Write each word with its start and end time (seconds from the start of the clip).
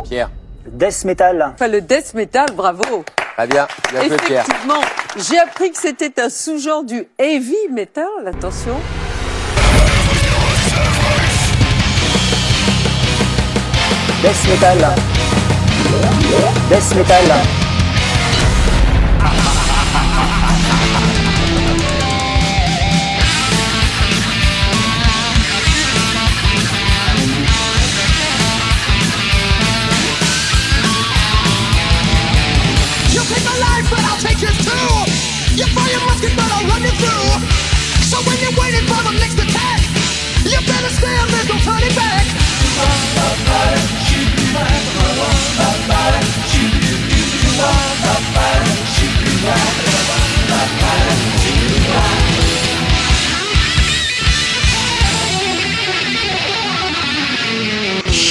Pierre. 0.05 0.31
Death 0.67 1.05
metal. 1.05 1.53
Enfin, 1.55 1.69
le 1.69 1.81
death 1.83 2.15
metal, 2.15 2.47
bravo. 2.55 3.05
Très 3.37 3.47
bien. 3.47 3.69
Bien 3.91 4.09
joué, 4.09 4.17
Pierre. 4.17 4.45
Effectivement, 4.45 4.81
j'ai 5.17 5.39
appris 5.39 5.71
que 5.71 5.79
c'était 5.79 6.21
un 6.21 6.31
sous-genre 6.31 6.83
du 6.85 7.07
heavy 7.19 7.57
metal, 7.71 8.07
attention. 8.27 8.77
Death 14.23 14.49
metal. 14.49 14.79
Death 16.71 16.95
metal. 16.97 17.25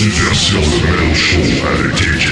Subversion 0.08 0.62
de 0.62 0.86
Metal 0.86 1.14
Show 1.14 1.42
avec 1.68 1.98
DJ 1.98 2.28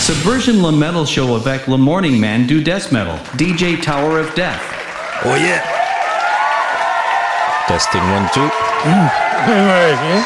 Subversion 0.00 0.62
Le 0.62 0.70
Metal 0.72 1.06
Show 1.06 1.36
avec 1.36 1.66
Le 1.66 1.78
Morning 1.78 2.20
Man 2.20 2.44
du 2.44 2.60
Death 2.62 2.92
Metal, 2.92 3.14
DJ 3.38 3.80
Tower 3.80 4.20
of 4.20 4.34
Death. 4.34 4.60
Oh 5.24 5.34
yeah! 5.36 5.62
Testing 7.66 8.02
one, 8.12 8.28
two. 8.34 8.50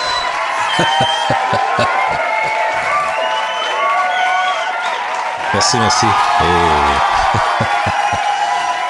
merci, 5.55 5.79
merci. 5.79 6.07
Et- 6.07 6.11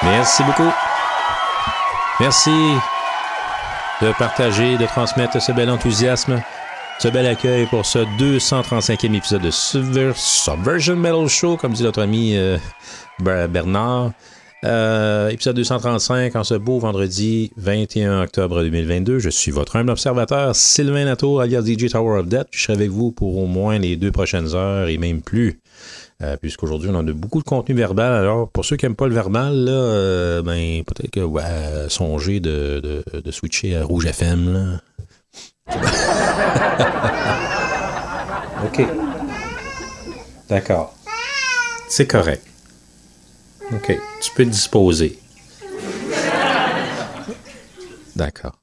merci 0.05 0.43
beaucoup. 0.43 0.71
Merci 2.19 2.51
de 4.01 4.11
partager, 4.17 4.77
de 4.77 4.85
transmettre 4.85 5.41
ce 5.41 5.51
bel 5.51 5.69
enthousiasme, 5.69 6.41
ce 6.99 7.07
bel 7.07 7.25
accueil 7.25 7.65
pour 7.65 7.85
ce 7.85 7.99
235e 8.19 9.13
épisode 9.15 9.41
de 9.41 9.51
Subver- 9.51 10.13
Subversion 10.15 10.95
Metal 10.97 11.27
Show, 11.27 11.57
comme 11.57 11.73
dit 11.73 11.83
notre 11.83 12.01
ami 12.01 12.35
euh, 12.35 12.57
Ber- 13.19 13.47
Bernard. 13.47 14.11
Euh, 14.65 15.29
épisode 15.29 15.55
235 15.55 16.35
en 16.35 16.43
ce 16.43 16.55
beau 16.55 16.79
vendredi 16.79 17.51
21 17.55 18.23
octobre 18.23 18.61
2022. 18.61 19.19
Je 19.19 19.29
suis 19.29 19.51
votre 19.51 19.77
humble 19.77 19.89
observateur 19.91 20.53
Sylvain 20.53 21.05
Nato, 21.05 21.39
alias 21.39 21.61
DJ 21.63 21.89
Tower 21.89 22.19
of 22.19 22.27
Death. 22.27 22.47
Je 22.51 22.63
serai 22.63 22.73
avec 22.73 22.89
vous 22.89 23.11
pour 23.13 23.37
au 23.37 23.45
moins 23.45 23.79
les 23.79 23.95
deux 23.95 24.11
prochaines 24.11 24.53
heures 24.55 24.89
et 24.89 24.97
même 24.97 25.21
plus. 25.21 25.61
Euh, 26.21 26.35
puisqu'aujourd'hui, 26.35 26.89
on 26.91 26.99
a 26.99 27.03
beaucoup 27.13 27.39
de 27.39 27.45
contenu 27.45 27.73
verbal. 27.75 28.11
Alors, 28.13 28.49
pour 28.49 28.65
ceux 28.65 28.75
qui 28.75 28.83
n'aiment 28.85 28.95
pas 28.95 29.07
le 29.07 29.13
verbal, 29.13 29.67
euh, 29.69 30.41
ben, 30.41 30.83
peut-être 30.83 31.11
que 31.11 31.21
ouais, 31.21 31.41
euh, 31.45 31.87
songez 31.87 32.41
de, 32.41 33.03
de, 33.13 33.21
de 33.21 33.31
switcher 33.31 33.77
à 33.77 33.85
Rouge 33.85 34.05
FM. 34.05 34.53
Là. 34.53 34.81
OK. 38.65 38.81
D'accord. 40.49 40.93
C'est 41.87 42.07
correct. 42.07 42.45
OK. 43.71 43.97
Tu 44.21 44.31
peux 44.35 44.45
disposer. 44.45 45.17
D'accord. 48.17 48.59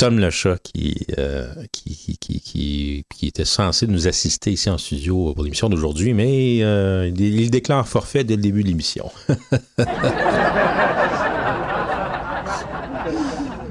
Tom 0.00 0.18
le 0.18 0.30
chat 0.30 0.56
qui, 0.62 1.06
euh, 1.18 1.52
qui, 1.72 1.94
qui, 1.94 2.16
qui, 2.16 2.40
qui, 2.40 3.04
qui 3.14 3.26
était 3.26 3.44
censé 3.44 3.86
nous 3.86 4.08
assister 4.08 4.50
ici 4.50 4.70
en 4.70 4.78
studio 4.78 5.34
pour 5.34 5.44
l'émission 5.44 5.68
d'aujourd'hui, 5.68 6.14
mais 6.14 6.60
euh, 6.62 7.12
il 7.14 7.50
déclare 7.50 7.86
forfait 7.86 8.24
dès 8.24 8.36
le 8.36 8.40
début 8.40 8.62
de 8.62 8.68
l'émission. 8.68 9.12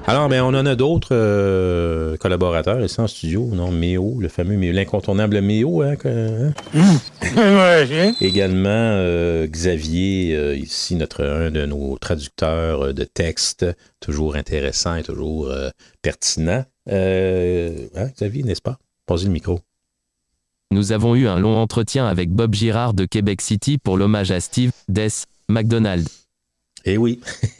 Alors, 0.09 0.27
ben, 0.27 0.41
on 0.41 0.55
en 0.55 0.65
a 0.65 0.75
d'autres 0.75 1.09
euh, 1.11 2.17
collaborateurs 2.17 2.83
ici 2.83 2.99
en 2.99 3.05
studio, 3.07 3.45
non? 3.53 3.71
Méo, 3.71 4.17
le 4.19 4.27
fameux 4.27 4.57
Méo, 4.57 4.73
l'incontournable 4.73 5.39
Méo, 5.41 5.83
hein, 5.83 5.95
que- 5.97 6.47
hein? 6.47 8.13
Également, 8.19 8.69
euh, 8.69 9.45
Xavier, 9.45 10.35
euh, 10.35 10.55
ici, 10.55 10.95
notre, 10.95 11.23
un 11.23 11.51
de 11.51 11.63
nos 11.67 11.95
traducteurs 11.99 12.91
de 12.91 13.03
textes, 13.03 13.67
toujours 13.99 14.35
intéressant 14.35 14.95
et 14.95 15.03
toujours 15.03 15.49
euh, 15.49 15.69
pertinent. 16.01 16.65
Euh, 16.91 17.87
hein, 17.95 18.07
Xavier, 18.15 18.41
n'est-ce 18.41 18.63
pas? 18.63 18.79
Posez 19.05 19.27
le 19.27 19.31
micro. 19.31 19.59
Nous 20.71 20.91
avons 20.91 21.15
eu 21.15 21.27
un 21.27 21.37
long 21.37 21.55
entretien 21.55 22.07
avec 22.07 22.31
Bob 22.31 22.55
Girard 22.55 22.95
de 22.95 23.05
Québec 23.05 23.41
City 23.41 23.77
pour 23.77 23.95
l'hommage 23.95 24.31
à 24.31 24.39
Steve 24.39 24.71
Des 24.87 25.09
McDonald. 25.49 26.07
Eh 26.85 26.97
oui. 26.97 27.19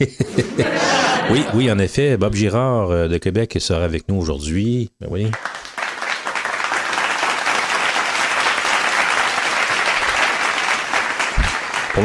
oui, 1.30 1.44
oui, 1.54 1.70
en 1.70 1.78
effet, 1.78 2.16
Bob 2.16 2.34
Girard 2.34 2.90
euh, 2.90 3.08
de 3.08 3.18
Québec 3.18 3.56
sera 3.60 3.84
avec 3.84 4.08
nous 4.08 4.16
aujourd'hui. 4.16 4.90
Ben 5.00 5.08
oui. 5.10 5.26
Pour 11.92 12.04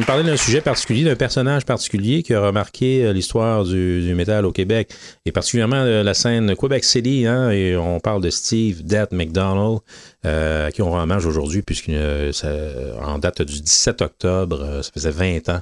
nous, 0.00 0.04
parler 0.04 0.24
d'un 0.24 0.36
sujet 0.36 0.60
particulier, 0.60 1.04
d'un 1.04 1.16
personnage 1.16 1.64
particulier 1.64 2.22
qui 2.22 2.34
a 2.34 2.42
remarqué 2.42 3.06
euh, 3.06 3.12
l'histoire 3.14 3.64
du, 3.64 4.12
métal 4.14 4.44
au 4.44 4.52
Québec, 4.52 4.92
et 5.24 5.32
particulièrement 5.32 5.76
euh, 5.76 6.02
la 6.02 6.12
scène 6.12 6.54
Quebec 6.54 6.84
City, 6.84 7.26
hein, 7.26 7.50
et 7.50 7.74
on 7.74 8.00
parle 8.00 8.20
de 8.20 8.28
Steve 8.28 8.82
Death 8.82 9.12
McDonald, 9.12 9.78
à 10.24 10.70
qui 10.72 10.82
on 10.82 10.90
rend 10.90 11.04
hommage 11.04 11.24
aujourd'hui, 11.24 11.62
puisqu'en 11.62 13.18
date 13.18 13.40
du 13.40 13.62
17 13.62 14.02
octobre, 14.02 14.80
ça 14.82 14.90
faisait 14.92 15.10
20 15.10 15.48
ans, 15.48 15.60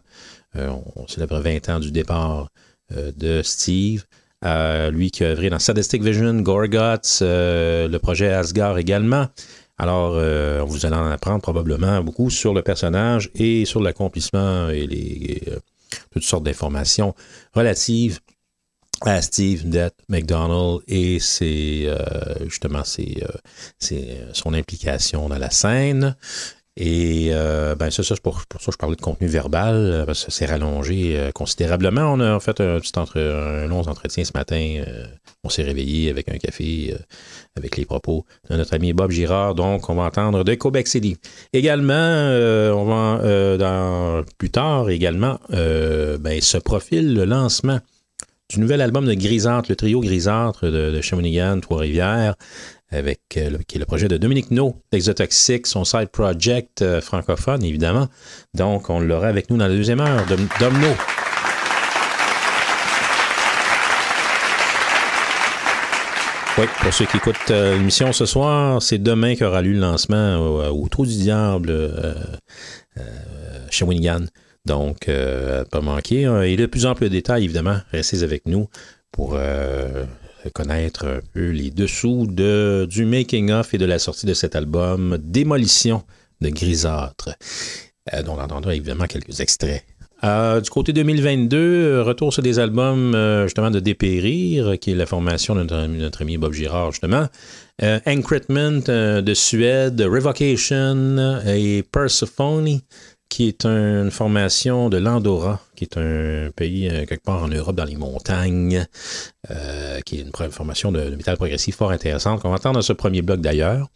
euh, 0.57 0.73
on 0.97 1.07
célèbre 1.07 1.41
20 1.41 1.69
ans 1.69 1.81
du 1.81 1.91
départ 1.93 2.49
euh, 2.93 3.13
de 3.17 3.43
Steve. 3.43 4.05
Euh, 4.45 4.91
lui 4.93 5.11
qui 5.11 5.25
a 5.25 5.29
œuvré 5.29 5.51
dans 5.51 5.59
Sadistic 5.59 6.03
Vision, 6.03 6.33
Gorguts, 6.41 7.23
euh, 7.23 7.89
le 7.89 7.99
projet 7.99 8.33
Asgard 8.33 8.79
également. 8.79 9.27
Alors, 9.79 10.13
euh, 10.15 10.63
vous 10.65 10.87
allez 10.87 10.95
en 10.95 11.11
apprendre 11.11 11.43
probablement 11.43 12.03
beaucoup 12.03 12.31
sur 12.31 12.55
le 12.55 12.63
personnage 12.63 13.31
et 13.35 13.65
sur 13.65 13.81
l'accomplissement 13.81 14.69
et 14.69 14.87
les, 14.87 15.43
toutes 16.13 16.23
sortes 16.23 16.45
d'informations 16.45 17.15
relatives 17.53 18.21
à 19.03 19.23
Steve 19.23 19.69
Death 19.69 19.95
McDonald 20.09 20.81
et 20.89 21.21
c'est 21.21 21.87
justement 22.47 22.83
son 24.33 24.55
implication 24.55 25.29
dans 25.29 25.39
la 25.39 25.51
scène. 25.51 26.17
Et 26.81 27.31
euh, 27.33 27.75
ben 27.75 27.91
ça, 27.91 28.05
ça 28.05 28.15
c'est 28.15 28.23
pour, 28.23 28.39
ça 28.39 28.47
que 28.67 28.73
je 28.73 28.77
parlais 28.77 28.95
de 28.95 29.01
contenu 29.01 29.27
verbal, 29.27 29.75
euh, 29.75 30.07
parce 30.07 30.25
que 30.25 30.31
c'est 30.31 30.47
rallongé 30.47 31.19
euh, 31.19 31.33
considérablement. 31.33 32.03
On 32.03 32.21
a 32.21 32.39
fait 32.39 32.61
un 32.61 32.79
petit 32.79 32.93
un 32.97 33.67
long 33.67 33.81
entretien 33.81 34.25
ce 34.25 34.31
matin. 34.33 34.85
euh, 34.87 35.05
on 35.43 35.49
s'est 35.49 35.65
réveillé 35.65 36.09
avec 36.09 36.29
un 36.29 36.37
café, 36.39 36.95
avec 37.57 37.77
les 37.77 37.85
propos 37.85 38.25
de 38.49 38.57
notre 38.57 38.75
ami 38.75 38.93
Bob 38.93 39.11
Girard. 39.11 39.57
Donc, 39.57 39.91
on 39.91 39.95
va 39.97 40.05
entendre 40.05 40.45
de 40.45 40.55
Quebec 40.55 40.87
City. 40.87 41.17
Également, 41.53 41.95
on 41.95 42.85
va 42.85 43.57
dans 43.57 44.25
plus 44.37 44.51
tard 44.51 44.91
également 44.91 45.39
ben, 45.49 46.41
ce 46.41 46.59
profil, 46.59 47.15
le 47.15 47.25
lancement 47.25 47.79
du 48.51 48.61
nouvel 48.61 48.81
album 48.81 49.07
de 49.07 49.15
Grisâtre, 49.15 49.71
le 49.71 49.77
trio 49.77 50.01
Grisâtre 50.01 50.67
de, 50.67 50.91
de 50.91 51.01
Shawinigan, 51.01 51.61
Trois-Rivières 51.61 52.35
avec 52.91 53.21
euh, 53.37 53.51
le, 53.51 53.59
qui 53.59 53.77
est 53.77 53.79
le 53.79 53.85
projet 53.85 54.09
de 54.09 54.17
Dominique 54.17 54.51
No, 54.51 54.77
d'Exotoxic, 54.93 55.67
son 55.67 55.85
side 55.85 56.09
project 56.09 56.83
euh, 56.83 57.01
francophone, 57.01 57.63
évidemment. 57.63 58.09
Donc, 58.55 58.89
on 58.91 59.01
l'aura 59.01 59.29
avec 59.29 59.51
nous 59.51 59.57
dans 59.57 59.67
la 59.67 59.75
deuxième 59.75 60.01
heure, 60.01 60.25
Dom, 60.27 60.81
No. 60.81 60.89
Oui, 66.57 66.67
pour 66.81 66.93
ceux 66.93 67.05
qui 67.05 67.19
écoutent 67.19 67.51
euh, 67.51 67.77
l'émission 67.77 68.13
ce 68.13 68.27
soir, 68.27 68.83
c'est 68.83 68.99
demain 68.99 69.37
qu'aura 69.37 69.63
lieu 69.63 69.75
le 69.75 69.79
lancement 69.79 70.39
au, 70.39 70.89
Trou 70.89 71.07
du 71.07 71.17
Diable, 71.17 71.71
euh, 71.71 72.15
Shawinigan. 73.71 74.25
Donc, 74.65 75.09
pas 75.71 75.81
manquer. 75.81 76.23
Et 76.45 76.57
de 76.57 76.67
plus 76.67 76.85
amples 76.85 77.09
détails, 77.09 77.45
évidemment, 77.45 77.79
restez 77.93 78.23
avec 78.23 78.45
nous 78.45 78.69
pour 79.13 79.39
connaître 80.49 81.07
un 81.07 81.21
peu 81.33 81.51
les 81.51 81.71
dessous 81.71 82.27
de, 82.27 82.87
du 82.89 83.05
making-of 83.05 83.75
et 83.75 83.79
de 83.79 83.87
la 83.87 83.99
sortie 83.99 84.27
de 84.27 84.35
cet 84.35 84.57
album 84.57 85.19
Démolition 85.21 86.03
de 86.41 86.49
Grisâtre. 86.51 87.31
Euh, 88.15 88.23
dont 88.23 88.37
on 88.37 88.41
entendra 88.41 88.75
évidemment 88.75 89.07
quelques 89.07 89.41
extraits. 89.41 89.85
Euh, 90.25 90.61
du 90.61 90.69
côté 90.69 90.93
2022, 90.93 91.57
euh, 91.57 92.03
retour 92.03 92.33
sur 92.33 92.43
des 92.43 92.59
albums 92.59 93.15
euh, 93.15 93.45
justement 93.45 93.71
de 93.71 93.79
Dépérir, 93.79 94.79
qui 94.81 94.91
est 94.91 94.95
la 94.95 95.07
formation 95.07 95.55
de 95.55 95.63
notre, 95.63 96.23
ami 96.23 96.39
Bob 96.39 96.53
Girard, 96.53 96.91
justement. 96.91 97.27
Euh, 97.83 98.01
euh, 98.05 99.23
de 99.23 99.35
Suède, 99.35 100.01
Revocation 100.01 101.41
et 101.47 101.85
Persephone, 101.85 102.81
qui 103.29 103.49
est 103.49 103.67
une 103.67 104.11
formation 104.11 104.89
de 104.89 104.97
l'Andorra, 104.97 105.61
qui 105.77 105.85
est 105.85 105.97
un 105.97 106.51
pays 106.57 106.89
euh, 106.89 107.05
quelque 107.05 107.23
part 107.23 107.43
en 107.43 107.49
Europe 107.49 107.77
dans 107.77 107.85
les 107.85 107.97
montagnes, 107.97 108.87
euh, 109.51 110.01
qui 110.01 110.19
est 110.19 110.23
une 110.23 110.51
formation 110.51 110.93
de, 110.93 111.01
de 111.11 111.17
métal 111.17 111.37
progressif 111.37 111.77
fort 111.77 111.91
intéressante, 111.91 112.41
qu'on 112.41 112.49
va 112.49 112.57
entendre 112.57 112.77
dans 112.77 112.83
ce 112.83 112.93
premier 112.93 113.23
bloc 113.23 113.41
d'ailleurs. 113.41 113.89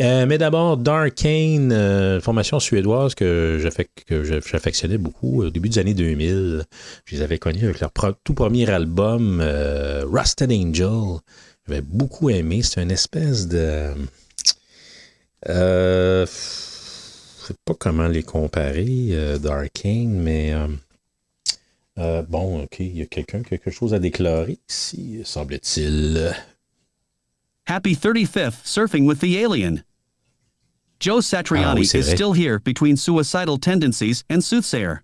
Euh, 0.00 0.26
mais 0.26 0.38
d'abord, 0.38 0.76
Darkane, 0.76 1.72
euh, 1.72 2.20
formation 2.20 2.60
suédoise 2.60 3.16
que 3.16 3.58
j'affectionnais 3.60 4.98
beaucoup 4.98 5.42
au 5.42 5.50
début 5.50 5.68
des 5.68 5.78
années 5.80 5.94
2000. 5.94 6.64
Je 7.04 7.16
les 7.16 7.22
avais 7.22 7.38
connus 7.38 7.64
avec 7.64 7.80
leur 7.80 7.90
tout 8.22 8.34
premier 8.34 8.70
album, 8.70 9.42
Rusted 10.04 10.52
Angel. 10.52 11.18
J'avais 11.66 11.80
beaucoup 11.80 12.30
aimé. 12.30 12.62
C'est 12.62 12.80
une 12.80 12.92
espèce 12.92 13.48
de... 13.48 13.92
sais 17.48 17.58
pas 17.64 17.74
comment 17.74 18.08
les 18.08 18.22
comparer, 18.22 19.08
euh, 19.10 19.38
Darkane, 19.38 20.10
mais... 20.10 20.52
euh, 20.52 20.68
euh, 21.98 22.22
bon, 22.22 22.62
ok, 22.62 22.78
il 22.80 22.96
y 22.96 23.02
a 23.02 23.06
quelqu'un 23.06 23.42
quelque 23.42 23.70
chose 23.70 23.92
à 23.92 23.98
déclarer 23.98 24.58
ici, 24.68 25.20
semble-t-il. 25.24 26.32
Happy 27.66 27.94
35th 27.94 28.64
surfing 28.64 29.04
with 29.04 29.20
the 29.20 29.36
alien. 29.36 29.82
Joe 31.00 31.20
Satriani 31.20 31.64
Ah 31.64 31.74
oui, 31.74 31.82
is 31.94 32.10
still 32.10 32.32
here 32.32 32.58
between 32.58 32.96
suicidal 32.96 33.58
tendencies 33.58 34.24
and 34.30 34.42
soothsayer. 34.42 35.02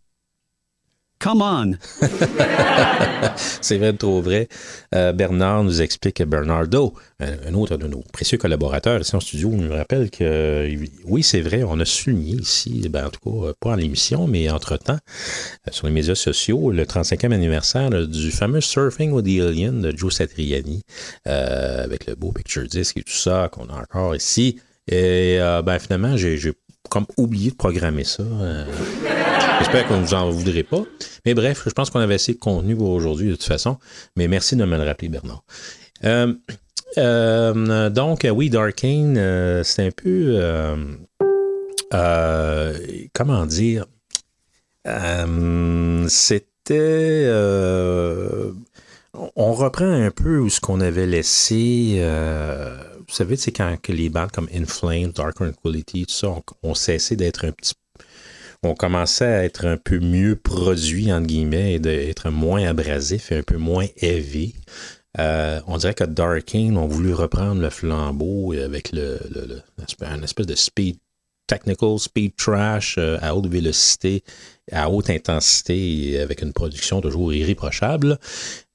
Come 1.24 1.40
on. 1.40 1.72
C'est 3.62 3.78
vrai, 3.78 3.94
trop 3.94 4.20
vrai. 4.20 4.46
Euh, 4.94 5.14
Bernard 5.14 5.64
nous 5.64 5.80
explique 5.80 6.16
que 6.16 6.24
Bernardo, 6.24 6.92
un, 7.18 7.54
autre 7.54 7.78
de 7.78 7.86
nos 7.86 8.02
précieux 8.12 8.36
collaborateurs 8.36 9.00
ici 9.00 9.16
en 9.16 9.20
studio, 9.20 9.48
nous 9.48 9.72
rappelle 9.72 10.10
que 10.10 10.22
euh, 10.22 10.86
oui, 11.06 11.22
c'est 11.22 11.40
vrai, 11.40 11.62
on 11.62 11.80
a 11.80 11.86
souligné 11.86 12.34
ici, 12.34 12.86
ben, 12.90 13.06
en 13.06 13.08
tout 13.08 13.20
cas, 13.24 13.52
pas 13.58 13.72
à 13.72 13.76
l'émission, 13.76 14.26
mais 14.26 14.50
entre-temps, 14.50 14.98
euh, 15.66 15.70
sur 15.70 15.86
les 15.86 15.94
médias 15.94 16.14
sociaux, 16.14 16.70
le 16.70 16.84
35e 16.84 17.32
anniversaire 17.32 17.88
du 18.06 18.30
fameux 18.30 18.60
Surfing 18.60 19.10
with 19.12 19.24
the 19.24 19.40
Alien 19.40 19.80
de 19.80 19.96
Joe 19.96 20.12
Satriani, 20.12 20.82
avec 21.24 22.06
le 22.06 22.16
beau 22.16 22.32
picture 22.32 22.64
disc 22.64 22.98
et 22.98 23.02
tout 23.02 23.12
ça 23.14 23.48
qu'on 23.50 23.68
a 23.68 23.80
encore 23.80 24.14
ici. 24.14 24.60
Et 24.88 25.38
ben, 25.64 25.78
finalement, 25.78 26.18
j'ai 26.18 26.38
comme 26.90 27.06
oublié 27.16 27.50
de 27.50 27.56
programmer 27.56 28.04
ça. 28.04 28.24
J'espère 29.58 29.86
qu'on 29.86 29.98
ne 29.98 30.04
vous 30.04 30.14
en 30.14 30.30
voudrez 30.30 30.62
pas. 30.62 30.82
Mais 31.24 31.34
bref, 31.34 31.62
je 31.66 31.70
pense 31.70 31.90
qu'on 31.90 32.00
avait 32.00 32.14
assez 32.14 32.34
de 32.34 32.38
contenu 32.38 32.76
pour 32.76 32.90
aujourd'hui 32.90 33.28
de 33.28 33.34
toute 33.34 33.44
façon. 33.44 33.78
Mais 34.16 34.28
merci 34.28 34.56
de 34.56 34.64
me 34.64 34.76
le 34.76 34.84
rappeler, 34.84 35.08
Bernard. 35.08 35.44
Euh, 36.04 36.34
euh, 36.98 37.90
donc, 37.90 38.24
euh, 38.24 38.30
oui, 38.30 38.50
Darkane, 38.50 39.16
euh, 39.18 39.62
c'est 39.64 39.86
un 39.86 39.90
peu. 39.90 40.40
comment 43.12 43.46
dire? 43.46 43.86
C'était. 46.08 47.30
on 49.36 49.52
reprend 49.52 49.90
un 49.90 50.10
peu 50.10 50.38
où 50.38 50.50
ce 50.50 50.60
qu'on 50.60 50.80
avait 50.80 51.06
laissé. 51.06 52.00
vous 52.00 53.14
savez, 53.14 53.36
c'est 53.36 53.52
quand 53.52 53.76
les 53.88 54.08
bandes 54.08 54.32
comme 54.32 54.48
In 54.54 54.64
Flames, 54.66 55.12
Dark 55.12 55.34
Tranquility, 55.34 56.06
tout 56.06 56.14
ça, 56.14 56.28
ont 56.28 56.42
on 56.62 56.74
cessé 56.74 57.16
d'être 57.16 57.44
un 57.44 57.52
petit 57.52 57.74
on 58.64 58.74
commençait 58.74 59.24
à 59.24 59.44
être 59.44 59.66
un 59.66 59.76
peu 59.76 59.98
mieux 59.98 60.36
produit, 60.36 61.12
entre 61.12 61.26
guillemets, 61.26 61.74
et 61.74 61.78
d'être 61.78 62.30
moins 62.30 62.66
abrasif 62.66 63.32
et 63.32 63.38
un 63.38 63.42
peu 63.42 63.56
moins 63.56 63.86
heavy. 64.00 64.54
Euh, 65.18 65.60
on 65.66 65.76
dirait 65.76 65.94
que 65.94 66.04
Darkane 66.04 66.76
ont 66.76 66.88
voulu 66.88 67.14
reprendre 67.14 67.60
le 67.60 67.70
flambeau 67.70 68.52
avec 68.52 68.90
le, 68.92 69.18
un 70.00 70.22
espèce 70.22 70.46
de 70.46 70.56
speed 70.56 70.96
technical, 71.46 71.98
speed 71.98 72.34
trash 72.36 72.96
euh, 72.98 73.18
à 73.20 73.36
haute 73.36 73.46
vélocité, 73.46 74.24
à 74.72 74.90
haute 74.90 75.10
intensité 75.10 76.18
avec 76.20 76.42
une 76.42 76.52
production 76.52 77.00
toujours 77.00 77.32
irréprochable. 77.32 78.18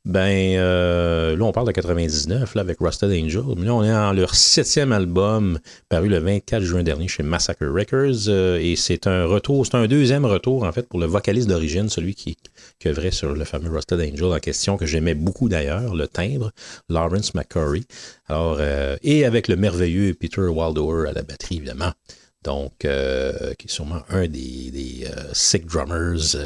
Ben, 0.06 0.56
euh, 0.58 1.36
là, 1.36 1.44
on 1.44 1.52
parle 1.52 1.68
de 1.68 1.74
99, 1.74 2.56
là, 2.56 2.62
avec 2.62 2.78
Rusted 2.80 3.12
Angel. 3.12 3.44
Mais 3.58 3.66
là, 3.66 3.76
on 3.76 3.84
est 3.84 3.94
en 3.94 4.14
leur 4.14 4.34
septième 4.34 4.94
album, 4.94 5.60
paru 5.90 6.08
le 6.08 6.20
24 6.20 6.64
juin 6.64 6.84
dernier 6.84 7.10
chez 7.10 7.22
Massacre 7.22 7.66
Records. 7.66 8.30
euh, 8.30 8.58
et 8.60 8.78
c'est 8.78 9.08
un 9.08 9.26
retour, 9.26 9.66
c'est 9.66 9.76
un 9.76 9.88
deuxième 9.88 10.26
retour, 10.26 10.64
en 10.64 10.72
fait, 10.72 10.88
pour 10.88 11.00
le 11.00 11.06
vocaliste 11.06 11.50
d'origine, 11.50 11.90
celui 11.90 12.16
qui, 12.16 12.38
œuvrait 12.86 13.12
sur 13.12 13.34
le 13.34 13.44
fameux 13.44 13.70
Rusted 13.70 14.00
Angel 14.00 14.32
en 14.32 14.40
question, 14.40 14.78
que 14.78 14.86
j'aimais 14.86 15.16
beaucoup 15.16 15.50
d'ailleurs, 15.50 15.94
le 15.94 16.08
timbre, 16.08 16.52
Lawrence 16.88 17.36
McCurry. 17.36 17.86
Euh, 18.32 18.96
et 19.04 19.26
avec 19.26 19.50
le 19.50 19.58
merveilleux 19.58 20.14
Peter 20.14 20.42
Waldauer 20.42 21.10
à 21.10 21.14
la 21.14 21.24
batterie, 21.24 21.58
évidemment. 21.58 21.92
Donc, 22.44 22.72
qui 22.80 22.88
est 22.88 23.68
sûrement 23.68 24.02
un 24.10 24.28
des, 24.28 24.72
des 24.72 25.08
sick 25.34 25.66
drummers 25.66 26.38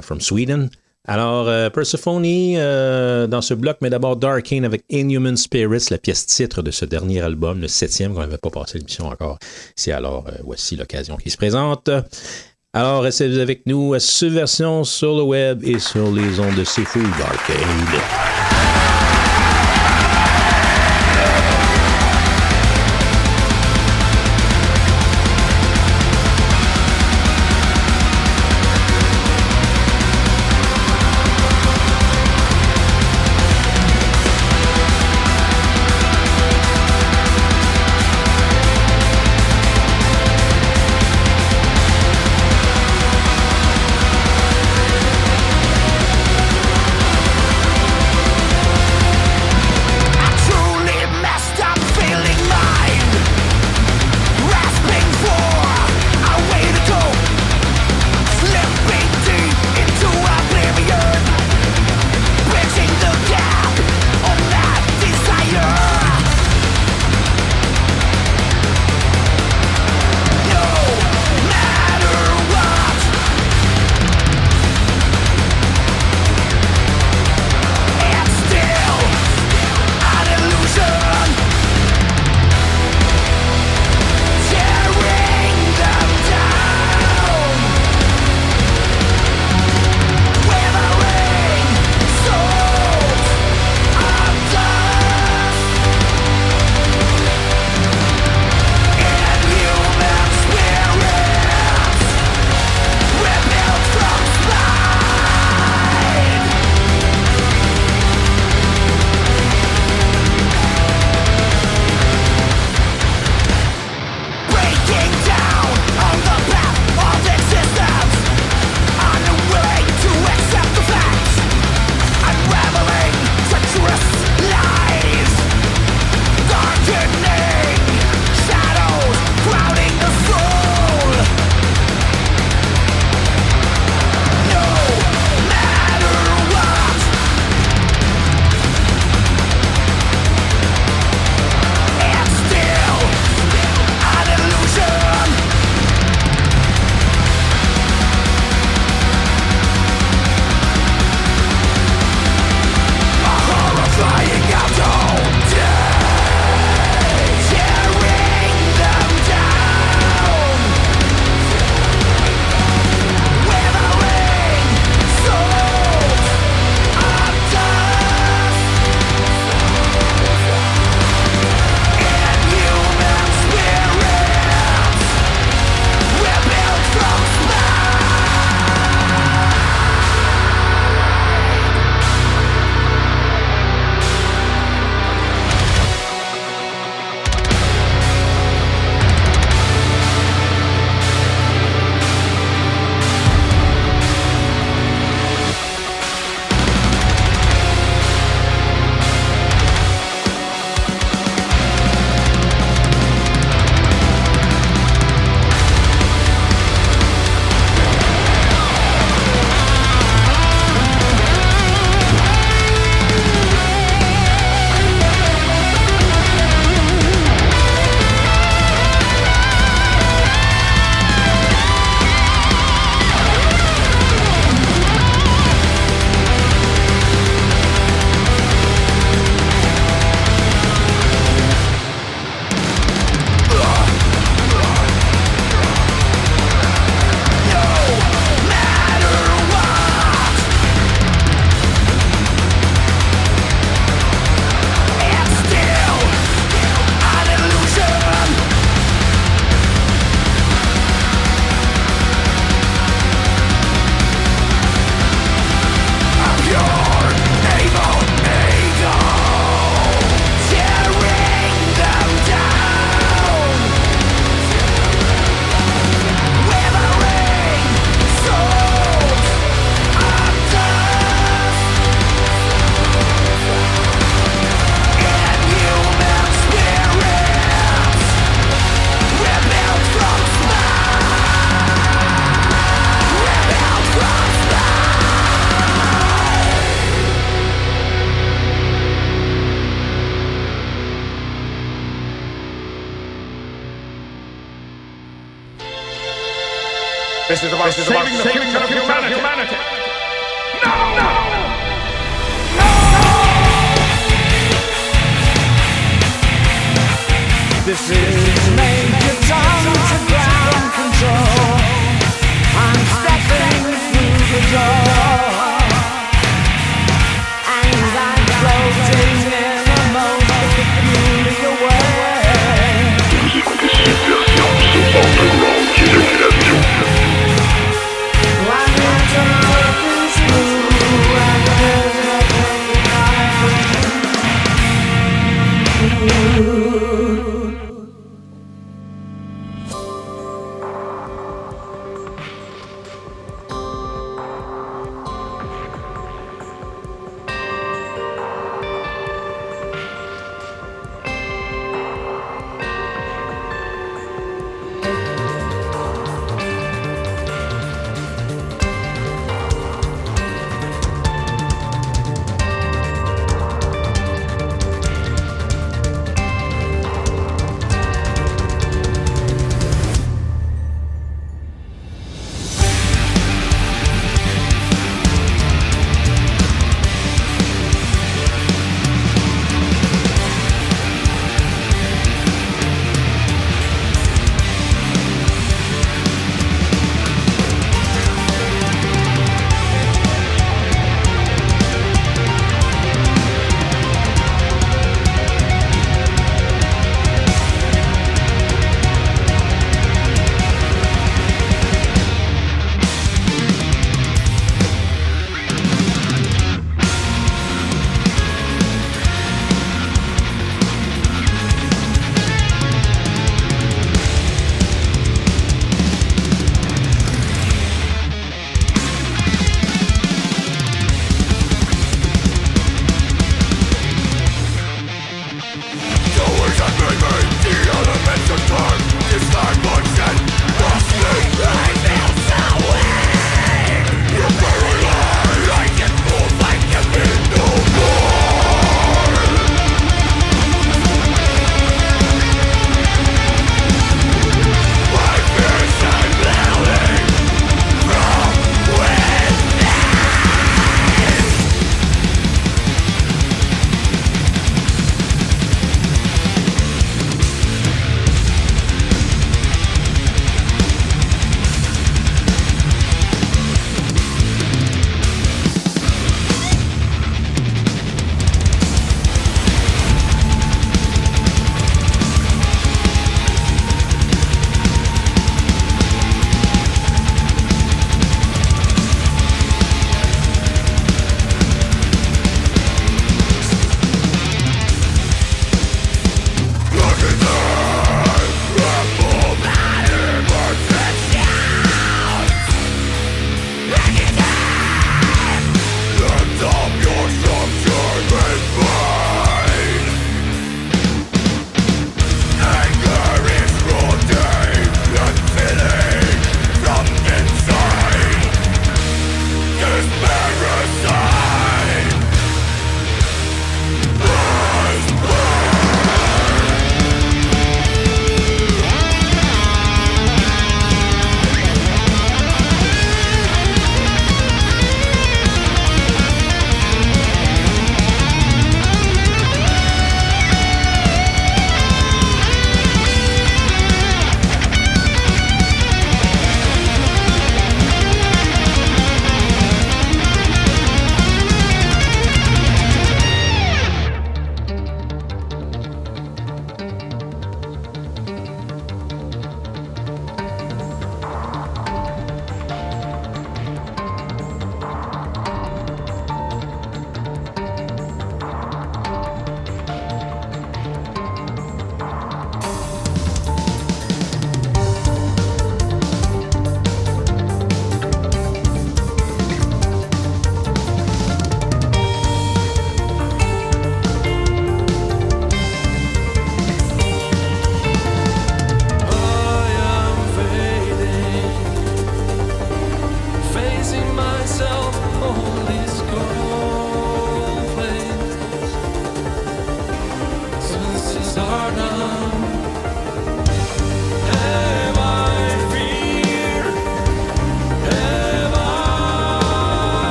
from 0.00 0.20
Sweden. 0.20 0.70
Alors, 1.10 1.48
euh, 1.48 1.70
Persephone 1.70 2.22
euh, 2.26 3.26
dans 3.26 3.40
ce 3.40 3.54
bloc, 3.54 3.78
mais 3.80 3.88
d'abord 3.88 4.16
Darkane 4.16 4.66
avec 4.66 4.84
Inhuman 4.90 5.38
Spirits, 5.38 5.86
la 5.90 5.96
pièce 5.96 6.26
titre 6.26 6.60
de 6.60 6.70
ce 6.70 6.84
dernier 6.84 7.22
album, 7.22 7.62
le 7.62 7.68
septième 7.68 8.12
qu'on 8.12 8.20
n'avait 8.20 8.36
pas 8.36 8.50
passé 8.50 8.76
l'émission 8.76 9.06
encore. 9.06 9.38
C'est 9.74 9.92
alors, 9.92 10.26
euh, 10.28 10.32
voici 10.44 10.76
l'occasion 10.76 11.16
qui 11.16 11.30
se 11.30 11.38
présente. 11.38 11.88
Alors, 12.74 13.02
restez 13.02 13.40
avec 13.40 13.64
nous 13.64 13.94
à 13.94 14.00
Subversion 14.00 14.84
sur 14.84 15.16
le 15.16 15.22
web 15.22 15.64
et 15.64 15.78
sur 15.78 16.12
les 16.12 16.40
ondes 16.40 16.56
de 16.56 16.64
C'est 16.64 16.84
Fou 16.84 17.00
d'Arcade. 17.00 18.37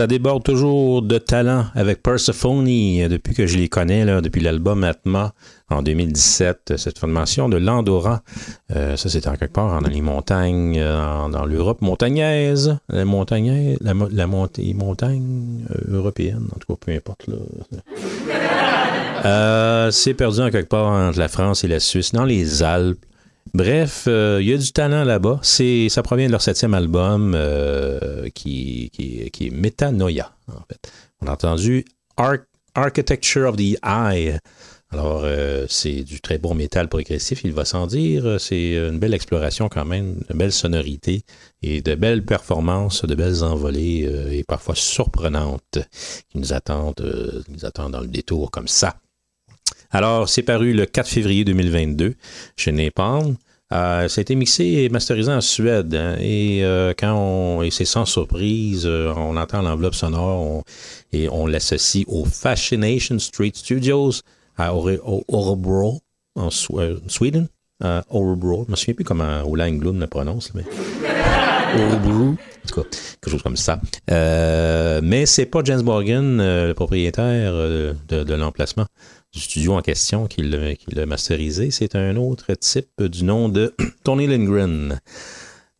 Ça 0.00 0.06
déborde 0.06 0.42
toujours 0.42 1.02
de 1.02 1.18
talent 1.18 1.66
avec 1.74 2.02
Persephone 2.02 2.66
euh, 2.66 3.08
depuis 3.08 3.34
que 3.34 3.46
je 3.46 3.58
les 3.58 3.68
connais, 3.68 4.06
depuis 4.22 4.40
l'album 4.40 4.82
Atma 4.82 5.34
en 5.68 5.82
2017. 5.82 6.72
Cette 6.78 6.98
formation 6.98 7.50
de 7.50 7.58
l'Andorra, 7.58 8.22
euh, 8.74 8.96
ça 8.96 9.10
c'était 9.10 9.28
en 9.28 9.36
quelque 9.36 9.52
part 9.52 9.82
dans 9.82 9.88
les 9.90 10.00
montagnes, 10.00 10.78
euh, 10.78 11.28
dans 11.28 11.44
l'Europe 11.44 11.82
montagnaise, 11.82 12.78
la 12.88 13.04
montagne, 13.04 13.76
la, 13.82 13.92
montagne 14.26 15.66
euh, 15.70 15.98
européenne, 15.98 16.48
en 16.56 16.58
tout 16.58 16.74
cas, 16.74 16.78
peu 16.80 16.92
importe. 16.92 17.26
Là. 17.26 17.34
Euh, 19.26 19.90
c'est 19.90 20.14
perdu 20.14 20.40
en 20.40 20.48
quelque 20.48 20.70
part 20.70 20.86
entre 20.86 21.18
la 21.18 21.28
France 21.28 21.62
et 21.62 21.68
la 21.68 21.78
Suisse, 21.78 22.12
dans 22.12 22.24
les 22.24 22.62
Alpes. 22.62 23.04
Bref, 23.52 24.04
euh, 24.06 24.38
il 24.40 24.48
y 24.48 24.52
a 24.52 24.58
du 24.58 24.72
talent 24.72 25.04
là-bas. 25.04 25.40
Ça 25.42 26.02
provient 26.02 26.26
de 26.26 26.32
leur 26.32 26.42
septième 26.42 26.74
album 26.74 27.34
euh, 27.34 28.28
qui, 28.34 28.90
est 28.98 29.50
Metanoia, 29.50 30.32
en 30.48 30.62
fait. 30.68 30.92
On 31.20 31.26
a 31.26 31.32
entendu 31.32 31.84
Arch- 32.16 32.46
Architecture 32.74 33.48
of 33.48 33.56
the 33.56 33.76
Eye. 33.84 34.38
Alors, 34.92 35.22
euh, 35.24 35.66
c'est 35.68 36.02
du 36.02 36.20
très 36.20 36.38
bon 36.38 36.54
métal 36.54 36.88
progressif, 36.88 37.42
il 37.44 37.52
va 37.52 37.64
sans 37.64 37.86
dire. 37.86 38.40
C'est 38.40 38.74
une 38.74 38.98
belle 38.98 39.14
exploration 39.14 39.68
quand 39.68 39.84
même, 39.84 40.20
de 40.28 40.34
belles 40.34 40.52
sonorités 40.52 41.22
et 41.62 41.80
de 41.80 41.94
belles 41.94 42.24
performances, 42.24 43.04
de 43.04 43.14
belles 43.14 43.44
envolées 43.44 44.08
et 44.30 44.44
parfois 44.44 44.74
surprenantes 44.74 45.78
qui 46.28 46.38
nous 46.38 46.52
attendent 46.52 46.94
dans 46.96 48.00
le 48.00 48.08
détour 48.08 48.50
comme 48.50 48.68
ça. 48.68 48.96
Alors, 49.90 50.28
c'est 50.28 50.42
paru 50.42 50.72
le 50.72 50.86
4 50.86 51.08
février 51.08 51.44
2022 51.44 52.14
chez 52.56 52.72
Napalm. 52.72 53.36
Euh, 53.72 54.08
ça 54.08 54.18
a 54.20 54.22
été 54.22 54.34
mixé 54.34 54.64
et 54.64 54.88
masterisé 54.88 55.30
en 55.32 55.40
Suède. 55.40 55.94
hein, 55.94 56.16
et 56.20 56.64
euh, 56.64 56.92
quand 56.98 57.14
on. 57.14 57.62
Et 57.62 57.70
c'est 57.70 57.84
sans 57.84 58.04
surprise, 58.04 58.84
euh, 58.84 59.12
on 59.16 59.36
entend 59.36 59.62
l'enveloppe 59.62 59.94
sonore 59.94 60.40
on- 60.42 60.62
et 61.12 61.28
on 61.28 61.46
l'associe 61.46 62.04
au 62.08 62.24
Fascination 62.24 63.18
Street 63.20 63.52
Studios 63.54 64.10
à 64.56 64.74
Ore- 64.74 64.98
O- 65.04 65.24
Örebro, 65.32 66.00
en 66.34 66.48
euh, 66.78 66.96
Sweden. 67.06 67.48
Örebro. 67.82 68.64
Je 68.66 68.72
me 68.72 68.76
souviens 68.76 68.94
plus 68.94 69.04
comment 69.04 69.42
Ola 69.48 69.66
Englund 69.66 69.98
le 70.00 70.06
prononce, 70.06 70.52
mais. 70.54 70.64
Örebro. 71.78 72.30
En 72.32 72.68
tout 72.68 72.82
cas, 72.82 72.88
quelque 73.20 73.30
chose 73.30 73.42
comme 73.42 73.56
ça. 73.56 73.80
Euh, 74.10 75.00
mais 75.02 75.24
c'est 75.26 75.46
pas 75.46 75.60
James 75.64 75.82
Morgan, 75.82 76.38
le 76.38 76.72
propriétaire 76.74 77.52
de, 77.54 77.94
de 78.08 78.34
l'emplacement 78.34 78.86
du 79.32 79.40
studio 79.40 79.74
en 79.74 79.82
question 79.82 80.26
qui 80.26 80.42
l'a 80.42 81.06
masterisé. 81.06 81.70
C'est 81.70 81.94
un 81.94 82.16
autre 82.16 82.54
type 82.54 83.02
du 83.02 83.24
nom 83.24 83.48
de 83.48 83.74
Tony 84.04 84.26
Lindgren. 84.26 85.00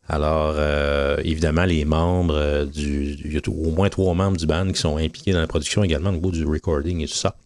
Alors, 0.09 0.55
euh, 0.57 1.19
évidemment, 1.25 1.65
les 1.65 1.85
membres 1.85 2.35
euh, 2.35 2.65
du. 2.65 3.17
Il 3.25 3.33
y 3.33 3.37
a 3.37 3.41
au 3.49 3.71
moins 3.71 3.89
trois 3.89 4.13
membres 4.15 4.37
du 4.37 4.47
band 4.47 4.73
qui 4.73 4.81
sont 4.81 4.97
impliqués 4.97 5.33
dans 5.33 5.41
la 5.41 5.47
production 5.47 5.85
également 5.85 6.11
au 6.11 6.15
niveau 6.15 6.33
du 6.33 6.45
recording 6.45 7.01
et 7.01 7.07
tout 7.07 7.15
ça. 7.15 7.37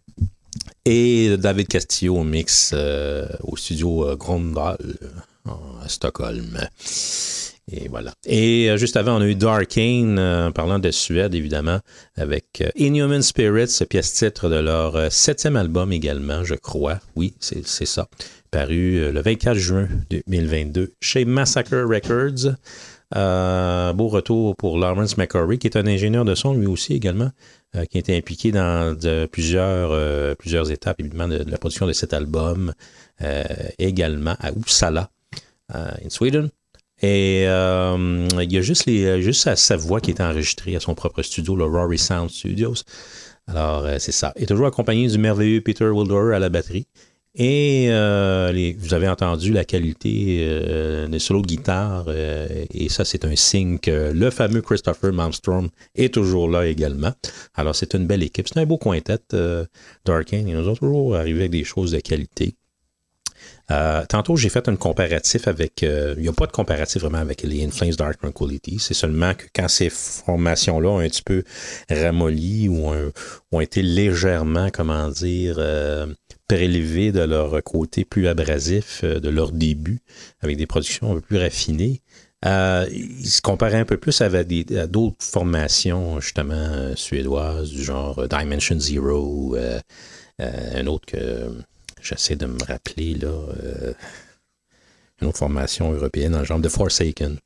Et 0.86 1.36
David 1.36 1.68
Castillo 1.68 2.16
au 2.16 2.24
mix 2.24 2.72
euh, 2.74 3.26
au 3.42 3.56
studio 3.56 4.16
Grondal 4.16 4.78
à 5.46 5.88
Stockholm. 5.88 6.58
Et 7.70 7.88
voilà. 7.88 8.12
Et 8.26 8.70
euh, 8.70 8.76
juste 8.76 8.96
avant, 8.96 9.16
on 9.16 9.22
a 9.22 9.26
eu 9.26 9.34
Darkane, 9.34 10.18
euh, 10.18 10.48
en 10.48 10.52
parlant 10.52 10.78
de 10.78 10.90
Suède, 10.90 11.34
évidemment, 11.34 11.80
avec 12.14 12.60
euh, 12.60 12.68
Inhuman 12.76 13.22
Spirits, 13.22 13.78
pièce 13.88 14.12
titre 14.12 14.50
de 14.50 14.56
leur 14.56 14.96
euh, 14.96 15.08
septième 15.10 15.56
album 15.56 15.90
également, 15.90 16.44
je 16.44 16.54
crois. 16.54 17.00
Oui, 17.16 17.34
c'est 17.40 17.64
ça. 17.64 18.08
Paru 18.50 19.12
le 19.12 19.20
24 19.20 19.54
juin 19.56 19.88
2022 20.10 20.92
chez 21.00 21.24
Massacre 21.24 21.76
Records. 21.76 22.54
Beau 23.94 24.08
retour 24.08 24.54
pour 24.56 24.78
Lawrence 24.78 25.16
McCurry, 25.16 25.58
qui 25.58 25.66
est 25.66 25.76
un 25.76 25.86
ingénieur 25.86 26.24
de 26.24 26.34
son 26.36 26.54
lui 26.54 26.66
aussi 26.66 26.92
également, 26.92 27.30
qui 27.72 27.96
a 27.96 28.00
été 28.00 28.16
impliqué 28.16 28.52
dans 28.52 28.96
plusieurs, 29.32 30.70
étapes, 30.70 31.00
évidemment, 31.00 31.26
de, 31.26 31.44
la 31.48 31.58
production 31.58 31.88
de 31.88 31.92
cet 31.92 32.12
album, 32.12 32.72
également 33.78 34.36
à 34.38 34.50
Uppsala, 34.50 35.10
in 35.72 36.10
Sweden. 36.10 36.48
Et 37.04 37.44
euh, 37.48 38.26
il 38.40 38.50
y 38.50 38.56
a 38.56 38.62
juste, 38.62 38.88
juste 38.88 39.54
sa, 39.54 39.76
voix 39.76 40.00
qui 40.00 40.10
est 40.10 40.22
enregistrée 40.22 40.74
à 40.74 40.80
son 40.80 40.94
propre 40.94 41.20
studio, 41.20 41.54
le 41.54 41.64
Rory 41.64 41.98
Sound 41.98 42.30
Studios. 42.30 42.76
Alors, 43.46 43.84
euh, 43.84 43.96
c'est 43.98 44.10
ça. 44.10 44.32
Et 44.36 44.46
toujours 44.46 44.66
accompagné 44.66 45.06
du 45.08 45.18
merveilleux 45.18 45.60
Peter 45.60 45.84
Wilder 45.84 46.34
à 46.34 46.38
la 46.38 46.48
batterie. 46.48 46.86
Et 47.34 47.88
euh, 47.90 48.72
vous 48.78 48.94
avez 48.94 49.06
entendu 49.06 49.52
la 49.52 49.66
qualité 49.66 50.38
euh, 50.48 51.06
des 51.06 51.18
solos 51.18 51.42
de 51.42 51.48
guitare, 51.48 52.04
euh, 52.08 52.64
et 52.72 52.88
ça, 52.88 53.04
c'est 53.04 53.26
un 53.26 53.36
signe 53.36 53.78
que 53.78 54.12
le 54.14 54.30
fameux 54.30 54.62
Christopher 54.62 55.12
Malmstrom 55.12 55.68
est 55.94 56.14
toujours 56.14 56.48
là 56.48 56.66
également. 56.66 57.12
Alors, 57.54 57.74
c'est 57.74 57.94
une 57.94 58.06
belle 58.06 58.22
équipe. 58.22 58.48
C'est 58.48 58.60
un 58.60 58.64
beau 58.64 58.78
quintet, 58.78 59.18
euh, 59.34 59.66
Darkane. 60.06 60.48
Ils 60.48 60.56
nous 60.56 60.68
ont 60.70 60.76
toujours 60.76 61.16
arrivé 61.16 61.40
avec 61.40 61.50
des 61.50 61.64
choses 61.64 61.90
de 61.90 62.00
qualité. 62.00 62.54
Euh, 63.70 64.04
tantôt, 64.08 64.36
j'ai 64.36 64.48
fait 64.48 64.68
un 64.68 64.76
comparatif 64.76 65.48
avec. 65.48 65.82
euh, 65.82 66.14
il 66.16 66.22
n'y 66.22 66.28
a 66.28 66.32
pas 66.32 66.46
de 66.46 66.52
comparatif 66.52 67.02
vraiment 67.02 67.18
avec 67.18 67.42
les 67.42 67.64
Inflames 67.64 67.92
Dark 67.92 68.18
Tranquility. 68.18 68.78
C'est 68.78 68.94
seulement 68.94 69.34
que 69.34 69.44
quand 69.54 69.68
ces 69.68 69.90
formations-là 69.90 70.88
ont 70.88 70.98
un 70.98 71.08
petit 71.08 71.22
peu 71.22 71.44
ramolli 71.90 72.68
ou 72.68 72.90
ont, 73.52 73.60
été 73.60 73.82
légèrement, 73.82 74.68
comment 74.70 75.08
dire, 75.08 75.56
euh, 75.58 76.06
prélevées 76.48 77.12
de 77.12 77.20
leur 77.20 77.62
côté 77.62 78.04
plus 78.04 78.28
abrasif 78.28 79.00
euh, 79.04 79.20
de 79.20 79.28
leur 79.28 79.52
début, 79.52 80.00
avec 80.40 80.56
des 80.56 80.66
productions 80.66 81.12
un 81.12 81.14
peu 81.14 81.20
plus 81.20 81.38
raffinées. 81.38 82.02
Euh, 82.44 82.86
ils 82.92 83.30
se 83.30 83.40
comparaient 83.40 83.78
un 83.78 83.86
peu 83.86 83.96
plus 83.96 84.20
à 84.20 84.28
d'autres 84.86 85.24
formations, 85.24 86.20
justement, 86.20 86.94
suédoises, 86.94 87.70
du 87.70 87.82
genre 87.82 88.28
Dimension 88.28 88.78
Zero, 88.78 89.56
euh, 89.56 89.80
un 90.38 90.86
autre 90.86 91.06
que 91.06 91.48
j'essaie 92.04 92.36
de 92.36 92.46
me 92.46 92.58
rappeler, 92.64 93.14
là, 93.14 93.28
euh, 93.28 93.92
une 95.20 95.28
autre 95.28 95.38
formation 95.38 95.92
européenne 95.92 96.32
dans 96.32 96.40
le 96.40 96.44
genre 96.44 96.58
de 96.60 96.68
Forsaken. 96.68 97.38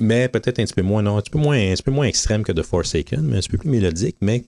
Mais 0.00 0.28
peut-être 0.28 0.58
un 0.58 0.64
petit 0.64 0.74
peu 0.74 0.82
moins, 0.82 1.02
non, 1.02 1.16
un 1.16 1.20
petit 1.22 1.30
peu 1.30 1.38
moins, 1.38 1.56
un 1.56 1.74
petit 1.74 1.82
peu 1.82 1.90
moins 1.90 2.06
extrême 2.06 2.42
que 2.42 2.52
de 2.52 2.62
Forsaken, 2.62 3.20
mais 3.22 3.36
un 3.36 3.40
petit 3.40 3.48
peu 3.50 3.58
plus 3.58 3.70
mélodique, 3.70 4.16
mais 4.20 4.44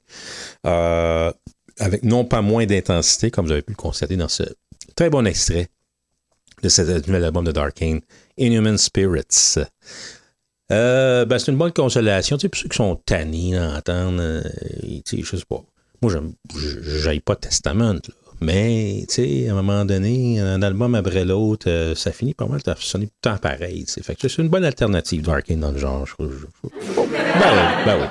euh, 0.67 1.33
avec 1.79 2.03
non 2.03 2.25
pas 2.25 2.40
moins 2.43 2.67
d'intensité, 2.67 3.31
comme 3.31 3.47
vous 3.47 3.53
avez 3.53 3.62
pu 3.62 3.73
le 3.73 3.77
constater 3.77 4.17
dans 4.17 4.29
ce 4.29 4.43
très 4.97 5.11
bon 5.11 5.27
extrait 5.27 5.69
de 6.62 6.69
ce 6.69 6.83
nouvel 7.07 7.25
album 7.25 7.45
de 7.45 7.53
Darkane, 7.53 8.01
Inhuman 8.38 8.79
Spirits. 8.79 9.59
Euh, 10.73 11.25
ben, 11.27 11.38
c'est 11.38 11.53
une 11.53 11.59
bonne 11.59 11.73
consolation, 11.73 12.37
tu 12.38 12.43
sais, 12.43 12.49
pour 12.49 12.59
ceux 12.59 12.69
qui 12.69 12.77
sont 12.77 12.97
tannés 12.97 13.53
d'entendre, 13.53 14.19
euh, 14.21 14.43
tu 15.05 15.19
sais, 15.19 15.23
je 15.23 15.37
sais 15.37 15.45
pas. 15.49 15.62
Moi, 16.01 16.11
j'aime- 16.12 16.35
j'aille 17.03 17.21
pas 17.21 17.37
Testament, 17.37 17.93
là. 17.95 18.01
Mais, 18.40 19.05
tu 19.09 19.14
sais, 19.14 19.49
à 19.49 19.53
un 19.53 19.55
moment 19.55 19.85
donné, 19.85 20.40
un 20.40 20.61
album 20.62 20.94
après 20.94 21.25
l'autre, 21.25 21.68
euh, 21.68 21.94
ça 21.94 22.12
finit 22.12 22.35
pas 22.35 22.47
mal 22.47 22.61
de 22.61 22.75
sonner 22.79 23.07
tout 23.07 23.12
le 23.25 23.31
temps 23.31 23.38
pareil. 23.38 23.87
Fait 24.03 24.14
que 24.14 24.29
c'est 24.29 24.42
une 24.42 24.49
bonne 24.49 24.64
alternative 24.64 25.23
d'Arkane 25.23 25.61
dans 25.61 25.70
le 25.73 25.79
genre. 25.79 26.05
je- 26.07 26.14
je- 26.25 26.29
je- 26.64 26.68
Ben 26.94 27.07
oui, 27.53 27.85
ben 27.87 27.97
oui. 28.01 28.07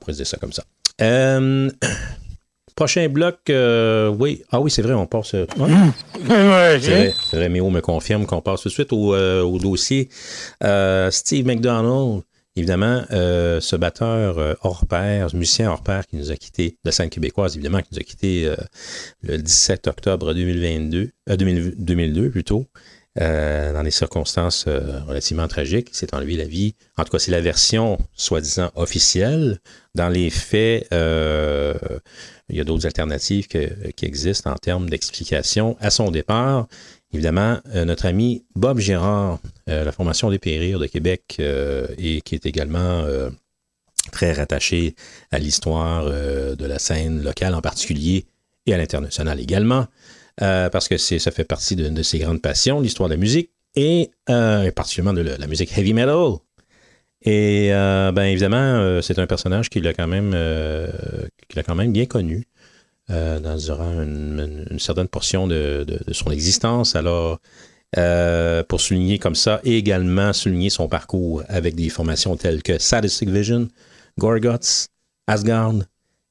Pourrait 0.00 0.14
dire 0.14 0.26
ça 0.26 0.36
comme 0.38 0.52
ça. 0.52 0.62
Euh, 1.02 1.68
prochain 2.76 3.08
bloc, 3.08 3.38
euh, 3.50 4.08
oui. 4.08 4.42
Ah 4.50 4.60
oui, 4.60 4.70
c'est 4.70 4.82
vrai, 4.82 4.94
on 4.94 5.06
passe. 5.06 5.34
ouais. 5.34 5.46
C'est 6.80 6.90
vrai, 6.90 7.14
c'est 7.30 7.36
vrai, 7.36 7.48
Méo 7.48 7.68
me 7.70 7.80
confirme 7.80 8.24
qu'on 8.26 8.40
passe 8.40 8.62
tout 8.62 8.68
de 8.68 8.74
suite 8.74 8.92
au, 8.92 9.14
au 9.16 9.58
dossier. 9.58 10.08
Steve 11.10 11.46
McDonald, 11.46 12.22
évidemment, 12.56 13.04
euh, 13.10 13.60
ce 13.60 13.76
batteur 13.76 14.38
euh, 14.38 14.54
hors 14.62 14.86
pair, 14.86 15.30
ce 15.30 15.36
musicien 15.36 15.70
hors 15.70 15.82
pair 15.82 16.06
qui 16.06 16.16
nous 16.16 16.30
a 16.30 16.36
quitté, 16.36 16.78
de 16.84 16.90
scène 16.90 17.10
québécoise, 17.10 17.54
évidemment, 17.56 17.80
qui 17.80 17.88
nous 17.92 17.98
a 17.98 18.02
quitté 18.02 18.46
euh, 18.46 18.56
le 19.22 19.38
17 19.38 19.86
octobre 19.88 20.32
2022, 20.34 21.10
euh, 21.30 21.36
2000 21.36 21.74
2002 21.78 22.30
plutôt, 22.30 22.66
euh, 23.20 23.72
dans 23.72 23.82
des 23.82 23.90
circonstances 23.90 24.64
euh, 24.66 25.00
relativement 25.06 25.46
tragiques. 25.48 25.88
S'est 25.92 26.14
enlevé 26.14 26.36
la 26.36 26.46
vie. 26.46 26.74
En 26.96 27.04
tout 27.04 27.10
cas, 27.12 27.18
c'est 27.18 27.30
la 27.30 27.40
version 27.40 27.98
soi-disant 28.14 28.70
officielle. 28.74 29.58
Dans 29.94 30.08
les 30.08 30.30
faits, 30.30 30.88
il 30.90 32.56
y 32.56 32.60
a 32.60 32.64
d'autres 32.64 32.86
alternatives 32.86 33.46
que- 33.46 33.90
qui 33.92 34.04
existent 34.06 34.50
en 34.50 34.56
termes 34.56 34.90
d'explication 34.90 35.76
à 35.80 35.90
son 35.90 36.10
départ. 36.10 36.66
Évidemment, 37.14 37.60
euh, 37.72 37.84
notre 37.84 38.06
ami 38.06 38.44
Bob 38.56 38.80
Girard, 38.80 39.38
euh, 39.70 39.84
la 39.84 39.92
formation 39.92 40.30
des 40.30 40.40
Périr 40.40 40.80
de 40.80 40.86
Québec, 40.86 41.36
euh, 41.38 41.86
et 41.96 42.20
qui 42.22 42.34
est 42.34 42.44
également 42.44 43.06
très 44.10 44.32
rattaché 44.32 44.96
à 45.30 45.38
l'histoire 45.38 46.04
de 46.04 46.66
la 46.66 46.78
scène 46.78 47.22
locale 47.22 47.54
en 47.54 47.62
particulier 47.62 48.26
et 48.66 48.74
à 48.74 48.76
l'international 48.76 49.40
également, 49.40 49.86
parce 50.36 50.88
que 50.88 50.98
ça 50.98 51.30
fait 51.30 51.44
partie 51.44 51.74
d'une 51.74 51.94
de 51.94 52.02
ses 52.02 52.18
grandes 52.18 52.42
passions, 52.42 52.80
l'histoire 52.80 53.08
de 53.08 53.14
la 53.14 53.20
musique, 53.20 53.50
et 53.76 54.10
particulièrement 54.26 55.14
de 55.14 55.22
la, 55.22 55.46
musique 55.46 55.76
heavy 55.76 55.94
metal. 55.94 56.34
Et 57.22 57.70
ben 57.70 58.24
évidemment, 58.24 59.00
c'est 59.00 59.18
un 59.18 59.26
personnage 59.26 59.70
qui 59.70 59.80
l'a 59.80 59.94
quand 59.94 60.06
même, 60.06 60.32
euh, 60.34 60.88
qui 61.48 61.56
l'a 61.56 61.62
quand 61.62 61.74
même 61.74 61.92
bien 61.92 62.06
connu 62.06 62.46
euh, 63.10 63.56
durant 63.56 64.02
une, 64.02 64.66
certaine 64.78 65.08
portion 65.08 65.46
de, 65.46 65.84
de- 65.86 66.12
son 66.12 66.30
existence. 66.30 66.96
Alors, 66.96 67.38
euh, 67.96 68.62
pour 68.64 68.80
souligner 68.80 69.18
comme 69.18 69.34
ça, 69.34 69.60
et 69.64 69.76
également 69.76 70.32
souligner 70.32 70.70
son 70.70 70.88
parcours 70.88 71.42
avec 71.48 71.74
des 71.74 71.88
formations 71.88 72.36
telles 72.36 72.62
que 72.62 72.78
Sadistic 72.78 73.28
Vision, 73.28 73.68
Gorguts, 74.18 74.88
Asgard 75.26 75.74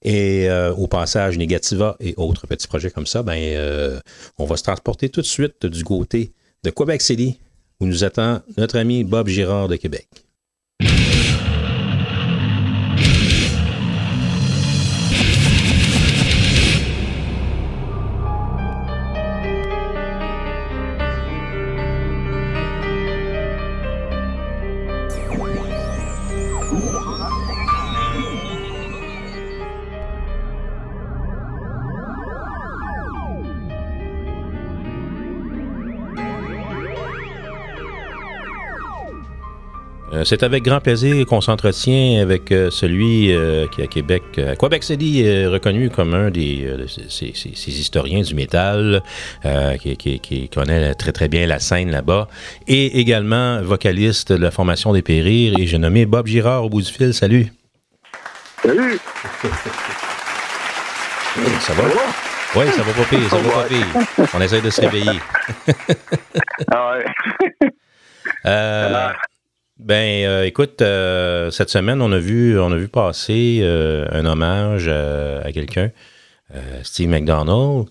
et 0.02 0.50
euh, 0.50 0.74
au 0.74 0.88
passage 0.88 1.38
Negativa 1.38 1.96
et 2.00 2.14
autres 2.18 2.48
petits 2.48 2.68
projets 2.68 2.92
comme 2.92 3.08
ça, 3.08 3.24
ben, 3.24 3.38
euh, 3.38 4.00
on 4.38 4.46
va 4.46 4.58
se 4.58 4.64
transporter 4.64 5.10
tout 5.10 5.22
de 5.22 5.26
suite 5.26 5.66
du 5.66 5.84
côté 5.84 6.34
de 6.64 6.70
Quebec 6.70 7.02
City 7.02 7.40
où 7.80 7.86
nous 7.86 8.04
attend 8.04 8.42
notre 8.58 8.78
ami 8.78 9.04
Bob 9.04 9.28
Girard 9.28 9.68
de 9.70 9.78
Québec. 9.78 10.08
Euh, 40.13 40.23
C'est 40.26 40.43
avec 40.43 40.63
grand 40.63 40.80
plaisir 40.80 41.26
qu'on 41.26 41.41
s'entretient 41.41 42.21
avec 42.21 42.52
euh, 42.52 42.69
celui 42.69 43.34
euh, 43.34 43.65
qui 43.67 43.82
à 43.82 43.88
Québec, 43.88 44.21
à 44.38 44.56
Québec 44.56 44.84
City, 44.84 45.21
est 45.21 45.47
reconnu 45.47 45.89
comme 45.89 46.13
un 46.13 46.30
des 46.30 46.58
de 46.78 46.86
ces, 46.88 47.06
ces- 47.10 47.34
ces- 47.36 47.56
ces 47.56 47.71
historiens 47.80 48.21
du 48.21 48.36
métal, 48.36 49.02
qui, 49.82 49.97
qui- 49.97 50.19
qui 50.19 50.49
connaît 50.49 50.93
très 50.95 51.12
très 51.12 51.28
bien 51.28 51.47
la 51.47 51.60
scène 51.60 51.89
là-bas, 51.91 52.28
et 52.67 52.99
également 52.99 53.62
vocaliste 53.62 54.32
de 54.32 54.38
la 54.43 54.52
formation 54.52 54.93
des 54.93 55.02
Périr. 55.02 55.58
Et 55.58 55.65
j'ai 55.67 55.78
nommé 55.80 56.06
Bob 56.06 56.28
Girard 56.28 56.65
au 56.65 56.69
bout 56.69 56.82
du 56.82 56.91
fil. 56.91 57.13
Salut. 57.13 57.52
Salut! 58.62 58.99
Ça 61.62 61.73
va? 61.73 61.84
Oui, 62.56 62.65
ça 62.76 62.84
va 62.84 62.91
pas 62.93 63.04
pire, 63.10 63.30
ça 63.30 63.38
va 63.38 63.49
pas 63.49 63.63
pire. 63.67 64.28
On 64.36 64.41
essaie 64.41 64.62
de 64.62 64.69
se 64.69 64.82
réveiller. 64.82 65.19
Ah 66.71 66.91
ouais. 66.91 67.69
Euh, 68.45 69.10
ben, 69.84 70.26
euh, 70.26 70.46
écoute, 70.46 70.82
euh, 70.82 71.52
cette 71.52 71.69
semaine, 71.69 72.02
on 72.02 72.12
a 72.12 72.19
vu, 72.19 72.60
on 72.60 72.72
a 72.72 72.76
vu 72.78 72.88
passer 72.88 73.60
euh, 73.62 74.08
un 74.12 74.26
hommage 74.26 74.86
euh, 74.88 75.41
à 75.43 75.52
quelqu'un, 75.52 75.91
euh, 76.56 76.60
Steve 76.84 77.10
McDonald, 77.10 77.88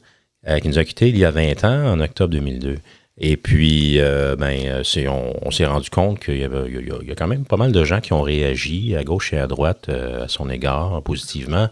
euh, 0.49 0.59
qui 0.61 0.69
nous 0.69 0.79
a 0.79 0.85
quittés 0.85 1.09
il 1.09 1.19
y 1.19 1.25
a 1.25 1.31
20 1.31 1.65
ans, 1.65 1.93
en 1.93 2.01
octobre 2.01 2.33
2002. 2.33 2.79
Et 3.19 3.37
puis, 3.37 3.99
ben, 4.39 4.83
on, 5.09 5.35
on 5.43 5.51
s'est 5.51 5.67
rendu 5.67 5.91
compte 5.91 6.19
qu'il 6.19 6.39
y, 6.39 6.45
avait- 6.45 6.71
y 6.71 7.11
a, 7.11 7.15
quand 7.15 7.29
même 7.29 7.45
pas 7.45 7.57
mal 7.59 7.71
de 7.71 7.85
gens 7.85 8.01
qui 8.01 8.13
ont 8.15 8.23
réagi 8.23 8.97
à 8.97 9.05
gauche 9.05 9.33
et 9.35 9.39
à 9.39 9.47
droite 9.47 9.89
à 9.91 10.29
son 10.29 10.49
égard 10.49 11.03
positivement. 11.03 11.69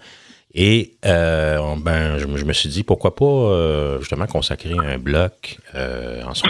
Et 0.55 0.97
ben, 1.03 2.19
je, 2.19 2.27
me- 2.27 2.53
suis 2.53 2.69
dit, 2.69 2.83
pourquoi 2.85 3.17
pas 3.17 3.97
justement 4.01 4.27
consacrer 4.27 4.75
un 4.79 4.99
bloc 4.99 5.59
en 5.75 6.35
son 6.35 6.47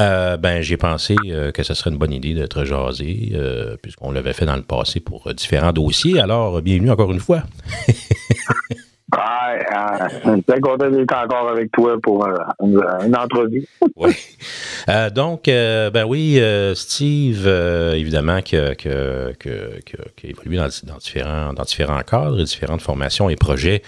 euh, 0.00 0.36
ben, 0.36 0.62
j'ai 0.62 0.76
pensé 0.76 1.16
euh, 1.26 1.50
que 1.50 1.62
ce 1.62 1.74
serait 1.74 1.90
une 1.90 1.98
bonne 1.98 2.12
idée 2.12 2.34
d'être 2.34 2.64
jasé, 2.64 3.32
euh, 3.34 3.76
puisqu'on 3.80 4.12
l'avait 4.12 4.32
fait 4.32 4.46
dans 4.46 4.56
le 4.56 4.62
passé 4.62 5.00
pour 5.00 5.32
différents 5.34 5.72
dossiers. 5.72 6.20
Alors, 6.20 6.62
bienvenue 6.62 6.90
encore 6.90 7.12
une 7.12 7.20
fois. 7.20 7.42
Ouais, 9.28 9.64
euh, 9.74 10.08
je 10.24 10.30
suis 10.32 10.42
très 10.44 10.60
content 10.60 10.88
d'être 10.90 11.12
encore 11.14 11.48
avec 11.50 11.70
toi 11.72 11.96
pour 12.02 12.26
euh, 12.26 12.34
une, 12.62 12.80
une 13.06 13.16
entrevue. 13.16 13.66
Oui. 13.96 14.10
Euh, 14.88 15.10
donc, 15.10 15.48
euh, 15.48 15.90
ben 15.90 16.04
oui, 16.04 16.38
euh, 16.38 16.72
Steve, 16.76 17.46
évidemment, 17.48 18.40
qui 18.42 18.56
a, 18.56 18.74
qui 18.76 18.88
a- 18.88 19.32
qui 19.38 19.48
a- 19.48 19.80
qui 19.84 19.96
a- 19.96 20.04
qui 20.16 20.26
a 20.28 20.30
évolué 20.30 20.56
dans, 20.56 20.68
dans 20.84 20.98
différents, 20.98 21.52
dans 21.52 21.64
différents 21.64 22.00
cadres, 22.02 22.36
différentes 22.44 22.80
formations 22.80 23.28
et 23.28 23.34
projets 23.36 23.82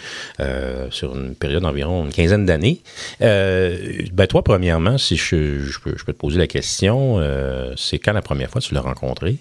sur 0.91 1.15
une 1.17 1.35
période 1.37 1.63
d'environ 1.63 2.05
une 2.05 2.13
quinzaine 2.13 2.45
d'années. 2.45 2.81
Ben 3.21 4.27
toi, 4.29 4.43
premièrement, 4.43 4.99
si 4.99 5.17
je, 5.17 5.61
je 5.61 5.79
peux, 5.81 5.97
je 5.97 6.05
peux 6.05 6.13
te 6.13 6.19
poser 6.19 6.39
la 6.39 6.49
question, 6.49 7.21
c'est 7.77 7.99
quand 8.01 8.13
la 8.13 8.23
première 8.23 8.51
fois 8.51 8.61
que 8.61 8.67
tu 8.67 8.75
l'as 8.75 8.81
rencontré? 8.81 9.37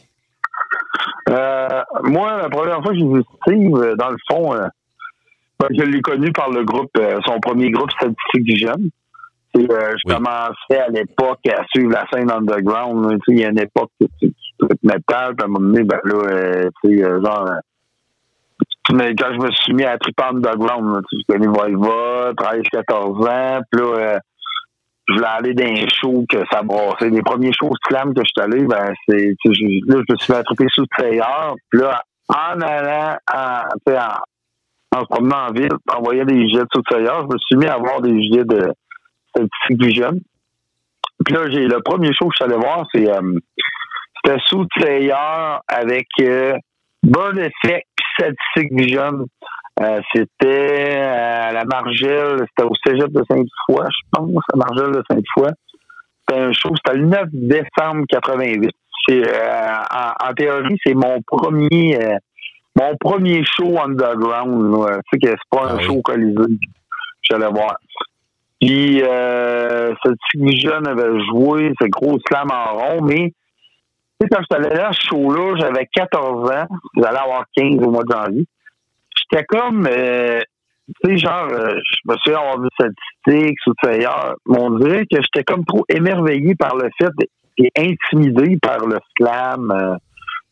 Moi, 1.27 2.37
la 2.41 2.49
première 2.49 2.81
fois 2.81 2.91
que 2.91 2.97
j'ai 2.99 3.05
vu 3.05 3.23
Steve, 3.41 3.95
dans 3.97 4.09
le 4.09 4.17
fond, 4.31 4.53
je 5.69 5.83
l'ai 5.83 6.01
connu 6.01 6.31
par 6.31 6.49
le 6.51 6.63
groupe, 6.63 6.91
euh, 6.97 7.19
son 7.25 7.39
premier 7.39 7.69
groupe 7.71 7.91
Statistique 7.91 8.43
du 8.43 8.57
Jeune. 8.57 8.89
Euh, 9.57 9.61
je 9.97 10.01
Oui. 10.05 10.13
commençais 10.15 10.79
à 10.79 10.89
l'époque 10.89 11.39
à 11.47 11.63
suivre 11.73 11.91
la 11.91 12.05
scène 12.13 12.31
underground. 12.31 13.17
Tu 13.27 13.33
Il 13.33 13.39
y 13.39 13.45
a 13.45 13.49
une 13.49 13.59
époque 13.59 13.89
qui- 13.99 14.07
qui 14.19 14.33
traitait 14.59 14.75
métal, 14.83 15.35
puis 15.35 15.41
à 15.41 15.45
un 15.45 15.47
moment 15.47 15.67
donné, 15.71 15.83
ben 15.83 15.99
là, 16.03 16.15
euh, 16.31 16.69
tu 16.83 16.97
sais, 16.97 17.03
genre, 17.03 17.49
mais 18.93 19.15
quand 19.15 19.33
je 19.33 19.39
me 19.39 19.51
suis 19.51 19.73
mis 19.73 19.83
à 19.85 19.97
triper 19.97 20.23
underground, 20.23 21.03
tu 21.09 21.17
je 21.19 21.33
connais 21.33 21.47
Volva, 21.47 22.31
13-14 22.37 23.27
ans, 23.27 23.59
puis 23.71 23.81
là, 23.81 23.87
euh, 23.97 24.19
je 25.07 25.13
voulais 25.15 25.27
aller 25.27 25.53
dans 25.55 25.65
les 25.65 25.87
shows 25.89 26.25
que 26.29 26.37
ça 26.51 26.61
brassait. 26.61 27.09
Les 27.09 27.21
premiers 27.23 27.51
shows 27.59 27.73
slam 27.87 28.13
que 28.13 28.21
je 28.23 28.29
suis 28.29 28.41
allé, 28.53 28.63
ben, 28.65 28.93
c'est, 29.07 29.33
tu 29.43 29.49
là, 29.87 29.97
je 30.07 30.13
me 30.13 30.17
suis 30.17 30.27
fait 30.27 30.35
attraper 30.39 30.67
sous 30.71 30.85
le. 30.99 31.55
Puis 31.71 31.81
là, 31.81 32.03
en 32.29 32.61
allant, 32.61 33.17
tu 33.85 33.93
en, 33.93 34.19
en 34.95 35.01
se 35.01 35.05
promenant 35.05 35.47
en 35.47 35.51
ville, 35.51 35.73
en 35.91 36.01
voyant 36.01 36.25
des 36.25 36.47
gilets 36.47 36.63
de 36.63 36.81
trailer, 36.89 37.21
je 37.21 37.33
me 37.33 37.37
suis 37.37 37.55
mis 37.57 37.67
à 37.67 37.77
voir 37.77 38.01
des 38.01 38.21
gilets 38.21 38.45
de 38.45 38.71
Statistique 39.29 39.83
Vision. 39.83 40.11
Puis 41.25 41.33
là, 41.33 41.49
j'ai, 41.49 41.67
le 41.67 41.81
premier 41.81 42.11
show 42.13 42.27
que 42.27 42.33
je 42.37 42.43
suis 42.43 42.51
allé 42.51 42.55
voir, 42.55 42.85
c'est, 42.93 43.09
euh, 43.09 43.39
c'était 44.23 44.39
sous 44.47 44.61
le 44.61 44.67
trailer 44.79 45.61
avec, 45.67 46.07
euh, 46.21 46.53
Burn 47.03 47.37
Effect 47.37 47.87
puis 47.95 48.05
Statistique 48.17 48.77
Vision. 48.77 49.25
Euh, 49.81 50.01
c'était 50.13 50.97
à 50.97 51.51
la 51.53 51.63
Margelle, 51.63 52.45
c'était 52.49 52.67
au 52.67 52.75
cégep 52.85 53.11
de 53.11 53.23
Sainte-Foy, 53.29 53.85
je 53.87 54.09
pense, 54.11 54.43
à 54.53 54.57
Margelle 54.57 54.93
de 54.93 55.03
Sainte-Foy. 55.09 55.49
C'était 56.27 56.41
un 56.41 56.51
show, 56.51 56.69
c'était 56.75 56.97
le 56.97 57.05
9 57.05 57.25
décembre 57.31 58.03
88. 58.09 58.71
C'est, 59.07 59.25
euh, 59.25 59.73
en, 59.91 60.29
en 60.29 60.33
théorie, 60.33 60.77
c'est 60.85 60.93
mon 60.93 61.21
premier 61.25 61.97
euh, 62.01 62.17
mon 62.79 62.95
premier 62.97 63.43
show 63.43 63.77
underground. 63.79 64.73
Tu 65.11 65.19
sais 65.19 65.19
que 65.19 65.29
c'est 65.29 65.49
pas 65.49 65.67
Ah 65.69 65.73
un 65.73 65.77
oui. 65.77 65.83
show 65.85 66.01
colisée. 66.01 66.57
J'allais 67.21 67.47
voir. 67.47 67.77
Puis 68.61 69.01
euh, 69.03 69.93
ce 70.03 70.09
petit 70.09 70.59
jeune 70.59 70.87
avait 70.87 71.19
joué 71.31 71.73
ce 71.81 71.87
gros 71.87 72.17
slam 72.27 72.47
en 72.51 72.73
rond, 72.77 73.01
mais 73.03 73.33
tu 74.19 74.27
sais, 74.27 74.27
quand 74.29 74.39
je 74.41 74.55
suis 74.57 74.65
allé 74.65 74.75
là, 74.75 74.91
ce 74.91 75.07
show-là, 75.07 75.55
j'avais 75.59 75.85
14 75.93 76.51
ans. 76.51 76.67
J'allais 76.97 77.17
avoir 77.19 77.45
15 77.55 77.77
au 77.85 77.91
mois 77.91 78.03
de 78.03 78.11
janvier 78.11 78.45
j'étais 79.31 79.45
comme, 79.45 79.85
euh, 79.87 80.39
tu 81.03 81.11
sais, 81.11 81.17
genre, 81.17 81.47
euh, 81.51 81.75
je 81.83 82.11
me 82.11 82.17
suis 82.17 82.31
avoir 82.33 82.59
vu 82.59 82.67
statistiques 82.73 83.59
sous 83.63 83.73
ailleurs, 83.83 84.35
mais 84.47 84.59
on 84.59 84.71
dirait 84.77 85.05
que 85.05 85.17
j'étais 85.21 85.43
comme 85.43 85.65
trop 85.65 85.85
émerveillé 85.89 86.55
par 86.55 86.75
le 86.75 86.89
fait 86.97 87.11
et 87.57 87.71
intimidé 87.77 88.57
par 88.61 88.85
le 88.85 88.97
slam. 89.17 89.71
euh. 89.71 89.95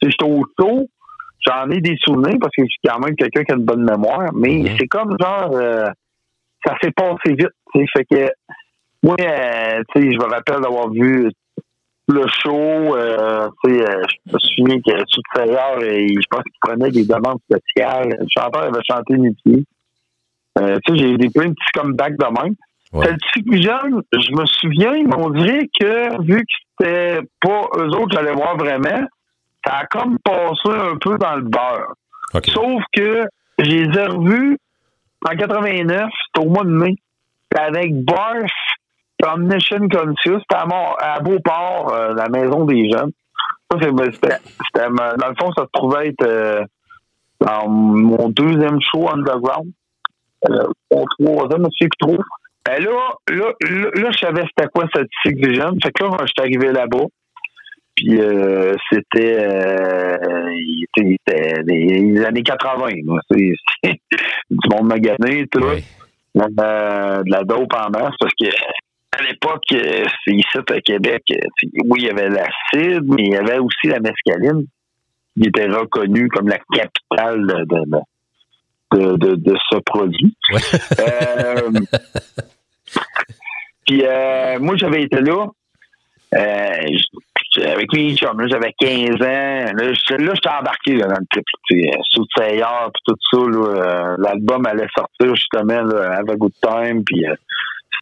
Tu 0.01 0.09
sais, 0.09 0.11
j'étais 0.11 0.31
au 0.31 0.43
show, 0.59 0.87
j'en 1.45 1.69
ai 1.69 1.79
des 1.81 1.97
souvenirs 2.03 2.37
parce 2.39 2.53
que 2.55 2.63
je 2.63 2.69
suis 2.69 2.79
quand 2.87 2.99
même 2.99 3.15
quelqu'un 3.15 3.43
qui 3.43 3.51
a 3.51 3.55
une 3.55 3.65
bonne 3.65 3.83
mémoire, 3.83 4.29
mais 4.33 4.57
Mhm. 4.59 4.77
c'est 4.79 4.87
comme 4.87 5.15
genre, 5.19 5.51
euh, 5.55 5.85
ça 6.65 6.75
s'est 6.81 6.91
passé 6.91 7.33
vite, 7.33 7.49
tu 7.73 7.79
sais, 7.81 7.85
fait 7.97 8.05
que, 8.05 8.31
moi, 9.03 9.15
euh, 9.21 9.83
tu 9.93 10.01
sais, 10.01 10.11
je 10.11 10.17
me 10.17 10.25
rappelle 10.29 10.61
d'avoir 10.61 10.89
vu 10.89 11.29
le 12.09 12.21
show, 12.27 12.95
euh, 12.95 13.49
tu 13.63 13.73
sais, 13.75 13.81
euh, 13.81 14.01
je 14.25 14.33
me 14.33 14.39
souviens 14.39 14.77
que 14.77 15.03
sous 15.07 15.21
Tailleur, 15.33 15.79
je 15.81 16.25
pense 16.29 16.43
qu'il 16.43 16.59
prenait 16.61 16.89
des 16.91 17.05
demandes 17.05 17.39
spéciales. 17.49 18.09
Le 18.19 18.25
chanteur 18.35 18.63
avait 18.63 18.79
chanté 18.89 19.15
pieds. 19.43 19.65
Euh, 20.59 20.77
tu 20.85 20.93
sais, 20.93 20.97
j'ai 20.99 21.11
eu 21.11 21.17
des 21.17 21.29
plein 21.29 21.47
de 21.49 21.53
petits 21.53 21.79
comebacks 21.79 22.17
de 22.17 22.41
même. 22.41 22.55
Ouais. 22.93 23.05
Celle-ci 23.05 23.43
plus 23.43 23.61
jeune, 23.61 24.01
je 24.13 24.31
me 24.31 24.45
souviens, 24.45 24.93
on 25.17 25.29
dirait 25.31 25.67
que 25.79 26.21
vu 26.23 26.37
que 26.39 26.53
c'était 26.79 27.19
pas 27.41 27.67
eux 27.79 27.87
autres 27.89 28.07
que 28.07 28.15
j'allais 28.15 28.33
voir 28.33 28.55
vraiment, 28.57 29.05
ça 29.65 29.73
a 29.77 29.85
comme 29.87 30.17
passé 30.19 30.69
un 30.69 30.97
peu 30.97 31.17
dans 31.17 31.35
le 31.35 31.41
beurre. 31.43 31.93
Sauf 32.53 32.83
que 32.93 33.25
je 33.59 33.65
les 33.65 33.97
ai 33.99 34.05
revus 34.05 34.57
en 35.25 35.35
89, 35.35 36.09
c'était 36.33 36.45
au 36.45 36.49
mois 36.49 36.63
de 36.63 36.69
mai, 36.69 36.95
avec 37.55 37.91
Barf, 38.03 38.51
Omniscient 39.23 39.87
Conscious, 39.89 40.39
c'était 40.41 40.55
à, 40.55 40.67
à 40.99 41.19
Beauport, 41.21 41.91
euh, 41.93 42.13
la 42.13 42.29
maison 42.29 42.65
des 42.65 42.89
jeunes. 42.89 43.11
Ça, 43.71 43.77
c'est- 43.81 44.11
c'était, 44.13 44.37
c'était, 44.67 44.85
euh, 44.87 45.15
dans 45.17 45.27
le 45.29 45.35
fond, 45.39 45.51
ça 45.57 45.63
se 45.63 45.69
trouvait 45.73 46.09
être 46.09 46.23
euh, 46.23 46.63
dans 47.41 47.67
mon 47.67 48.29
deuxième 48.29 48.79
show 48.81 49.09
underground. 49.09 49.71
Euh, 50.49 50.67
mon 50.91 51.05
troisième, 51.19 51.49
je 51.63 51.65
ne 51.65 51.71
sais 51.79 51.87
plus 51.89 51.97
trop. 51.99 52.17
Ben 52.65 52.83
là, 52.83 52.91
là, 53.29 53.45
là, 53.61 53.89
là, 53.93 54.11
je 54.11 54.17
savais 54.19 54.43
c'était 54.55 54.69
quoi 54.73 54.85
cette 54.93 55.07
cycle 55.23 55.41
des 55.41 55.55
jeunes. 55.55 55.77
Fait 55.83 55.91
que 55.91 56.03
là, 56.03 56.11
je 56.21 56.25
suis 56.27 56.33
arrivé 56.39 56.71
là-bas. 56.71 57.05
Puis 57.97 58.21
euh, 58.21 58.75
c'était, 58.91 59.37
euh, 59.39 60.51
il 60.53 60.85
était- 61.25 62.23
années 62.25 62.43
80. 62.43 62.89
là. 63.05 63.19
C'est, 63.31 63.53
c'est 63.83 63.99
du 64.51 64.69
monde 64.69 64.87
magané, 64.87 65.47
tout. 65.47 65.61
Oui. 65.63 65.83
Euh, 66.39 67.23
de 67.23 67.31
la 67.31 67.43
dope 67.43 67.73
en 67.73 67.89
masse 67.89 68.13
parce 68.19 68.33
que 68.39 68.45
à 69.17 69.23
l'époque, 69.23 69.63
c'est 69.69 70.33
ici 70.33 70.45
à 70.55 70.81
Québec, 70.81 71.23
oui, 71.85 72.01
il 72.01 72.05
y 72.05 72.09
avait 72.11 72.29
l'acide, 72.29 73.01
mais 73.05 73.23
il 73.23 73.31
y 73.31 73.35
avait 73.35 73.57
aussi 73.57 73.87
la 73.87 73.99
mescaline. 73.99 74.67
il 75.35 75.47
était 75.47 75.65
reconnu 75.65 76.27
comme 76.29 76.47
la 76.49 76.59
capitale 76.71 77.41
de, 77.47 77.65
de, 77.65 79.15
de, 79.15 79.17
de, 79.17 79.35
de 79.35 79.57
ce 79.71 79.77
produit. 79.79 80.35
Euh, 80.99 81.71
puis 83.87 84.03
euh, 84.05 84.59
moi, 84.59 84.75
j'avais 84.77 85.01
été 85.03 85.19
là. 85.21 85.47
Euh, 86.35 86.97
avec 87.65 87.91
mes 87.93 88.15
chums, 88.15 88.39
là, 88.39 88.47
j'avais 88.49 88.73
15 88.79 89.15
ans. 89.21 89.73
Là, 89.77 89.93
j'étais- 89.93 90.23
j'étais 90.23 90.49
embarqué 90.49 90.95
là, 90.95 91.07
dans 91.07 91.19
le 91.19 91.25
trip. 91.31 91.45
sais, 91.69 91.91
Sous 92.11 92.25
Seigneur, 92.37 92.91
puis 92.93 93.01
tout 93.07 93.15
ça. 93.31 93.49
là, 93.49 93.67
euh, 93.67 94.15
L'album 94.19 94.65
allait 94.65 94.87
sortir 94.95 95.35
justement 95.35 95.81
là, 95.83 96.17
Have 96.17 96.29
a 96.29 96.35
Good 96.35 96.53
Time. 96.61 97.03
Puis 97.03 97.25
euh, 97.27 97.33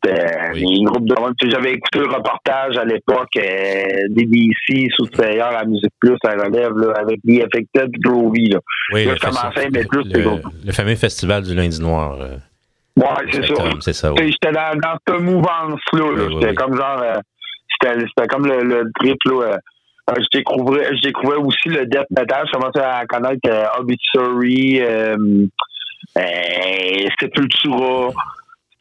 c'était 0.04 0.54
les 0.54 0.84
groupes 0.84 1.08
de 1.08 1.16
monde. 1.20 1.34
Tu 1.40 1.48
sais, 1.48 1.52
J'avais 1.56 1.74
écouté 1.74 2.00
le 2.00 2.08
reportage 2.08 2.78
à 2.78 2.86
l'époque 2.86 3.36
euh, 3.38 4.08
DBC, 4.10 4.88
Sous 4.96 5.08
Seigneur, 5.16 5.52
la 5.52 5.66
Musique 5.66 5.94
Plus, 6.00 6.18
à 6.26 6.32
relève, 6.32 6.74
là, 6.78 6.94
avec 7.00 7.20
The 7.28 7.44
Affected 7.46 7.92
Groovy. 8.04 8.50
Là. 8.50 8.60
Oui, 8.94 9.06
là, 9.06 9.12
le, 9.14 9.18
je 9.18 9.22
commençais 9.22 9.66
à 9.66 9.70
mettre 9.70 9.90
plus 9.90 10.04
le- 10.12 10.22
groupes. 10.22 10.54
le 10.66 10.72
fameux 10.74 10.96
festival 10.96 11.44
du 11.44 11.56
lundi 11.56 11.82
noir. 11.82 12.18
euh, 12.22 12.38
Ouais, 12.98 13.06
c'est 13.30 13.46
ça. 13.46 13.64
C'est 13.82 13.94
ça, 13.94 14.14
oui. 14.14 14.32
J'étais 14.32 14.54
dans, 14.54 14.74
dans 14.80 14.96
cette 15.06 15.20
mouvance-là. 15.20 16.06
Oui, 16.06 16.22
oui, 16.30 16.36
oui. 16.46 16.56
comme 16.56 16.78
genre. 16.78 17.02
euh, 17.02 17.16
C'était 17.82 18.28
comme 18.28 18.46
le, 18.46 18.64
le 18.64 18.92
trip. 19.00 19.18
Là, 19.26 19.42
euh, 19.42 19.58
euh, 20.10 20.14
je, 20.18 20.38
découvrais, 20.38 20.96
je 20.96 21.02
découvrais 21.02 21.38
aussi 21.38 21.70
le 21.70 21.86
death 21.86 22.10
metal. 22.12 22.46
Je 22.48 22.52
commençais 22.52 22.80
à 22.80 23.06
connaître 23.06 23.50
euh, 23.50 23.66
Obituary, 23.80 24.82
euh, 24.82 25.16
euh, 26.18 27.08
Sepultura. 27.20 28.12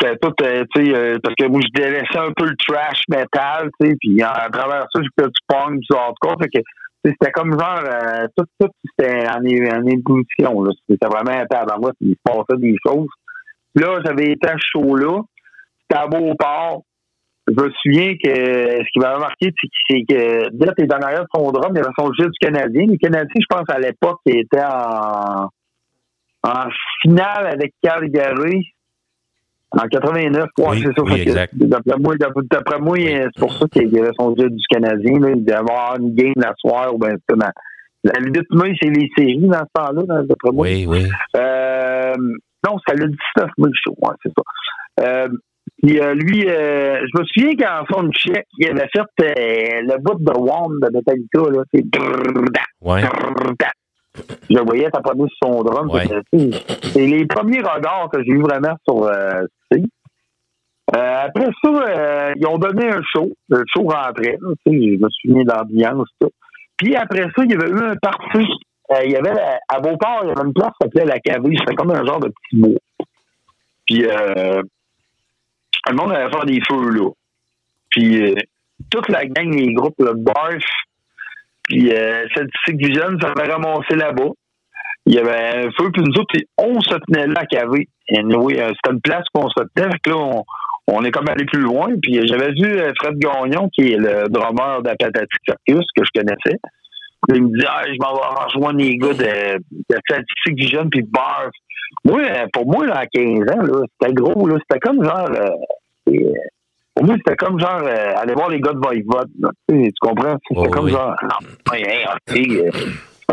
C'était 0.01 0.17
tout, 0.19 0.33
tu 0.39 0.85
sais, 0.85 1.19
parce 1.23 1.35
que 1.37 1.47
moi, 1.47 1.61
je 1.63 1.81
délaissais 1.81 2.19
un 2.19 2.33
peu 2.37 2.47
le 2.47 2.57
trash 2.57 3.03
metal, 3.09 3.71
tu 3.81 3.87
sais, 3.87 3.97
puis 4.01 4.23
à 4.23 4.49
travers 4.53 4.87
ça, 4.93 5.01
j'ai 5.01 5.09
fait 5.19 5.29
du 5.29 5.41
punk, 5.47 5.79
du 5.79 5.97
hardcore. 5.97 6.37
Fait 6.43 6.49
que, 6.49 6.65
c'était 7.05 7.31
comme 7.31 7.59
genre, 7.59 7.81
tout, 8.37 8.45
tout, 8.59 8.69
c'était 8.85 9.27
en, 9.29 9.39
en 9.39 9.87
ébullition, 9.87 10.63
là. 10.63 10.73
C'était 10.91 11.07
vraiment 11.07 11.41
un 11.41 11.47
tabarouette, 11.47 11.95
il 12.01 12.15
se 12.15 12.21
passait 12.25 12.61
des 12.61 12.77
choses. 12.85 13.09
Là, 13.77 14.01
j'avais 14.05 14.33
été 14.33 14.49
à 14.49 14.55
ce 14.55 14.67
show-là. 14.73 15.23
C'était 15.83 16.01
à 16.01 16.07
Beauport. 16.07 16.83
Je 17.47 17.53
me 17.53 17.71
souviens 17.83 18.15
que 18.23 18.31
ce 18.35 18.87
qui 18.93 18.99
m'avait 19.01 19.19
marqué, 19.21 19.53
c'est 19.61 19.69
que- 19.69 19.75
c'est 19.91 20.05
que 20.09 20.51
Death 20.57 20.79
est 20.79 20.95
en 20.95 20.99
arrière 21.03 21.23
de 21.25 21.29
son 21.35 21.51
drum, 21.53 21.73
il 21.75 21.77
y 21.77 21.81
avait 21.81 21.91
son 21.99 22.11
gilet 22.15 22.29
du 22.29 22.39
Canadien. 22.41 22.87
Les 22.89 22.99
Canadiens, 22.99 23.29
je 23.37 23.47
pense, 23.49 23.69
à 23.69 23.79
l'époque, 23.79 24.21
étaient 24.27 24.65
en, 24.65 25.49
en 26.43 26.69
finale 27.03 27.47
avec 27.49 27.73
Calgary 27.83 28.67
en 29.73 29.87
89. 29.89 30.45
Ouais, 30.59 30.65
Oui, 30.71 30.83
c'est 30.87 30.95
ça. 30.97 31.03
oui. 31.03 31.25
D'après 31.53 31.99
moi, 31.99 32.15
d'après 32.51 32.79
moi 32.79 32.97
c'est 32.99 33.41
pour 33.41 33.53
ça 33.53 33.67
qu'il 33.73 33.93
y 33.93 33.99
avait 33.99 34.11
son 34.19 34.35
gilet 34.35 34.49
du 34.51 34.63
Canadien. 34.71 35.19
Là. 35.21 35.31
Il 35.35 35.45
devait 35.45 35.59
avoir 35.59 35.97
une 35.99 36.15
game 36.15 36.33
la 36.37 36.55
soirée 36.59 36.91
ou 36.93 36.99
ben, 36.99 37.17
c'est 37.29 37.37
dans- 37.37 37.51
la 38.05 38.21
lutte 38.21 38.51
mai, 38.53 38.75
c'est 38.81 38.89
les 38.91 39.11
séries 39.17 39.39
dans 39.49 39.59
ce 39.65 39.73
temps-là, 39.75 40.03
dans- 40.07 40.23
d'après 40.25 40.51
moi. 40.53 40.67
Oui, 40.67 40.87
oui. 40.87 41.07
Euh, 41.37 42.13
non, 42.67 42.79
c'était 42.87 43.01
le 43.01 43.09
19 43.09 43.51
mai 43.59 43.69
le 43.69 43.73
show, 43.75 43.95
ouais, 44.03 44.15
c'est 44.23 44.33
ça. 44.37 44.43
Euh, 45.07 45.29
puis 45.87 46.01
euh, 46.01 46.15
lui, 46.15 46.49
euh, 46.49 46.99
je 47.07 47.21
me 47.21 47.25
souviens 47.27 47.57
qu'en 47.57 47.85
son 47.93 48.11
check, 48.13 48.47
il 48.59 48.69
avait 48.69 48.89
fait 48.95 49.01
euh, 49.21 49.81
le 49.83 49.99
bout 50.03 50.19
de 50.19 50.33
Wand 50.39 50.71
de 50.81 50.91
Metallica, 50.93 51.51
là, 51.51 51.63
c'est 51.73 51.85
Ouais. 52.81 53.03
je 54.51 54.59
voyais 54.61 54.91
taponner 54.91 55.25
sur 55.43 55.53
son 55.53 55.63
drum. 55.63 55.91
Ouais. 55.91 56.05
C'est 56.33 57.07
les 57.07 57.27
premiers 57.27 57.61
regards 57.61 58.09
que 58.13 58.23
j'ai 58.23 58.31
eu 58.33 58.43
vraiment 58.43 58.77
sur 58.87 59.09
après 60.93 61.47
ça, 61.63 62.33
ils 62.37 62.47
ont 62.47 62.59
donné 62.59 62.89
un 62.89 63.01
show. 63.13 63.29
Le 63.49 63.65
show 63.75 63.83
rentrait. 63.89 64.39
je 64.67 64.71
me 64.71 65.09
souviens 65.23 65.43
de 65.45 65.51
l'ambiance. 65.51 66.09
Puis 66.77 66.95
après 66.95 67.23
ça, 67.23 67.43
il 67.45 67.51
y 67.51 67.55
avait 67.55 67.71
eu 67.71 67.83
un 67.83 67.97
party. 67.97 68.47
Euh, 68.93 68.97
il 69.05 69.13
y 69.13 69.17
avait 69.17 69.33
la- 69.33 69.59
à 69.69 69.81
Beauport, 69.81 70.21
il 70.25 70.29
y 70.29 70.33
avait 70.33 70.43
une 70.47 70.53
place 70.53 70.69
qui 70.81 70.85
s'appelait 70.87 71.07
la 71.07 71.19
Caverie. 71.19 71.57
C'était 71.59 71.75
comme 71.75 71.91
un 71.91 72.05
genre 72.05 72.21
de 72.21 72.29
petit 72.29 72.61
bois. 72.61 72.79
Puis 73.87 74.05
euh, 74.07 74.63
le 75.91 75.97
monde 75.97 76.13
allait 76.13 76.31
faire 76.31 76.45
des 76.45 76.61
feux 76.69 76.91
là. 76.91 77.11
Puis 77.91 78.23
euh, 78.23 78.35
toute 78.91 79.09
la 79.09 79.25
gang, 79.27 79.51
les 79.55 79.73
groupes, 79.73 79.95
le 79.99 80.15
Barf, 80.15 80.65
puis 81.65 81.93
euh, 81.93 82.27
Celtic 82.35 82.87
Vision, 82.87 83.19
ça 83.21 83.33
avait 83.37 83.51
ramassé 83.51 83.95
là-bas. 83.97 84.31
Il 85.07 85.15
y 85.15 85.19
avait 85.19 85.67
un 85.67 85.71
feu, 85.77 85.91
puis 85.93 86.03
nous 86.03 86.21
autres, 86.21 86.35
on 86.59 86.81
se 86.81 86.95
tenait 87.07 87.27
là 87.27 87.41
à 87.41 87.47
caver. 87.47 87.89
Et 88.09 88.23
oui, 88.23 88.55
c'était 88.55 88.93
une 88.93 89.01
place 89.01 89.25
qu'on 89.35 89.49
se 89.49 89.63
tenait. 89.75 89.91
Fait 89.91 90.11
là, 90.11 90.17
on, 90.17 90.45
on 90.87 91.05
est 91.05 91.11
comme 91.11 91.29
allé 91.29 91.45
plus 91.45 91.61
loin. 91.61 91.89
Puis 92.03 92.19
euh, 92.19 92.25
j'avais 92.27 92.53
vu 92.53 92.79
euh, 92.79 92.93
Fred 93.01 93.19
Gagnon, 93.19 93.69
qui 93.71 93.93
est 93.93 93.97
le 93.97 94.29
drummer 94.29 94.83
de 94.83 94.91
Circus, 95.47 95.87
que 95.97 96.05
je 96.05 96.21
connaissais. 96.21 96.59
Il 97.33 97.43
me 97.45 97.59
dit, 97.59 97.65
ah, 97.69 97.83
je 97.87 97.97
m'en 98.01 98.15
vais 98.15 98.45
rejoindre 98.45 98.79
les 98.79 98.97
gars 98.97 99.15
de, 99.15 99.59
de 99.59 99.97
Celtic 100.09 100.57
Vision, 100.57 100.89
puis 100.91 101.03
Barf. 101.03 101.51
Moi, 102.05 102.21
euh, 102.21 102.47
pour 102.53 102.67
moi, 102.67 102.87
là, 102.87 102.99
à 102.99 103.07
15 103.07 103.39
ans, 103.51 103.83
c'était 104.01 104.13
gros. 104.15 104.47
là 104.49 104.57
C'était 104.69 104.81
comme 104.81 105.03
genre... 105.05 105.31
euh, 105.31 105.49
euh, 106.11 106.33
pour 106.95 107.07
moi, 107.07 107.17
c'était 107.17 107.37
comme 107.37 107.59
genre 107.59 107.83
euh, 107.85 108.13
aller 108.17 108.35
voir 108.35 108.49
les 108.51 108.61
gars 108.61 108.73
de 108.73 108.79
Voivode. 108.79 109.31
Tu, 109.69 109.91
comprends? 110.01 110.37
C'était 110.49 110.61
Oh, 110.69 110.71
comme 110.71 110.85
oui. 110.87 110.93
genre 110.93 111.15
ah, 111.23 111.39
hey, 111.75 112.71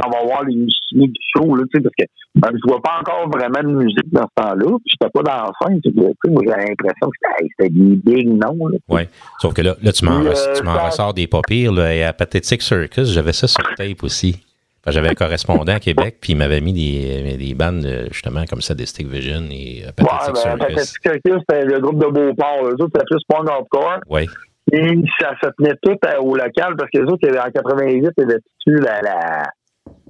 on 0.05 0.09
va 0.09 0.23
voir 0.23 0.43
les 0.45 0.55
musiciens 0.55 1.07
du 1.07 1.19
show, 1.35 1.55
là, 1.55 1.63
tu 1.71 1.77
sais, 1.77 1.83
parce 1.83 1.95
que 1.97 2.03
ben, 2.35 2.49
je 2.53 2.69
vois 2.71 2.81
pas 2.81 2.99
encore 3.01 3.29
vraiment 3.29 3.61
de 3.61 3.75
musique 3.83 4.11
dans 4.11 4.23
ce 4.23 4.41
temps-là. 4.43 4.77
Puis 4.85 4.93
j'étais 4.93 5.11
pas 5.11 5.21
dans 5.23 5.43
la 5.43 5.51
scène. 5.61 5.81
moi, 5.95 6.43
j'avais 6.47 6.65
l'impression 6.67 7.09
que 7.09 7.17
c'était 7.21 7.43
hey, 7.43 7.49
c'était 7.57 7.69
des 7.73 7.95
big 7.95 8.27
noms. 8.29 8.69
Ouais. 8.87 9.09
Sauf 9.39 9.53
que 9.53 9.61
là, 9.61 9.75
là 9.81 9.91
tu 9.91 10.05
m'en 10.05 10.23
euh, 10.23 10.85
ressors 10.85 11.13
des 11.13 11.27
pas 11.27 11.41
pires. 11.45 11.73
Là, 11.73 11.93
et 11.93 12.03
à 12.03 12.13
Pathetic 12.13 12.61
Circus, 12.61 13.09
j'avais 13.11 13.33
ça 13.33 13.47
sur 13.47 13.63
tape 13.75 14.03
aussi. 14.03 14.39
Enfin, 14.83 14.91
J'avais 14.91 15.09
un 15.09 15.13
correspondant 15.13 15.73
à 15.73 15.79
Québec, 15.79 16.17
puis 16.19 16.33
il 16.33 16.37
m'avait 16.37 16.61
mis 16.61 16.73
des, 16.73 17.37
des 17.37 17.53
bandes, 17.53 17.85
euh, 17.85 18.07
justement, 18.11 18.45
comme 18.49 18.61
ça, 18.61 18.73
des 18.73 18.87
Stick 18.87 19.07
Vision 19.07 19.43
et 19.51 19.83
euh, 19.83 19.87
Ouais, 19.87 20.07
Pathetic 20.07 20.33
ben, 20.33 20.35
Circus. 20.35 20.59
Pathetic 20.59 21.01
Circus, 21.03 21.41
c'était 21.47 21.65
le 21.65 21.79
groupe 21.79 21.99
de 21.99 22.07
Beauport. 22.07 22.65
Eux 22.65 22.73
autres, 22.79 22.89
c'était 22.95 23.05
plus 23.05 23.23
punk 23.27 23.47
hardcore. 23.49 23.99
Oui. 24.09 24.27
Et 24.71 24.99
ça 25.19 25.33
se 25.43 25.49
tenait 25.57 25.75
tout 25.83 25.97
à- 26.07 26.19
au 26.21 26.35
local 26.35 26.75
parce 26.77 26.89
que 26.91 26.99
les 26.99 27.03
autres, 27.11 27.27
en 27.27 27.51
88, 27.51 28.09
il 28.17 28.21
y 28.21 28.23
avait 28.23 28.39
tu 28.65 28.75
la, 28.79 29.01
la, 29.01 29.43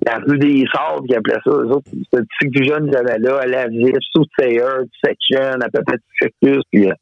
la 0.05 0.17
rue 0.19 0.37
des 0.39 0.65
Sables 0.73 1.07
qui 1.07 1.15
appelait 1.15 1.37
ça. 1.43 1.51
Les 1.63 1.69
autres, 1.71 1.89
c'était 1.91 2.23
Sick 2.39 2.57
Vision, 2.59 2.85
ils 2.87 2.95
avaient 2.95 3.19
là, 3.19 3.37
à 3.39 3.45
la 3.45 3.67
Vif, 3.67 3.95
Soothsayer, 4.11 4.63
Section, 5.03 5.59
à 5.61 5.69
Pathetic 5.69 6.01
Circus, 6.19 6.63
puis 6.71 6.87
euh, 6.89 6.93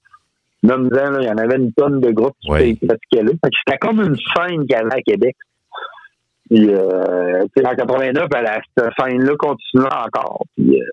même 0.64 0.90
temps, 0.90 1.10
là, 1.12 1.20
il 1.22 1.28
y 1.28 1.32
en 1.32 1.38
avait 1.38 1.56
une 1.56 1.72
tonne 1.74 2.00
de 2.02 2.12
groupes 2.12 2.36
qui 2.42 2.52
Oui. 2.52 2.76
pratiquaient 2.76 3.24
là. 3.24 3.32
Fait 3.44 3.50
que 3.50 3.58
C'était 3.66 3.78
comme 3.78 4.02
une 4.02 4.16
scène 4.16 4.62
qu'il 4.66 4.72
y 4.72 4.76
avait 4.76 4.94
à 4.96 5.02
Québec. 5.02 5.36
Puis, 6.50 6.68
euh, 6.74 7.44
en 7.64 7.76
89, 7.76 8.28
elle, 8.36 8.46
a- 8.48 8.62
cette 8.78 8.90
scène-là 9.00 9.34
continuait 9.38 9.86
encore. 10.06 10.44
Puis, 10.58 10.82
euh, 10.82 10.86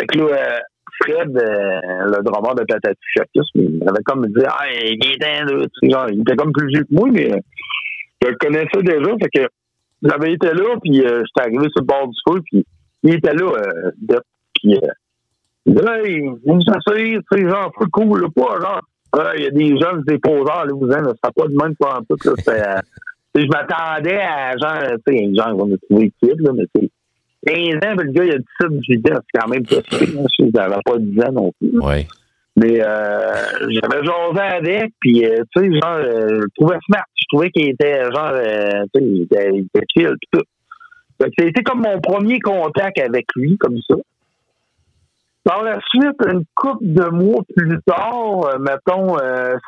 fait 0.00 0.06
que 0.06 0.18
là, 0.18 0.24
euh, 0.24 0.58
Fred, 1.02 1.36
euh, 1.36 1.80
le 2.06 2.22
drummer 2.24 2.54
de 2.54 2.64
Patati 2.64 2.98
Circus, 3.14 3.48
il 3.54 3.82
avait 3.86 4.02
comme 4.04 4.26
dit 4.26 4.42
Ah, 4.46 4.64
il 4.72 4.98
est 5.06 5.18
là, 5.18 5.44
tu 5.46 5.68
sais, 5.88 5.90
genre, 5.90 6.06
il 6.10 6.20
était 6.22 6.36
comme 6.36 6.52
plus 6.52 6.66
vieux 6.68 6.82
que 6.84 6.92
moi, 6.94 7.08
mais 7.12 7.32
euh, 7.32 7.38
je 8.22 8.28
le 8.28 8.36
connaissais 8.36 8.82
déjà. 8.82 9.10
Fait 9.22 9.30
que 9.40 9.48
j'avais 10.02 10.32
été 10.32 10.48
là, 10.48 10.76
puis 10.82 11.00
euh, 11.02 11.22
j'étais 11.26 11.48
arrivé 11.48 11.68
sur 11.70 11.80
le 11.80 11.86
bord 11.86 12.08
du 12.08 12.18
feu, 12.28 12.40
puis 12.44 12.64
il 13.02 13.14
était 13.14 13.34
là, 13.34 13.46
euh, 13.46 13.90
Depp, 14.00 14.22
puis 14.54 14.74
euh, 14.76 14.88
il 15.66 15.74
dit 15.74 15.82
Hey, 15.86 16.20
vous 16.46 16.60
asseyez, 16.68 17.18
tu 17.18 17.38
sais, 17.38 17.48
genre, 17.48 17.72
peu 17.78 17.86
cool, 17.92 18.20
là, 18.20 18.28
pas 18.34 18.60
genre, 18.60 18.80
Ah, 19.12 19.32
il 19.36 19.44
y 19.44 19.46
a 19.46 19.50
des 19.50 19.78
jeunes 19.78 20.02
déposeurs, 20.06 20.66
là, 20.66 20.72
vous 20.72 20.90
savez, 20.90 21.02
là, 21.02 21.12
c'était 21.14 21.40
pas 21.42 21.48
de 21.48 21.56
même 21.56 21.76
pas 21.76 21.98
en 21.98 22.02
tout, 22.02 22.16
là, 22.24 22.32
c'était, 22.38 22.60
euh, 22.60 22.80
je 23.34 23.46
m'attendais 23.46 24.20
à 24.20 24.56
genre, 24.56 24.96
tu 25.06 25.16
sais, 25.16 25.34
genre, 25.34 25.54
on 25.54 25.58
va 25.58 25.64
me 25.66 25.76
trouver 25.88 26.12
kid, 26.22 26.40
là, 26.40 26.52
mais 26.54 26.64
sais, 26.76 26.90
15 27.46 27.74
ans, 27.76 27.96
puis 27.96 28.06
le 28.06 28.12
gars, 28.12 28.24
il 28.24 28.32
a 28.32 28.38
17, 28.38 28.80
18 28.80 29.12
ans, 29.12 29.18
c'est 29.32 29.40
quand 29.40 29.48
même 29.48 29.66
pas 29.66 29.76
si 29.88 30.18
hein, 30.18 30.24
je 30.38 30.44
n'avais 30.44 30.74
pas 30.84 30.98
10 30.98 31.20
ans 31.22 31.32
non 31.32 31.52
plus. 31.58 31.70
Oui. 31.80 32.06
Mais 32.60 32.78
euh, 32.78 33.68
j'avais 33.70 34.04
jasé 34.04 34.40
avec, 34.40 34.92
puis 35.00 35.24
euh, 35.24 35.36
tu 35.56 35.62
sais, 35.62 35.80
genre, 35.80 35.94
euh, 35.94 36.40
je 36.42 36.46
trouvais 36.56 36.76
smart. 36.84 37.04
Je 37.14 37.24
trouvais 37.32 37.50
qu'il 37.50 37.70
était, 37.70 38.02
genre, 38.12 38.32
tu 38.34 39.00
sais, 39.00 39.06
il 39.06 39.22
était, 39.22 39.50
il 39.54 39.66
était 39.74 39.86
chill, 39.96 40.14
tout. 40.30 40.42
Que 41.18 41.26
c'était 41.38 41.62
comme 41.62 41.80
mon 41.80 42.00
premier 42.00 42.38
contact 42.40 42.98
avec 43.00 43.26
lui, 43.34 43.56
comme 43.56 43.78
ça. 43.88 43.96
Par 45.44 45.62
la 45.62 45.78
suite, 45.88 46.16
une 46.26 46.44
couple 46.54 46.84
de 46.84 47.08
mois 47.08 47.42
plus 47.56 47.78
tard, 47.86 48.58
mettons, 48.58 49.16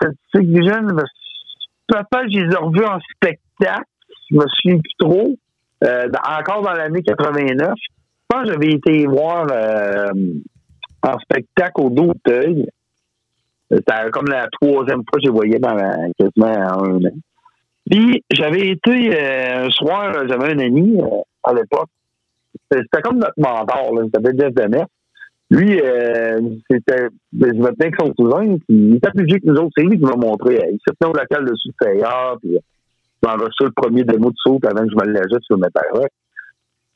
cette 0.01 0.45
Vision, 0.45 0.87
peut-être 1.89 2.31
je 2.31 2.41
les 2.41 2.53
ai 2.53 2.57
revus 2.57 2.85
en 2.85 2.99
spectacle, 3.15 3.85
je 4.31 4.37
me 4.37 4.45
souviens 4.49 4.79
plus 4.81 4.95
trop, 4.99 5.37
encore 5.83 6.63
dans 6.63 6.73
l'année 6.73 7.03
89. 7.03 7.73
Je 7.75 7.89
pense 8.29 8.43
que 8.45 8.53
j'avais 8.53 8.73
été 8.73 9.07
voir 9.07 9.47
en 11.03 11.19
spectacle 11.21 11.81
au 11.81 11.91
d'Auteuil. 11.91 12.67
C'était 13.73 14.11
comme 14.11 14.27
la 14.27 14.49
troisième 14.49 15.03
fois 15.09 15.19
que 15.19 15.25
je 15.25 15.31
voyais 15.31 15.59
dans 15.59 15.77
quasiment 16.19 16.47
un 16.47 16.97
an. 16.97 17.13
Puis 17.91 18.23
j'avais 18.31 18.69
été 18.69 19.11
euh, 19.17 19.67
un 19.67 19.71
soir, 19.71 20.13
j'avais 20.29 20.53
un 20.53 20.59
ami 20.59 21.01
euh, 21.01 21.21
à 21.43 21.53
l'époque. 21.53 21.89
C'était 22.71 23.03
comme 23.03 23.19
notre 23.19 23.39
mentor, 23.39 23.95
là. 23.95 24.03
Il 24.05 24.11
s'appelait 24.15 24.39
Jeff 24.39 24.55
Demet. 24.55 24.85
Lui, 25.51 25.81
euh, 25.81 26.41
c'était. 26.71 27.09
Je 27.33 27.47
me 27.47 27.73
tenais 27.73 27.87
avec 27.87 28.01
son 28.01 28.13
cousin, 28.13 28.57
puis 28.57 28.65
il 28.69 28.97
était 28.97 29.11
plus 29.11 29.25
vieux 29.25 29.39
que 29.39 29.47
nous 29.47 29.57
autres. 29.57 29.73
C'est 29.77 29.85
lui 29.85 29.99
qui 29.99 30.05
m'a 30.05 30.17
montré. 30.17 30.61
Il 30.71 30.79
se 30.87 30.95
tenait 30.95 31.11
au 31.11 31.15
local 31.15 31.45
de 31.45 31.55
Sous-Taillard, 31.55 32.39
puis 32.41 32.57
je 33.23 33.29
m'en 33.29 33.35
reçu 33.35 33.65
le 33.65 33.73
premier 33.73 34.05
démo 34.05 34.31
de 34.31 34.37
saut 34.37 34.59
avant 34.65 34.85
que 34.85 34.91
je 34.91 34.97
me 34.97 35.13
lâche 35.13 35.43
sur 35.43 35.59
Metal 35.59 35.85
Rock. 35.93 36.09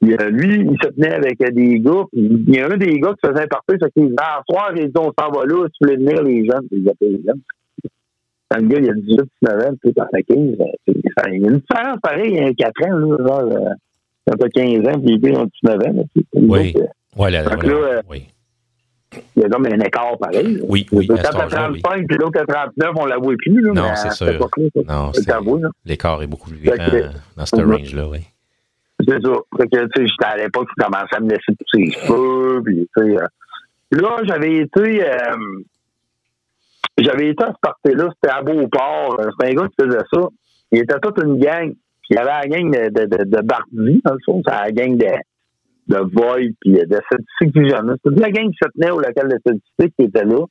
Puis, 0.00 0.14
euh, 0.14 0.28
lui, 0.30 0.60
il 0.60 0.76
se 0.82 0.88
tenait 0.90 1.14
avec 1.14 1.40
euh, 1.42 1.50
des 1.50 1.80
gars. 1.80 2.04
puis 2.12 2.22
il 2.48 2.54
y 2.54 2.60
a 2.60 2.66
un 2.66 2.76
des 2.76 2.98
gars 3.00 3.14
qui 3.22 3.28
faisait 3.28 3.46
partie, 3.46 3.74
c'est 3.80 3.92
qu'il 3.92 4.04
disait, 4.04 4.16
ah, 4.20 4.42
soir, 4.48 4.70
il 4.76 4.90
on 4.98 5.04
s'en 5.18 5.30
va 5.30 5.44
là, 5.46 5.66
si 5.66 5.72
tu 5.78 5.84
voulais 5.84 5.96
venir 5.96 6.22
les 6.22 6.44
jeunes. 6.46 6.66
Puis, 6.70 6.80
il 6.80 6.88
appelait 6.88 7.08
les 7.10 7.22
jeunes. 7.26 7.40
Quand 8.50 8.58
le 8.60 8.68
gars, 8.68 8.78
il 8.80 8.90
a 8.90 8.94
18, 8.94 9.20
19 9.42 9.66
ans, 9.66 9.74
puis 9.82 9.92
t'en 9.94 10.02
as 10.04 10.22
15, 10.22 10.56
ben, 10.58 10.66
c'est- 10.86 10.94
ça- 11.18 11.30
il 11.30 11.40
y 11.42 11.44
a 11.46 11.50
une 11.50 11.58
différence 11.58 11.98
pareille, 12.02 12.30
il 12.30 12.36
y 12.36 12.40
a 12.40 12.52
4 12.54 12.86
ans, 12.86 12.96
là, 12.98 13.16
genre, 13.26 13.40
euh, 13.40 13.70
quand 14.26 14.36
t'as 14.38 14.48
15 14.50 14.86
ans, 14.86 15.00
puis 15.04 15.18
gars, 15.18 15.30
ils 15.30 15.36
ont 15.38 15.48
19 15.62 15.88
ans, 15.88 15.92
là, 15.96 16.02
Oui. 16.34 16.72
euh, 16.76 16.80
Ouais, 16.80 16.88
voilà. 17.16 17.42
là, 17.42 17.74
euh, 17.74 18.00
oui. 18.08 18.26
il 19.36 19.42
y 19.42 19.44
a 19.46 19.48
comme 19.48 19.66
un 19.66 19.80
écart 19.80 20.16
pareil. 20.18 20.56
là. 20.58 20.64
Oui, 20.68 20.86
oui, 20.92 21.06
Quand 21.08 21.14
à 21.14 21.22
cet 21.22 21.30
t'as 21.32 21.44
âge-là, 21.46 21.70
oui. 21.72 21.80
35 21.82 22.06
puis 22.06 22.16
l'autre 22.18 22.40
à 22.40 22.44
39, 22.46 22.90
on 22.96 23.06
la 23.06 23.16
voit 23.16 23.34
plus. 23.38 23.60
Là, 23.62 23.72
Non, 23.72 23.82
c'est 23.96 24.10
sûr. 24.12 24.26
ça, 24.26 24.32
là. 25.58 25.68
l'écart 25.84 26.22
est 26.22 26.26
beaucoup 26.26 26.50
plus 26.50 26.58
grand 26.62 26.74
euh, 26.94 27.08
dans 27.36 27.46
ce 27.46 27.56
range-là, 27.56 28.08
oui. 28.08 28.18
C'est 29.06 29.22
ça. 29.24 29.32
Fait 29.56 29.68
que, 29.68 29.84
tu 29.84 29.90
sais, 29.94 30.06
j'étais 30.06 30.24
à 30.24 30.36
l'époque, 30.36 30.68
je 30.76 30.84
commençais 30.84 31.16
à 31.16 31.20
me 31.20 31.30
laisser 31.30 31.52
pousser 31.58 31.84
les 31.84 31.92
cheveux, 31.92 32.62
puis, 32.64 32.88
tu 32.96 33.02
sais, 33.02 33.16
euh, 33.16 33.26
là, 33.92 34.16
j'avais 34.24 34.56
été, 34.56 35.04
euh, 35.04 35.36
j'avais 36.98 37.28
été 37.28 37.44
à 37.44 37.48
ce 37.48 37.60
party-là, 37.62 38.08
c'était 38.14 38.34
à 38.34 38.42
Beauport, 38.42 39.20
euh, 39.20 39.28
c'était 39.38 39.52
un 39.52 39.62
gars 39.62 39.68
qui 39.68 39.84
faisait 39.84 40.04
ça. 40.12 40.20
Il 40.72 40.78
était 40.80 40.98
toute 41.00 41.22
une 41.22 41.38
gang. 41.38 41.72
Il 42.08 42.14
y 42.14 42.18
avait 42.18 42.30
la 42.30 42.46
gang 42.46 42.70
de, 42.70 42.88
de, 42.88 43.06
de, 43.06 43.24
de 43.24 43.42
Bardi, 43.42 44.00
dans 44.04 44.12
le 44.12 44.18
fond, 44.24 44.42
c'est 44.46 44.52
la 44.52 44.70
gang 44.70 44.96
de, 44.96 45.06
de 45.88 45.98
Void, 46.12 46.52
puis 46.60 46.72
de 46.72 46.84
Statistique 46.84 47.56
Visionnaire. 47.56 47.96
C'était 48.04 48.20
la 48.20 48.30
gang 48.30 48.50
qui 48.50 48.58
se 48.62 48.68
tenait 48.74 48.90
au 48.90 48.98
local 48.98 49.28
de 49.28 49.38
statistique 49.38 49.94
qui 49.98 50.06
était 50.06 50.24
là. 50.24 50.44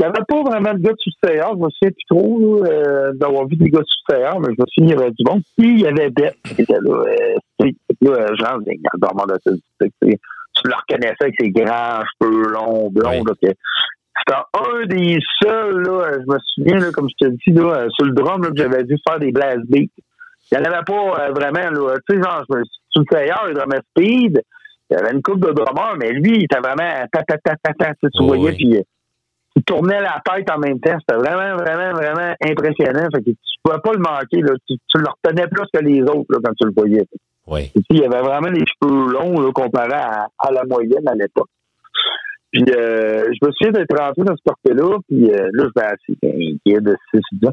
Il 0.00 0.02
n'y 0.02 0.06
avait 0.06 0.24
pas 0.26 0.42
vraiment 0.42 0.74
de 0.74 0.78
gars 0.80 0.90
de 0.92 0.98
sous-terre, 0.98 1.50
je 1.52 1.58
me 1.58 1.68
souviens 1.70 1.90
plus 1.90 2.06
trop 2.10 2.64
euh, 2.64 3.12
d'avoir 3.14 3.46
vu 3.46 3.56
des 3.56 3.70
gars 3.70 3.78
de 3.80 3.84
sous-terre, 3.86 4.40
mais 4.40 4.48
je 4.48 4.60
me 4.60 4.66
souviens 4.66 4.88
qu'il 4.90 4.98
y 4.98 5.02
avait 5.02 5.12
du 5.12 5.24
monde. 5.24 5.42
Puis 5.56 5.70
il 5.70 5.80
y 5.80 5.86
avait 5.86 6.10
Beth 6.10 6.34
qui 6.54 6.62
était 6.62 6.72
là, 6.82 7.04
euh, 7.04 7.34
là 7.60 7.66
euh, 8.10 8.34
genre, 8.36 8.58
dormant 8.98 9.24
de 9.26 9.36
tu 9.44 10.68
le 10.68 10.74
reconnaissais 10.74 11.16
avec 11.20 11.34
ses 11.38 11.50
grands 11.50 12.00
cheveux 12.20 12.52
longs, 12.52 12.90
blonds, 12.90 13.24
là, 13.24 13.32
que- 13.40 13.48
c'était 14.16 14.40
un 14.54 14.86
des 14.86 15.18
seuls, 15.42 15.82
là, 15.82 15.92
euh, 16.06 16.18
je 16.26 16.32
me 16.32 16.38
souviens, 16.54 16.78
là, 16.78 16.90
comme 16.92 17.08
je 17.08 17.26
te 17.26 17.30
dis, 17.32 17.52
là, 17.52 17.74
euh, 17.80 17.88
sur 17.90 18.06
le 18.06 18.12
drum, 18.12 18.42
là, 18.42 18.50
que 18.50 18.56
j'avais 18.56 18.84
dû 18.84 18.96
faire 19.06 19.18
des 19.18 19.32
blast 19.32 19.60
beats. 19.68 19.88
Il 20.52 20.58
n'y 20.58 20.58
en 20.58 20.70
avait 20.72 20.84
pas 20.84 21.24
euh, 21.26 21.30
vraiment, 21.32 21.70
là. 21.70 21.94
Tu 22.08 22.16
sais, 22.16 22.22
genre, 22.22 22.44
je 22.48 22.56
me- 22.56 22.62
le 22.96 23.04
tailleur, 23.06 23.44
il 23.48 23.54
drummait 23.54 23.80
speed. 23.90 24.42
Il 24.90 24.94
y 24.94 25.00
avait 25.00 25.12
une 25.12 25.22
coupe 25.22 25.40
de 25.40 25.50
drummers, 25.52 25.96
mais 25.98 26.12
lui, 26.12 26.36
il 26.36 26.44
était 26.44 26.60
vraiment 26.60 27.06
ta 27.12 27.22
ta 27.24 27.36
ta 27.38 27.56
ta 27.62 27.72
ta. 27.74 27.94
Tu 27.94 28.08
Oh, 28.20 28.26
voyais, 28.26 28.50
oui. 28.50 28.56
puis 28.56 28.78
il 29.56 29.62
tournait 29.62 30.00
la 30.00 30.20
tête 30.24 30.50
en 30.50 30.58
même 30.58 30.80
temps. 30.80 30.96
C'était 31.00 31.18
vraiment, 31.18 31.56
vraiment, 31.56 31.92
vraiment 31.92 32.34
impressionnant. 32.42 33.08
Fait 33.14 33.22
que 33.22 33.30
tu 33.30 33.36
pouvais 33.62 33.78
pas 33.82 33.92
le 33.92 33.98
manquer, 33.98 34.40
là. 34.40 34.54
Tu, 34.68 34.76
tu 34.76 34.98
le 34.98 35.06
retenais 35.08 35.46
plus 35.48 35.66
que 35.72 35.80
les 35.80 36.02
autres, 36.02 36.26
là, 36.30 36.38
quand 36.44 36.52
tu 36.60 36.66
le 36.66 36.72
voyais. 36.76 37.06
Oui. 37.46 37.70
Et 37.74 37.80
puis, 37.88 37.98
il 37.98 38.04
avait 38.04 38.22
vraiment 38.22 38.48
les 38.48 38.64
cheveux 38.66 39.12
longs, 39.12 39.40
là, 39.40 39.52
comparé 39.52 39.94
à, 39.94 40.28
à 40.38 40.50
la 40.50 40.64
moyenne 40.64 41.06
à 41.06 41.14
l'époque. 41.14 41.48
Puis, 42.52 42.64
euh, 42.70 43.24
je 43.24 43.46
me 43.46 43.52
souviens 43.52 43.72
d'être 43.72 43.98
rentré 43.98 44.22
dans 44.22 44.36
ce 44.36 44.42
parc-là, 44.44 44.98
puis 45.08 45.30
euh, 45.30 45.48
là, 45.52 45.64
je 45.64 45.80
vais 45.80 45.86
assis, 45.86 46.18
inquiet 46.22 46.80
de 46.80 46.96
6 47.12 47.48
ans. 47.48 47.52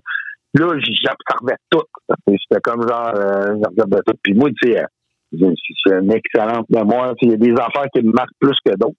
Là, 0.53 0.67
j'observais 0.77 1.55
tout. 1.69 1.83
C'était 2.27 2.61
comme 2.61 2.87
genre, 2.87 3.11
euh, 3.15 3.55
regardais 3.67 4.01
tout. 4.05 4.13
Puis 4.21 4.33
moi, 4.33 4.49
tu 4.61 4.71
sais, 4.71 4.79
euh, 4.79 4.85
j'ai 5.33 5.91
une 5.97 6.13
excellente 6.13 6.69
mémoire. 6.69 7.13
Il 7.21 7.31
y 7.31 7.33
a 7.33 7.37
des 7.37 7.53
affaires 7.53 7.87
qui 7.93 8.03
me 8.03 8.11
marquent 8.11 8.29
plus 8.39 8.57
que 8.65 8.71
d'autres. 8.77 8.95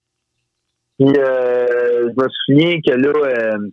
Puis, 0.98 1.08
euh, 1.18 2.10
je 2.10 2.22
me 2.22 2.28
souviens 2.28 2.80
que 2.86 2.92
là, 2.92 3.12
euh, 3.14 3.68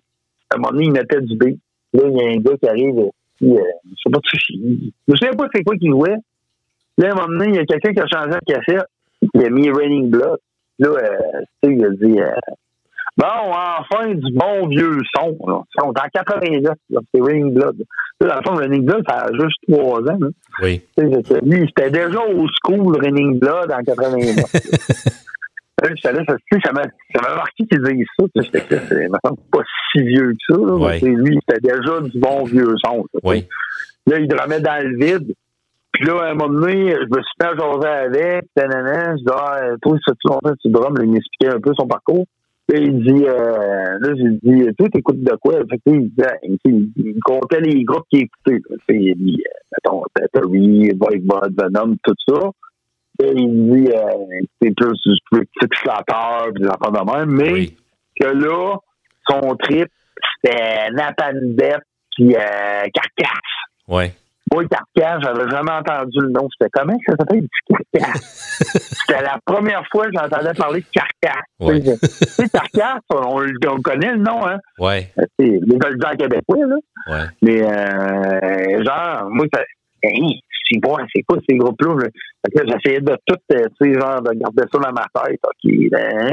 à 0.50 0.56
un 0.56 0.58
moment 0.58 0.72
donné, 0.72 0.86
il 0.86 0.92
mettait 0.92 1.22
du 1.22 1.36
B. 1.36 1.58
Là, 1.94 2.04
il 2.06 2.18
y 2.18 2.22
a 2.22 2.32
un 2.32 2.38
gars 2.38 2.58
qui 2.58 2.68
arrive, 2.68 3.00
euh, 3.00 3.10
puis, 3.38 3.52
euh, 3.52 3.64
je 3.86 3.96
sais 4.04 4.12
pas 4.12 4.20
si 4.30 4.38
je 4.54 5.12
me 5.12 5.16
souviens 5.16 5.34
pas 5.34 5.48
c'est 5.54 5.64
quoi 5.64 5.76
qu'il 5.76 5.92
jouait. 5.92 6.18
Là, 6.98 7.10
à 7.10 7.12
un 7.12 7.16
moment 7.16 7.28
donné, 7.28 7.50
il 7.50 7.56
y 7.56 7.60
a 7.60 7.66
quelqu'un 7.66 7.94
qui 7.94 8.00
a 8.02 8.08
changé 8.08 8.32
la 8.32 8.40
cassette. 8.42 8.86
Il 9.34 9.46
a 9.46 9.50
mis 9.50 9.70
Raining 9.72 10.10
Blood. 10.10 10.38
Là, 10.80 10.90
euh, 10.90 11.18
tu 11.62 11.70
sais, 11.70 11.76
il 11.76 11.86
a 11.86 11.90
dit 11.90 12.20
euh, 12.20 12.32
Bon, 13.18 13.26
enfin, 13.26 14.14
du 14.14 14.34
bon 14.34 14.68
vieux 14.68 14.98
son. 15.14 15.38
Là. 15.46 15.62
Tu 15.72 15.82
sais, 15.82 15.86
On 15.86 15.94
est 15.94 16.00
en 16.00 16.10
89, 16.14 16.74
là, 16.90 17.00
c'est 17.14 17.22
Raining 17.22 17.54
Blood. 17.54 17.84
Là, 18.22 18.28
dans 18.28 18.36
le 18.36 18.42
fond, 18.44 18.56
Raining 18.56 18.86
Blood, 18.86 19.04
ça 19.08 19.26
a 19.26 19.32
juste 19.34 19.58
trois 19.70 20.00
ans. 20.02 20.18
Là. 20.20 20.28
Oui. 20.62 20.82
Sais, 20.98 21.42
Lui, 21.44 21.66
c'était 21.68 21.90
déjà 21.90 22.20
au 22.20 22.48
school 22.48 22.98
Raining 22.98 23.40
Blood 23.40 23.72
en 23.72 23.84
89. 23.84 24.36
J'étais 25.96 26.14
là, 26.14 26.24
ça, 26.28 26.36
tu 26.52 26.60
ça 26.62 26.72
m'a 26.74 26.84
ça 26.84 27.22
m'a 27.22 27.36
marqué 27.36 27.66
qu'ils 27.66 27.82
disent 27.82 28.06
ça. 28.20 28.26
tu 28.34 28.40
me 28.96 29.18
semble 29.26 29.40
pas 29.52 29.60
si 29.92 30.02
vieux 30.04 30.32
que 30.34 30.54
ça. 30.56 30.60
Là, 30.60 30.74
Ouais. 30.76 31.00
tu 31.00 31.16
Lui, 31.16 31.40
c'était 31.48 31.62
déjà 31.62 32.02
du 32.02 32.20
bon 32.20 32.44
vieux 32.44 32.74
son. 32.84 32.98
là, 32.98 33.04
tu 33.14 33.20
sais. 33.20 33.28
Oui. 33.28 33.48
Là, 34.08 34.20
il 34.20 34.28
drummait 34.28 34.60
dans 34.62 34.84
le 34.88 34.98
vide. 34.98 35.34
Puis 35.92 36.06
là, 36.06 36.22
à 36.24 36.32
un 36.32 36.34
moment 36.36 36.54
donné, 36.54 36.92
je 36.92 37.06
me 37.06 37.22
suis 37.22 37.36
fait 37.42 37.58
jaser 37.58 37.88
avec, 37.88 38.46
je 38.56 39.16
dis, 39.18 39.32
ah, 39.36 39.60
toi, 39.82 39.98
ça 40.06 40.14
fait 40.14 40.30
longtemps 40.30 40.56
tu 40.62 40.70
Là, 40.70 40.90
il 41.04 41.12
m'expliquait 41.12 41.56
un 41.56 41.60
peu 41.60 41.72
son 41.78 41.88
parcours. 41.88 42.26
Là, 42.70 42.78
il 42.80 43.00
dit, 43.04 43.26
euh, 43.26 43.98
là, 44.00 44.14
j'ai 44.16 44.30
dit, 44.44 44.76
toi, 44.78 44.88
t'écoutes 44.94 45.24
de 45.24 45.36
quoi? 45.42 45.56
Fait 45.70 45.78
que, 45.78 45.96
il, 45.96 46.12
ah, 46.24 46.34
il, 46.44 46.58
il- 46.66 46.92
il 46.96 47.20
comptait 47.24 47.62
les 47.62 47.84
groupes 47.84 48.06
qu'il 48.12 48.22
écoutait. 48.22 48.62
là. 48.70 48.76
Tu 48.88 48.96
sais, 48.96 49.02
Il 49.02 49.16
dit, 49.18 49.44
euh, 49.46 49.60
mettons, 49.76 50.04
Battery, 50.16 50.92
Voivod, 50.98 51.54
Venom, 51.60 51.96
tout 52.04 52.14
ça. 52.28 52.40
Il 53.22 53.72
dit, 53.72 53.92
euh, 53.92 54.42
c'est 54.62 54.74
plus 54.76 55.46
flatteur, 55.76 56.48
puis 56.54 56.64
des 56.64 56.70
affaires 56.70 56.92
de 56.92 57.12
même, 57.12 57.30
mais 57.32 57.52
Oui. 57.52 57.78
que 58.20 58.28
là, 58.28 58.78
son 59.30 59.56
trip, 59.58 59.88
c'était 60.44 60.90
Napanbet, 60.92 61.78
puis 62.16 62.36
euh, 62.36 62.84
Carcasse. 62.94 63.30
Oui. 63.88 64.12
Moi, 64.52 64.64
Carcasse, 64.66 65.22
j'avais 65.22 65.50
jamais 65.50 65.72
entendu 65.72 66.18
le 66.22 66.30
nom. 66.30 66.48
C'était 66.58 66.72
comment 66.74 66.98
ça 67.06 67.16
s'appelle 67.20 67.42
du 67.42 67.48
Carcasse? 67.94 68.56
C'était 69.06 69.22
la 69.22 69.38
première 69.46 69.84
fois 69.92 70.06
que 70.06 70.12
j'entendais 70.14 70.54
parler 70.54 70.82
de 70.82 70.86
Carcasse. 70.92 71.44
Ouais. 71.60 71.82
Tu 71.82 72.08
sais, 72.26 72.50
Carcasse, 72.50 73.02
on, 73.12 73.82
connaît 73.82 74.14
le 74.14 74.18
nom, 74.18 74.48
hein? 74.48 74.58
Oui. 74.80 75.06
C'est 75.38 75.46
les 75.46 75.78
Golden 75.78 76.18
québécois, 76.18 76.66
là. 76.66 76.76
Oui. 77.10 77.20
Mais, 77.44 77.62
euh, 77.62 78.84
genre, 78.84 79.30
moi, 79.30 79.46
ça, 79.54 79.62
hey, 80.04 80.42
c'est 80.72 80.80
bon, 80.80 80.98
c'est 81.14 81.22
quoi 81.24 81.38
ces 81.48 81.56
groupes-là? 81.56 82.08
Fait 82.46 82.52
que 82.52 82.68
j'essayais 82.68 83.02
de 83.02 83.16
tout, 83.26 83.36
euh, 83.52 83.66
tu 83.82 83.94
sais, 83.94 84.00
genre, 84.00 84.22
de 84.22 84.32
garder 84.32 84.64
ça 84.72 84.80
dans 84.80 84.94
ma 84.94 85.06
tête. 85.14 85.40
OK? 85.44 85.90
Là, 85.92 86.32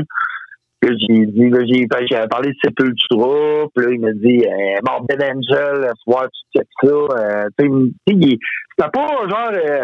j'ai 0.83 1.27
dit, 1.27 1.51
j'ai, 1.69 2.07
j'avais 2.11 2.29
parlé 2.29 2.51
de 2.51 2.57
Sepultura, 2.63 3.67
puis 3.75 3.87
là, 3.87 3.93
il 3.93 4.01
m'a 4.01 4.13
dit, 4.13 4.45
euh, 4.47 4.79
Morbid 4.87 5.23
Angel, 5.23 5.91
ce 5.91 6.03
soir, 6.03 6.27
tu 6.31 6.59
checkes 6.59 6.69
ça. 6.83 6.89
Euh, 6.89 7.49
tu 7.59 7.67
sais, 8.07 8.39
c'était 8.79 8.91
pas 8.93 9.07
genre, 9.29 9.51
euh, 9.53 9.83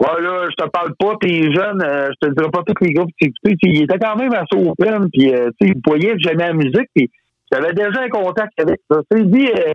ouais, 0.00 0.22
là, 0.22 0.48
je 0.50 0.62
te 0.62 0.68
parle 0.68 0.94
pas, 0.98 1.14
t'es 1.20 1.52
jeune, 1.52 1.82
euh, 1.82 2.10
je 2.10 2.26
te 2.26 2.34
dirai 2.34 2.50
pas 2.50 2.62
tous 2.66 2.84
les 2.84 2.92
groupes 2.92 3.10
que 3.20 3.26
tu 3.26 3.56
il 3.62 3.82
était 3.84 3.98
quand 3.98 4.16
même 4.16 4.34
assez 4.34 4.56
open, 4.56 5.08
puis, 5.12 5.32
euh, 5.32 5.48
tu 5.60 5.68
sais, 5.68 5.74
il 5.74 5.80
voyait 5.86 6.14
j'aimais 6.18 6.48
la 6.48 6.54
musique, 6.54 6.88
puis 6.94 7.10
j'avais 7.50 7.72
déjà 7.72 8.02
un 8.02 8.08
contact 8.08 8.52
avec 8.60 8.80
ça. 8.90 9.00
Tu 9.10 9.24
dit, 9.26 9.46
euh, 9.46 9.72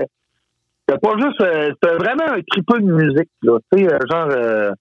c'était 0.88 1.00
pas 1.00 1.16
juste, 1.18 1.38
c'était 1.40 1.96
vraiment 1.96 2.36
un 2.36 2.42
tripeux 2.52 2.80
de 2.82 2.92
musique, 2.92 3.30
là. 3.42 3.58
Tu 3.72 3.80
sais, 3.80 3.98
genre, 4.12 4.74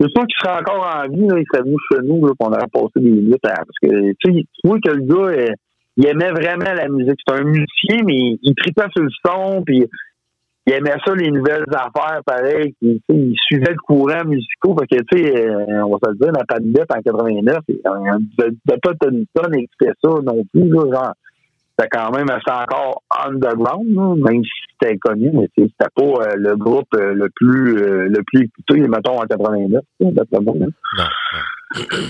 c'est 0.00 0.08
sûr 0.08 0.26
qu'il 0.26 0.36
serait 0.42 0.58
encore 0.58 0.84
en 0.84 1.08
vie, 1.08 1.26
là, 1.26 1.38
il 1.38 1.44
serait 1.52 1.62
venu 1.62 1.76
chez 1.90 1.98
nous, 2.02 2.20
qu'on 2.38 2.48
aurait 2.48 2.66
passé 2.72 2.92
des 2.96 3.10
minutes 3.10 3.44
à, 3.44 3.54
parce 3.54 3.78
que, 3.82 4.12
tu 4.24 4.44
vois 4.64 4.78
que 4.80 4.90
le 4.90 5.02
gars, 5.02 5.40
euh, 5.40 5.54
il 5.96 6.06
aimait 6.06 6.32
vraiment 6.32 6.72
la 6.74 6.88
musique. 6.88 7.20
C'est 7.26 7.34
un 7.34 7.44
musicien, 7.44 8.02
mais 8.04 8.36
il 8.42 8.54
tripait 8.56 8.90
sur 8.94 9.04
le 9.04 9.10
son, 9.24 9.62
puis 9.62 9.86
il 10.66 10.72
aimait 10.72 10.96
ça, 11.04 11.14
les 11.14 11.30
nouvelles 11.30 11.64
affaires, 11.70 12.20
pareil. 12.26 12.74
Sais, 12.82 12.98
il 13.10 13.34
suivait 13.46 13.70
le 13.70 13.78
courant 13.86 14.24
musical, 14.24 14.74
parce 14.76 14.88
que, 14.88 14.96
tu 15.12 15.22
sais, 15.22 15.46
euh, 15.46 15.84
on 15.84 15.90
va 15.90 15.98
se 16.04 16.10
le 16.10 16.16
dire, 16.16 16.32
la 16.32 16.44
Padbette 16.44 16.90
en 16.90 17.00
89, 17.00 17.58
il 17.68 17.80
devait 18.36 18.78
pas 18.82 18.92
une 19.10 19.26
tonne 19.32 19.54
écouter 19.54 19.92
ça 20.02 20.10
non 20.22 20.44
plus, 20.52 20.68
là, 20.68 20.82
genre 20.92 21.14
c'était 21.76 21.88
quand 21.90 22.10
même 22.12 22.30
assez 22.30 22.50
encore 22.50 23.02
underground, 23.26 23.86
même 24.18 24.42
si 24.42 24.50
c'était 24.80 24.96
connu, 24.98 25.30
mais 25.32 25.48
c'était 25.56 25.90
pas 25.94 26.02
euh, 26.02 26.34
le 26.36 26.56
groupe 26.56 26.86
euh, 26.94 27.14
le 27.14 27.28
plus 27.34 27.76
euh, 27.78 28.08
le 28.08 28.22
plus 28.26 28.44
écouté, 28.44 28.88
mettons, 28.88 29.18
en 29.20 29.26
89, 29.26 29.82
là, 30.00 30.10
d'après 30.12 30.40
moi. 30.40 30.54
là. 30.58 30.66
Non. 30.98 31.04
non. 31.84 32.06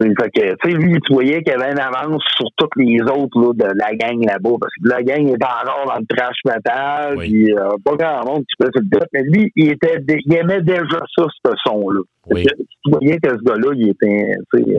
Fait 0.00 0.30
que, 0.30 0.54
tu 0.62 0.70
sais, 0.70 0.76
lui, 0.76 1.00
tu 1.00 1.12
voyais 1.12 1.42
qu'il 1.42 1.52
y 1.52 1.56
avait 1.60 1.72
une 1.72 1.80
avance 1.80 2.22
sur 2.36 2.46
toutes 2.56 2.76
les 2.76 3.00
autres 3.02 3.36
là, 3.40 3.52
de 3.52 3.74
la 3.74 3.92
gang 3.96 4.24
là-bas, 4.24 4.50
parce 4.60 4.72
que 4.80 4.88
la 4.88 5.02
gang 5.02 5.26
était 5.26 5.44
encore 5.44 5.86
dans 5.86 5.98
le 5.98 6.06
trash 6.16 6.36
metal, 6.44 7.16
Oui. 7.16 7.28
puis 7.28 7.52
euh, 7.52 7.70
pas 7.84 7.96
grand 7.96 8.24
monde 8.24 8.44
qui 8.44 8.54
faisait 8.64 8.70
le 8.76 8.86
death, 8.90 9.08
mais 9.12 9.22
lui, 9.24 9.52
il 9.56 9.70
était 9.72 10.00
il 10.24 10.34
aimait 10.34 10.62
déjà 10.62 11.00
ça, 11.16 11.24
ce 11.44 11.52
son-là. 11.66 12.00
Oui. 12.30 12.44
Tu 12.44 12.90
voyais 12.92 13.18
que 13.18 13.30
ce 13.30 13.42
gars-là, 13.42 13.72
il 13.74 13.88
était, 13.88 14.34
tu 14.54 14.62
sais, 14.62 14.76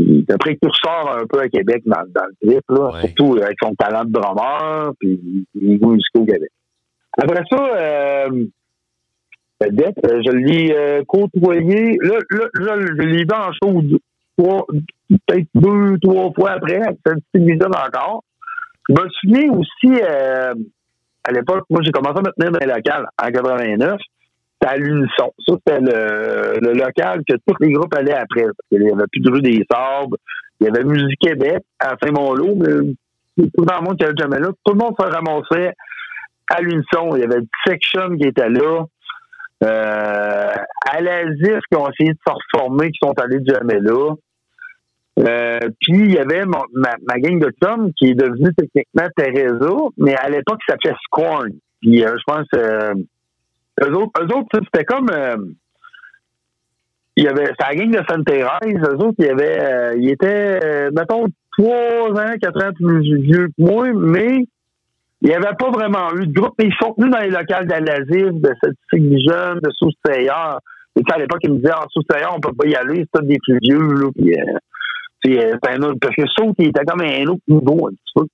euh, 0.00 0.20
était 0.20 0.36
précurseur 0.38 1.16
un 1.20 1.26
peu 1.26 1.40
à 1.40 1.48
Québec 1.48 1.82
dans, 1.86 2.02
dans 2.14 2.26
le 2.42 2.54
là, 2.68 2.90
Ouais. 2.92 3.00
surtout 3.06 3.36
avec 3.42 3.56
son 3.62 3.74
talent 3.74 4.04
de 4.04 4.12
drummer, 4.12 4.92
puis 5.00 5.46
les 5.54 5.76
goûts 5.78 5.92
musicaux 5.92 6.24
qu'il 6.24 6.34
avait. 6.34 6.50
Après 7.20 7.42
ça, 7.50 7.76
euh, 7.76 8.44
euh, 9.62 10.22
je 10.24 10.30
l'ai 10.32 10.72
euh, 10.74 11.02
côtoyé. 11.06 11.96
Là, 12.00 12.18
là, 12.30 12.44
là, 12.54 12.76
je 12.80 13.02
l'ai 13.02 13.24
vu 13.24 13.26
en 13.32 13.52
show 13.52 13.82
peut-être 15.08 15.48
deux, 15.54 15.98
trois 16.00 16.32
fois 16.32 16.52
après, 16.52 16.76
avec 16.76 16.98
cette 17.04 17.18
petite 17.32 17.64
encore. 17.64 18.22
Je 18.88 18.94
me 18.94 19.08
souviens 19.20 19.52
aussi, 19.52 20.00
euh, 20.02 20.54
à 21.24 21.32
l'époque, 21.32 21.64
moi, 21.68 21.80
j'ai 21.82 21.90
commencé 21.90 22.18
à 22.18 22.22
me 22.22 22.32
tenir 22.38 22.52
dans 22.52 22.58
les 22.60 22.72
locales 22.72 23.06
en 23.22 23.26
89. 23.26 24.00
À 24.66 24.76
l'unisson. 24.76 25.32
Ça, 25.46 25.54
c'était 25.56 25.80
le, 25.80 26.58
le 26.60 26.72
local 26.72 27.22
que 27.28 27.36
tous 27.46 27.56
les 27.60 27.72
groupes 27.72 27.94
allaient 27.94 28.14
après. 28.14 28.44
Il 28.70 28.80
n'y 28.80 28.90
avait 28.92 29.06
plus 29.10 29.20
de 29.20 29.30
rue 29.30 29.42
des 29.42 29.64
Sables. 29.70 30.16
Il 30.60 30.66
y 30.66 30.70
avait 30.70 30.84
Musique 30.84 31.20
Québec 31.20 31.62
à 31.78 31.94
Saint-Malo, 32.02 32.54
mais 32.56 32.94
tout 33.36 33.64
le 33.64 33.84
monde 33.84 33.96
qui 33.96 34.04
allait 34.04 34.14
jamais 34.18 34.40
là. 34.40 34.48
Tout 34.64 34.72
le 34.72 34.78
monde 34.78 34.94
se 34.98 35.06
ramassait 35.06 35.72
à 36.50 36.60
l'unisson. 36.60 37.14
Il 37.14 37.20
y 37.20 37.24
avait 37.24 37.40
Section 37.66 38.16
qui 38.16 38.26
était 38.28 38.48
là. 38.48 38.84
Euh, 39.64 40.52
à 40.90 41.00
l'Asif 41.00 41.58
qui 41.70 41.76
ont 41.76 41.88
essayé 41.90 42.12
de 42.12 42.18
se 42.26 42.32
reformer, 42.32 42.90
qui 42.90 42.98
sont 43.02 43.14
allés 43.20 43.40
jamais 43.44 43.80
là. 43.80 44.14
Euh, 45.18 45.58
puis 45.80 45.98
il 45.98 46.12
y 46.12 46.18
avait 46.18 46.44
mon- 46.44 46.62
ma, 46.74 46.94
ma 47.08 47.18
gang 47.18 47.40
de 47.40 47.52
Tom 47.60 47.90
qui 47.96 48.10
est 48.10 48.14
devenue 48.14 48.54
techniquement 48.56 49.08
Teresa, 49.16 49.74
mais 49.96 50.14
à 50.14 50.28
l'époque 50.28 50.60
ça 50.66 50.74
s'appelait 50.74 50.96
Scorn. 51.06 51.50
Puis 51.80 52.04
euh, 52.04 52.14
je 52.16 52.22
pense 52.24 52.46
euh, 52.54 52.94
eux 53.82 53.94
autres, 53.94 54.22
eux 54.22 54.36
autres 54.36 54.60
c'était 54.64 54.84
comme 54.84 55.10
euh, 55.10 55.36
il 57.16 57.24
y 57.24 57.28
avait 57.28 57.50
la 57.58 57.74
gang 57.74 57.90
de 57.90 58.02
Sainte-Thérèse, 58.08 58.80
eux 58.90 59.04
autres, 59.04 59.16
il 59.18 59.26
y 59.26 59.30
avait 59.30 59.60
euh, 59.60 59.94
ils 59.98 60.10
étaient 60.10 60.60
euh, 60.62 60.90
mettons 60.92 61.26
trois 61.58 62.10
ans, 62.10 62.34
quatre 62.40 62.64
ans 62.64 62.72
plus 62.72 63.20
vieux 63.20 63.48
que 63.48 63.62
moi, 63.62 63.88
mais 63.92 64.46
il 65.20 65.28
n'y 65.28 65.34
avait 65.34 65.56
pas 65.58 65.70
vraiment 65.70 66.14
eu 66.14 66.26
de 66.26 66.32
groupe, 66.32 66.54
mais 66.58 66.66
ils 66.66 66.74
sont 66.80 66.94
tenus 66.94 67.10
dans 67.10 67.18
les 67.18 67.30
locales 67.30 67.66
d'Alazif, 67.66 68.32
de 68.32 68.52
cette 68.62 68.76
jeune, 68.92 69.58
de 69.60 69.70
Sousteyeur. 69.72 70.60
Et 70.94 71.02
à 71.12 71.18
l'époque, 71.18 71.40
ils 71.42 71.52
me 71.52 71.56
disaient, 71.56 71.72
ah, 71.74 71.86
Sousteyeur, 71.90 72.34
on 72.36 72.40
peut 72.40 72.52
pas 72.56 72.68
y 72.68 72.76
aller, 72.76 73.04
c'est 73.12 73.26
des 73.26 73.38
plus 73.42 73.58
vieux, 73.60 73.78
là. 73.78 74.10
Puis, 75.24 75.36
c'est 75.40 75.70
un 75.70 75.82
autre, 75.82 75.98
parce 76.00 76.14
que 76.14 76.22
Saut, 76.26 76.54
il 76.58 76.68
était 76.68 76.84
comme 76.84 77.00
un 77.00 77.26
autre 77.26 77.42
niveau, 77.48 77.88
un 77.88 77.90
petit 77.90 78.12
peu. 78.14 78.26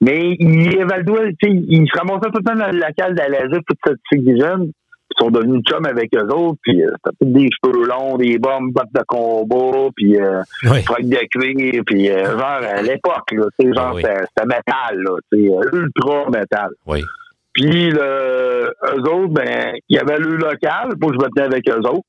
Mais 0.00 0.36
il 0.38 0.78
évaluait, 0.78 1.34
il 1.42 1.86
se 1.86 1.98
ramassait 1.98 2.30
tout 2.30 2.38
le 2.38 2.44
temps 2.44 2.56
dans 2.56 2.70
le 2.70 2.78
local 2.78 3.14
d'Alazif, 3.14 3.58
toute 3.66 3.78
cette 3.84 3.98
cycle 4.10 4.40
jeunes. 4.40 4.70
Ils 5.12 5.24
sont 5.24 5.30
devenus 5.30 5.62
chums 5.64 5.86
avec 5.86 6.14
eux 6.14 6.28
autres, 6.32 6.58
puis 6.62 6.82
euh, 6.84 6.90
c'était 7.04 7.30
des 7.32 7.48
cheveux 7.64 7.84
longs, 7.86 8.16
des 8.16 8.38
bombes, 8.38 8.72
bottes 8.72 8.92
de 8.94 9.02
combat, 9.06 9.88
puis 9.96 10.16
euh, 10.20 10.40
Oui. 10.64 10.82
de 11.02 11.16
cuir, 11.28 11.82
puis 11.84 12.10
euh, 12.10 12.24
genre 12.38 12.42
à 12.62 12.80
l'époque, 12.82 13.32
là, 13.32 13.44
sais, 13.58 13.66
genre 13.72 13.90
Ah 13.90 13.94
oui. 13.94 14.02
c'était 14.02 14.46
métal, 14.46 15.02
là, 15.02 15.16
sais, 15.32 15.48
euh, 15.48 15.78
ultra 15.78 16.30
métal. 16.30 16.70
Oui. 16.86 17.04
Puis 17.52 17.90
le, 17.90 18.70
eux 18.70 19.00
autres, 19.10 19.32
ben, 19.34 19.72
il 19.88 19.96
y 19.96 19.98
avait 19.98 20.18
le 20.18 20.36
local, 20.36 20.90
pour 21.00 21.10
que 21.10 21.16
je 21.20 21.24
me 21.24 21.30
tenais 21.34 21.46
avec 21.46 21.68
eux 21.68 21.80
autres. 21.88 22.06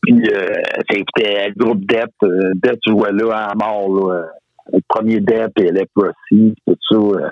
Puis 0.00 0.20
euh, 0.34 0.48
c'était 0.90 1.48
le 1.50 1.54
groupe 1.64 1.84
Depp, 1.84 2.10
euh, 2.24 2.52
Depp 2.54 2.78
jouait 2.88 3.12
là 3.12 3.48
à 3.50 3.54
mort, 3.54 4.08
là, 4.10 4.24
le 4.72 4.78
premier 4.88 5.20
Depp 5.20 5.52
et 5.58 5.70
Leprosy, 5.70 6.54
tout 6.66 6.76
ça. 6.90 7.28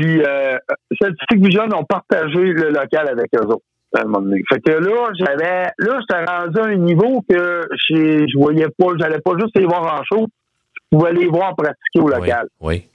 Euh. 0.00 0.02
Puis 0.02 0.22
euh, 0.24 0.58
Scientific 1.00 1.44
Vision 1.44 1.64
ont 1.78 1.84
partagé 1.84 2.38
le 2.40 2.70
local 2.70 3.08
avec 3.08 3.30
eux 3.34 3.46
autres. 3.46 3.64
à 3.96 4.00
un 4.00 4.04
moment 4.04 4.20
donné. 4.22 4.42
Fait 4.52 4.60
que 4.60 4.70
là, 4.72 5.10
j'avais 5.18 5.64
là, 5.78 6.00
j'étais 6.00 6.24
rendu 6.24 6.58
à 6.58 6.64
un 6.64 6.74
niveau 6.76 7.22
que 7.28 7.62
je, 7.88 8.38
voyais 8.38 8.66
pas, 8.78 8.86
j'allais 8.98 9.20
pas 9.20 9.32
juste 9.40 9.56
les 9.56 9.66
voir 9.66 10.00
en 10.00 10.02
show, 10.04 10.26
je 10.74 10.80
pouvais 10.98 11.12
les 11.12 11.26
voir 11.26 11.54
pratiquer 11.56 12.00
au 12.00 12.08
local. 12.08 12.48
Oui. 12.60 12.86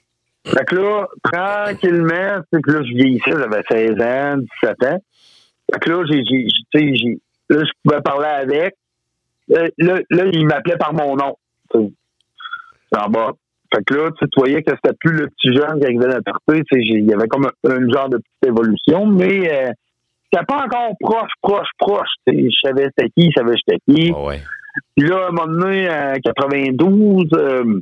Fait 0.45 0.65
que 0.65 0.75
là, 0.75 1.05
tranquillement, 1.23 2.41
c'est 2.51 2.61
que 2.61 2.71
là, 2.71 2.79
je 2.83 2.93
vieillissais, 2.95 3.31
j'avais 3.31 3.61
16 3.69 4.01
ans, 4.01 4.37
17 4.63 4.83
ans. 4.91 4.99
Fait 5.73 5.79
que 5.79 5.89
là, 5.89 6.03
j'ai, 6.09 6.23
j'ai, 6.25 6.47
j'ai- 6.47 6.65
tu 6.71 6.79
sais, 6.79 6.95
j'ai, 6.95 7.19
là, 7.55 7.63
je 7.65 7.71
pouvais 7.83 8.01
parler 8.01 8.27
avec. 8.27 8.75
Euh, 9.51 9.67
Là, 9.77 9.99
là, 10.11 10.23
il 10.31 10.45
m'appelait 10.47 10.77
par 10.77 10.93
mon 10.93 11.15
nom. 11.15 11.35
En 11.73 13.09
bas. 13.09 13.31
Fait 13.73 13.83
que 13.85 13.93
là, 13.93 14.09
tu 14.11 14.17
sais, 14.19 14.25
tu 14.31 14.39
voyais 14.39 14.63
que 14.63 14.71
c'était 14.75 14.95
plus 14.99 15.13
le 15.15 15.27
petit 15.27 15.53
jeune 15.53 15.79
qui 15.79 15.85
arrivait 15.85 16.05
dans 16.07 16.15
la 16.15 16.21
partie. 16.21 16.63
Il 16.71 17.05
y 17.07 17.13
avait 17.13 17.27
comme 17.27 17.45
un, 17.45 17.69
un 17.69 17.89
genre 17.93 18.09
de 18.09 18.17
petite 18.17 18.47
évolution, 18.47 19.05
mais 19.05 19.51
euh, 19.51 19.71
c'était 20.31 20.45
pas 20.45 20.63
encore 20.65 20.93
proche, 20.99 21.31
proche, 21.41 21.67
proche. 21.77 22.07
tu 22.27 22.33
sais, 22.33 22.43
Je 22.49 22.67
savais 22.67 22.87
c'était 22.97 23.09
qui, 23.15 23.29
je 23.31 23.39
savais 23.39 23.53
j'étais 23.57 23.79
qui. 23.87 24.11
Ah 24.15 24.23
ouais. 24.25 24.41
Puis 24.97 25.07
là, 25.07 25.25
à 25.25 25.27
un 25.27 25.31
moment 25.31 25.47
donné, 25.61 25.89
en 25.89 26.13
92, 26.23 27.27
euh, 27.33 27.81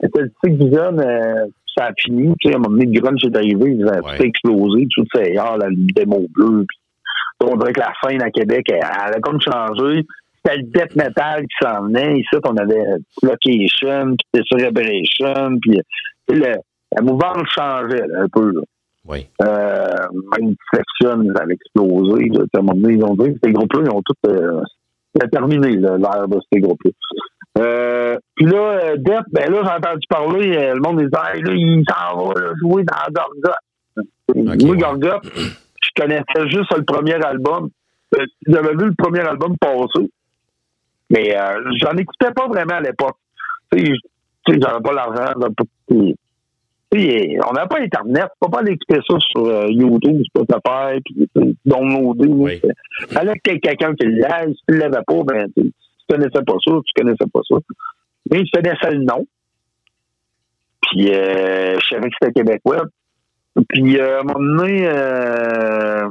c'était 0.00 0.22
le 0.22 0.32
cycle 0.44 0.64
Vision, 0.64 0.98
euh, 0.98 1.46
ça 1.76 1.86
a 1.86 1.90
fini. 1.98 2.32
Tu 2.40 2.48
sais, 2.48 2.54
à 2.54 2.58
un 2.58 2.60
moment 2.60 2.76
donné, 2.76 2.86
le 2.86 3.00
grunge 3.00 3.24
est 3.24 3.36
arrivé, 3.36 3.78
ça 3.86 3.94
a 3.94 4.00
Ouais. 4.02 4.16
tout 4.16 4.22
explosé, 4.24 4.86
tout 4.94 5.04
c'est 5.14 5.30
hier, 5.32 5.56
la 5.58 5.68
démo 5.70 6.26
bleue. 6.34 6.64
Puis, 6.68 6.78
on 7.44 7.56
dirait 7.56 7.72
que 7.72 7.80
la 7.80 7.92
scène 8.02 8.22
à 8.22 8.30
Québec, 8.30 8.66
elle, 8.70 8.76
elle 8.76 9.14
a 9.16 9.20
comme 9.20 9.40
changé. 9.40 10.04
C'était 10.44 10.58
le 10.58 10.62
death 10.64 10.96
metal 10.96 11.42
qui 11.42 11.66
s'en 11.66 11.84
venait. 11.84 12.18
Ici, 12.18 12.36
on 12.44 12.56
avait 12.56 12.82
Location, 13.22 14.16
puis 14.32 14.42
Cerebration, 14.50 15.58
puis 15.60 15.80
le, 16.28 16.54
la 16.94 17.02
mouvance 17.02 17.48
changeait 17.54 18.06
là, 18.06 18.22
un 18.22 18.28
peu. 18.28 18.52
Là. 18.52 18.60
Oui. 19.06 19.26
Euh, 19.42 19.86
même 20.38 20.54
Section, 20.72 21.24
ça 21.34 21.42
avait 21.42 21.54
explosé. 21.54 22.28
Là, 22.28 22.44
à 22.54 22.58
un 22.58 22.62
moment 22.62 22.80
donné, 22.80 22.94
ils 22.94 23.04
ont 23.04 23.14
dit 23.16 23.32
que 23.34 23.38
ces 23.44 23.52
groupes-là, 23.52 23.82
ils 23.84 23.90
ont 23.90 24.02
tout 24.02 24.28
euh, 24.28 24.60
terminé 25.30 25.70
l'ère 25.70 26.28
de 26.28 26.38
ces 26.52 26.60
groupes-là. 26.60 26.90
Euh, 27.58 28.16
puis 28.34 28.46
là, 28.46 28.80
euh, 28.84 28.96
Death, 28.96 29.26
ben 29.32 29.50
là, 29.50 29.60
j'ai 29.62 29.70
entendu 29.70 30.06
parler, 30.08 30.72
le 30.74 30.80
monde 30.80 30.98
disait 30.98 31.10
hey, 31.34 31.42
là, 31.42 31.52
il 31.52 31.84
s'en 31.88 32.16
va 32.16 32.40
là, 32.40 32.52
jouer 32.60 32.84
dans 32.84 33.12
Gorgot. 33.12 34.06
Ok, 34.28 34.36
Moi, 34.36 34.54
ouais. 34.54 34.78
Gorgot, 34.78 35.20
je 35.24 36.02
connaissais 36.02 36.48
juste 36.48 36.74
le 36.74 36.84
premier 36.84 37.14
album. 37.14 37.68
J'avais 38.46 38.72
vu 38.72 38.86
le 38.86 38.94
premier 38.96 39.20
album 39.20 39.56
passer. 39.58 40.08
Mais 41.12 41.36
euh, 41.36 41.62
j'en 41.78 41.92
écoutais 41.92 42.32
pas 42.32 42.48
vraiment 42.48 42.74
à 42.74 42.80
l'époque. 42.80 43.16
Tu 43.70 43.84
sais, 43.84 43.92
j'avais 44.60 44.82
pas 44.82 44.92
l'argent. 44.92 45.32
on 45.38 45.52
n'a 47.52 47.66
pas 47.66 47.80
Internet. 47.80 48.24
Tu 48.24 48.38
peux 48.40 48.50
pas 48.50 48.60
aller 48.60 48.72
écouter 48.72 49.00
ça 49.06 49.16
sur 49.20 49.44
euh, 49.44 49.66
YouTube, 49.68 50.22
Spotify, 50.24 51.00
puis 51.04 51.28
downloader. 51.64 52.28
Oui. 52.28 52.60
Fallait 53.10 53.38
que 53.38 53.56
quelqu'un 53.58 53.94
qui 53.94 54.06
l'ait. 54.06 54.48
Si 54.48 54.62
tu 54.68 54.78
l'avais 54.78 55.02
pas, 55.06 55.22
ben, 55.24 55.46
tu, 55.54 55.64
tu 55.64 55.72
connaissais 56.08 56.42
pas 56.44 56.56
ça, 56.64 56.72
tu 56.84 57.02
connaissais 57.02 57.26
pas 57.32 57.40
ça. 57.48 57.56
Mais 58.30 58.44
je 58.44 58.50
connaissais 58.50 58.90
le 58.90 59.04
nom. 59.04 59.26
Puis, 60.82 61.12
euh, 61.12 61.78
je 61.78 61.88
savais 61.88 62.08
que 62.08 62.16
c'était 62.20 62.32
québécois. 62.32 62.84
Puis, 63.68 63.98
euh, 63.98 64.18
à 64.18 64.20
un 64.20 64.24
moment 64.24 64.56
donné, 64.56 64.86
euh, 64.86 66.08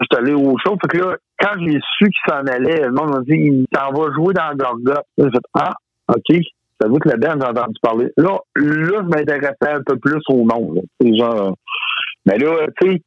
j'étais 0.00 0.16
allé 0.16 0.34
au 0.34 0.56
show. 0.58 0.76
Fait 0.82 0.88
que 0.88 0.98
là, 0.98 1.16
quand 1.38 1.58
j'ai 1.60 1.78
su 1.98 2.04
qu'il 2.04 2.32
s'en 2.32 2.44
allait, 2.46 2.82
le 2.82 2.92
monde 2.92 3.10
m'a 3.10 3.20
dit, 3.20 3.34
il 3.34 3.66
s'en 3.74 3.92
va 3.92 4.12
jouer 4.14 4.34
dans 4.34 4.54
Gorgot. 4.54 5.02
J'ai 5.18 5.30
fait, 5.30 5.38
ah, 5.54 5.74
OK. 6.08 6.40
Ça 6.80 6.88
veut 6.88 6.98
que 6.98 7.08
la 7.08 7.16
band, 7.16 7.40
j'ai 7.40 7.46
entendu 7.46 7.78
parler. 7.80 8.08
Là, 8.16 8.38
là, 8.56 9.02
je 9.02 9.08
m'intéressais 9.08 9.70
un 9.70 9.82
peu 9.86 9.96
plus 9.96 10.20
au 10.28 10.44
nom. 10.44 10.74
C'est 11.00 11.16
genre, 11.16 11.54
mais 12.26 12.38
là, 12.38 12.66
tu 12.80 12.90
sais, 12.90 13.02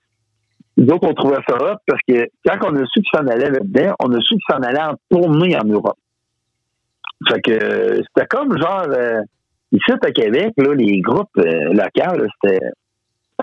nous 0.77 0.93
autres, 0.93 1.07
on 1.09 1.13
trouvait 1.13 1.41
ça 1.47 1.55
hot 1.55 1.77
parce 1.87 2.01
que 2.07 2.27
quand 2.45 2.69
on 2.69 2.75
a 2.75 2.85
su 2.85 3.01
qu'il 3.01 3.19
s'en 3.19 3.27
allait 3.27 3.49
là-dedans, 3.49 3.95
on 3.99 4.13
a 4.13 4.19
su 4.21 4.35
qu'il 4.35 4.55
s'en 4.55 4.61
allait 4.61 4.81
en 4.81 4.95
tournée 5.09 5.57
en 5.57 5.65
Europe. 5.65 5.97
Fait 7.27 7.41
que 7.41 7.51
euh, 7.51 8.01
c'était 8.07 8.27
comme 8.27 8.55
genre 8.57 8.85
euh, 8.89 9.21
ici 9.71 9.91
à 10.01 10.11
Québec, 10.11 10.53
là, 10.57 10.73
les 10.75 11.01
groupes 11.01 11.35
euh, 11.39 11.73
locaux, 11.73 12.27
c'était 12.43 12.59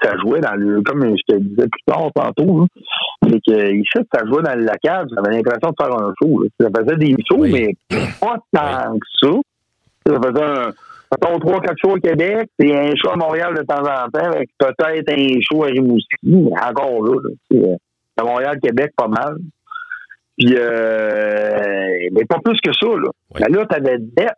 ça 0.03 0.16
jouait 0.18 0.40
dans 0.40 0.55
le 0.55 0.80
comme 0.82 1.03
je 1.03 1.34
te 1.34 1.38
disais 1.40 1.68
plus 1.68 1.82
tard 1.86 2.11
tantôt, 2.14 2.61
là, 2.61 2.66
c'est 3.29 3.41
que 3.47 3.72
ici, 3.72 4.09
ça 4.12 4.25
jouait 4.27 4.43
dans 4.43 4.55
le 4.55 4.64
local, 4.64 5.07
j'avais 5.14 5.37
l'impression 5.37 5.70
de 5.70 5.75
faire 5.79 5.99
un 5.99 6.12
show. 6.20 6.43
là. 6.43 6.49
Ça 6.61 6.68
faisait 6.81 6.97
des 6.97 7.16
shows, 7.29 7.39
Oui. 7.39 7.53
mais 7.53 7.99
pas 8.20 8.37
tant 8.53 8.95
que 8.99 9.07
ça. 9.20 9.31
Ça 10.07 10.20
faisait 10.20 10.45
un 10.45 10.72
mettons, 11.12 11.39
trois, 11.39 11.61
quatre 11.61 11.79
shows 11.79 11.93
au 11.93 12.01
Québec, 12.01 12.49
c'est 12.59 12.75
un 12.75 12.91
show 12.97 13.11
à 13.11 13.16
Montréal 13.16 13.55
de 13.55 13.62
temps 13.62 13.83
en 13.83 14.09
temps, 14.11 14.33
avec 14.33 14.51
peut-être 14.59 15.09
un 15.11 15.39
show 15.41 15.62
à 15.62 15.66
Rimouski, 15.68 16.16
mais 16.25 16.51
encore 16.61 17.05
là, 17.05 17.20
euh, 17.53 17.77
à 18.16 18.25
Montréal, 18.25 18.59
Québec, 18.61 18.93
pas 18.97 19.07
mal. 19.09 19.37
Puis, 20.37 20.55
euh, 20.57 22.09
mais 22.12 22.25
pas 22.25 22.39
plus 22.45 22.59
que 22.61 22.72
ça, 22.72 22.87
là. 22.89 23.09
Oui. 23.31 23.41
Mais 23.41 23.57
là, 23.57 23.66
t'avais 23.66 23.99
Dette, 23.99 24.35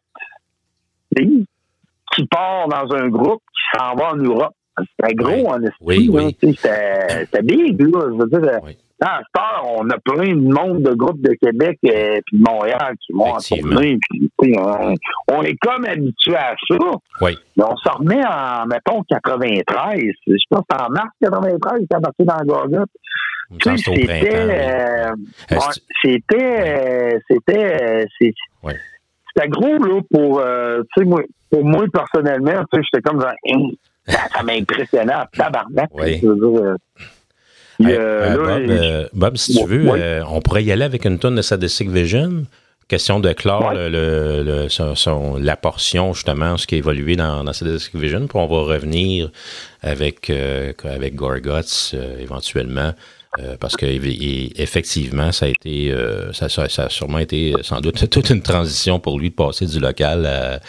qui 2.15 2.27
part 2.27 2.69
dans 2.69 2.95
un 2.95 3.09
groupe 3.09 3.43
qui 3.53 3.79
s'en 3.79 3.95
va 3.95 4.13
en 4.13 4.17
Europe. 4.17 4.55
C'était 4.79 5.15
gros 5.15 5.49
en 5.49 5.63
esprit, 5.63 5.77
Oui, 5.81 6.11
oui. 6.13 6.37
C'était 6.41 7.43
big, 7.43 7.81
là. 7.81 8.01
Je 8.11 8.17
veux 8.23 8.29
dire, 8.41 8.61
Oui. 8.63 8.77
heure, 9.03 9.65
on 9.79 9.89
a 9.91 9.99
plein 9.99 10.35
de 10.35 10.41
monde 10.53 10.83
de 10.83 10.93
groupes 10.95 11.21
de 11.23 11.35
Québec 11.41 11.79
et 11.83 12.21
puis 12.27 12.39
de 12.39 12.45
Montréal 12.51 12.95
qui 13.05 13.13
vont 13.13 13.33
en 13.35 13.39
tournée. 13.39 13.99
Puis, 14.41 14.55
on, 14.59 14.95
on 15.33 15.43
est 15.43 15.57
comme 15.61 15.85
habitué 15.87 16.37
à 16.37 16.55
ça. 16.69 16.77
Oui. 17.23 17.39
Mais 17.57 17.65
on 17.65 17.77
s'en 17.77 17.99
remet 17.99 18.23
en, 18.27 18.67
mettons, 18.67 19.03
93. 19.09 19.99
Je 20.27 20.33
pense 20.51 20.61
que 20.61 20.65
c'est 20.71 20.83
en 20.83 20.91
mars 20.91 21.09
93 21.23 21.79
qu'il 21.79 21.83
est 21.85 22.01
parti 22.01 22.25
dans 22.25 22.45
Gorgot. 22.45 22.85
Il 23.51 23.55
me 23.55 23.59
Tu 23.61 23.69
semble 23.69 23.79
sais, 23.79 23.85
que 23.85 23.97
c'est 23.97 24.09
au 24.09 24.13
c'était... 24.13 24.37
euh, 24.37 25.13
Euh, 25.53 25.57
c'est- 25.71 25.83
c'était... 26.03 27.15
euh, 27.15 27.19
C'était... 27.31 27.83
euh, 27.83 28.05
c'est- 28.21 28.35
gros, 29.49 29.79
là, 29.79 30.01
pour... 30.11 30.41
euh, 30.41 30.83
tu 30.95 31.03
sais, 31.03 31.07
moi, 31.09 31.23
pour 31.51 31.65
moi, 31.65 31.85
personnellement, 31.93 32.63
tu 32.73 32.79
sais, 32.79 32.83
j'étais 32.93 33.03
comme 33.03 33.21
genre... 33.21 33.33
Ça, 34.35 34.43
m'impressionnait 34.45 35.15
en 35.15 35.25
tabarnak. 35.37 35.91
Oui. 35.93 36.19
Je 36.23 36.27
veux 36.29 36.35
dire, 36.37 36.63
euh, 36.65 36.75
puis, 37.79 37.91
Hey, 37.91 37.97
euh, 37.99 37.99
euh, 37.99 38.29
là, 38.47 38.59
Bob, 38.59 38.71
euh, 38.71 39.09
Bob, 39.13 39.37
si 39.37 39.55
tu 39.55 39.61
Ouais, 39.63 39.67
veux, 39.67 39.91
ouais. 39.91 40.01
euh, 40.01 40.25
on 40.29 40.41
pourrait 40.41 40.65
y 40.65 40.73
aller 40.73 40.85
avec 40.85 41.05
une 41.05 41.19
tonne 41.19 41.35
de 41.35 41.43
Sadistic 41.43 41.91
Vision. 41.91 42.45
Question 42.89 43.19
de 43.19 43.33
clore 43.33 43.67
Ouais. 43.69 43.75
le, 43.75 43.89
le- 43.89 44.43
le- 44.45 44.69
son- 44.69 44.95
son- 44.95 45.37
la 45.39 45.57
portion, 45.57 46.15
justement, 46.15 46.57
ce 46.57 46.67
qui 46.69 46.77
a 46.77 46.79
évolué 46.79 47.17
dans, 47.17 47.43
dans 47.43 47.53
Sadistic 47.53 47.97
Vision. 47.97 48.21
Puis 48.29 48.39
on 48.39 48.47
va 48.47 48.63
revenir 48.73 49.31
avec, 49.83 50.31
avec 50.85 51.15
Gorguts, 51.17 51.95
éventuellement, 52.21 52.93
Euh, 53.39 53.57
parce 53.61 53.77
que 53.77 53.85
et- 53.87 54.63
effectivement, 54.63 55.31
ça 55.33 55.47
a 55.47 55.49
été, 55.49 55.91
euh, 55.93 56.33
ça, 56.33 56.49
ça, 56.49 56.69
ça 56.69 56.85
a 56.85 56.89
sûrement 56.89 57.19
été 57.19 57.53
euh, 57.55 57.63
sans 57.63 57.81
doute 57.81 58.09
toute 58.11 58.31
une 58.31 58.41
transition 58.43 58.99
pour 58.99 59.19
lui 59.19 59.31
de 59.31 59.35
passer 59.35 59.67
du 59.67 59.79
local 59.79 60.25
à, 60.25 60.61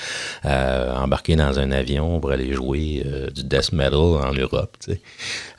à 0.44 1.02
embarquer 1.02 1.36
dans 1.36 1.60
un 1.60 1.72
avion 1.72 2.20
pour 2.20 2.32
aller 2.32 2.54
jouer 2.54 3.04
euh, 3.06 3.30
du 3.30 3.44
death 3.44 3.72
metal 3.72 3.96
en 3.96 4.34
Europe. 4.34 4.76
tu 4.84 4.92
sais. 4.94 5.02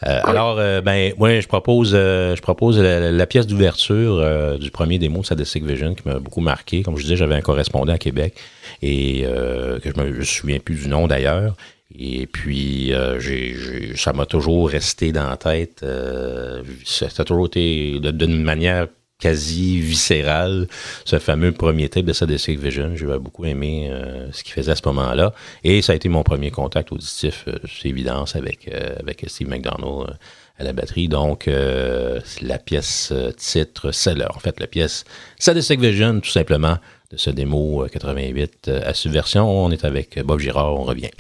Euh, 0.07 0.21
alors, 0.25 0.57
ben, 0.83 1.13
moi, 1.19 1.41
je 1.41 1.47
propose, 1.49 1.93
euh, 1.95 2.37
je 2.37 2.43
propose 2.43 2.79
la, 2.79 3.11
la 3.11 3.27
pièce 3.27 3.47
d'ouverture 3.47 4.19
euh, 4.19 4.59
du 4.59 4.71
premier 4.71 4.99
démo 4.99 5.21
de 5.21 5.27
Sadistic 5.27 5.65
Vision 5.65 5.95
qui 5.95 6.07
m'a 6.07 6.19
beaucoup 6.19 6.41
marqué. 6.41 6.83
Comme 6.83 6.97
je 6.97 7.03
disais, 7.03 7.17
j'avais 7.17 7.35
un 7.35 7.41
correspondant 7.41 7.93
à 7.95 7.99
Québec 7.99 8.35
et 8.83 9.23
euh, 9.25 9.81
que 9.81 9.91
je 9.95 10.01
me 10.01 10.13
je 10.13 10.19
me 10.19 10.25
souviens 10.25 10.59
plus 10.59 10.75
du 10.77 10.89
nom 10.89 11.07
d'ailleurs. 11.07 11.57
Et 12.01 12.27
puis, 12.27 12.93
euh, 12.93 13.19
j'ai, 13.19 13.55
j'ai- 13.57 13.97
ça 13.97 14.13
m'a 14.13 14.25
toujours 14.27 14.71
resté 14.71 15.11
dans 15.13 15.29
la 15.29 15.37
tête. 15.37 15.81
Euh, 15.83 16.63
ça 16.85 17.07
a 17.19 17.25
toujours 17.25 17.47
été 17.47 17.99
d'une 18.01 18.43
manière 18.43 18.87
quasi 19.21 19.81
viscérale, 19.81 20.69
ce 21.05 21.19
fameux 21.19 21.51
premier 21.51 21.89
tape 21.89 22.05
de 22.05 22.13
Sadistic 22.13 22.61
Vision. 22.61 22.93
J'ai 22.95 23.07
beaucoup 23.19 23.45
aimé 23.47 23.89
euh, 23.91 24.29
ce 24.31 24.45
qu'il 24.45 24.53
faisait 24.53 24.71
à 24.71 24.77
ce 24.77 24.83
moment-là. 24.87 25.35
Et 25.65 25.83
ça 25.83 25.93
a 25.93 25.97
été 25.97 26.09
mon 26.09 26.23
premier 26.23 26.53
contact 26.53 26.93
auditif, 26.93 27.45
euh, 27.49 27.59
c'est 27.67 27.89
évidence, 27.89 28.37
avec, 28.37 28.69
euh, 28.73 28.95
avec 29.01 29.25
Steve 29.27 29.49
McDonald 29.49 30.09
euh, 30.09 30.13
à 30.61 30.63
la 30.65 30.73
batterie. 30.73 31.09
Donc, 31.09 31.49
la 31.49 32.59
pièce 32.59 33.13
titre, 33.37 33.91
c'est 33.93 34.15
là, 34.17 34.29
en 34.35 34.39
fait, 34.39 34.61
la 34.61 34.67
pièce 34.69 35.05
Sadistic 35.39 35.81
Vision, 35.81 36.21
tout 36.21 36.31
simplement, 36.31 36.79
de 37.11 37.17
ce 37.17 37.31
démo 37.31 37.85
euh, 37.85 37.89
88 37.89 38.69
euh, 38.69 38.81
à 38.85 38.95
Subversion. 38.95 39.49
On 39.51 39.71
est 39.73 39.85
avec 39.85 40.21
Bob 40.25 40.39
Girard, 40.41 40.75
on 40.75 40.85
revient. 40.85 41.11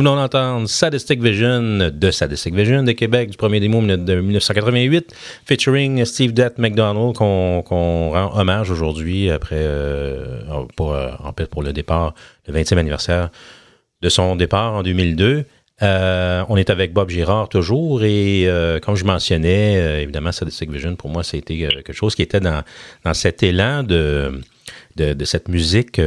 Venons 0.00 0.16
d'entendre 0.16 0.66
Sadistic 0.66 1.22
Vision 1.22 1.90
de 1.92 2.10
Sadistic 2.10 2.54
Vision 2.54 2.82
de 2.82 2.92
Québec, 2.92 3.28
du 3.28 3.36
premier 3.36 3.60
démo 3.60 3.82
de 3.82 4.14
1988, 4.14 5.14
featuring 5.44 6.02
Steve 6.06 6.32
Death 6.32 6.56
McDonald, 6.56 7.14
qu'on 7.14 7.60
rend 7.60 8.30
hommage 8.34 8.70
aujourd'hui 8.70 9.30
après, 9.30 9.56
euh, 9.58 10.40
pour, 10.74 10.94
euh, 10.94 11.10
en 11.22 11.34
fait, 11.34 11.48
pour 11.50 11.62
le 11.62 11.74
départ, 11.74 12.14
le 12.48 12.54
20e 12.54 12.78
anniversaire 12.78 13.28
de 14.00 14.08
son 14.08 14.36
départ 14.36 14.72
en 14.72 14.82
2002. 14.82 15.44
Euh, 15.82 16.44
on 16.48 16.56
est 16.56 16.70
avec 16.70 16.94
Bob 16.94 17.10
Girard 17.10 17.50
toujours 17.50 18.02
et 18.02 18.48
comme 18.82 18.96
je 18.96 19.04
mentionnais, 19.04 20.02
évidemment, 20.02 20.32
Sadistic 20.32 20.70
Vision, 20.70 20.96
pour 20.96 21.10
moi, 21.10 21.22
c'était 21.22 21.58
quelque 21.58 21.92
chose 21.92 22.14
qui 22.14 22.22
était 22.22 22.40
dans, 22.40 22.62
dans 23.04 23.12
cet 23.12 23.42
élan 23.42 23.82
de, 23.82 24.40
de, 24.96 25.24
cette 25.26 25.48
musique 25.48 26.00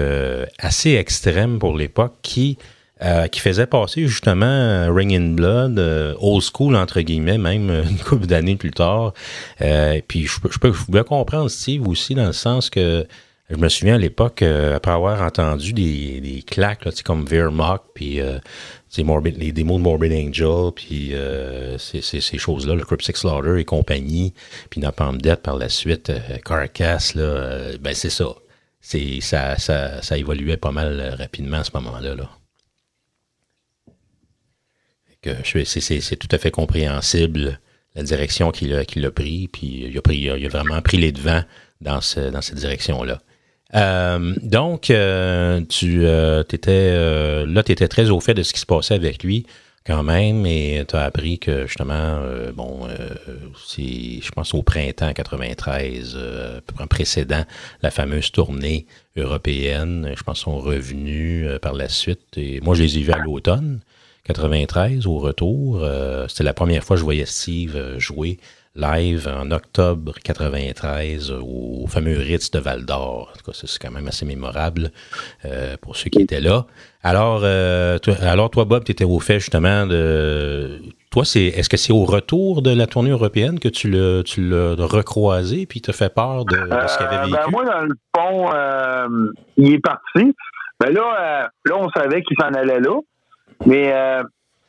assez 0.58 0.94
extrême 0.94 1.60
pour 1.60 1.78
l'époque 1.78 2.16
qui, 2.24 2.58
euh, 3.04 3.28
qui 3.28 3.40
faisait 3.40 3.68
passer 3.68 4.08
justement 4.08 4.46
euh, 4.46 4.92
Ring 4.92 5.14
in 5.14 5.34
Blood, 5.34 5.80
euh, 5.80 6.16
old 6.20 6.44
school 6.44 6.76
entre 6.76 7.02
guillemets, 7.02 7.38
même 7.38 7.70
euh, 7.70 7.84
une 7.90 7.98
couple 8.00 8.28
d'années 8.28 8.56
plus 8.56 8.72
tard. 8.72 9.14
Euh, 9.62 10.00
puis 10.08 10.26
je, 10.26 10.40
peux- 10.40 10.52
je, 10.52 10.60
peux, 10.60 11.04
comprendre 11.04 11.50
Steve 11.50 11.88
aussi 11.88 12.16
dans 12.16 12.28
le 12.28 12.34
sens 12.34 12.70
que 12.70 13.06
je 13.50 13.58
me 13.58 13.70
souviens 13.70 13.96
à 13.96 14.00
l'époque, 14.00 14.42
après 14.42 14.92
avoir 14.92 15.22
entendu 15.22 15.74
des, 15.74 16.22
des 16.22 16.42
claques 16.42 16.86
là, 16.86 16.92
comme 17.04 17.26
Veermok, 17.26 17.84
puis 17.94 18.20
Morbid, 19.02 19.38
les 19.38 19.52
démos 19.52 19.80
de 19.80 19.84
Morbid 19.84 20.12
Angel, 20.14 20.72
puis 20.76 21.16
euh, 21.16 21.80
ces, 21.80 22.02
ces, 22.02 22.38
choses-là, 22.38 22.76
le 22.76 22.84
Cryptic 22.84 23.18
Slaughter 23.18 23.60
et 23.60 23.66
compagnie, 23.66 24.34
puis 24.70 24.80
Napalm 24.80 25.20
Death 25.20 25.42
par 25.42 25.56
la 25.56 25.70
suite, 25.70 26.12
euh, 26.12 26.20
Carcass, 26.46 27.16
là, 27.16 27.76
ben 27.82 27.96
c'est 27.96 28.12
ça. 28.12 28.36
Ça, 28.82 29.58
ça. 29.58 30.02
Ça 30.02 30.18
évoluait 30.18 30.58
pas 30.58 30.72
mal 30.72 31.16
rapidement 31.18 31.58
à 31.58 31.64
ce 31.64 31.72
moment-là. 31.74 32.16
Là. 32.16 32.30
C'est, 35.66 36.16
tout 36.16 36.28
à 36.32 36.38
fait 36.38 36.52
compréhensible 36.52 37.60
la 37.96 38.04
direction 38.04 38.52
qu'il 38.52 38.74
a, 38.74 38.80
a 38.80 39.12
pris, 39.12 39.48
puis 39.48 39.88
il 39.88 39.98
a, 39.98 40.02
pris, 40.02 40.18
il 40.18 40.50
vraiment 40.50 40.82
pris 40.82 40.98
les 40.98 41.12
devants 41.12 41.44
dans, 41.82 42.02
ce, 42.02 42.32
dans 42.32 42.42
cette 42.42 42.58
direction-là. 42.58 43.22
Euh, 43.76 44.36
donc, 44.42 44.90
euh, 44.90 45.62
tu 45.68 46.06
euh, 46.06 46.44
étais 46.44 46.72
euh, 46.72 47.46
là, 47.48 47.64
tu 47.64 47.72
étais 47.72 47.88
très 47.88 48.10
au 48.10 48.20
fait 48.20 48.34
de 48.34 48.44
ce 48.44 48.54
qui 48.54 48.60
se 48.60 48.66
passait 48.66 48.94
avec 48.94 49.24
lui 49.24 49.46
quand 49.86 50.04
même, 50.04 50.46
et 50.46 50.86
tu 50.88 50.96
as 50.96 51.02
appris 51.02 51.40
que 51.40 51.68
justement, 51.68 52.22
bon, 52.54 52.88
c'est, 53.68 54.22
je 54.22 54.32
pense 54.32 54.54
au 54.54 54.64
printemps 54.64 55.12
93, 55.12 56.14
euh, 56.16 56.62
un 56.80 56.88
précédent, 56.88 57.44
la 57.82 57.92
fameuse 57.92 58.32
tournée 58.32 58.86
européenne, 59.18 60.14
je 60.16 60.24
pense 60.24 60.40
sont 60.40 60.58
revenus 60.58 61.50
par 61.62 61.74
la 61.74 61.90
suite, 61.90 62.22
et 62.38 62.62
moi 62.62 62.76
je 62.76 62.84
les 62.84 62.98
ai 62.98 63.02
vus 63.02 63.12
à 63.12 63.18
l'automne 63.18 63.82
93 64.26 65.06
au 65.08 65.18
retour. 65.20 65.80
Euh, 65.84 66.28
c'était 66.28 66.44
la 66.44 66.54
première 66.54 66.84
fois 66.84 66.96
que 66.96 67.00
je 67.00 67.04
voyais 67.04 67.26
Steve 67.26 67.76
euh, 67.76 68.00
jouer 68.00 68.38
live 68.76 69.30
en 69.32 69.52
octobre 69.52 70.14
93 70.24 71.32
au 71.32 71.86
fameux 71.88 72.18
Ritz 72.18 72.50
de 72.50 72.58
Val 72.58 72.86
d'Or. 72.86 73.30
En 73.32 73.38
tout 73.38 73.52
cas, 73.52 73.52
c'est 73.54 73.80
quand 73.80 73.92
même 73.92 74.08
assez 74.08 74.26
mémorable 74.26 74.90
euh, 75.46 75.76
pour 75.80 75.96
ceux 75.96 76.10
qui 76.10 76.22
étaient 76.24 76.42
là. 76.42 76.66
Alors, 77.04 77.42
euh, 77.44 78.00
toi, 78.00 78.16
alors 78.22 78.50
toi, 78.50 78.66
Bob, 78.66 78.84
tu 78.84 78.92
étais 78.92 79.04
au 79.04 79.20
fait 79.20 79.40
justement 79.40 79.86
de. 79.86 80.82
Toi, 81.12 81.24
c'est 81.24 81.44
est-ce 81.44 81.70
que 81.70 81.78
c'est 81.78 81.94
au 81.94 82.06
retour 82.06 82.64
de 82.64 82.72
la 82.74 82.88
tournée 82.88 83.12
européenne 83.12 83.60
que 83.60 83.68
tu 83.70 83.92
l'as, 83.92 84.24
tu 84.24 84.42
l'as 84.50 84.74
recroisé 84.80 85.68
puis 85.68 85.80
t'as 85.80 85.94
fait 85.94 86.12
peur 86.12 86.44
de, 86.46 86.56
de 86.56 86.88
ce 86.88 86.98
qu'il 86.98 87.06
avait 87.06 87.16
Euh, 87.18 87.26
vécu? 87.26 87.32
ben, 87.34 87.46
moi, 87.52 87.66
dans 87.66 87.82
le 87.82 87.96
fond, 88.18 88.52
euh, 88.56 89.32
il 89.58 89.74
est 89.74 89.80
parti. 89.80 90.34
Ben 90.80 90.92
là, 90.92 91.44
euh, 91.44 91.48
là, 91.66 91.76
on 91.78 91.90
savait 91.96 92.24
qu'il 92.24 92.36
s'en 92.42 92.48
allait 92.56 92.80
là. 92.80 92.98
Mais 93.66 93.94
euh, 93.94 94.24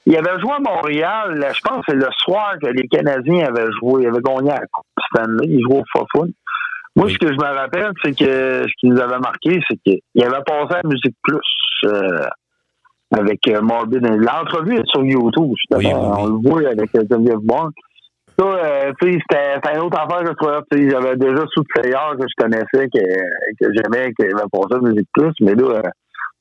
il 0.06 0.16
avait 0.16 0.38
joué 0.40 0.52
à 0.52 0.60
Montréal, 0.60 1.48
je 1.54 1.60
pense 1.62 1.78
que 1.78 1.92
c'est 1.92 1.96
le 1.96 2.08
soir 2.18 2.54
que 2.62 2.68
les 2.68 2.86
Canadiens 2.88 3.46
avaient 3.46 3.70
joué. 3.80 4.02
Ils 4.02 4.08
avaient 4.08 4.20
gagné 4.20 4.50
à 4.50 4.60
la 4.60 4.66
Coupe 4.72 4.86
Stanley. 5.10 5.46
Ils 5.48 5.62
jouaient 5.62 5.80
au 5.80 5.84
Fofun. 5.92 6.28
Moi, 6.96 7.08
ce 7.08 7.18
que 7.18 7.26
je 7.26 7.32
me 7.32 7.54
rappelle, 7.54 7.90
c'est 8.04 8.12
que 8.12 8.62
ce 8.62 8.72
qui 8.78 8.88
nous 8.88 9.00
avait 9.00 9.18
marqué, 9.18 9.58
c'est 9.68 9.76
qu'il 9.78 10.24
avait 10.24 10.42
passé 10.46 10.74
à 10.74 10.86
Musique 10.86 11.16
Plus 11.24 11.40
euh, 11.86 12.26
avec 13.16 13.48
euh, 13.48 13.60
Morbid. 13.62 14.06
L'entrevue 14.06 14.76
est 14.76 14.86
sur 14.86 15.04
YouTube, 15.04 15.52
justement. 15.56 16.20
On 16.20 16.26
le 16.26 16.48
voit 16.48 16.70
avec 16.70 16.94
euh, 16.94 17.04
Geneviève 17.10 17.40
Bond. 17.42 17.70
Ça, 18.38 18.44
euh, 18.44 18.92
c'était 19.00 19.74
une 19.74 19.80
autre 19.80 19.98
affaire 19.98 20.20
que 20.20 20.28
je 20.28 20.32
trouvais. 20.34 20.90
J'avais 20.90 21.16
déjà 21.16 21.44
sous 21.52 21.62
que 21.62 21.82
je 21.82 22.42
connaissais, 22.42 22.88
que, 22.92 23.00
que 23.60 23.72
j'aimais, 23.74 24.12
qui 24.12 24.24
avait 24.24 24.48
passé 24.52 24.74
à 24.74 24.78
Musique 24.78 25.08
Plus. 25.14 25.32
Mais 25.40 25.54
là, 25.54 25.64
euh, 25.64 25.82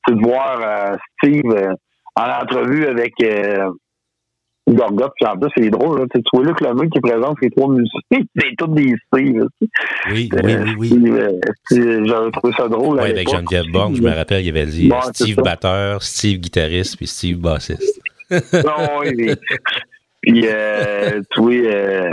tu 0.06 0.12
sais, 0.12 0.20
de 0.20 0.26
voir 0.26 0.60
euh, 0.60 0.96
Steve 1.18 1.74
en 2.16 2.42
entrevue 2.42 2.86
avec 2.86 3.12
euh, 3.22 3.70
Gorgot, 4.68 5.10
puis 5.16 5.26
en 5.26 5.36
plus, 5.36 5.50
c'est 5.56 5.68
drôle. 5.70 6.00
Là, 6.00 6.06
tu 6.14 6.20
vois 6.32 6.44
là 6.44 6.52
que 6.54 6.64
le 6.64 6.74
mec 6.74 6.90
qui 6.90 7.00
présente 7.00 7.36
les 7.42 7.50
trois 7.50 7.68
musiciens, 7.68 8.00
c'est 8.36 8.56
tous 8.56 8.68
des 8.68 8.94
Steve. 9.12 9.46
sais. 9.60 9.68
Oui, 10.10 10.30
Euh, 10.32 10.64
oui, 10.78 10.90
oui, 10.92 11.10
oui. 11.10 11.20
Euh, 11.20 12.04
J'avais 12.06 12.30
trouvé 12.30 12.52
ça 12.56 12.68
drôle. 12.68 12.98
à 13.00 13.02
Ouais, 13.02 13.10
avec. 13.10 13.28
Geneviève 13.28 13.70
Borg, 13.72 13.94
je 13.94 14.02
me 14.02 14.10
rappelle, 14.14 14.44
il 14.44 14.48
avait 14.48 14.66
dit 14.66 14.88
Bon, 14.88 15.00
Steve 15.12 15.36
batteur, 15.36 16.02
Steve 16.02 16.38
guitariste, 16.38 16.96
puis 16.96 17.06
Steve 17.06 17.38
bassiste. 17.38 18.00
Non, 18.30 18.40
oui, 19.00 19.10
oui. 19.18 19.34
Puis, 20.26 20.42
euh, 20.46 21.20
tu 21.34 21.40
vois, 21.40 21.52
euh, 21.52 22.10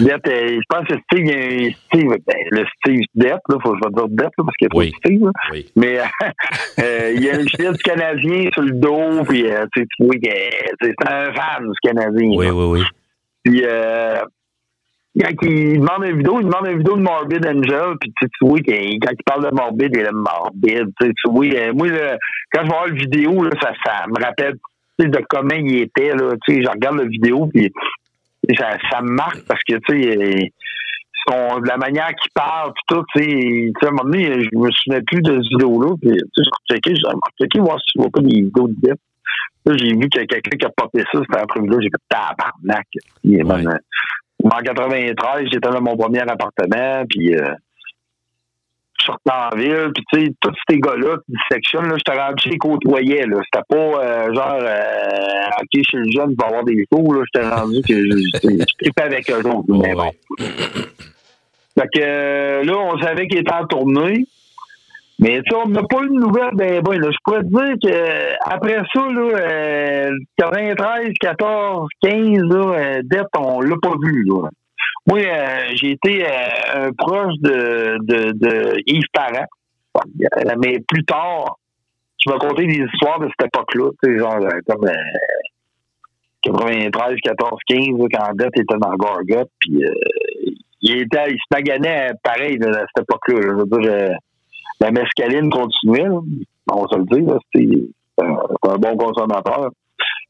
Depp, 0.00 0.26
euh, 0.28 0.48
je 0.60 0.64
pense 0.68 0.86
que 0.86 0.94
Steve, 1.10 1.24
il 1.26 1.62
y 1.64 1.68
a- 1.68 1.72
Steve 1.86 2.08
ben, 2.26 2.36
le 2.50 2.64
Steve 2.78 3.00
Depp, 3.14 3.40
là, 3.48 3.56
faut 3.62 3.72
que 3.72 3.78
je 3.82 3.88
vais 3.88 3.94
dire 3.94 4.08
Depp, 4.08 4.30
là, 4.38 4.44
parce 4.44 4.56
qu'il 4.58 4.64
y 4.64 4.66
a 4.66 4.68
trop 4.68 4.78
Oui. 4.80 4.90
de 4.90 4.96
Steve, 4.96 5.24
là. 5.24 5.30
Oui. 5.50 5.66
Mais, 5.76 5.98
euh, 5.98 7.12
il 7.16 7.24
y 7.24 7.30
a 7.30 7.40
une 7.40 7.48
chaise 7.48 7.72
du 7.72 7.82
Canadien 7.82 8.50
sur 8.52 8.62
le 8.62 8.72
dos, 8.72 9.24
puis, 9.28 9.46
euh, 9.50 9.64
tu 9.74 9.82
sais, 9.82 9.86
tu 9.96 10.04
vois 10.04 10.14
euh, 10.14 10.74
c'est 10.82 10.94
un 11.08 11.32
fan 11.32 11.62
du 11.68 11.78
Canadien. 11.88 12.28
Oui, 12.36 12.46
là. 12.46 12.54
oui, 12.54 12.80
oui. 12.80 12.84
Puis, 13.44 13.62
euh, 13.64 14.20
quand 15.20 15.28
il 15.42 15.80
demande 15.80 16.04
une 16.04 16.16
vidéo, 16.18 16.38
il 16.40 16.46
demande 16.46 16.66
une 16.68 16.78
vidéo 16.78 16.96
de 16.96 17.02
Morbid 17.02 17.46
Angel, 17.46 17.96
puis 18.00 18.10
tu, 18.18 18.24
sais, 18.26 18.30
tu 18.38 18.46
vois 18.46 18.58
quand 18.58 19.10
il 19.12 19.22
parle 19.26 19.44
de 19.50 19.54
Morbid, 19.54 19.90
il 19.94 20.00
est 20.00 20.10
Morbid. 20.12 20.86
Tu, 21.00 21.06
sais, 21.06 21.12
tu 21.24 21.30
vois, 21.30 21.46
euh, 21.46 21.72
moi, 21.74 21.88
là, 21.88 22.16
quand 22.52 22.62
je 22.64 22.68
vois 22.68 22.86
la 22.88 22.94
vidéo, 22.94 23.42
là, 23.44 23.50
ça, 23.60 23.72
ça 23.84 24.04
me 24.08 24.22
rappelle 24.22 24.54
de 24.98 25.20
comment 25.28 25.54
il 25.54 25.78
était. 25.82 26.14
Là, 26.14 26.34
tu 26.46 26.54
sais, 26.54 26.62
je 26.62 26.68
regarde 26.68 26.98
la 26.98 27.04
vidéo, 27.04 27.48
puis 27.52 27.72
ça, 28.58 28.76
ça 28.90 29.00
me 29.02 29.10
marque 29.12 29.44
parce 29.46 29.62
que 29.68 29.74
tu 29.88 30.02
sais, 30.02 30.16
euh, 30.16 30.46
son, 31.28 31.60
de 31.60 31.68
la 31.68 31.76
manière 31.76 32.08
qu'il 32.08 32.30
parle, 32.34 32.72
puis 32.72 32.82
tout, 32.88 33.04
tu 33.14 33.22
sais, 33.22 33.86
à 33.86 33.88
un 33.88 33.90
moment 33.92 34.04
donné, 34.10 34.24
je 34.42 34.58
me 34.58 34.70
souviens 34.70 35.00
plus 35.06 35.22
de 35.22 35.34
cette 35.34 35.50
vidéo-là, 35.50 35.94
puis 36.00 36.10
tu 36.10 36.18
sais, 36.18 36.50
je 36.68 36.74
checké, 36.74 36.94
j'ai 36.94 37.44
checké 37.44 37.60
voir 37.60 37.78
si 37.78 37.92
je 37.94 38.00
vois 38.00 38.10
pas 38.10 38.20
des 38.20 38.40
vidéos 38.42 38.68
de 38.68 38.74
Depp. 38.82 38.98
Là, 39.64 39.76
j'ai 39.78 39.88
vu 39.94 40.08
qu'il 40.08 40.20
y 40.20 40.24
a 40.24 40.26
quelqu'un 40.26 40.56
qui 40.58 40.66
a 40.66 40.70
popé 40.76 41.04
ça 41.12 41.20
cet 41.20 41.36
après-midi-là, 41.36 41.78
j'ai 41.80 41.88
fait 41.90 42.04
tabarnak. 42.08 42.86
Euh, 42.96 42.98
Ouais. 43.24 43.44
man, 43.44 43.78
en 44.44 44.48
93, 44.58 45.48
j'étais 45.52 45.70
dans 45.70 45.80
mon 45.80 45.96
premier 45.96 46.18
appartement, 46.20 47.04
puis 47.08 47.34
euh, 47.36 47.54
je 49.02 49.06
sortais 49.06 49.30
en 49.30 49.56
ville, 49.56 49.90
puis 49.94 50.04
tu 50.12 50.20
sais, 50.20 50.32
tous 50.40 50.54
ces 50.68 50.78
gars-là, 50.78 51.16
qui 51.26 51.34
sectionnent, 51.50 51.88
là, 51.88 51.96
j'étais 51.96 52.18
rendu, 52.18 52.42
je 52.44 52.50
les 52.50 52.58
côtoyais, 52.58 53.26
là. 53.26 53.36
C'était 53.44 53.64
pas 53.68 53.76
euh, 53.76 54.34
genre, 54.34 54.58
euh, 54.60 55.60
OK, 55.60 55.82
chez 55.84 55.96
le 55.96 56.10
jeune, 56.10 56.30
il 56.30 56.36
va 56.40 56.46
avoir 56.46 56.64
des 56.64 56.86
shows, 56.92 57.12
là. 57.12 57.22
J'étais 57.34 57.48
rendu 57.48 57.82
que 57.82 57.94
je, 57.94 58.16
je, 58.34 58.48
je 58.48 58.74
tripais 58.80 59.02
avec 59.02 59.30
eux 59.30 59.46
autres, 59.48 59.66
mais 59.68 59.94
bon. 59.94 60.10
Fait 61.78 61.88
que 61.94 62.00
euh, 62.00 62.64
là, 62.64 62.78
on 62.78 62.98
savait 63.00 63.26
qu'il 63.26 63.38
était 63.38 63.52
en 63.52 63.66
tournée. 63.66 64.26
Mais 65.18 65.40
tu 65.42 65.50
sais, 65.50 65.62
on 65.64 65.68
n'a 65.68 65.82
pas 65.82 66.02
eu 66.02 66.08
de 66.08 66.14
nouvelles 66.14 66.54
ben 66.54 66.82
ben. 66.82 67.00
Là. 67.00 67.10
Je 67.10 67.16
pourrais 67.22 67.42
te 67.42 67.46
dire 67.46 67.76
que 67.82 68.50
après 68.50 68.78
ça, 68.92 69.06
là, 69.08 69.30
euh, 69.38 70.10
93, 70.36 71.12
14, 71.20 71.88
15, 72.02 72.42
là, 72.42 72.56
euh, 72.56 73.02
Depp, 73.04 73.28
on 73.38 73.60
l'a 73.60 73.76
pas 73.80 73.94
vu. 74.02 74.24
Là. 74.24 74.48
Moi, 75.06 75.18
euh, 75.18 75.72
j'ai 75.74 75.92
été 75.92 76.24
euh, 76.24 76.86
un 76.86 76.92
proche 76.92 77.34
de, 77.40 77.96
de, 78.02 78.32
de 78.32 78.74
Yves 78.86 79.02
Parent. 79.12 79.46
Euh, 79.96 80.54
Mais 80.62 80.78
plus 80.86 81.04
tard, 81.04 81.58
tu 82.18 82.28
m'as 82.28 82.38
conté 82.38 82.66
des 82.66 82.84
histoires 82.84 83.18
de 83.18 83.28
cette 83.28 83.48
époque-là, 83.48 83.90
tu 84.02 84.10
sais, 84.10 84.18
genre 84.18 84.38
comme 84.66 84.88
euh, 84.88 84.92
93, 86.42 87.16
14, 87.22 87.60
15, 87.66 87.80
là, 87.98 88.06
quand 88.12 88.34
Depp 88.34 88.56
était 88.56 88.78
dans 88.78 88.94
Gorgot, 88.96 89.48
puis 89.58 89.82
il 90.80 91.02
était, 91.02 91.30
il 91.30 91.36
se 91.36 91.46
maganait 91.52 92.10
pareil 92.22 92.58
là, 92.58 92.82
à 92.82 92.86
cette 92.94 93.04
époque-là. 93.04 94.08
la 94.80 94.90
mescaline 94.90 95.50
continuait, 95.50 96.08
on 96.08 96.82
va 96.82 96.88
se 96.88 96.96
le 96.96 97.04
dire, 97.04 97.38
c'est 97.52 98.68
un 98.68 98.76
bon 98.76 98.96
consommateur. 98.96 99.70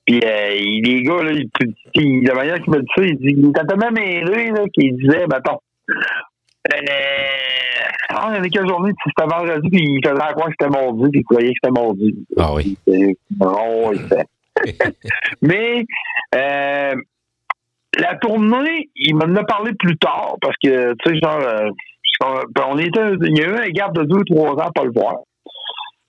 Puis 0.07 0.21
euh, 0.25 0.51
les 0.85 1.03
gars, 1.03 1.23
là, 1.23 1.31
il, 1.33 1.49
il- 1.95 2.25
la 2.27 2.35
manière 2.35 2.61
qu'il 2.61 2.73
me 2.73 2.81
dit 2.81 2.89
ça, 2.97 3.03
il, 3.05 3.17
dit, 3.19 3.35
il 3.39 3.49
était 3.51 3.65
tellement 3.65 3.91
mêlé 3.93 4.51
là, 4.51 4.65
qu'il 4.75 4.97
disait, 4.97 5.27
ben 5.29 5.37
attends, 5.39 5.61
euh, 5.89 6.77
il 8.29 8.35
y 8.35 8.37
avait 8.37 8.49
quelle 8.51 8.69
journée, 8.69 8.93
tu 8.93 8.97
sais, 9.05 9.13
c'était 9.17 9.35
vendredi, 9.35 9.69
puis 9.71 9.81
il 9.85 10.01
faisait 10.07 10.23
à 10.23 10.33
croire 10.33 10.49
que 10.49 10.55
c'était 10.59 10.71
mardi, 10.71 11.03
puis 11.11 11.21
il 11.21 11.25
croyait 11.25 11.49
que 11.53 11.59
c'était 11.63 11.81
mardi. 11.81 12.27
Ah 12.37 12.55
oui. 12.55 12.77
Puis, 12.87 13.05
euh, 13.05 13.47
oh. 13.47 13.93
Mais 15.43 15.85
euh, 16.35 16.95
la 17.99 18.15
tournée, 18.17 18.91
il 18.97 19.15
m'en 19.17 19.35
a 19.37 19.45
parlé 19.45 19.73
plus 19.75 19.97
tard 19.99 20.37
parce 20.41 20.57
que, 20.63 20.95
tu 21.05 21.11
sais, 21.15 21.21
genre, 21.23 21.39
euh, 21.41 21.71
on, 22.25 22.35
on 22.75 22.79
était, 22.79 23.13
il 23.23 23.39
y 23.39 23.43
a 23.43 23.49
eu 23.49 23.55
un 23.57 23.69
gap 23.71 23.93
de 23.95 24.05
deux, 24.05 24.23
trois 24.25 24.51
ans 24.53 24.69
à 24.69 24.73
pas 24.73 24.85
le 24.85 24.93
voir. 24.93 25.17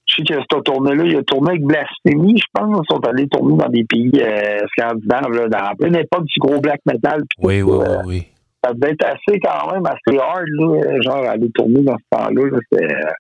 Je 0.07 0.15
sais 0.15 0.23
que 0.23 0.33
cette 0.33 0.63
tournée-là, 0.63 1.03
il 1.05 1.17
a 1.17 1.23
tourné 1.23 1.51
avec 1.51 1.63
Blasphemy, 1.63 2.37
je 2.37 2.45
pense. 2.53 2.81
Ils 2.83 2.93
sont 2.93 3.07
allés 3.07 3.27
tourner 3.27 3.57
dans 3.57 3.69
des 3.69 3.83
pays 3.85 4.11
euh, 4.15 4.59
scandinaves, 4.77 5.31
là, 5.31 5.47
dans 5.47 5.75
pleine 5.75 5.95
époque 5.95 6.25
du 6.25 6.39
gros 6.39 6.59
black 6.59 6.81
metal. 6.85 7.21
Oui, 7.39 7.61
tout, 7.61 7.71
oui, 7.71 7.77
oui, 7.77 7.85
euh, 7.87 8.01
oui. 8.05 8.27
ça 8.63 8.73
devait 8.73 8.93
être 8.93 9.05
assez 9.05 9.39
quand 9.39 9.71
même, 9.71 9.85
assez 9.85 10.17
hard, 10.17 10.45
là, 10.59 11.01
genre 11.01 11.29
aller 11.29 11.49
tourner 11.55 11.81
dans 11.81 11.97
ce 11.97 12.17
temps-là. 12.17 12.49
là, 12.49 12.59
euh, 12.81 13.11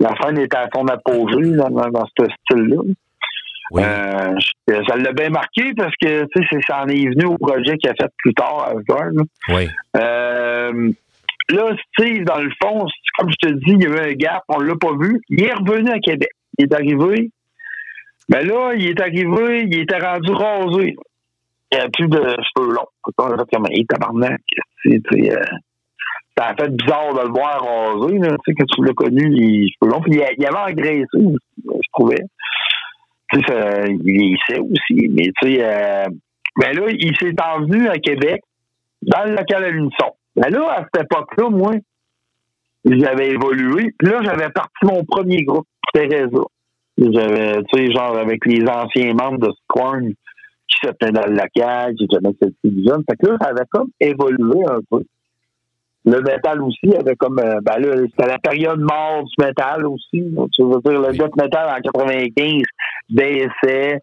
la 0.00 0.14
scène 0.20 0.38
était 0.38 0.56
à 0.56 0.68
son 0.74 0.86
apogée 0.86 1.50
dans, 1.56 1.70
dans, 1.70 1.90
dans 1.90 2.06
ce 2.16 2.24
style-là. 2.24 2.82
Oui. 3.70 3.82
Euh, 3.84 4.34
ça 4.88 4.96
l'a 4.96 5.12
bien 5.12 5.28
marqué 5.30 5.74
parce 5.76 5.94
que 6.00 6.24
tu 6.24 6.46
sais, 6.46 6.58
ça 6.66 6.84
en 6.84 6.88
est 6.88 7.06
venu 7.08 7.26
au 7.26 7.36
projet 7.36 7.76
qu'il 7.76 7.90
a 7.90 7.94
fait 8.00 8.10
plus 8.18 8.32
tard 8.32 8.70
à. 8.70 9.52
Oui. 9.52 9.68
Euh, 9.96 10.90
là, 11.50 11.76
Steve, 11.92 12.24
dans 12.24 12.40
le 12.40 12.50
fond, 12.62 12.86
comme 13.18 13.30
je 13.30 13.48
te 13.48 13.54
dis, 13.54 13.72
il 13.72 13.82
y 13.82 13.86
a 13.86 13.90
eu 13.90 14.10
un 14.10 14.14
gap, 14.14 14.42
on 14.48 14.60
l'a 14.60 14.74
pas 14.76 14.92
vu. 14.98 15.20
Il 15.28 15.42
est 15.42 15.52
revenu 15.52 15.90
à 15.90 15.98
Québec. 15.98 16.30
Il 16.58 16.64
est 16.64 16.74
arrivé. 16.74 17.30
Ben 18.28 18.46
là, 18.46 18.74
il 18.74 18.88
est 18.88 19.00
arrivé, 19.00 19.66
il 19.70 19.80
était 19.80 19.98
rendu 19.98 20.30
rasé. 20.32 20.96
Il 21.70 21.74
n'y 21.74 21.80
avait 21.80 21.90
plus 21.90 22.08
de 22.08 22.20
cheveux 22.20 22.72
longs. 22.72 22.88
On 23.18 23.24
a 23.24 23.38
fait 23.38 23.56
comme, 23.56 23.66
hey, 23.70 23.86
tabarnak. 23.86 24.40
Euh, 24.86 24.98
ça 26.36 26.46
a 26.46 26.54
fait 26.54 26.70
bizarre 26.70 27.14
de 27.14 27.26
le 27.26 27.32
voir 27.32 27.62
rasé. 27.62 28.18
Tu 28.20 28.28
sais, 28.28 28.54
que 28.54 28.64
tu 28.64 28.84
l'as 28.84 28.92
connu, 28.92 29.28
les 29.28 29.68
cheveux 29.68 29.90
longs. 29.90 30.00
Puis 30.00 30.12
il, 30.14 30.46
avait 30.46 30.72
engraissé 30.72 31.06
je 31.64 31.88
trouvais. 31.92 32.22
Tu 33.32 33.40
sais, 33.40 33.84
il 33.88 34.02
vieillissait 34.02 34.58
aussi. 34.58 35.08
Mais 35.10 35.30
tu 35.40 35.54
sais, 35.54 35.58
euh, 35.60 36.06
ben 36.58 36.76
là, 36.76 36.86
il 36.90 37.16
s'est 37.16 37.34
envenu 37.42 37.88
à 37.88 37.98
Québec, 37.98 38.42
dans 39.02 39.24
le 39.24 39.36
local 39.36 39.64
à 39.64 39.70
l'unisson. 39.70 40.14
Ben 40.38 40.50
là, 40.50 40.70
à 40.70 40.84
cette 40.84 41.04
époque-là, 41.04 41.50
moi, 41.50 41.72
j'avais 42.84 43.30
évolué. 43.30 43.92
Puis 43.98 44.08
là, 44.08 44.20
j'avais 44.22 44.50
parti 44.50 44.84
mon 44.84 45.04
premier 45.04 45.42
groupe, 45.42 45.66
Teresa. 45.92 46.42
J'avais, 46.96 47.62
tu 47.64 47.86
sais, 47.86 47.92
genre 47.92 48.16
avec 48.16 48.44
les 48.46 48.64
anciens 48.68 49.14
membres 49.14 49.38
de 49.38 49.52
Scorn 49.64 50.08
qui 50.10 50.86
se 50.86 50.92
tenaient 50.92 51.12
dans 51.12 51.26
le 51.26 51.36
local, 51.36 51.94
qui 51.94 52.06
tenaient 52.08 52.34
cette 52.40 52.54
jeune. 52.64 53.02
Fait 53.08 53.16
que 53.16 53.30
là, 53.30 53.36
ça 53.40 53.48
avait 53.48 53.66
comme 53.70 53.88
évolué 54.00 54.64
un 54.68 54.80
peu. 54.90 55.04
Le 56.04 56.22
métal 56.22 56.62
aussi 56.62 56.94
avait 56.96 57.16
comme, 57.16 57.38
euh, 57.38 57.60
ben 57.62 57.78
là, 57.78 57.96
c'était 58.06 58.28
la 58.28 58.38
période 58.38 58.80
mort 58.80 59.24
du 59.24 59.44
métal 59.44 59.86
aussi. 59.86 60.24
Tu 60.54 60.62
veux 60.62 60.80
dire, 60.84 61.00
le 61.00 61.12
death 61.12 61.36
metal 61.36 61.68
en 61.68 61.80
95 61.80 62.62
baissait, 63.10 64.00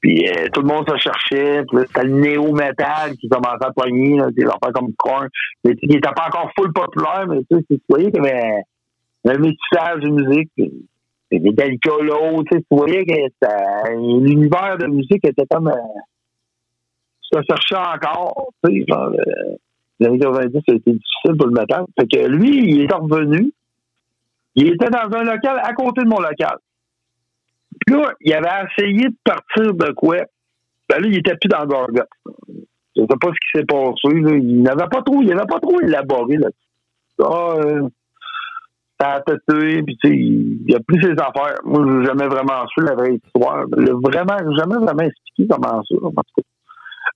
puis 0.00 0.28
euh, 0.28 0.48
tout 0.52 0.60
le 0.60 0.68
monde 0.68 0.88
se 0.88 0.96
cherchait. 0.96 1.64
C'était 1.86 2.04
le 2.04 2.20
néo-metal 2.20 3.16
qui 3.20 3.28
commençait 3.28 3.64
à 3.64 3.72
pogner, 3.72 4.16
là, 4.16 4.28
des 4.30 4.44
affaires 4.44 4.72
comme 4.72 4.92
Korn. 4.96 5.28
Mais 5.64 5.74
il 5.82 5.88
n'était 5.88 6.10
pas 6.14 6.26
encore 6.28 6.50
full 6.56 6.72
populaire, 6.72 7.26
mais 7.28 7.38
tu 7.50 7.56
sais, 7.56 7.64
tu 7.68 7.80
voyais 7.88 8.12
qu'il 8.12 8.22
y 8.22 8.28
avait 8.28 9.38
métissage 9.38 10.00
de 10.00 10.08
musique. 10.08 10.50
puis 10.56 11.40
Metallica 11.40 11.90
là, 12.02 12.16
tu 12.38 12.56
sais, 12.56 12.64
tu 12.70 12.76
voyais 12.76 13.04
que 13.04 14.20
l'univers 14.20 14.78
de 14.78 14.86
musique 14.86 15.24
était 15.24 15.46
comme 15.50 15.68
euh, 15.68 15.72
se 17.20 17.40
cherchait 17.48 17.76
encore, 17.76 18.48
tu 18.64 18.72
sais, 18.72 18.84
genre 18.88 19.08
euh, 19.08 19.56
les 20.00 20.06
années 20.06 20.18
90, 20.18 20.52
ça 20.52 20.72
a 20.72 20.76
été 20.76 20.92
difficile 20.92 21.36
pour 21.36 21.46
le 21.48 21.60
métal. 21.60 21.84
Fait 21.98 22.06
que 22.06 22.26
lui, 22.26 22.70
il 22.70 22.82
est 22.82 22.94
revenu. 22.94 23.52
Il 24.54 24.68
était 24.68 24.90
dans 24.90 25.10
un 25.16 25.24
local 25.24 25.60
à 25.62 25.72
côté 25.72 26.02
de 26.02 26.08
mon 26.08 26.20
local. 26.20 26.56
Puis 27.86 27.96
là, 27.96 28.12
il 28.20 28.32
avait 28.32 28.66
essayé 28.70 29.08
de 29.08 29.16
partir 29.24 29.74
de 29.74 29.92
quoi? 29.92 30.16
Ben 30.88 31.00
là, 31.00 31.06
il 31.06 31.18
était 31.18 31.36
plus 31.36 31.48
dans 31.48 31.66
Gorgot. 31.66 32.02
Je 32.96 33.02
sais 33.02 33.06
pas 33.06 33.28
ce 33.28 33.30
qui 33.30 33.58
s'est 33.58 33.64
passé. 33.64 34.20
Là. 34.20 34.36
Il 34.36 34.62
n'avait 34.62 34.88
pas 34.88 35.02
trop, 35.02 35.20
il 35.22 35.28
n'avait 35.28 35.46
pas 35.46 35.60
trop 35.60 35.80
élaboré 35.80 36.36
là 36.36 36.48
Ah, 37.22 37.54
euh, 37.58 37.88
ça 39.00 39.12
a 39.12 39.20
têté, 39.20 39.82
puis 39.82 39.96
tu 40.02 40.08
sais, 40.08 40.16
il 40.16 40.74
a 40.74 40.80
plus 40.80 41.00
ses 41.00 41.12
affaires. 41.12 41.58
Moi, 41.64 41.84
j'ai 41.86 42.06
jamais 42.06 42.26
vraiment 42.26 42.66
su 42.68 42.80
la 42.80 42.94
vraie 42.94 43.14
histoire. 43.14 43.64
Le 43.76 43.92
vraiment, 43.92 44.56
jamais 44.56 44.84
vraiment 44.84 45.04
expliqué 45.04 45.46
comment 45.48 45.82
ça. 45.82 45.96
en 46.02 46.10
tout 46.10 46.42
cas. 46.42 46.42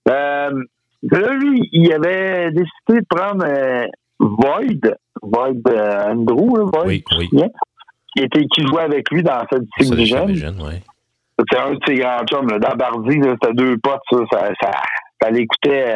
Euh, 0.09 0.63
là, 1.11 1.33
lui, 1.33 1.69
il 1.71 1.91
avait 1.91 2.51
décidé 2.51 3.01
de 3.01 3.05
prendre 3.09 3.45
euh, 3.45 3.85
Void, 4.19 4.95
Void 5.21 5.61
euh, 5.67 6.11
Andrew, 6.11 6.57
là, 6.57 6.63
Void, 6.73 6.87
Oui, 6.87 7.03
oui. 7.17 7.29
Qui, 8.15 8.23
était, 8.23 8.45
qui 8.45 8.65
jouait 8.67 8.83
avec 8.83 9.09
lui 9.11 9.23
dans 9.23 9.39
cette 9.51 9.63
je 9.79 9.83
savais, 9.85 10.35
jeune, 10.35 10.61
ouais. 10.61 10.81
C'était 11.39 11.57
un 11.61 11.71
de 11.73 11.79
ses 11.87 11.95
grands 11.95 12.23
chums, 12.25 12.47
là, 12.47 12.59
dans 12.59 12.75
Bardi, 12.75 13.19
c'était 13.21 13.53
deux 13.53 13.77
potes, 13.77 13.99
ça, 14.11 14.19
ça, 14.31 14.49
ça, 14.61 14.71
ça 15.21 15.29
l'écoutait, 15.31 15.95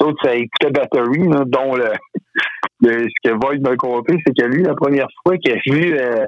l'autre, 0.00 0.18
ça 0.22 0.34
écoutait 0.34 0.70
Battery, 0.70 1.28
là, 1.28 1.42
dont 1.46 1.74
le, 1.74 1.90
le- 2.82 3.04
ce 3.08 3.28
que 3.28 3.34
Void 3.34 3.58
m'a 3.62 3.74
conté, 3.76 4.16
c'est 4.24 4.32
que 4.36 4.46
lui, 4.46 4.62
la 4.62 4.74
première 4.74 5.08
fois 5.22 5.36
qu'il 5.38 5.52
a 5.52 5.56
vu, 5.66 5.98
euh, 5.98 6.24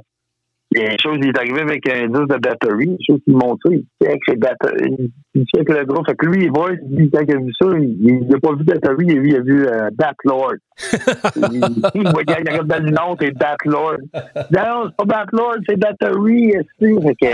il 0.72 0.82
y 0.82 0.84
a 0.84 0.92
une 0.92 1.00
chose, 1.00 1.16
il 1.22 1.28
est 1.28 1.38
arrivé 1.38 1.60
avec 1.62 1.88
un 1.88 2.08
disque 2.08 2.28
de 2.28 2.36
Battery, 2.36 2.84
une 2.84 2.98
chose 3.06 3.20
qu'il 3.24 3.34
montrait, 3.34 3.76
il 3.76 3.86
disait 4.00 4.10
avec 4.10 4.20
les 4.28 4.36
Battery, 4.36 5.10
il 5.34 5.44
avec 5.54 5.68
le 5.68 5.84
gros, 5.86 6.04
fait 6.04 6.14
que 6.14 6.26
lui, 6.26 6.48
Void, 6.48 6.76
lui, 6.90 7.10
quand 7.10 7.22
il 7.26 7.34
a 7.34 7.38
vu 7.38 7.52
ça, 7.60 7.66
il 7.78 8.28
n'a 8.28 8.38
pas 8.38 8.52
vu 8.52 8.64
Battery, 8.64 9.06
lui, 9.06 9.30
il 9.30 9.36
a 9.36 9.40
vu 9.40 9.66
euh, 9.66 9.88
Batlord. 9.94 10.56
il, 11.36 11.64
il 11.94 12.08
voyait, 12.08 12.42
il 12.44 12.50
regarde 12.50 12.66
dans 12.66 12.84
le 12.84 12.90
nom, 12.90 13.16
c'est 13.18 13.30
Batlord. 13.30 13.96
Non, 14.14 14.84
c'est 14.86 14.96
pas 14.96 15.04
Batlord, 15.06 15.56
c'est 15.66 15.76
que, 15.76 17.00
fait 17.00 17.14
que, 17.14 17.26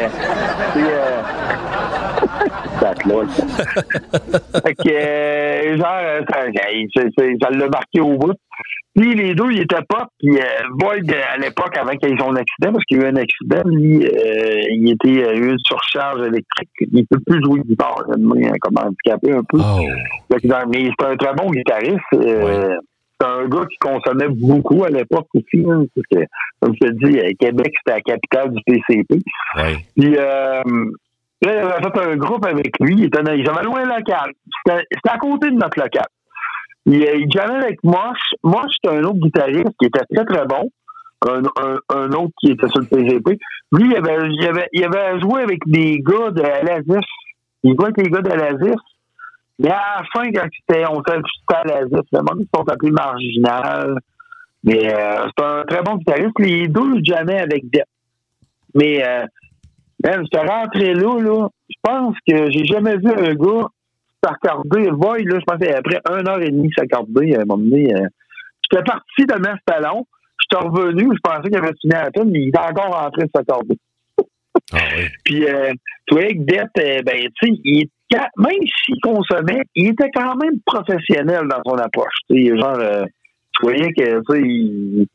c'est, 0.75 0.83
euh, 0.83 1.23
Fait 4.65 4.75
que, 4.75 4.89
euh, 4.91 5.77
genre, 5.77 6.01
euh, 6.03 6.21
ça, 6.29 6.43
ça, 6.95 7.03
ça- 7.17 7.25
ça 7.43 7.51
l'a 7.51 7.69
marqué 7.69 8.01
au 8.01 8.17
bout. 8.19 8.35
Puis 8.97 9.15
les 9.15 9.35
deux, 9.35 9.51
ils 9.51 9.63
étaient 9.63 9.83
pas. 9.89 10.07
Puis 10.21 10.37
euh, 10.39 10.43
Boyd, 10.79 11.13
à 11.13 11.37
l'époque, 11.39 11.77
avant 11.77 11.97
qu'il 11.97 12.13
ait 12.13 12.17
son 12.19 12.35
accident, 12.37 12.73
parce 12.73 12.85
qu'il 12.85 12.99
y 12.99 13.01
a 13.01 13.05
eu 13.05 13.09
un 13.09 13.17
accident, 13.17 13.63
lui, 13.65 14.07
euh, 14.07 14.61
il 14.71 14.93
était 14.93 15.27
euh, 15.27 15.35
eu 15.35 15.51
une 15.51 15.59
surcharge 15.67 16.21
électrique. 16.21 16.71
Il 16.93 17.05
peut 17.07 17.19
plus 17.27 17.43
jouer 17.43 17.61
de 17.61 17.65
guitare. 17.67 18.05
Il 18.09 18.13
est 18.15 18.23
devenu, 18.23 18.47
euh, 18.47 18.53
comme 18.61 18.79
handicapé 18.79 19.33
un 19.33 19.43
peu. 19.43 19.59
Oh. 19.59 19.81
Mais 20.31 20.37
c'est 20.41 21.07
un 21.07 21.17
très 21.17 21.35
bon 21.35 21.51
guitariste. 21.51 21.99
Euh, 22.15 22.77
C'est 23.21 23.27
un 23.27 23.47
gars 23.49 23.65
qui 23.71 23.77
consommait 23.79 24.29
beaucoup 24.29 24.85
à 24.85 24.91
l'époque 24.91 25.27
aussi. 25.35 25.65
hein, 25.69 25.85
parce 25.95 26.07
que, 26.13 26.27
comme 26.61 26.75
je 26.81 26.87
te 26.87 26.93
dis, 27.07 27.35
Québec, 27.37 27.73
c'était 27.79 27.97
la 27.97 28.01
capitale 28.01 28.51
du 28.53 28.61
PCP. 28.67 29.15
Ouais. 29.57 29.77
Puis 29.97 30.15
euh, 30.19 30.63
là, 31.43 31.53
il 31.53 31.59
avait 31.59 32.01
fait 32.01 32.13
un 32.13 32.17
groupe 32.17 32.45
avec 32.47 32.73
lui. 32.81 32.97
Il 32.99 33.05
était 33.05 33.21
ils 33.39 33.49
avaient 33.49 33.63
local. 33.63 34.33
C'était 34.67 35.09
à 35.09 35.19
côté 35.19 35.51
de 35.51 35.57
notre 35.57 35.79
local. 35.79 36.07
Il, 36.87 37.03
euh, 37.03 37.17
il 37.17 37.31
jammait 37.31 37.65
avec 37.65 37.83
Mosh. 37.83 38.19
Mosh, 38.43 38.73
c'était 38.83 38.97
un 38.97 39.05
autre 39.05 39.19
guitariste 39.19 39.71
qui 39.79 39.87
était 39.87 40.05
très, 40.15 40.25
très 40.25 40.47
bon. 40.47 40.71
Un, 41.27 41.43
un, 41.89 42.13
autre 42.13 42.35
qui 42.39 42.51
était 42.51 42.69
sur 42.69 42.81
le 42.81 42.87
PGP. 42.87 43.39
Lui, 43.73 43.91
il 43.91 43.97
avait, 43.97 44.29
il, 44.31 44.47
avait, 44.47 44.69
il 44.73 44.85
avait 44.85 45.21
joué 45.21 45.43
avec 45.43 45.61
des 45.67 45.99
gars 46.01 46.31
de 46.31 46.43
l'Azif. 46.43 47.07
Il 47.63 47.75
jouait 47.75 47.87
avec 47.87 47.97
les 47.97 48.11
gars 48.11 48.21
de 48.21 48.29
l'Azif. 48.29 48.81
Mais 49.59 49.71
à 49.71 50.01
la 50.01 50.03
fin, 50.13 50.31
quand 50.33 50.47
c'était, 50.59 50.85
on 50.87 50.97
c'était 50.97 51.55
à 51.55 51.65
l'Azif. 51.65 52.07
Le 52.13 52.19
monde, 52.19 52.41
ils 52.41 52.49
sont 52.55 52.69
appelés 52.69 52.91
marginal. 52.91 53.99
Mais 54.65 54.93
euh, 54.95 55.27
c'est 55.37 55.45
un 55.45 55.65
très 55.65 55.83
bon 55.83 55.97
guitariste. 55.97 56.39
Les 56.39 56.69
deux 56.69 57.03
jammaient 57.03 57.41
avec 57.41 57.71
Depp. 57.71 57.87
Mais 58.75 59.03
euh, 59.07 59.25
man, 60.05 60.23
j'étais 60.25 60.47
rentré 60.47 60.95
là, 60.95 61.21
là. 61.21 61.49
Je 61.69 61.77
pense 61.83 62.17
que 62.29 62.51
j'ai 62.51 62.65
jamais 62.65 62.97
vu 62.97 63.11
un 63.11 63.35
gars 63.35 63.67
s'accorder. 64.23 64.91
Voy, 64.91 65.25
là, 65.25 65.39
je 65.39 65.45
pense 65.45 65.59
que 65.59 65.75
après 65.75 66.01
une 66.19 66.29
heure 66.29 66.43
et 66.43 66.51
demie 66.51 66.71
s'accorder 66.77 67.35
à 67.35 67.41
un 67.43 67.45
moment 67.45 67.63
donné. 67.63 67.95
euh, 67.95 68.07
J'étais 68.71 68.85
parti 68.85 69.27
de 69.27 69.35
mes 69.35 69.59
talons. 69.67 70.07
J'étais 70.41 70.65
revenu, 70.65 71.09
je 71.15 71.21
pensais 71.23 71.49
qu'il 71.49 71.57
avait 71.57 71.75
fini 71.81 71.95
à 71.95 72.05
la 72.05 72.11
peine, 72.11 72.31
mais 72.31 72.41
il 72.43 72.49
est 72.49 72.59
encore 72.59 72.97
en 72.97 73.11
train 73.11 73.25
de 73.25 73.31
s'accorder. 73.35 73.79
Ah 74.73 74.79
oui. 74.97 75.05
Puis, 75.25 75.47
euh, 75.47 75.73
Depp, 76.11 76.69
euh, 76.79 77.03
ben, 77.03 77.29
tu 77.41 77.49
sais, 77.49 77.61
il 77.65 77.83
est 77.83 77.91
même 78.37 78.61
s'il 78.85 79.01
consommait, 79.03 79.63
il 79.75 79.89
était 79.89 80.11
quand 80.15 80.37
même 80.37 80.61
professionnel 80.65 81.49
dans 81.49 81.61
son 81.67 81.77
approche. 81.79 82.15
Tu 82.31 82.47
sais, 82.47 82.57
genre, 82.57 82.79
euh, 82.79 83.05
tu 83.55 83.63
voyais 83.63 83.93
que, 83.93 84.21
tu 84.31 84.47
il... 84.49 85.07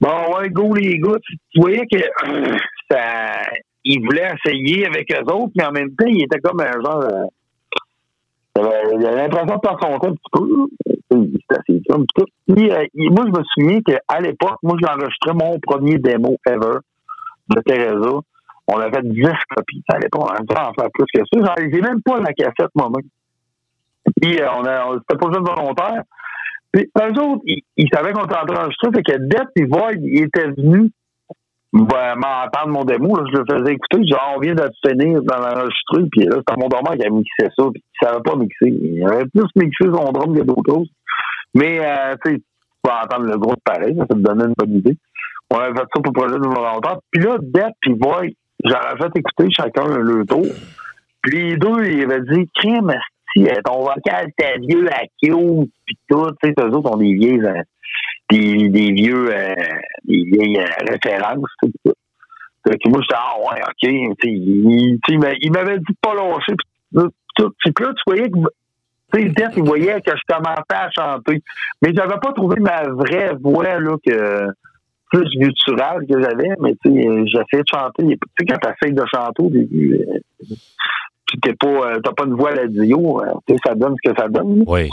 bon, 0.00 0.34
ouais, 0.34 0.48
go 0.50 0.74
les 0.74 0.98
gars, 0.98 1.18
tu, 1.24 1.36
tu 1.50 1.60
voyais 1.60 1.86
que 1.90 1.96
euh, 1.96 2.56
ça, 2.90 3.42
il 3.86 4.04
voulait 4.04 4.28
essayer 4.34 4.86
avec 4.86 5.10
eux 5.12 5.32
autres, 5.32 5.52
mais 5.56 5.64
en 5.64 5.70
même 5.72 5.94
temps, 5.94 6.06
il 6.06 6.24
était 6.24 6.40
comme 6.40 6.60
un 6.60 6.72
genre, 6.84 7.04
euh, 7.04 8.96
il 8.98 9.06
avait 9.06 9.28
l'impression 9.28 9.56
de 9.56 9.68
faire 9.68 9.78
son 9.80 9.98
temps 9.98 10.08
un 10.08 10.14
petit 10.14 10.30
peu. 10.32 10.66
Un 11.90 12.00
petit 12.00 12.14
peu. 12.14 12.24
Puis, 12.54 12.70
euh, 12.70 12.84
moi, 12.94 13.24
je 13.26 13.38
me 13.38 13.44
souviens 13.54 13.80
qu'à 13.82 14.20
l'époque, 14.20 14.58
moi, 14.62 14.76
j'ai 14.80 14.88
enregistré 14.88 15.32
mon 15.34 15.58
premier 15.60 15.98
démo 15.98 16.36
ever 16.46 16.78
de 17.48 17.60
Teresa. 17.60 18.18
On 18.68 18.78
avait 18.78 19.02
10 19.02 19.22
copies 19.54 19.84
à 19.88 19.98
l'époque. 19.98 20.22
On 20.22 20.34
en 20.34 20.72
faire 20.72 20.90
plus 20.92 21.06
que 21.14 21.20
ça. 21.32 21.54
J'ai 21.58 21.80
même 21.80 22.02
pas 22.02 22.18
la 22.18 22.32
cassette 22.32 22.72
moi-même. 22.74 23.08
Puis 24.20 24.40
euh, 24.40 24.48
on 24.56 24.64
a, 24.64 24.86
on- 24.86 24.98
pas 24.98 25.28
juste 25.32 25.48
volontaire. 25.48 26.02
Puis 26.72 26.90
eux 26.98 27.20
autres, 27.20 27.42
ils, 27.46 27.88
savaient 27.92 28.12
qu'on 28.12 28.24
était 28.24 28.34
en 28.36 28.44
train 28.44 28.54
d'enregistrer, 28.54 28.90
fait 28.94 29.02
que 29.02 29.18
Depp 29.18 29.48
et 29.56 29.64
Void, 29.64 29.94
ils 30.02 30.24
étaient 30.24 30.48
venus 30.48 30.90
m'entendre 31.76 32.68
mon 32.68 32.84
démo. 32.84 33.16
Là, 33.16 33.24
je 33.32 33.38
le 33.38 33.44
faisais 33.48 33.74
écouter. 33.74 34.06
Genre, 34.06 34.34
on 34.36 34.40
vient 34.40 34.54
de 34.54 34.68
finir 34.86 35.22
dans 35.22 35.38
l'enregistrer, 35.38 36.04
puis 36.10 36.26
là, 36.26 36.36
c'était 36.38 36.60
mon 36.60 36.68
dormant 36.68 36.96
qui 36.96 37.06
a 37.06 37.10
mixé 37.10 37.48
ça, 37.56 37.64
puis 37.72 37.82
il 37.82 38.06
savait 38.06 38.22
pas 38.22 38.36
mixer. 38.36 38.68
Il 38.68 39.04
avait 39.06 39.26
plus 39.26 39.48
mixé 39.56 39.84
son 39.84 40.12
drum 40.12 40.36
que 40.36 40.42
d'autres 40.42 40.72
choses. 40.74 40.88
Mais, 41.54 41.80
euh, 41.80 42.14
tu 42.24 42.32
sais, 42.32 42.38
tu 42.38 42.44
peux 42.82 42.90
entendre 42.90 43.30
le 43.30 43.38
groupe 43.38 43.60
pareil, 43.64 43.96
ça 43.98 44.06
te 44.06 44.14
donnait 44.14 44.44
une 44.44 44.54
bonne 44.56 44.76
idée. 44.76 44.96
On 45.50 45.56
avait 45.58 45.72
fait 45.72 45.86
ça 45.94 46.00
pour 46.02 46.12
le 46.12 46.12
projet 46.12 46.38
de 46.38 46.46
volontaire. 46.46 46.98
Puis 47.10 47.22
là, 47.22 47.36
Depp 47.40 47.74
et 47.86 47.92
Void, 47.92 48.30
j'aurais 48.64 48.96
fait 48.98 49.18
écouter 49.18 49.48
chacun 49.50 49.86
le 49.86 50.24
tour. 50.26 50.46
Puis 51.22 51.50
les 51.50 51.56
deux, 51.56 51.84
ils 51.84 52.04
avaient 52.04 52.20
dit, 52.20 52.48
crème, 52.54 52.92
ton 53.64 53.80
vocal, 53.80 54.28
t'es 54.36 54.58
vieux 54.58 54.86
à 54.92 55.02
Q, 55.22 55.34
puis 55.84 55.98
tout, 56.08 56.26
tu 56.42 56.48
sais, 56.48 56.54
eux 56.58 56.70
autres 56.70 56.92
ont 56.92 56.96
des 56.96 57.12
vieilles, 57.12 57.44
euh, 57.44 57.62
des, 58.30 58.68
des 58.68 58.92
vieux, 58.92 59.28
euh, 59.32 59.54
des 60.04 60.24
vieilles 60.24 60.58
euh, 60.58 60.66
références, 60.90 61.44
tout 61.62 61.70
ça. 61.84 61.92
Fait 62.68 62.78
que 62.78 62.88
moi, 62.88 63.00
j'étais, 63.02 63.14
ah 63.16 63.38
ouais, 63.38 63.60
ok, 63.62 63.74
tu 63.80 63.88
sais, 63.88 64.32
il, 64.32 64.98
il 65.08 65.18
m'a- 65.20 65.34
il 65.40 65.52
m'avait 65.52 65.78
dit 65.78 65.84
de 65.88 65.96
pas 66.02 66.14
lâcher, 66.14 66.52
puis 66.56 66.66
tout. 66.94 67.10
tout. 67.36 67.52
Puis 67.60 67.72
là, 67.84 67.92
tu 67.94 68.02
voyais 68.06 68.28
que, 68.28 68.38
tu 69.12 69.32
sais, 69.36 69.44
il 69.56 69.62
voyait 69.62 70.00
que 70.00 70.10
je 70.16 70.34
commençais 70.34 70.62
à 70.70 70.90
chanter. 70.90 71.42
Mais 71.82 71.92
j'avais 71.94 72.18
pas 72.20 72.32
trouvé 72.32 72.56
ma 72.60 72.82
vraie 72.88 73.32
voix, 73.40 73.78
là, 73.78 73.96
que, 74.04 74.48
plus 75.12 75.28
gutturale 75.38 76.04
que 76.08 76.20
j'avais, 76.20 76.50
mais 76.60 76.74
tu 76.84 76.90
sais, 76.92 77.26
j'essayais 77.26 77.62
de 77.62 77.68
chanter. 77.72 78.02
Tu 78.08 78.18
sais, 78.40 78.46
quand 78.46 78.58
t'essayes 78.58 78.92
de 78.94 79.04
chanter 79.14 79.42
au 79.42 79.50
début, 79.50 80.00
euh, 80.00 80.54
tu 81.28 81.38
t'es 81.38 81.54
pas, 81.54 81.68
euh, 81.68 82.00
t'as 82.02 82.12
pas 82.12 82.24
une 82.24 82.34
voix 82.34 82.50
à 82.50 82.54
la 82.56 82.66
dio, 82.66 83.22
euh, 83.22 83.30
tu 83.46 83.54
sais, 83.54 83.60
ça 83.64 83.74
donne 83.76 83.94
ce 84.02 84.10
que 84.10 84.16
ça 84.20 84.26
donne. 84.28 84.64
Oui. 84.66 84.90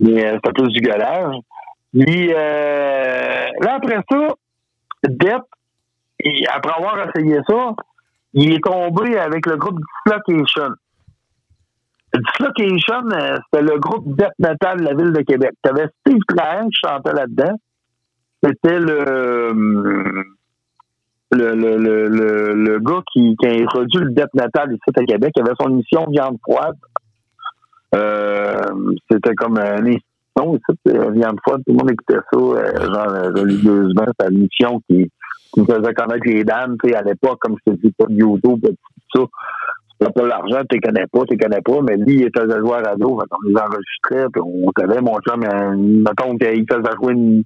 Mais 0.00 0.30
c'était 0.34 0.52
plus 0.52 0.68
du 0.68 0.80
gueulage. 0.82 1.34
Puis, 1.98 2.30
euh, 2.30 3.46
là, 3.60 3.74
après 3.76 4.00
ça, 4.10 4.28
Depp, 5.08 5.42
après 6.52 6.72
avoir 6.76 7.08
essayé 7.08 7.38
ça, 7.48 7.74
il 8.34 8.52
est 8.52 8.64
tombé 8.64 9.18
avec 9.18 9.46
le 9.46 9.56
groupe 9.56 9.78
Dislocation. 10.04 10.74
Dislocation, 12.14 13.10
euh, 13.12 13.36
c'était 13.44 13.64
le 13.64 13.78
groupe 13.78 14.14
death 14.16 14.32
metal 14.38 14.78
de 14.78 14.84
la 14.84 14.94
ville 14.94 15.12
de 15.12 15.22
Québec. 15.22 15.52
T'avais 15.62 15.86
Steve 16.00 16.20
Trahan 16.28 16.68
qui 16.68 16.78
chantait 16.84 17.12
là-dedans. 17.12 17.54
C'était 18.44 18.78
le, 18.78 19.52
le, 21.32 21.54
le, 21.54 21.76
le, 21.78 22.54
le, 22.54 22.78
gars 22.80 23.02
qui, 23.12 23.36
a 23.42 23.48
introduit 23.48 24.00
le 24.00 24.10
death 24.10 24.34
metal 24.34 24.70
ici 24.70 24.82
à 24.94 25.04
Québec. 25.04 25.32
Il 25.36 25.42
avait 25.42 25.54
son 25.58 25.70
émission 25.70 26.06
Viande 26.10 26.38
froide. 26.42 26.76
Euh, 27.94 28.54
c'était 29.10 29.34
comme 29.34 29.58
un 29.58 29.84
émission 30.36 30.56
ici, 30.56 30.96
euh, 30.96 31.10
Viande 31.10 31.38
froide. 31.44 31.62
Tout 31.66 31.72
le 31.72 31.78
monde 31.78 31.90
écoutait 31.90 32.20
ça, 32.32 32.38
euh, 32.38 32.92
genre 32.92 33.14
euh, 33.14 33.30
religieusement. 33.30 34.04
C'était 34.06 34.30
une 34.30 34.38
émission 34.38 34.80
qui, 34.88 35.10
qui 35.52 35.64
faisait 35.64 35.94
connaître 35.94 36.26
les 36.26 36.44
dames. 36.44 36.76
Tu 36.82 36.90
sais, 36.90 36.96
à 36.96 37.02
l'époque, 37.02 37.38
comme 37.40 37.56
je 37.66 37.72
te 37.72 37.76
dis, 37.78 37.92
pas 37.92 38.06
de 38.06 38.14
YouTube, 38.14 38.60
tout 38.62 39.20
ça. 39.20 39.26
Tu 39.98 40.12
pas 40.12 40.26
l'argent, 40.26 40.60
tu 40.68 40.76
les 40.76 40.80
connais 40.80 41.06
pas, 41.10 41.20
tu 41.24 41.32
les 41.32 41.38
connais 41.38 41.62
pas, 41.62 41.80
mais 41.80 41.96
lui, 41.96 42.16
il 42.16 42.26
était 42.26 42.40
un 42.40 42.58
joueur 42.58 42.84
radio, 42.84 43.18
fait 43.18 43.26
qu'on 43.30 43.48
les 43.48 43.56
enregistrait, 43.56 44.26
puis 44.30 44.42
on 44.44 44.70
savait, 44.78 45.00
mon 45.00 45.18
chum, 45.20 45.40
mettons 45.40 46.36
qu'il 46.36 46.66
faisait 46.70 46.96
jouer 47.00 47.14
une, 47.14 47.42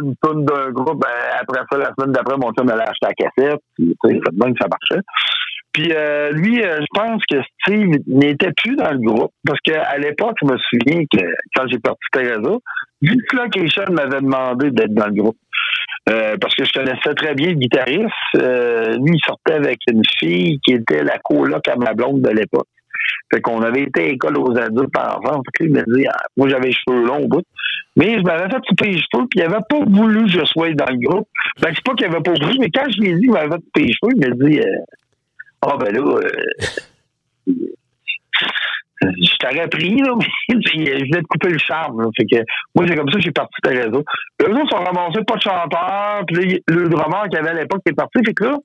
une 0.00 0.16
tonne 0.22 0.46
d'un 0.46 0.70
groupe, 0.70 1.02
ben, 1.02 1.10
après 1.38 1.60
ça, 1.70 1.76
la 1.76 1.92
semaine 1.92 2.12
d'après, 2.12 2.38
mon 2.38 2.50
chum 2.52 2.66
allait 2.70 2.80
acheter 2.80 3.08
la 3.08 3.12
cassette, 3.12 3.60
puis 3.74 3.94
tu 4.02 4.20
bien 4.32 4.52
que 4.54 4.58
ça 4.58 4.68
marchait. 4.70 5.02
Puis 5.76 5.92
euh, 5.92 6.30
lui, 6.32 6.62
euh, 6.62 6.80
je 6.80 6.86
pense 6.98 7.22
que 7.26 7.36
Steve 7.60 7.98
n'était 8.06 8.52
plus 8.56 8.76
dans 8.76 8.92
le 8.92 8.98
groupe, 8.98 9.32
parce 9.46 9.60
qu'à 9.60 9.98
l'époque, 9.98 10.34
je 10.40 10.46
me 10.46 10.56
souviens 10.56 11.02
que 11.12 11.22
quand 11.54 11.68
j'ai 11.70 11.78
parti 11.78 12.00
Teresa, 12.12 12.56
Dislocation 13.02 13.84
m'avait 13.92 14.22
demandé 14.22 14.70
d'être 14.70 14.94
dans 14.94 15.04
le 15.04 15.12
groupe. 15.12 15.36
Euh, 16.08 16.38
parce 16.40 16.54
que 16.54 16.64
je 16.64 16.72
connaissais 16.72 17.12
très 17.14 17.34
bien 17.34 17.48
le 17.48 17.56
guitariste. 17.56 18.08
Euh, 18.36 18.96
lui, 18.96 19.16
il 19.16 19.20
sortait 19.26 19.52
avec 19.52 19.78
une 19.92 20.00
fille 20.18 20.58
qui 20.64 20.72
était 20.72 21.04
la 21.04 21.18
coloc 21.18 21.68
à 21.68 21.76
ma 21.76 21.92
blonde 21.92 22.22
de 22.22 22.30
l'époque. 22.30 22.68
Fait 23.30 23.42
qu'on 23.42 23.60
avait 23.60 23.82
été 23.82 24.04
à 24.04 24.06
l'école 24.08 24.38
aux 24.38 24.56
adultes 24.56 24.94
que 24.94 25.64
lui, 25.64 25.70
il 25.70 25.72
me 25.72 25.94
dit, 25.94 26.06
ah, 26.06 26.22
moi, 26.38 26.48
j'avais 26.48 26.68
les 26.68 26.72
cheveux 26.72 27.04
longs 27.04 27.24
au 27.24 27.28
bout. 27.28 27.44
Mais 27.96 28.14
je 28.14 28.22
m'avais 28.22 28.48
fait 28.48 28.62
couper 28.66 28.92
les 28.92 28.98
cheveux, 28.98 29.26
puis 29.28 29.40
il 29.40 29.42
avait 29.42 29.58
pas 29.68 29.84
voulu 29.86 30.24
que 30.24 30.30
je 30.30 30.44
sois 30.46 30.72
dans 30.72 30.90
le 30.90 31.06
groupe. 31.06 31.28
Ben, 31.60 31.70
c'est 31.74 31.84
pas 31.84 31.92
qu'il 31.94 32.06
avait 32.06 32.22
pas 32.22 32.32
voulu, 32.32 32.56
mais 32.60 32.70
quand 32.70 32.90
je 32.90 32.98
lui 32.98 33.10
ai 33.10 33.14
dit 33.16 33.20
qu'il 33.22 33.32
m'avait 33.32 33.56
fait 33.56 33.62
couper 33.62 33.82
les 33.82 33.92
cheveux, 33.92 34.12
il 34.14 34.20
m'a 34.20 34.48
dit, 34.48 34.60
euh, 34.60 34.96
ah, 35.62 35.76
ben 35.78 35.92
là, 35.94 36.00
euh, 36.00 36.28
je 39.02 39.36
t'aurais 39.38 39.68
pris, 39.68 39.96
là, 39.96 40.14
mais 40.18 40.26
je 40.48 41.04
venais 41.04 41.20
de 41.20 41.26
couper 41.26 41.50
le 41.50 41.58
charme. 41.58 42.02
Là. 42.02 42.08
Fait 42.16 42.24
que 42.24 42.42
moi, 42.74 42.84
c'est 42.88 42.96
comme 42.96 43.10
ça 43.10 43.16
que 43.18 43.22
j'ai 43.22 43.32
parti 43.32 43.54
de 43.64 43.68
réseau. 43.70 44.04
Eux 44.42 44.50
autres 44.50 44.70
sont 44.70 44.84
ramassés 44.84 45.24
pas 45.26 45.36
de 45.36 45.40
chanteur, 45.42 46.22
puis 46.26 46.36
là, 46.36 46.58
le 46.68 46.88
drummer 46.88 47.24
qu'il 47.24 47.34
y 47.34 47.38
avait 47.38 47.50
à 47.50 47.54
l'époque 47.54 47.82
qui 47.84 47.92
est 47.92 47.96
parti. 47.96 48.18
Fait 48.24 48.34
que 48.34 48.44
là, 48.44 48.56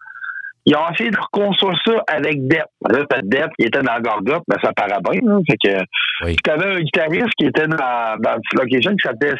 ils 0.66 0.76
ont 0.76 0.90
essayé 0.94 1.10
de 1.10 1.18
reconstruire 1.18 1.80
ça 1.86 2.04
avec 2.08 2.48
Depp. 2.48 2.66
Là, 2.90 3.04
t'as 3.10 3.22
Depp 3.24 3.50
qui 3.58 3.66
était 3.66 3.82
dans 3.82 4.00
Gorgot, 4.00 4.44
ben 4.48 4.58
ça 4.62 4.72
paraît 4.74 5.02
bien. 5.10 5.20
Là. 5.24 5.40
Fait 5.50 5.58
que 5.58 5.78
Oui. 6.26 6.36
tu 6.44 6.50
avais 6.52 6.76
un 6.76 6.82
guitariste 6.82 7.34
qui 7.38 7.46
était 7.48 7.68
dans, 7.68 8.18
dans 8.20 8.38
Location 8.54 8.92
qui 8.92 9.08
s'appelait 9.08 9.36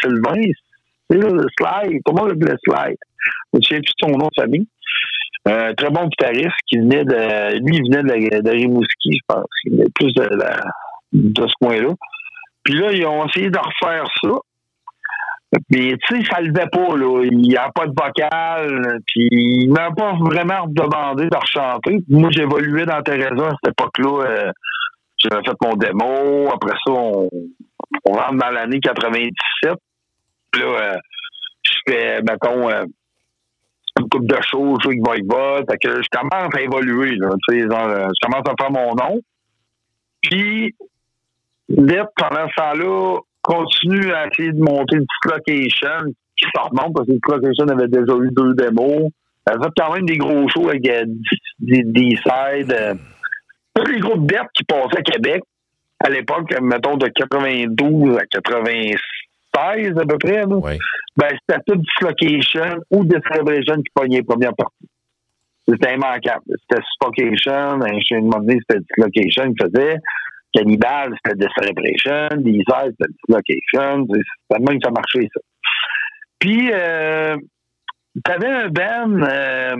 Sylvain. 0.00 0.42
C'est 1.10 1.18
là, 1.18 1.28
le 1.28 1.46
Slide. 1.58 2.00
Comment 2.04 2.24
le 2.26 2.34
le 2.34 2.56
Slide? 2.64 2.96
Je 3.52 3.58
ne 3.58 3.62
sais 3.62 3.80
plus 3.80 3.92
son 4.00 4.10
nom 4.10 4.28
de 4.28 4.42
famille. 4.42 4.68
Un 5.46 5.74
très 5.74 5.90
bon 5.90 6.06
guitariste 6.06 6.56
qui 6.66 6.78
venait 6.78 7.04
de. 7.04 7.58
Lui, 7.64 7.76
il 7.76 7.90
venait 7.90 8.02
de, 8.42 8.50
Rimouski, 8.50 9.12
je 9.12 9.24
pense. 9.26 9.46
Il 9.64 9.72
venait 9.72 9.90
plus 9.94 10.12
de, 10.14 10.28
de 11.12 11.46
ce 11.46 11.54
coin-là. 11.60 11.94
Puis 12.62 12.74
là, 12.74 12.92
ils 12.92 13.06
ont 13.06 13.26
essayé 13.26 13.50
de 13.50 13.58
refaire 13.58 14.04
ça. 14.22 14.30
Puis, 15.68 15.96
tu 16.06 16.16
sais, 16.16 16.24
ça 16.30 16.40
levait 16.40 16.68
pas, 16.70 16.96
là. 16.96 17.24
Il 17.24 17.38
n'y 17.38 17.56
a 17.56 17.70
pas 17.74 17.86
de 17.86 17.94
vocal. 17.96 18.98
Puis, 19.06 19.28
il 19.32 19.72
m'a 19.72 19.90
pas 19.90 20.14
vraiment 20.20 20.66
demandé 20.68 21.26
de 21.26 21.36
rechanter. 21.36 21.98
Moi, 22.08 22.30
j'évoluais 22.32 22.86
dans 22.86 23.02
Teresa 23.02 23.46
à 23.46 23.56
cette 23.62 23.72
époque-là. 23.72 24.24
Euh, 24.26 24.52
J'avais 25.18 25.42
fait 25.42 25.56
mon 25.62 25.74
démo. 25.74 26.50
Après 26.52 26.76
ça, 26.86 26.92
on, 26.92 27.28
on 28.04 28.12
rentre 28.12 28.36
dans 28.36 28.50
l'année 28.50 28.78
97. 28.80 29.74
Puis 30.52 30.62
là, 30.62 30.68
euh, 30.68 30.96
je 31.62 31.72
fais, 31.86 32.22
mettons, 32.22 32.70
euh, 32.70 32.84
une 34.00 34.08
coupe 34.08 34.26
de 34.26 34.36
show, 34.42 34.76
je 34.80 34.90
joue 34.90 35.10
avec 35.10 35.26
Voivod. 35.28 35.64
Fait 35.70 35.78
que 35.78 36.02
je 36.02 36.08
commence 36.10 36.54
à 36.54 36.60
évoluer, 36.60 37.16
là. 37.16 37.28
Genre, 37.48 37.88
euh, 37.88 38.08
je 38.08 38.26
commence 38.26 38.48
à 38.48 38.54
faire 38.58 38.70
mon 38.70 38.94
nom. 38.94 39.20
Puis, 40.22 40.74
Depp, 41.68 42.06
pendant 42.16 42.48
ce 42.48 42.54
temps-là, 42.56 43.18
continue 43.42 44.12
à 44.12 44.26
essayer 44.26 44.52
de 44.52 44.60
monter 44.60 44.96
une 44.96 45.06
petite 45.06 45.32
location 45.32 46.12
qui 46.36 46.46
se 46.54 46.60
remonte 46.60 46.94
parce 46.94 47.06
que 47.06 47.12
une 47.12 47.20
location 47.28 47.68
avait 47.68 47.88
déjà 47.88 48.14
eu 48.16 48.30
deux 48.32 48.54
démos. 48.54 49.10
Elle 49.46 49.58
fait 49.62 49.70
quand 49.76 49.94
même 49.94 50.06
des 50.06 50.18
gros 50.18 50.48
shows 50.48 50.68
avec 50.68 50.86
euh, 50.88 51.04
des, 51.58 51.82
des 51.84 52.16
sides. 52.16 52.72
euh, 52.72 52.94
tous 53.74 53.90
les 53.90 54.00
groupes 54.00 54.26
Depp 54.26 54.46
qui 54.54 54.64
passaient 54.64 54.98
à 54.98 55.02
Québec, 55.02 55.42
à 56.04 56.10
l'époque, 56.10 56.52
mettons 56.60 56.96
de 56.96 57.06
92 57.06 58.16
à 58.16 58.26
96 59.52 59.98
à 59.98 60.06
peu 60.06 60.18
près, 60.18 60.40
là, 60.40 60.46
Oui. 60.56 60.78
ben, 61.16 61.28
c'était 61.30 61.60
tout 61.66 61.76
Dislocation 61.76 62.82
ou 62.90 63.04
Celebration 63.30 63.76
qui 63.76 63.90
pognait 63.94 64.16
les 64.18 64.22
premières 64.22 64.54
parties. 64.54 64.88
C'était 65.68 65.94
immanquable. 65.94 66.42
C'était 66.48 66.82
Suffocation, 66.92 67.82
un 67.82 68.00
chien 68.00 68.22
de 68.22 68.52
c'était 68.68 68.80
Dislocation 68.80 69.52
qui 69.52 69.64
faisait. 69.64 69.96
Cannibal, 70.52 71.14
c'était 71.24 71.46
Celebration. 71.56 72.36
Desire, 72.38 72.90
c'était 72.90 73.12
Dislocation. 73.26 74.06
C'était 74.08 74.58
le 74.58 74.64
même 74.64 74.78
que 74.80 74.84
ça 74.84 74.90
marchait, 74.90 75.28
ça. 75.32 75.40
Puis, 76.40 76.70
euh, 76.72 77.36
t'avais 78.24 78.48
un 78.48 78.68
band, 78.68 79.22
euh, 79.22 79.76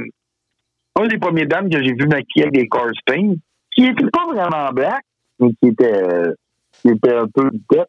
un 1.01 1.07
des 1.07 1.18
premiers 1.18 1.47
bands 1.47 1.68
que 1.68 1.83
j'ai 1.83 1.95
vu 1.95 2.07
maquiller 2.07 2.47
avec 2.47 2.53
des 2.55 2.68
Spain, 3.01 3.35
qui 3.73 3.87
était 3.87 4.11
pas 4.12 4.27
vraiment 4.27 4.71
black, 4.73 5.03
mais 5.41 5.51
qui 5.61 5.68
était, 5.71 6.03
euh, 6.03 6.35
qui 6.73 6.91
était 6.91 7.14
un 7.14 7.27
peu 7.27 7.51
deep. 7.51 7.87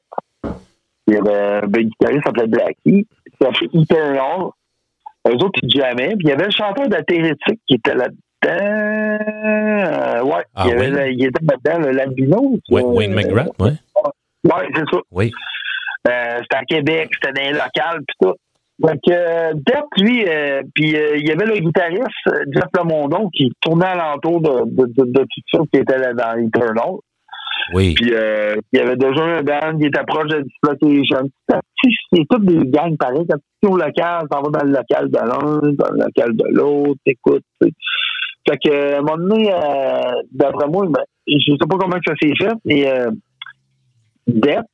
Il 1.12 1.16
y 1.16 1.18
avait 1.18 1.62
un 1.64 1.68
guitariste 1.68 2.22
qui 2.22 2.26
s'appelait 2.26 2.48
Blackie, 2.48 2.76
qui 2.86 3.38
s'appelait 3.42 3.70
Eternal. 3.82 4.42
Eux 5.28 5.34
autres, 5.36 5.60
ils 5.64 5.70
jammaient. 5.72 6.16
Puis 6.16 6.26
il 6.26 6.30
y 6.30 6.32
avait 6.32 6.46
le 6.46 6.52
chanteur 6.52 6.88
d'Athérétique 6.88 7.60
qui 7.68 7.76
était 7.76 7.94
là-dedans. 7.96 8.18
Euh, 8.46 10.24
ouais, 10.24 10.44
Ah, 10.56 10.64
il, 10.66 10.70
y 10.70 10.72
avait 10.74 10.90
oui? 10.90 10.92
le- 10.98 11.12
il 11.12 11.26
était 11.26 11.46
là-dedans, 11.46 11.88
le 11.88 11.92
Lambino. 11.98 12.58
Wayne, 12.70 12.86
Euh, 12.86 12.90
Wayne 12.92 13.14
McGrath, 13.14 13.50
oui. 13.60 13.72
Ouais, 14.44 14.68
c'est 14.74 14.84
ça. 14.92 14.98
Oui. 15.12 15.32
Euh, 16.08 16.38
c'était 16.42 16.56
à 16.56 16.66
Québec, 16.66 17.10
c'était 17.14 17.34
dans 17.34 17.42
les 17.48 17.52
locales, 17.54 18.00
puis 18.08 18.16
tout. 18.22 18.34
Donc, 18.80 18.98
euh, 19.10 19.54
Depp, 19.54 19.86
lui, 20.00 20.26
euh, 20.28 20.64
puis 20.74 20.96
euh, 20.96 21.18
il 21.18 21.28
y 21.28 21.32
avait 21.32 21.46
le 21.46 21.60
guitariste, 21.60 22.02
euh, 22.30 22.44
Jeff 22.52 22.64
Lamondon, 22.76 23.30
qui 23.30 23.52
tournait 23.62 23.86
alentour 23.86 24.42
de, 24.42 24.64
de, 24.66 24.86
de, 24.88 25.06
de 25.12 25.20
tout 25.22 25.42
ça, 25.54 25.60
qui 25.72 25.80
était 25.80 26.00
là 26.00 26.14
dans 26.14 26.36
Eternal. 26.40 26.96
Oui. 27.74 27.94
Puis 27.96 28.14
euh, 28.14 28.56
il 28.72 28.80
y 28.80 28.82
avait 28.82 28.96
déjà 28.96 29.24
un 29.24 29.44
band 29.44 29.78
qui 29.78 29.86
était 29.86 30.04
proche 30.06 30.30
de 30.30 30.44
Dislocation. 30.44 31.30
C'est 32.14 32.26
toutes 32.30 32.46
des 32.46 32.70
gangs 32.70 32.98
pareils. 32.98 33.26
Quand 33.30 33.70
au 33.70 33.78
local, 33.78 34.24
dans 34.30 34.42
le 34.42 34.72
local 34.72 35.10
de 35.10 35.18
l'un, 35.18 35.72
dans 35.74 35.92
le 35.92 36.04
local 36.04 36.36
de 36.36 36.46
l'autre, 36.56 37.00
t'écoutes. 37.06 37.44
Fait 37.62 38.58
que, 38.58 38.96
à 38.96 38.98
un 38.98 39.02
moment 39.02 39.18
donné, 39.18 39.54
euh, 39.54 40.12
d'après 40.32 40.68
moi, 40.68 40.86
ben, 40.90 41.04
je 41.28 41.52
sais 41.52 41.68
pas 41.70 41.78
comment 41.78 41.98
ça 42.06 42.14
s'est 42.20 42.34
fait, 42.40 42.54
mais 42.66 42.90
euh, 42.90 43.12
Depp, 44.28 44.66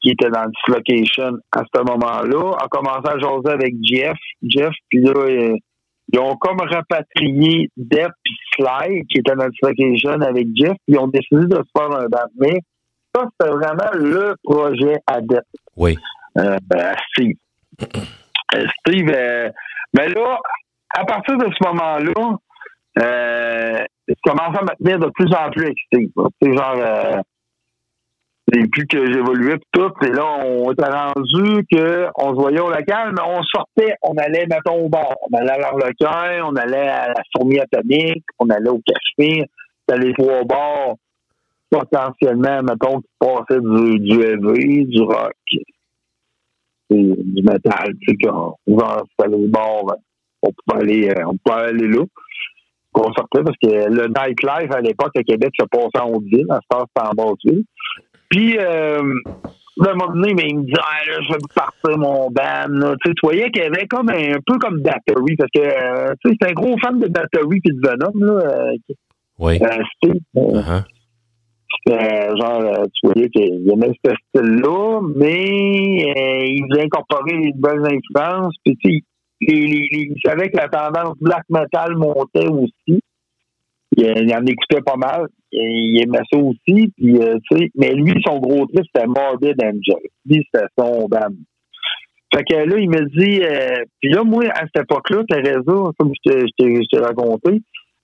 qui 0.00 0.10
était 0.10 0.30
dans 0.30 0.46
Dislocation 0.46 1.38
à 1.52 1.62
ce 1.74 1.82
moment-là, 1.82 2.56
a 2.62 2.68
commencé 2.68 3.08
à 3.08 3.18
jaser 3.18 3.50
avec 3.50 3.74
Jeff. 3.82 4.16
Jeff, 4.42 4.72
puis 4.88 5.00
là, 5.00 5.12
euh, 5.16 5.56
ils 6.12 6.18
ont 6.20 6.36
comme 6.36 6.60
rapatrié 6.60 7.68
Depp 7.76 8.12
Sly, 8.56 9.04
qui 9.08 9.18
était 9.18 9.34
dans 9.34 9.48
Dislocation 9.48 10.20
avec 10.20 10.46
Jeff, 10.54 10.72
puis 10.86 10.94
ils 10.94 10.98
ont 10.98 11.08
décidé 11.08 11.46
de 11.46 11.56
se 11.56 11.70
faire 11.76 11.90
un 11.90 12.06
band. 12.06 12.30
Mais 12.38 12.60
ça, 13.14 13.24
c'était 13.40 13.50
vraiment 13.52 13.90
le 13.94 14.34
projet 14.42 14.96
à 15.06 15.20
Depp, 15.20 15.44
Oui. 15.76 15.98
euh, 16.38 16.56
à 16.74 16.94
Steve. 17.12 17.36
Euh, 17.82 18.64
Steve, 18.80 19.10
euh, 19.14 19.50
ben 19.92 20.12
là, 20.12 20.38
à 20.96 21.04
partir 21.04 21.36
de 21.36 21.46
ce 21.46 21.68
moment-là, 21.68 22.36
euh, 23.00 23.84
je 24.06 24.14
commençais 24.24 24.58
à 24.58 24.62
me 24.62 24.76
tenir 24.84 24.98
de 24.98 25.10
plus 25.14 25.32
en 25.34 25.50
plus 25.50 25.72
sais, 25.92 26.52
genre, 26.54 27.22
et 28.52 28.66
plus 28.68 28.86
que 28.86 29.12
j'évoluais 29.12 29.58
tout, 29.72 29.90
et 30.02 30.10
là, 30.10 30.38
on 30.44 30.70
était 30.70 30.84
rendu 30.84 31.64
que 31.70 32.08
on 32.16 32.30
se 32.30 32.34
voyait 32.34 32.60
au 32.60 32.68
local, 32.68 33.12
mais 33.16 33.22
on 33.26 33.42
sortait, 33.42 33.94
on 34.02 34.14
allait, 34.18 34.46
mettons, 34.46 34.84
au 34.84 34.88
bar. 34.88 35.14
On 35.30 35.36
allait 35.36 35.52
à 35.52 35.58
l'Arlequin, 35.58 36.44
on 36.44 36.54
allait 36.56 36.88
à 36.88 37.08
la 37.08 37.22
fourmi 37.34 37.58
atomique, 37.58 38.24
on 38.38 38.50
allait 38.50 38.68
au 38.68 38.80
Cachemire, 38.86 39.46
c'était 39.88 40.06
les 40.06 40.12
trois 40.12 40.44
bars, 40.44 40.94
potentiellement, 41.70 42.62
mettons, 42.62 43.00
qui 43.00 43.08
passaient 43.18 43.60
du, 43.60 43.98
du 44.00 44.20
heavy, 44.22 44.86
du 44.86 45.02
rock, 45.02 45.32
du 46.90 47.42
métal, 47.42 47.94
tu 48.02 48.14
sais, 48.20 49.28
les 49.28 49.46
bars, 49.48 49.96
on 50.42 50.50
pouvait 50.52 50.82
aller, 50.82 51.08
euh, 51.08 51.24
on 51.26 51.50
aller 51.50 51.88
là. 51.88 52.04
Qu'on 52.92 53.12
sortait 53.12 53.42
parce 53.42 53.56
que 53.60 53.66
le 53.66 54.06
nightlife 54.06 54.70
à 54.70 54.80
l'époque 54.80 55.16
à 55.16 55.22
Québec 55.24 55.50
se 55.58 55.64
passait 55.66 55.98
en 56.00 56.12
Haute-Ville, 56.12 56.46
à 56.50 56.60
ce 56.62 56.68
temps 56.68 56.84
c'était 56.86 57.08
en 57.08 57.14
Basse-Ville. 57.14 57.64
Puis, 58.28 58.58
euh, 58.58 59.02
à 59.80 59.90
un 59.90 59.94
moment 59.94 60.12
donné, 60.12 60.34
mais 60.34 60.48
il 60.48 60.58
me 60.58 60.64
dit, 60.64 60.72
ah, 60.78 61.04
là, 61.10 61.20
je 61.22 61.32
vais 61.32 61.38
partir 61.54 61.98
mon 61.98 62.30
band. 62.30 62.94
Tu 63.02 63.08
sais, 63.08 63.14
tu 63.14 63.20
voyais 63.22 63.50
qu'il 63.50 63.62
y 63.62 63.66
avait 63.66 63.86
comme 63.86 64.08
un, 64.08 64.38
peu 64.46 64.58
comme 64.58 64.80
Battery, 64.80 65.36
parce 65.36 65.50
que, 65.54 65.60
euh, 65.60 66.14
tu 66.24 66.30
sais, 66.30 66.36
c'est 66.40 66.50
un 66.50 66.52
gros 66.52 66.76
fan 66.78 66.98
de 66.98 67.08
Battery 67.08 67.60
puis 67.60 67.74
de 67.74 67.80
Venom, 67.86 68.12
là. 68.24 68.44
Euh, 68.44 68.94
Oui. 69.38 69.58
euh, 69.62 70.14
Uh-huh. 71.86 72.38
genre, 72.38 72.86
tu 72.94 73.06
voyais 73.08 73.28
qu'il 73.28 73.68
aimait 73.70 73.92
ce 74.04 74.12
style-là, 74.28 75.00
mais 75.16 76.46
il 76.46 76.62
voulait 76.70 76.84
incorporer 76.84 77.36
les 77.36 77.52
bonnes 77.54 77.84
influences. 77.84 78.54
Puis, 78.64 78.76
tu 78.76 78.90
sais, 78.90 79.00
il 79.40 80.14
savait 80.24 80.48
que 80.50 80.56
la 80.56 80.68
tendance 80.68 81.16
black 81.20 81.42
metal 81.50 81.96
montait 81.96 82.48
aussi. 82.48 83.00
Il, 83.96 84.04
il 84.06 84.34
en 84.34 84.46
écoutait 84.46 84.82
pas 84.82 84.96
mal. 84.96 85.26
Il 85.56 86.02
aimait 86.02 86.18
ça 86.32 86.38
aussi. 86.38 86.92
Puis, 86.96 87.16
euh, 87.18 87.38
mais 87.76 87.92
lui, 87.94 88.14
son 88.26 88.38
gros 88.38 88.66
truc, 88.66 88.84
c'était 88.92 89.06
Morbid 89.06 89.54
Angel. 89.62 90.02
Lui, 90.26 90.44
c'était 90.52 90.66
son 90.78 91.06
band. 91.08 91.34
Fait 92.34 92.42
que 92.42 92.56
là, 92.56 92.78
il 92.78 92.90
me 92.90 93.04
dit, 93.16 93.42
euh, 93.44 93.84
puis 94.00 94.10
là, 94.10 94.24
moi, 94.24 94.44
à 94.52 94.62
cette 94.66 94.82
époque-là, 94.82 95.22
Teresa, 95.28 95.90
comme 95.96 96.10
je 96.26 96.30
t'ai- 96.60 96.98
raconté, 96.98 97.62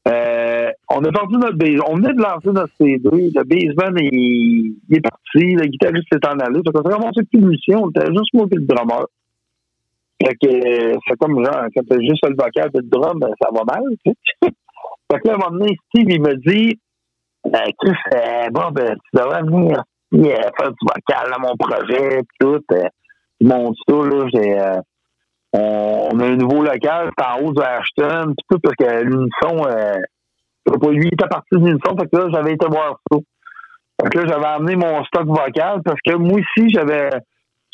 euh, 0.08 0.70
on 0.88 1.04
a 1.04 1.12
perdu 1.12 1.34
notre 1.34 1.56
base. 1.56 1.80
On 1.88 1.96
venait 1.96 2.14
de 2.14 2.22
lancer 2.22 2.52
notre 2.52 2.72
CD. 2.78 3.08
Le 3.12 3.44
baseman, 3.44 3.98
il, 4.00 4.76
il 4.88 4.96
est 4.96 5.00
parti. 5.00 5.54
Le 5.56 5.66
guitariste 5.66 6.06
s'est 6.12 6.26
en 6.26 6.38
allé. 6.38 6.60
Fait 6.64 6.72
qu'on 6.72 6.88
s'est 6.88 6.94
ramassé 6.94 7.22
plus 7.30 7.40
musiciens. 7.40 7.78
On 7.78 7.90
était 7.90 8.06
juste 8.06 8.32
moi 8.34 8.46
le 8.50 8.60
drummer. 8.62 9.04
Fait 10.22 10.34
que 10.34 10.48
euh, 10.48 10.96
c'est 11.08 11.18
comme 11.18 11.44
genre, 11.44 11.64
quand 11.74 11.82
t'as 11.88 12.00
juste 12.00 12.24
le 12.26 12.36
vocal 12.36 12.70
et 12.74 12.78
le 12.78 12.88
drum, 12.88 13.18
ben, 13.18 13.30
ça 13.40 13.48
va 13.52 13.62
mal. 13.64 13.82
fait 14.04 15.18
que 15.18 15.28
là, 15.28 15.32
à 15.32 15.34
un 15.34 15.38
moment 15.38 15.58
donné, 15.58 15.76
Steve, 15.88 16.06
il 16.08 16.20
me 16.20 16.34
dit, 16.36 16.78
ben, 17.44 17.64
Chris, 17.78 17.96
euh, 18.14 18.50
bon, 18.50 18.70
ben, 18.72 18.94
tu 18.94 19.16
devrais 19.18 19.42
venir 19.42 19.82
euh, 20.14 20.50
faire 20.58 20.70
du 20.70 20.86
vocal 20.86 21.32
à 21.32 21.38
mon 21.38 21.56
projet, 21.56 22.18
pis 22.18 22.36
tout. 22.40 22.62
Euh, 22.72 22.88
monte 23.40 23.76
ça, 23.88 23.94
là, 23.94 24.26
j'ai, 24.32 24.60
euh, 24.60 24.80
on, 25.52 26.08
on 26.12 26.20
a 26.20 26.26
un 26.26 26.36
nouveau 26.36 26.62
local, 26.62 27.10
c'est 27.16 27.24
en 27.24 27.40
haut 27.40 27.52
de 27.52 27.62
Ashton, 27.62 28.34
tout, 28.48 28.58
parce 28.62 28.76
que 28.76 29.02
l'unisson, 29.02 29.66
euh, 29.66 29.96
Lui, 30.90 31.06
il 31.06 31.14
était 31.14 31.28
parti 31.28 31.56
d'une 31.56 31.78
son, 31.84 31.96
fait 31.96 32.08
que 32.08 32.16
là, 32.16 32.28
j'avais 32.32 32.52
été 32.52 32.66
voir 32.66 33.00
ça. 33.10 33.18
Fait 34.02 34.10
que 34.10 34.18
là, 34.18 34.26
j'avais 34.28 34.46
amené 34.46 34.76
mon 34.76 35.04
stock 35.04 35.26
vocal 35.26 35.82
parce 35.84 36.00
que 36.04 36.14
moi 36.14 36.38
aussi, 36.38 36.68
j'avais 36.70 37.10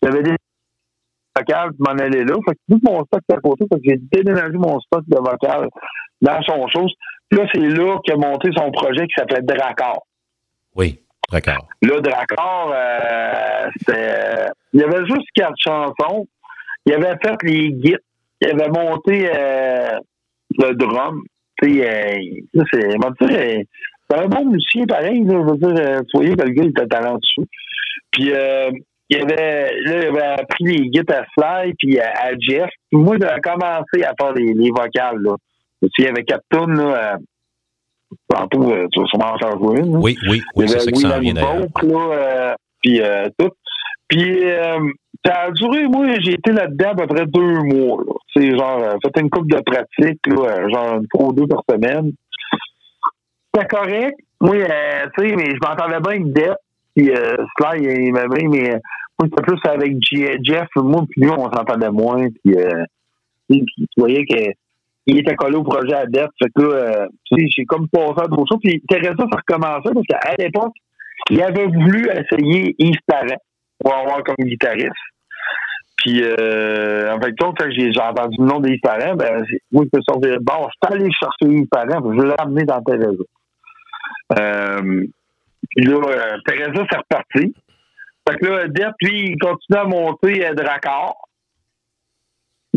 j'avais 0.03 0.23
des 0.23 0.37
vocal 1.37 1.71
qui 1.71 1.77
m'en 1.81 1.93
allait 1.93 2.25
là. 2.25 2.35
Fait 2.49 2.55
que 2.55 2.61
tout 2.71 2.81
mon 2.83 3.05
stock 3.05 3.21
était 3.29 3.39
à 3.39 3.41
côté, 3.41 3.67
fait 3.71 3.81
que 3.81 3.83
j'ai 3.85 4.01
déménagé 4.13 4.57
mon 4.57 4.81
stock 4.81 5.03
de 5.07 5.17
vocal 5.17 5.69
dans 6.23 6.43
son 6.43 6.67
chose. 6.69 6.93
Là, 7.33 7.45
c'est 7.53 7.61
là 7.61 7.99
qu'il 8.05 8.15
a 8.15 8.17
monté 8.17 8.51
son 8.57 8.71
projet 8.71 9.07
qui 9.07 9.15
s'appelait 9.19 9.43
Dracar. 9.43 9.99
Oui, 10.75 11.01
d'accord. 11.33 11.69
Là, 11.83 12.01
Dracar, 12.01 12.73
euh, 12.73 13.69
c'était. 13.79 14.47
Il 14.73 14.81
y 14.81 14.85
avait 14.85 15.07
juste 15.07 15.27
quatre 15.35 15.57
chansons. 15.59 16.27
Il 16.85 16.93
avait 16.95 17.17
fait 17.23 17.37
les 17.43 17.73
guides. 17.73 18.01
Il 18.41 18.51
avait 18.51 18.69
monté 18.69 19.29
euh, 19.35 19.99
le 20.59 20.75
drum. 20.75 21.23
Tu 21.61 21.81
sais, 21.81 21.89
euh, 21.89 22.63
c'est. 22.73 22.87
euh, 22.87 23.63
C'est 24.09 24.19
un 24.19 24.29
bon 24.29 24.45
musicien 24.45 24.85
pareil, 24.87 25.25
là. 25.25 25.35
Je 25.35 25.51
veux 25.51 25.57
dire, 25.75 25.85
euh, 25.85 26.01
tu 26.03 26.17
voyais 26.19 26.37
que 26.37 26.43
le 26.43 26.51
gars, 26.51 26.63
il 26.63 26.71
était 26.71 26.87
talentueux. 26.87 27.45
Puis, 28.13 28.31
euh, 28.33 28.71
il 29.09 29.23
avait, 29.23 29.73
là, 29.81 29.99
il 30.03 30.07
avait 30.09 30.41
appris 30.43 30.65
les 30.65 30.89
guides 30.91 31.11
à 31.11 31.25
Sly, 31.35 31.75
puis 31.79 31.99
à, 31.99 32.11
à 32.11 32.31
Jeff. 32.39 32.71
Moi, 32.93 33.17
j'ai 33.21 33.41
commencé 33.41 34.05
à 34.05 34.13
faire 34.21 34.33
les, 34.35 34.53
les 34.53 34.71
vocales, 34.71 35.19
là. 35.23 35.35
Tu 35.83 35.89
sais, 35.89 35.93
il 35.99 36.05
y 36.05 36.09
avait 36.09 36.25
quatre 36.25 36.45
tunes, 36.53 36.77
là. 36.77 37.19
tantôt, 38.29 38.73
tu 38.93 39.01
vas 39.01 39.07
sûrement 39.07 39.33
en 39.35 39.39
faire 39.39 39.59
jouer 39.59 39.81
une. 39.81 39.97
Oui, 39.97 40.17
oui, 40.29 40.43
oui, 40.55 40.69
c'est 40.69 40.79
ça 40.81 40.91
qui 40.91 41.01
s'en 41.01 41.21
vient 41.21 41.35
d'ailleurs. 41.35 41.67
Euh, 42.13 42.55
puis 42.83 43.01
euh, 43.01 43.29
tout. 43.39 43.51
Puis 44.09 44.45
euh, 44.45 44.79
ça 45.25 45.35
a 45.43 45.51
duré, 45.51 45.87
moi, 45.89 46.07
j'ai 46.21 46.35
été 46.35 46.53
là-dedans 46.53 46.91
à 46.91 46.95
peu 46.95 47.07
près 47.09 47.27
deux 47.27 47.55
mois. 47.63 48.03
C'est 48.35 48.57
genre, 48.57 48.79
euh, 48.79 48.95
fait 49.05 49.21
une 49.21 49.31
couple 49.31 49.49
de 49.57 49.61
pratique, 49.61 50.21
là, 50.29 50.43
euh, 50.49 50.69
genre 50.71 50.95
une 51.01 51.07
fois 51.11 51.27
ou 51.29 51.33
deux 51.33 51.47
par 51.47 51.63
semaine. 51.69 52.13
C'était 53.55 53.67
correct. 53.67 54.17
Moi, 54.41 54.57
euh, 54.57 55.07
tu 55.19 55.29
sais, 55.29 55.35
mais 55.37 55.47
je 55.47 55.59
m'entendais 55.67 55.99
bien 56.01 56.11
avec 56.11 56.33
Depp, 56.33 56.57
puis 56.95 57.11
euh, 57.11 57.37
Sly, 57.59 57.83
il 58.07 58.13
m'aimait, 58.13 58.49
mais 58.49 58.71
moi, 59.19 59.29
c'était 59.31 59.43
plus 59.43 59.61
avec 59.65 59.95
J- 60.03 60.37
Jeff, 60.43 60.69
moi, 60.77 61.05
puis 61.11 61.23
lui, 61.23 61.31
on 61.31 61.51
s'entendait 61.51 61.91
moins, 61.91 62.29
puis 62.29 62.55
euh, 62.55 62.85
puis 63.49 63.65
tu 63.77 63.87
voyais 63.97 64.25
que 64.27 64.37
il 65.07 65.19
était 65.19 65.35
collé 65.35 65.57
au 65.57 65.63
projet 65.63 65.95
à 65.95 66.07
Depp. 66.07 66.31
Fait 66.43 66.51
que 66.55 66.63
là, 66.63 66.75
euh, 66.75 67.07
j'ai 67.31 67.65
comme 67.65 67.89
passé 67.89 68.21
à 68.23 68.27
d'autres 68.27 68.47
choses. 68.51 68.61
Puis 68.63 68.83
Teresa, 68.89 69.15
ça 69.17 69.39
recommençait 69.39 69.95
parce 69.95 70.07
qu'à 70.07 70.35
l'époque, 70.39 70.73
il 71.31 71.43
avait 71.43 71.67
voulu 71.67 72.09
essayer 72.11 72.75
Yves 72.79 73.01
Parent 73.07 73.41
pour 73.79 73.95
avoir 73.95 74.23
comme 74.25 74.45
guitariste. 74.45 74.93
Puis, 75.99 76.23
euh, 76.23 77.13
en 77.13 77.21
fait, 77.21 77.33
quand 77.39 77.53
j'ai 77.71 77.93
j'ai 77.93 78.01
entendu 78.01 78.37
le 78.39 78.47
nom 78.47 78.61
d'Yves 78.61 78.81
Parent, 78.83 79.15
ben, 79.17 79.45
moi, 79.73 79.85
je 79.93 79.99
me 79.99 80.03
suis 80.03 80.39
bon, 80.41 80.69
je 80.69 80.87
suis 80.89 80.95
allé 80.95 81.11
chercher 81.13 81.55
Yves 81.55 81.69
Parent, 81.69 82.13
je 82.13 82.23
l'ai 82.23 82.35
amené 82.39 82.65
dans 82.65 82.83
Teresa. 82.83 83.25
Euh, 84.39 85.07
puis 85.71 85.85
là, 85.85 85.97
euh, 85.97 86.37
Teresa, 86.47 86.87
c'est 86.91 86.99
reparti. 86.99 87.55
Fait 88.29 88.37
que 88.39 88.47
là, 88.47 88.69
Depp, 88.69 88.95
lui, 89.03 89.31
il 89.31 89.39
continue 89.39 89.79
à 89.79 89.85
monter 89.85 90.47
euh, 90.47 90.55
Dracar. 90.55 91.15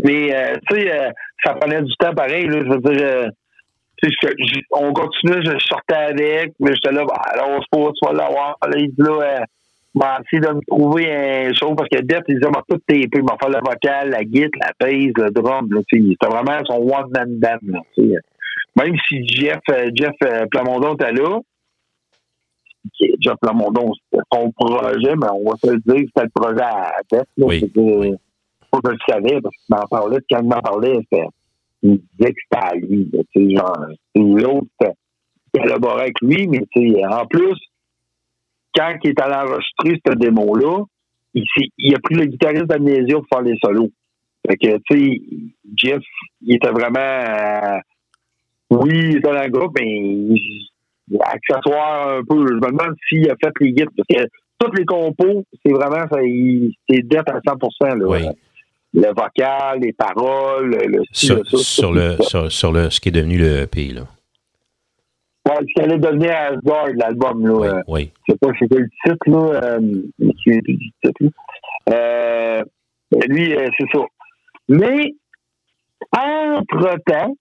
Mais, 0.04 0.34
euh, 0.34 0.56
tu 0.68 0.80
sais, 0.80 0.92
euh, 0.92 1.10
ça 1.44 1.54
prenait 1.54 1.82
du 1.82 1.92
temps 1.96 2.14
pareil, 2.14 2.46
là. 2.46 2.60
Je 2.60 2.68
veux 2.68 2.78
dire, 2.78 3.02
euh, 3.06 3.28
je- 4.02 4.08
je- 4.10 4.60
on 4.72 4.92
continuait, 4.92 5.42
je 5.44 5.58
sortais 5.58 5.94
avec, 5.94 6.52
mais 6.60 6.72
j'étais 6.74 6.92
là, 6.94 7.04
bah, 7.04 7.20
alors, 7.32 7.48
on 7.50 7.60
se 7.60 7.66
pose, 7.70 7.92
tu 8.00 8.06
vas 8.08 8.12
l'avoir. 8.14 8.56
Là, 8.66 8.76
il 8.78 8.88
dit 8.88 8.94
là, 9.02 9.40
euh, 9.40 9.44
m'a 9.94 10.18
essayé 10.24 10.40
de 10.40 10.54
me 10.54 10.60
trouver 10.66 11.12
un 11.12 11.52
show 11.52 11.74
parce 11.74 11.88
que 11.90 12.00
Depp, 12.00 12.22
il 12.28 12.36
disait, 12.36 12.48
m'a 12.50 12.62
tout 12.68 12.78
tapé, 12.78 13.08
il 13.12 13.22
m'a 13.24 13.36
fait 13.42 13.48
le 13.50 13.58
vocal, 13.58 14.10
la 14.10 14.24
guitare, 14.24 14.50
la 14.60 14.86
bass, 14.86 15.12
le 15.16 15.30
drum, 15.30 15.68
là, 15.72 15.80
c'était 15.90 16.26
vraiment 16.26 16.64
son 16.64 16.76
one-man 16.76 17.38
band, 17.38 17.58
là. 17.66 17.80
Même 18.76 18.94
si 19.08 19.26
Jeff, 19.26 19.58
euh, 19.70 19.90
Jeff 19.94 20.14
Plamondon 20.50 20.94
était 20.94 21.12
là, 21.12 21.40
Jeff 23.20 23.34
Plamondon, 23.42 23.92
c'était 24.10 24.22
son 24.32 24.50
projet, 24.52 25.14
mais 25.16 25.26
on 25.34 25.50
va 25.50 25.56
se 25.62 25.70
le 25.70 25.78
dire, 25.78 26.06
c'était 26.08 26.24
le 26.26 26.30
projet 26.34 26.62
à 26.62 26.92
Depp, 27.10 27.26
là. 27.36 27.46
Oui, 27.98 28.14
pas 28.70 28.80
que 28.80 28.92
je 28.92 29.12
savais, 29.12 29.40
parce 29.40 29.54
qu'il 29.56 29.76
m'en 29.76 29.86
parlait, 29.86 30.18
quand 30.30 30.40
il 30.40 30.48
m'en 30.48 30.60
parlait, 30.60 30.98
il 31.82 32.00
disait 32.18 32.32
que 32.32 32.40
c'était 32.42 32.64
à 32.64 32.74
lui, 32.74 33.10
tu 33.10 33.48
sais, 33.48 33.56
genre, 33.56 33.86
l'autre 34.14 34.94
collaborait 35.52 36.02
avec 36.02 36.20
lui, 36.20 36.46
mais 36.46 37.04
en 37.06 37.26
plus, 37.26 37.56
quand 38.74 38.96
il 39.02 39.10
est 39.10 39.20
allé 39.20 39.34
enregistrer 39.34 40.00
cette 40.04 40.18
démo-là, 40.18 40.84
il, 41.34 41.44
il 41.78 41.94
a 41.94 41.98
pris 41.98 42.14
le 42.14 42.26
guitariste 42.26 42.66
d'Amnésia 42.66 43.16
pour 43.16 43.26
faire 43.32 43.42
les 43.42 43.58
solos. 43.62 43.90
Fait 44.46 44.56
que, 44.56 44.78
tu 44.90 44.98
sais, 44.98 45.20
Jeff, 45.76 46.02
il 46.42 46.56
était 46.56 46.70
vraiment, 46.70 46.98
euh, 46.98 47.78
oui, 48.70 48.90
il 48.94 49.16
était 49.18 49.32
dans 49.32 49.42
le 49.42 49.50
groupe, 49.50 49.76
mais 49.78 51.18
accessoire 51.24 52.18
un 52.18 52.24
peu. 52.24 52.46
Je 52.46 52.54
me 52.54 52.60
demande 52.60 52.96
s'il 53.08 53.30
a 53.30 53.34
fait 53.42 53.52
les 53.60 53.72
guides, 53.72 53.90
parce 53.96 54.08
que 54.08 54.28
tous 54.58 54.72
les 54.72 54.84
compos, 54.84 55.44
c'est 55.64 55.72
vraiment, 55.72 56.06
c'est 56.88 57.02
dette 57.02 57.28
à 57.28 57.40
100%, 57.40 57.98
là. 57.98 58.06
Oui. 58.06 58.26
Le 58.92 59.08
vocal, 59.08 59.80
les 59.80 59.92
paroles, 59.92 60.70
le 60.70 61.04
style, 61.12 61.28
Sur, 61.28 61.36
le 61.36 61.44
ça, 61.44 61.56
sur 61.58 61.88
tout 61.88 61.94
le, 61.94 62.16
sur, 62.22 62.52
sur 62.52 62.72
le, 62.72 62.90
ce 62.90 63.00
qui 63.00 63.10
est 63.10 63.12
devenu 63.12 63.38
le 63.38 63.62
EP, 63.62 63.88
là. 63.88 64.02
Ouais, 65.48 65.56
ce 65.60 65.72
qui 65.74 65.80
allait 65.80 65.98
devenir 65.98 66.34
Asgard, 66.34 66.88
l'album, 66.96 67.46
là. 67.46 67.54
Oui, 67.54 67.68
euh, 67.68 67.82
oui. 67.88 68.12
je 68.26 68.32
sais 68.32 68.38
pas 68.38 68.48
c'était 68.58 68.78
le 68.78 68.88
titre, 69.04 69.30
là, 69.30 69.60
euh, 69.62 70.02
je 70.18 70.30
souviens 70.42 70.60
plus 70.60 70.76
du 70.76 70.90
titre, 71.02 71.20
là. 71.20 71.30
Euh, 71.90 72.62
lui, 73.28 73.54
euh, 73.54 73.68
c'est 73.78 73.86
ça. 73.92 74.04
Mais, 74.68 75.14
entre-temps, 76.12 77.36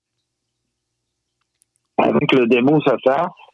avec 1.98 2.32
le 2.32 2.48
démo, 2.48 2.80
ça 2.82 2.96
sort, 3.04 3.36
je 3.38 3.49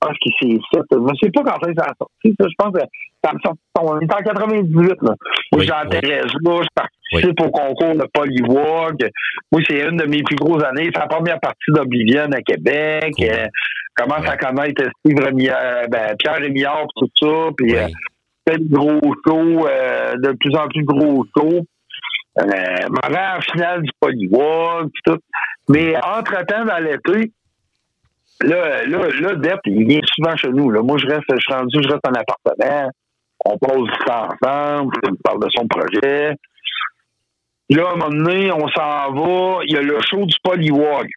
pense 0.00 0.16
qu'il 0.18 0.32
s'est 0.40 0.60
fait, 0.72 0.82
je 0.90 0.96
ne 0.96 1.14
sais 1.22 1.30
pas 1.30 1.42
quand 1.42 1.72
ça 1.76 1.84
a 1.84 1.94
sorti, 1.98 2.34
ça, 2.38 2.46
je 2.48 2.54
pense 2.58 2.72
que 2.72 2.80
ça 3.24 3.32
me 3.32 3.38
sort, 3.40 3.54
on 3.78 4.00
est 4.00 4.12
en 4.12 4.22
98, 4.22 4.88
là. 4.88 4.96
Moi, 5.02 5.16
Oui, 5.52 5.66
j'ai 5.66 5.72
oui. 5.72 6.00
Thérèse 6.00 6.32
là, 6.42 6.62
je 6.62 6.68
participe 6.74 7.40
au 7.40 7.50
concours 7.50 7.96
de 7.96 8.06
Polywalk. 8.12 9.00
Moi, 9.52 9.62
c'est 9.68 9.88
une 9.88 9.96
de 9.96 10.06
mes 10.06 10.22
plus 10.22 10.36
grosses 10.36 10.64
années. 10.64 10.90
C'est 10.92 11.00
la 11.00 11.06
première 11.06 11.40
partie 11.40 11.70
d'Oblivion 11.70 12.30
à 12.32 12.40
Québec. 12.40 13.12
Cool. 13.16 13.28
Euh, 13.30 13.46
commence 13.96 14.26
à 14.26 14.36
connaître 14.36 14.82
Steve 14.98 15.18
Rémillard, 15.22 15.88
ben, 15.90 16.16
Pierre 16.18 16.36
Rémillard, 16.36 16.86
tout 16.96 17.08
ça. 17.20 17.50
Puis, 17.56 17.76
euh, 17.76 17.88
gros 18.70 19.00
shows, 19.26 19.66
euh, 19.66 20.14
de 20.16 20.32
plus 20.32 20.54
en 20.56 20.68
plus 20.68 20.84
gros 20.84 21.24
shows. 21.36 21.64
Euh, 22.38 22.44
rends 23.02 23.36
en 23.36 23.40
finale 23.40 23.82
du 23.82 23.90
Polywalk, 24.00 24.90
tout. 25.04 25.18
Mais 25.68 25.96
entre-temps, 25.96 26.64
dans 26.64 26.78
l'été, 26.78 27.32
là, 28.42 28.86
là, 28.86 29.08
là, 29.08 29.34
Depp, 29.34 29.60
il 29.66 29.86
vient 29.86 30.00
souvent 30.14 30.36
chez 30.36 30.50
nous. 30.50 30.70
Là. 30.70 30.82
Moi, 30.82 30.98
je 30.98 31.06
reste, 31.06 31.24
je 31.28 31.36
suis 31.38 31.54
rendu, 31.54 31.78
je 31.82 31.88
reste 31.88 32.06
en 32.06 32.12
appartement. 32.12 32.90
On 33.44 33.58
pose 33.58 33.88
temps 34.06 34.28
ensemble, 34.42 34.94
il 35.02 35.12
me 35.12 35.16
parle 35.22 35.40
de 35.40 35.48
son 35.56 35.66
projet. 35.66 36.34
Là, 37.70 37.88
à 37.88 37.92
un 37.92 37.96
moment 37.96 38.10
donné, 38.10 38.52
on 38.52 38.68
s'en 38.68 39.12
va. 39.12 39.60
Il 39.64 39.72
y 39.72 39.76
a 39.76 39.82
le 39.82 40.00
show 40.02 40.24
du 40.26 40.36
Polywalk. 40.42 41.08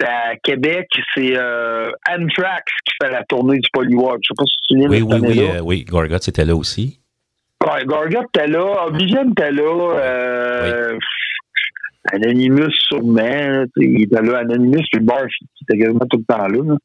C'est 0.00 0.08
à 0.08 0.34
Québec, 0.42 0.88
c'est 1.14 1.36
euh, 1.36 1.90
Anthrax 2.10 2.64
qui 2.84 2.94
fait 3.00 3.10
la 3.10 3.22
tournée 3.24 3.58
du 3.58 3.68
Polywalk. 3.72 4.18
Je 4.22 4.28
sais 4.28 4.34
pas 4.36 4.44
si 4.44 4.56
tu 4.56 4.62
te 4.62 4.74
souviens 4.74 4.88
Oui, 4.88 5.02
oui, 5.02 5.20
cette 5.20 5.30
oui, 5.30 5.50
euh, 5.56 5.60
oui. 5.60 5.84
Gorgot, 5.84 6.18
c'était 6.20 6.44
là 6.44 6.56
aussi. 6.56 7.00
Ouais, 7.64 7.84
Gorgot 7.84 8.22
était 8.34 8.48
là, 8.48 8.86
Oblivion 8.86 9.30
était 9.30 9.52
là, 9.52 9.94
euh, 10.00 10.98
Anonymous 12.12 12.70
sûrement, 12.88 13.64
il 13.76 14.02
était 14.02 14.22
là, 14.22 14.38
Anonymous, 14.38 14.82
puis 14.92 15.00
Barf, 15.02 15.26
qui 15.56 15.64
était 15.68 15.78
quasiment 15.78 16.06
tout 16.10 16.18
le 16.18 16.34
temps 16.34 16.46
là. 16.48 16.76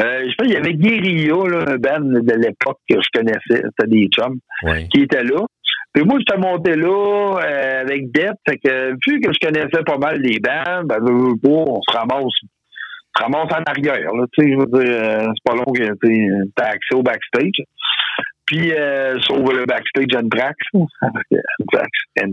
Euh, 0.00 0.22
je 0.24 0.28
sais 0.30 0.34
pas, 0.36 0.44
il 0.44 0.52
y 0.52 0.56
avait 0.56 0.74
Guerilla, 0.74 1.48
là, 1.48 1.64
un 1.68 1.76
band 1.76 2.20
de 2.20 2.34
l'époque 2.34 2.80
que 2.88 2.96
je 3.00 3.08
connaissais, 3.12 3.62
c'était 3.78 3.88
des 3.88 4.08
chums, 4.08 4.38
Oui. 4.64 4.88
qui 4.88 5.02
étaient 5.02 5.22
là. 5.22 5.46
Puis 5.92 6.04
moi, 6.04 6.18
j'étais 6.18 6.40
monté 6.40 6.74
là 6.74 7.38
euh, 7.40 7.80
avec 7.82 8.10
Depp, 8.10 8.34
fait 8.48 8.58
que 8.58 8.90
vu 9.06 9.20
que 9.20 9.32
je 9.32 9.38
connaissais 9.38 9.82
pas 9.86 9.98
mal 9.98 10.20
les 10.20 10.40
bands, 10.40 10.82
ben, 10.84 10.98
on 11.00 11.80
se 11.82 11.96
ramasse, 11.96 12.24
on 12.24 12.28
se 12.30 13.22
ramasse 13.22 13.52
en 13.52 13.62
arrière, 13.70 14.12
là, 14.12 14.26
je 14.36 14.42
veux 14.42 14.84
dire, 14.84 14.92
euh, 14.92 15.28
c'est 15.34 15.44
pas 15.44 15.54
long 15.54 15.72
que 15.72 16.46
t'as 16.56 16.64
accès 16.64 16.94
au 16.94 17.02
backstage. 17.02 17.62
Puis, 18.46 18.72
euh, 18.72 19.18
sauf 19.20 19.38
le 19.38 19.64
backstage. 19.64 20.22
Anthrax. 20.22 20.56
Anthrax. 20.74 21.90
Euh, 22.20 22.26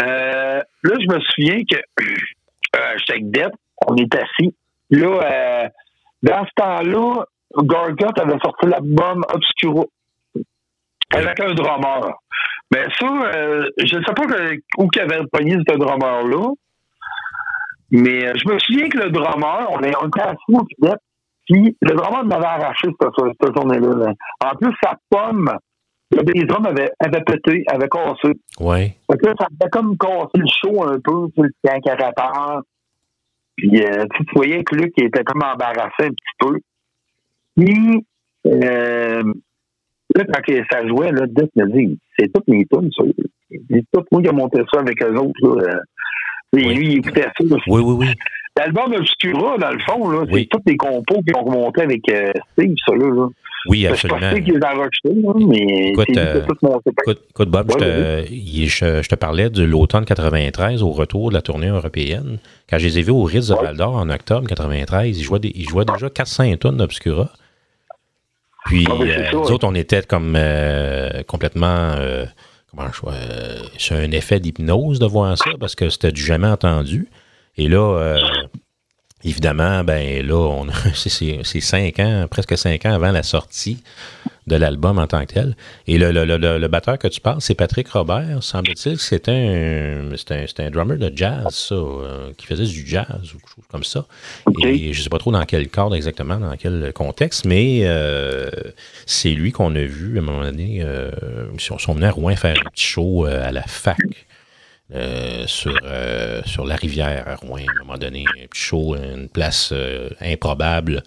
là, 0.00 0.64
je 0.84 1.14
me 1.14 1.20
souviens 1.20 1.58
que 1.70 1.76
euh, 2.76 2.94
j'étais 2.98 3.12
avec 3.12 3.30
Depp, 3.30 3.52
on 3.86 3.96
est 3.96 4.14
assis. 4.14 4.54
Là, 4.90 5.08
euh, 5.08 5.68
dans 6.22 6.44
ce 6.44 6.50
temps-là, 6.56 7.24
Gorgot 7.56 8.20
avait 8.20 8.38
sorti 8.42 8.66
l'album 8.66 9.24
Obscuro 9.32 9.90
avec 11.14 11.40
un 11.40 11.54
drummer. 11.54 12.14
Mais 12.72 12.84
ça, 12.98 13.06
euh, 13.06 13.68
je 13.78 13.98
ne 13.98 14.04
sais 14.04 14.14
pas 14.14 14.26
que, 14.26 14.58
où 14.78 14.88
qu'il 14.88 15.02
avait 15.02 15.20
pogné 15.30 15.56
ce 15.68 15.76
drummer-là, 15.76 16.52
mais 17.90 18.26
euh, 18.26 18.32
je 18.34 18.48
me 18.50 18.58
souviens 18.58 18.88
que 18.88 18.98
le 18.98 19.10
drummer, 19.10 19.66
on, 19.70 19.80
est, 19.82 19.94
on 20.02 20.08
était 20.08 20.22
assis 20.22 20.54
au 20.54 20.64
puis 21.44 21.76
le 21.82 21.94
drummer 21.94 22.24
m'avait 22.24 22.46
arraché 22.46 22.88
cette, 23.00 23.34
cette 23.40 23.54
journée-là. 23.54 24.06
là. 24.06 24.12
En 24.44 24.56
plus, 24.56 24.72
sa 24.82 24.96
pomme, 25.10 25.50
bass 26.16 26.46
drum 26.46 26.66
avait, 26.66 26.90
avait 26.98 27.22
pété, 27.22 27.64
avait 27.68 27.88
cassé. 27.88 28.32
Oui. 28.60 28.92
Là, 29.08 29.32
ça 29.38 29.46
avait 29.60 29.70
comme 29.70 29.96
cassé 29.96 30.36
le 30.36 30.46
show 30.46 30.84
un 30.84 30.98
peu, 31.00 31.28
sais, 31.36 31.42
le 31.42 31.80
qu'il 31.80 31.92
répare. 31.92 32.62
Puis 33.56 33.82
euh, 33.82 34.04
tu, 34.14 34.24
voyais 34.34 34.64
que 34.64 34.74
Luc 34.76 34.92
était 34.98 35.24
comme 35.24 35.42
embarrassé 35.42 36.04
un 36.04 36.08
petit 36.08 36.36
peu. 36.38 36.58
Puis 37.56 38.06
euh, 38.46 39.22
là, 40.14 40.24
quand 40.24 40.54
ça 40.70 40.86
jouait, 40.86 41.12
là, 41.12 41.26
Dick 41.26 41.50
me 41.56 41.66
dit 41.66 41.98
c'est 42.18 42.32
toutes 42.32 42.48
mes 42.48 42.66
tunes, 42.66 42.90
ça. 42.96 43.04
C'est 43.70 43.84
tout 43.92 44.04
moi 44.10 44.22
qui 44.22 44.28
ai 44.28 44.32
monté 44.32 44.62
ça 44.72 44.80
avec 44.80 45.02
eux 45.02 45.16
autres. 45.16 45.56
Là. 45.56 45.80
Et 46.56 46.74
lui, 46.74 46.92
il 46.92 46.98
écoutait 46.98 47.22
ça. 47.22 47.32
Oui, 47.40 47.82
oui, 47.82 47.94
oui. 47.98 48.06
L'album 48.56 48.92
Obscura, 48.92 49.56
dans 49.56 49.70
le 49.70 49.78
fond, 49.78 50.10
là, 50.10 50.24
Oui. 50.30 50.48
c'est 50.50 50.58
tous 50.58 50.70
les 50.70 50.76
compos 50.76 51.22
qui 51.22 51.34
ont 51.34 51.44
remonté 51.44 51.82
avec 51.82 52.06
euh, 52.10 52.32
Steve, 52.52 52.74
ça 52.86 52.94
là. 52.94 53.28
Oui, 53.66 53.82
C'est 53.82 53.88
absolument. 53.88 54.30
Là, 55.12 55.34
mais 55.46 55.88
Écoute, 55.90 56.06
c'est 56.12 56.18
euh, 56.18 56.40
tout. 56.46 56.56
Écoute, 57.06 57.22
écoute, 57.30 57.48
Bob, 57.48 57.70
je, 57.72 57.76
te, 57.78 58.26
je- 58.66 59.02
je 59.02 59.14
parlais 59.16 59.50
de 59.50 59.62
l'automne 59.62 60.04
93 60.04 60.82
au 60.82 60.90
retour 60.90 61.28
de 61.30 61.34
la 61.34 61.42
tournée 61.42 61.68
européenne. 61.68 62.38
Quand 62.68 62.78
je 62.78 62.86
les 62.86 62.98
ai 62.98 63.02
vus 63.02 63.12
au 63.12 63.22
Ritz 63.22 63.48
de 63.48 63.54
Val 63.54 63.76
d'Or 63.76 63.94
en 63.96 64.08
octobre 64.10 64.46
93, 64.48 65.18
ils 65.18 65.22
jouaient, 65.22 65.38
des- 65.38 65.52
ils 65.54 65.68
jouaient 65.68 65.84
déjà 65.84 66.10
400 66.10 66.56
tonnes 66.56 66.76
d'Obscura. 66.78 67.30
Puis, 68.66 68.86
Ah, 68.90 68.94
c'est 69.00 69.34
euh, 69.34 69.38
nous 69.40 69.50
autres, 69.50 69.66
on 69.66 69.74
était 69.74 70.02
comme 70.02 70.34
euh, 70.36 71.22
complètement 71.26 71.94
euh, 71.98 72.24
comment 72.70 72.88
je 72.92 73.00
vois, 73.00 73.12
euh, 73.14 73.58
sur 73.76 73.96
un 73.96 74.10
effet 74.12 74.38
d'hypnose 74.40 74.98
de 74.98 75.06
voir 75.06 75.36
ça 75.36 75.50
parce 75.58 75.74
que 75.74 75.88
c'était 75.88 76.12
du 76.12 76.22
jamais 76.22 76.46
entendu. 76.48 77.08
Et 77.56 77.68
là, 77.68 77.78
euh, 77.98 78.20
évidemment, 79.24 79.84
ben 79.84 80.26
là, 80.26 80.34
on, 80.36 80.66
c'est- 80.94 81.08
c'est 81.08 81.40
c'est 81.44 81.60
cinq 81.60 81.98
ans, 82.00 82.26
presque 82.30 82.56
cinq 82.56 82.86
ans 82.86 82.92
avant 82.94 83.12
la 83.12 83.22
sortie 83.22 83.82
de 84.48 84.56
l'album 84.56 84.98
en 84.98 85.06
tant 85.06 85.20
que 85.24 85.32
tel. 85.34 85.56
Et 85.86 85.98
le, 85.98 86.10
le, 86.10 86.24
le, 86.24 86.36
le- 86.58 86.66
batteur 86.68 86.98
que 86.98 87.06
tu 87.06 87.20
parles, 87.20 87.40
c'est 87.40 87.54
Patrick 87.54 87.88
Robert. 87.90 88.42
Semble-t-il 88.42 88.96
que 88.96 89.02
c'était 89.02 89.30
un, 89.30 90.16
c'était 90.16 90.46
un, 90.62 90.66
un 90.66 90.70
drummer 90.70 90.98
de 90.98 91.12
jazz, 91.14 91.46
ça, 91.54 91.74
euh, 91.76 92.32
qui 92.36 92.46
faisait 92.46 92.64
du 92.64 92.84
jazz 92.84 93.06
ou 93.22 93.38
quelque 93.38 93.48
chose 93.54 93.64
comme 93.70 93.84
ça. 93.84 94.04
Et 94.64 94.92
je 94.92 95.00
sais 95.00 95.08
pas 95.10 95.18
trop 95.18 95.30
dans 95.30 95.44
quel 95.44 95.68
cadre 95.68 95.94
exactement, 95.94 96.38
dans 96.40 96.56
quel 96.56 96.92
contexte, 96.92 97.44
mais 97.44 97.82
euh, 97.84 98.50
c'est 99.06 99.30
lui 99.30 99.52
qu'on 99.52 99.76
a 99.76 99.82
vu 99.84 100.16
à 100.18 100.22
un 100.22 100.24
moment 100.24 100.42
donné. 100.42 100.82
Euh, 100.82 101.12
ils 101.54 101.60
sont, 101.60 101.78
sont 101.78 101.94
venus 101.94 102.08
à 102.08 102.10
Rouen 102.12 102.34
faire 102.34 102.56
un 102.58 102.70
petit 102.70 102.84
show 102.84 103.26
euh, 103.28 103.46
à 103.48 103.52
la 103.52 103.62
fac. 103.62 103.96
Euh, 104.94 105.46
sur, 105.46 105.74
euh, 105.84 106.42
sur 106.44 106.66
la 106.66 106.76
rivière 106.76 107.26
à 107.26 107.36
Rouen, 107.36 107.64
à 107.66 107.70
un 107.70 107.84
moment 107.84 107.96
donné, 107.96 108.26
un 108.28 108.46
petit 108.46 108.60
show, 108.60 108.94
une 108.94 109.28
place 109.28 109.70
euh, 109.72 110.10
improbable 110.20 111.02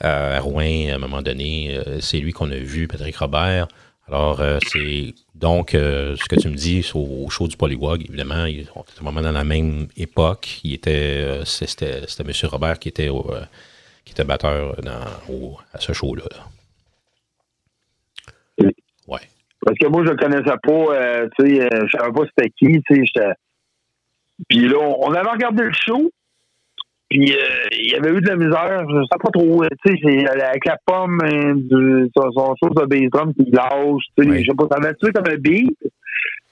à 0.00 0.40
Rouen, 0.40 0.88
à 0.90 0.94
un 0.94 0.98
moment 0.98 1.20
donné. 1.20 1.78
c'est 2.00 2.18
lui 2.18 2.32
qu'on 2.32 2.50
a 2.50 2.56
vu, 2.56 2.88
Patrick 2.88 3.16
Robert. 3.16 3.68
Alors, 4.06 4.40
c'est 4.68 5.12
donc 5.34 5.70
ce 5.72 6.28
que 6.28 6.40
tu 6.40 6.48
me 6.48 6.54
dis 6.54 6.88
au, 6.94 7.28
show 7.28 7.48
du 7.48 7.56
Polywog, 7.56 8.04
évidemment, 8.08 8.44
ils 8.44 8.66
sont 8.66 8.84
vraiment 9.02 9.20
dans 9.20 9.32
la 9.32 9.42
même 9.42 9.88
époque. 9.96 10.60
Il 10.62 10.74
était, 10.74 11.40
c'était, 11.44 12.04
M. 12.20 12.32
Robert 12.44 12.78
qui 12.78 12.88
était, 12.88 13.10
qui 14.04 14.12
était 14.12 14.24
batteur 14.24 14.76
dans, 14.82 15.56
à 15.72 15.80
ce 15.80 15.92
show-là. 15.92 16.22
là. 16.30 16.46
Ouais. 19.08 19.28
Parce 19.64 19.78
que 19.78 19.86
moi, 19.88 20.04
je 20.04 20.10
le 20.10 20.16
connaissais 20.16 20.56
pas, 20.62 20.94
euh, 20.94 21.28
tu 21.38 21.46
sais, 21.56 21.62
euh, 21.62 21.86
je 21.86 21.98
savais 21.98 22.12
pas 22.12 22.22
c'était 22.26 22.50
qui, 22.50 22.80
tu 22.82 23.06
sais, 23.06 23.32
Puis 24.48 24.68
là, 24.68 24.78
on 24.78 25.08
on 25.08 25.12
avait 25.12 25.30
regardé 25.30 25.64
le 25.64 25.72
show, 25.72 26.10
puis 27.08 27.32
euh, 27.32 27.68
il 27.72 27.90
y 27.90 27.94
avait 27.94 28.10
eu 28.10 28.20
de 28.20 28.28
la 28.28 28.36
misère, 28.36 28.84
je 28.88 29.02
sais 29.02 29.18
pas 29.18 29.30
trop, 29.32 29.64
euh, 29.64 29.68
tu 29.84 29.96
sais, 29.98 30.28
avec 30.28 30.64
la 30.66 30.76
pomme, 30.84 31.18
euh, 31.24 31.54
de, 31.56 32.10
son, 32.14 32.30
son 32.32 32.54
chose 32.62 32.74
de 32.76 32.84
bass 32.84 33.10
drum 33.10 33.32
qui 33.34 33.50
lâche, 33.50 34.02
tu 34.16 34.24
sais, 34.24 34.30
Oui. 34.30 34.44
je 34.44 34.50
sais 34.50 34.56
pas, 34.56 34.66
ça 34.70 34.78
m'a 34.78 34.94
tué 34.94 35.10
comme 35.12 35.26
un 35.26 35.36
beat, 35.36 35.76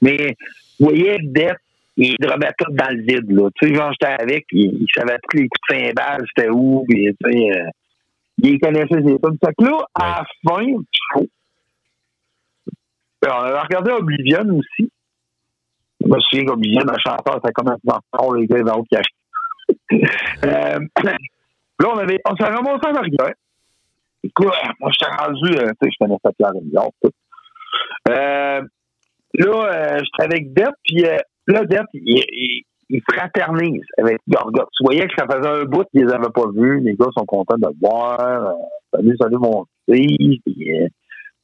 mais 0.01 0.35
vous 0.81 0.87
voyez, 0.87 1.19
Death, 1.23 1.59
il 1.99 2.17
drumait 2.19 2.53
tout 2.59 2.73
dans 2.73 2.91
le 2.91 3.03
vide, 3.03 3.31
là, 3.31 3.51
tu 3.61 3.69
sais, 3.69 3.75
genre, 3.75 3.93
j'étais 3.93 4.15
avec, 4.21 4.47
il, 4.53 4.83
il 4.83 4.87
savait 4.95 5.19
tous 5.29 5.37
les 5.37 5.49
coups 5.49 5.69
de 5.71 5.77
cymbales, 5.77 6.25
c'était 6.35 6.51
où, 6.51 6.85
puis 6.89 7.15
tu 7.23 7.33
sais, 7.33 7.63
il 8.43 8.61
connaissait 8.61 8.95
ses 8.95 9.03
tunes. 9.03 9.39
Fait 9.45 9.55
que 9.59 9.65
là, 9.65 9.79
à 9.95 10.23
la 10.23 10.25
fin 10.49 10.65
du 10.65 10.85
show, 11.13 11.27
ben, 13.27 13.35
on 13.39 13.45
avait 13.45 13.61
regardé 13.61 13.93
Oblivion 13.93 14.45
aussi. 14.57 14.91
Je 16.01 16.09
me 16.09 16.21
souviens 16.21 16.45
qu'Oblivion, 16.47 16.83
un 16.83 16.99
chanteur, 16.99 17.41
ça 17.45 17.53
commence 17.53 17.81
dans 17.85 18.33
le 18.33 18.41
les 18.41 18.47
gars, 18.47 18.63
dans 18.63 18.77
l'autre 18.77 18.89
cachette. 18.91 19.13
euh, 20.45 20.79
là, 21.81 21.89
on 21.89 21.97
on 21.97 22.37
s'est 22.37 22.45
ramassé 22.45 22.87
en 22.87 22.95
arrière. 22.95 23.35
Écoute, 24.23 24.53
moi, 24.81 24.91
j'étais 24.93 25.13
rendu, 25.17 25.51
euh, 25.57 25.71
tu 25.81 25.89
sais, 25.89 25.91
je 25.93 25.99
connaissais 25.99 26.29
Pierre 26.37 26.53
Rémillard, 26.53 26.89
tout. 27.03 27.11
Euh, 28.09 28.63
là, 29.35 29.73
euh, 29.73 29.99
j'étais 29.99 30.35
avec 30.35 30.53
Depp, 30.53 30.75
puis 30.85 31.05
euh, 31.07 31.19
là, 31.47 31.65
Depp, 31.65 31.87
il, 31.95 32.23
il, 32.33 32.63
il 32.89 33.03
fraternise 33.09 33.85
avec 33.99 34.19
Gorgot. 34.29 34.69
Tu 34.77 34.85
voyais 34.85 35.07
que 35.07 35.15
ça 35.19 35.27
faisait 35.27 35.49
un 35.49 35.65
bout 35.65 35.85
qu'ils 35.91 36.07
les 36.07 36.13
avaient 36.13 36.31
pas 36.35 36.47
vus. 36.55 36.81
Les 36.81 36.95
gars 36.95 37.07
sont 37.17 37.25
contents 37.27 37.59
de 37.59 37.67
le 37.67 37.75
voir. 37.81 38.21
Euh, 38.21 38.53
salut, 38.93 39.17
salut, 39.21 39.37
mon 39.39 39.65
fils. 39.91 40.41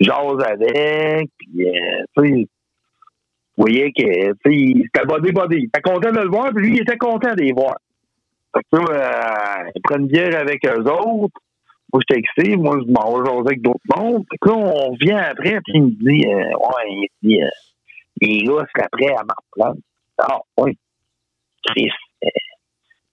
Euh, 0.03 0.39
jase 0.39 0.45
avec. 0.47 1.29
Puis, 1.39 1.69
euh, 1.69 2.05
tu 2.16 2.24
sais, 2.24 2.49
vous 3.57 3.65
voyez 3.65 3.93
que, 3.93 4.33
tu 4.33 4.77
sais, 4.77 4.83
c'était 4.85 5.07
body 5.07 5.33
body. 5.33 5.57
Il 5.57 5.65
était 5.65 5.83
content 5.83 6.11
de 6.11 6.20
le 6.20 6.29
voir, 6.29 6.51
puis 6.55 6.66
lui, 6.66 6.77
il 6.77 6.83
était 6.83 6.97
content 6.97 7.35
de 7.35 7.43
les 7.43 7.53
voir. 7.53 7.77
Fait 8.55 8.62
que 8.70 8.81
euh, 8.81 9.70
ils 9.74 9.83
prennent 9.83 10.03
une 10.03 10.09
bière 10.09 10.41
avec 10.41 10.65
eux 10.66 10.81
autres. 10.81 11.39
Moi, 11.93 12.01
j'étais 12.01 12.20
excité. 12.20 12.57
Moi, 12.57 12.79
je 12.81 12.91
m'en 12.91 13.19
vais 13.19 13.27
jaser 13.27 13.41
avec 13.41 13.62
d'autres 13.62 13.81
mondes. 13.97 14.24
Fait 14.31 14.39
que 14.41 14.49
là, 14.49 14.55
on 14.57 14.91
revient 14.93 15.12
après, 15.12 15.61
puis 15.61 15.73
il 15.74 15.83
me 15.83 15.91
dit, 15.91 16.27
euh, 16.27 16.39
ouais, 16.39 16.89
il 16.89 17.09
dit, 17.23 17.43
euh, 17.43 17.49
les 18.20 18.39
gars 18.39 18.66
seraient 18.74 18.89
prêts 18.93 19.15
à 19.15 19.23
reprendre. 19.23 19.81
Ah, 20.19 20.41
oui. 20.59 20.77
Chris, 21.66 21.91
euh, 22.24 22.29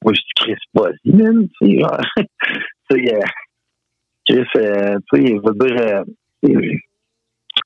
moi, 0.04 0.14
je 0.14 0.20
dis, 0.20 0.34
Chris, 0.36 0.56
vas-y, 0.74 1.12
man. 1.12 1.48
Tu 1.62 1.80
sais, 1.80 3.14
euh, 3.14 3.22
Chris, 4.28 4.46
euh, 4.56 4.98
tu 5.12 5.22
sais, 5.22 5.28
je 5.28 5.42
veux 5.44 5.68
dire, 5.68 6.04
euh, 6.46 6.76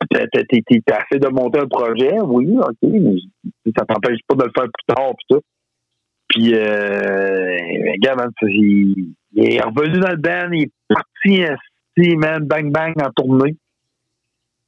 t'as 0.09 0.97
assez 0.97 1.19
de 1.19 1.27
monter 1.29 1.59
un 1.59 1.67
projet, 1.67 2.19
oui, 2.21 2.47
ok, 2.57 2.77
mais 2.81 3.71
ça 3.77 3.85
t'empêche 3.85 4.19
pas 4.27 4.35
de 4.35 4.43
le 4.43 4.51
faire 4.55 4.65
plus 4.65 4.95
tard, 4.95 5.13
puis 5.17 5.25
tout. 5.29 5.41
Puis, 6.29 6.55
euh, 6.55 7.57
regarde, 7.93 8.17
man, 8.17 8.31
il, 8.43 9.13
il 9.35 9.53
est 9.53 9.61
revenu 9.61 9.99
dans 9.99 10.09
le 10.09 10.17
band, 10.17 10.51
il 10.51 10.63
est 10.63 10.71
parti, 10.87 11.41
esti, 11.41 12.15
man, 12.17 12.43
bang 12.43 12.71
bang, 12.71 12.93
en 13.01 13.11
tournée. 13.15 13.55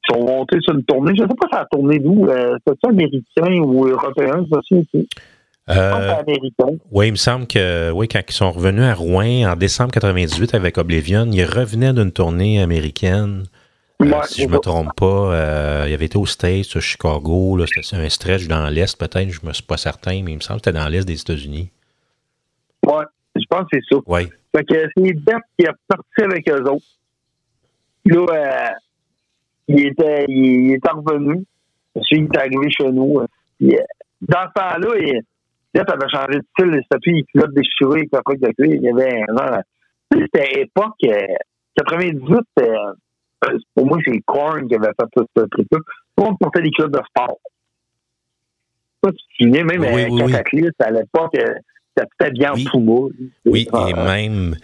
Ils 0.07 0.13
sont 0.13 0.23
montés 0.23 0.57
sur 0.61 0.75
une 0.75 0.83
tournée. 0.83 1.13
Je 1.15 1.21
sais 1.21 1.27
pas 1.27 1.47
si 1.47 1.55
ça 1.55 1.61
a 1.61 1.65
tourné 1.65 1.97
d'où. 1.97 2.27
Euh, 2.27 2.57
C'est-tu 2.67 2.89
américain 2.89 3.63
ou 3.63 3.87
européen, 3.87 4.45
ça 4.51 4.59
aussi? 4.59 5.07
Euh, 5.67 6.21
oui, 6.91 7.07
il 7.07 7.11
me 7.11 7.15
semble 7.15 7.47
que 7.47 7.89
oui, 7.91 8.07
quand 8.07 8.19
ils 8.27 8.33
sont 8.33 8.51
revenus 8.51 8.83
à 8.83 8.93
Rouen 8.93 9.51
en 9.51 9.55
décembre 9.55 9.91
98 9.93 10.53
avec 10.53 10.77
Oblivion, 10.77 11.25
ils 11.31 11.43
revenaient 11.43 11.91
d'une 11.91 12.11
tournée 12.11 12.61
américaine. 12.61 13.45
Euh, 14.01 14.21
si 14.23 14.43
je 14.43 14.47
me 14.49 14.59
trompe 14.59 14.93
pas, 14.95 15.05
euh, 15.33 15.85
il 15.87 15.93
avait 15.93 16.05
été 16.05 16.17
aux 16.17 16.25
States, 16.25 16.65
à 16.75 16.79
Chicago, 16.81 17.57
c'était 17.65 17.95
un 17.95 18.09
stretch 18.09 18.47
dans 18.47 18.67
l'Est, 18.69 18.97
peut-être, 18.99 19.29
je 19.29 19.45
me 19.45 19.53
suis 19.53 19.63
pas 19.63 19.77
certain, 19.77 20.21
mais 20.21 20.33
il 20.33 20.35
me 20.35 20.41
semble 20.41 20.59
que 20.59 20.69
c'était 20.69 20.77
dans 20.77 20.89
l'Est 20.89 21.05
des 21.05 21.19
États-Unis. 21.19 21.71
Ouais, 22.85 23.05
je 23.35 23.43
pense 23.49 23.63
que 23.71 23.77
c'est 23.79 23.95
ça. 23.95 24.01
Oui. 24.05 24.29
Fait 24.55 24.63
que 24.65 24.89
c'est 24.97 25.13
Beth 25.13 25.37
qui 25.57 25.65
est 25.65 25.71
parti 25.87 26.21
avec 26.21 26.49
eux 26.49 26.61
autres. 26.69 26.85
Là, 28.05 28.25
euh, 28.29 28.73
il, 29.69 29.87
était, 29.87 30.25
il, 30.27 30.67
il 30.67 30.73
était 30.73 30.91
revenu. 30.91 31.45
Ensuite, 31.95 32.29
il 32.29 32.35
est 32.35 32.37
arrivé 32.37 32.69
chez 32.69 32.91
nous. 32.91 33.21
dans 33.61 34.47
ce 34.47 34.53
temps-là, 34.53 34.95
il, 34.99 35.21
Beth 35.73 35.89
avait 35.89 36.09
changé 36.09 36.39
de 36.39 36.45
style. 36.53 36.81
Plus 37.01 37.11
les 37.13 37.23
culottes 37.23 37.53
déchirées 37.53 38.07
avec 38.11 38.11
la 38.11 38.21
feuille 38.25 38.39
de 38.39 38.47
cuir. 38.51 38.75
Il 38.75 38.81
y 38.83 38.89
avait 38.89 39.21
un 39.23 39.35
genre. 39.37 39.59
C'était 40.11 40.61
époque. 40.61 40.93
euh, 41.05 41.35
98, 41.77 42.39
euh, 42.59 42.63
pour 43.75 43.85
moi, 43.85 43.97
c'est 44.05 44.19
Korn 44.25 44.67
qui 44.67 44.75
avait 44.75 44.87
fait 44.87 45.07
tout 45.15 45.25
ce 45.35 45.41
truc-là. 45.43 45.79
Monde 46.17 46.37
portait 46.39 46.61
des 46.61 46.71
culottes 46.71 46.93
de 46.93 47.01
sport. 47.09 47.37
Ça, 49.03 49.11
tu 49.11 49.17
te 49.17 49.43
souviens, 49.43 49.63
même 49.65 49.81
Oui, 49.81 49.87
à 49.87 50.07
oui, 50.09 50.21
oui. 50.23 50.31
Cataclysme, 50.31 50.71
à 50.79 50.91
l'époque, 50.91 51.35
euh, 51.37 51.53
c'était 51.97 52.31
bien 52.31 52.51
en 52.51 52.55
Puma. 52.55 53.07
Oui, 53.45 53.67
Ah, 53.71 53.87
et 53.89 53.93
même, 53.93 54.55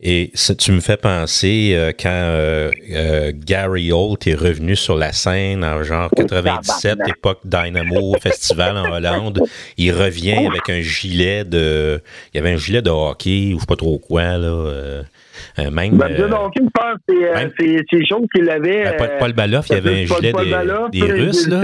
et 0.00 0.30
ça, 0.34 0.54
tu 0.54 0.72
me 0.72 0.80
fais 0.80 0.96
penser 0.98 1.72
euh, 1.74 1.92
quand 1.98 2.08
euh, 2.10 2.70
euh, 2.90 3.32
Gary 3.34 3.92
Holt 3.92 4.26
est 4.26 4.34
revenu 4.34 4.76
sur 4.76 4.96
la 4.96 5.12
scène 5.12 5.64
en 5.64 5.82
genre 5.82 6.10
97, 6.14 6.98
époque 7.08 7.40
Dynamo 7.44 8.14
Festival 8.20 8.76
en 8.76 8.92
Hollande. 8.92 9.42
Il 9.78 9.92
revient 9.92 10.46
avec 10.46 10.68
un 10.68 10.80
gilet 10.80 11.44
de, 11.44 12.02
il 12.34 12.36
y 12.36 12.40
avait 12.40 12.52
un 12.52 12.58
gilet 12.58 12.82
de 12.82 12.90
hockey 12.90 13.52
ou 13.54 13.56
je 13.56 13.60
sais 13.60 13.66
pas 13.66 13.76
trop 13.76 13.98
quoi 13.98 14.36
là. 14.36 15.02
Euh, 15.58 15.70
même 15.70 15.96
Ben, 15.96 16.10
euh, 16.10 16.28
donc, 16.28 16.52
je 16.56 16.62
pense 16.62 16.94
que 17.08 17.14
c'est, 17.20 17.24
euh, 17.44 17.48
c'est, 17.58 17.76
c'est 17.90 18.06
chose 18.06 18.26
qu'il 18.34 18.48
avait. 18.50 18.84
Ben, 18.98 19.10
Paul- 19.18 19.32
Baloff, 19.32 19.66
il 19.70 19.74
y 19.74 19.78
avait 19.78 20.04
un 20.04 20.06
Paul- 20.06 20.16
gilet 20.18 20.32
Paul 20.32 20.44
des- 20.44 20.50
Baloff, 20.50 20.90
des 20.90 21.00
c'est- 21.00 21.12
Russes, 21.12 21.42
c'est- 21.44 21.50
là. 21.50 21.60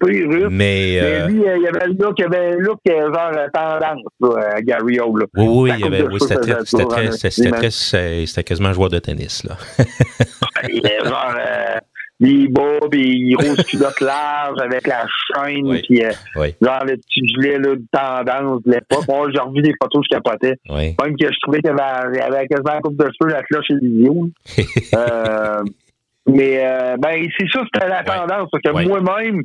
Pas 0.00 0.08
les 0.08 0.24
Russes. 0.24 0.46
Mais, 0.50 1.26
lui, 1.28 1.42
il 1.42 1.66
avait 1.66 1.82
un 1.84 1.86
look, 1.88 2.14
il 2.18 2.24
avait 2.24 2.46
un 2.52 2.56
look 2.56 2.78
euh, 2.88 3.12
genre 3.12 3.32
tendance, 3.52 4.02
là, 4.20 4.54
à 4.56 4.62
Gary 4.62 5.00
Hall. 5.00 5.20
Là. 5.20 5.26
oui, 5.36 5.46
oui, 5.48 5.70
il 5.78 5.80
y 5.80 5.84
avait, 5.86 6.04
c'était 6.18 6.36
très, 7.50 7.70
c'était 7.70 8.44
quasiment 8.44 8.68
un 8.68 8.72
joueur 8.72 8.90
de 8.90 8.98
tennis 8.98 9.44
là. 9.44 9.56
Il 10.70 10.84
est 10.86 11.04
genre, 11.04 11.34
euh, 12.20 12.26
les 12.26 12.48
bas, 12.48 12.78
les 12.92 13.32
grosses 13.32 13.64
culottes 13.64 14.00
larges 14.00 14.60
avec 14.60 14.86
la 14.86 15.06
chaîne, 15.06 15.66
Oui. 15.66 15.82
puis 15.88 16.04
euh, 16.04 16.10
Oui. 16.36 16.54
genre 16.60 16.84
le 16.84 16.96
petit 16.96 17.26
gilet 17.28 17.58
là, 17.58 17.74
de 17.76 17.84
tendance 17.92 18.62
de 18.64 18.72
l'époque. 18.72 19.04
Moi, 19.08 19.28
j'ai 19.32 19.40
revu 19.40 19.62
des 19.62 19.72
photos, 19.80 20.04
je 20.10 20.16
capotais. 20.16 20.56
Oui. 20.68 20.94
Même 21.02 21.16
que 21.16 21.26
je 21.26 21.38
trouvais 21.42 21.60
qu'il 21.60 21.70
y 21.70 21.80
avait, 21.80 22.20
avait 22.20 22.46
quasiment 22.46 22.72
un 22.72 22.80
coupe 22.80 22.96
de 22.96 23.08
cheveux, 23.20 23.32
la 23.32 23.42
cloche 23.42 23.66
et 23.70 23.74
l'idiot. 23.80 24.28
euh, 24.94 25.62
mais 26.26 26.60
euh, 26.66 26.96
ben 26.98 27.26
c'est 27.38 27.46
ça, 27.52 27.62
c'était 27.72 27.88
la 27.88 28.02
tendance. 28.04 28.48
Parce 28.50 28.62
que 28.62 28.86
moi-même, 28.86 29.42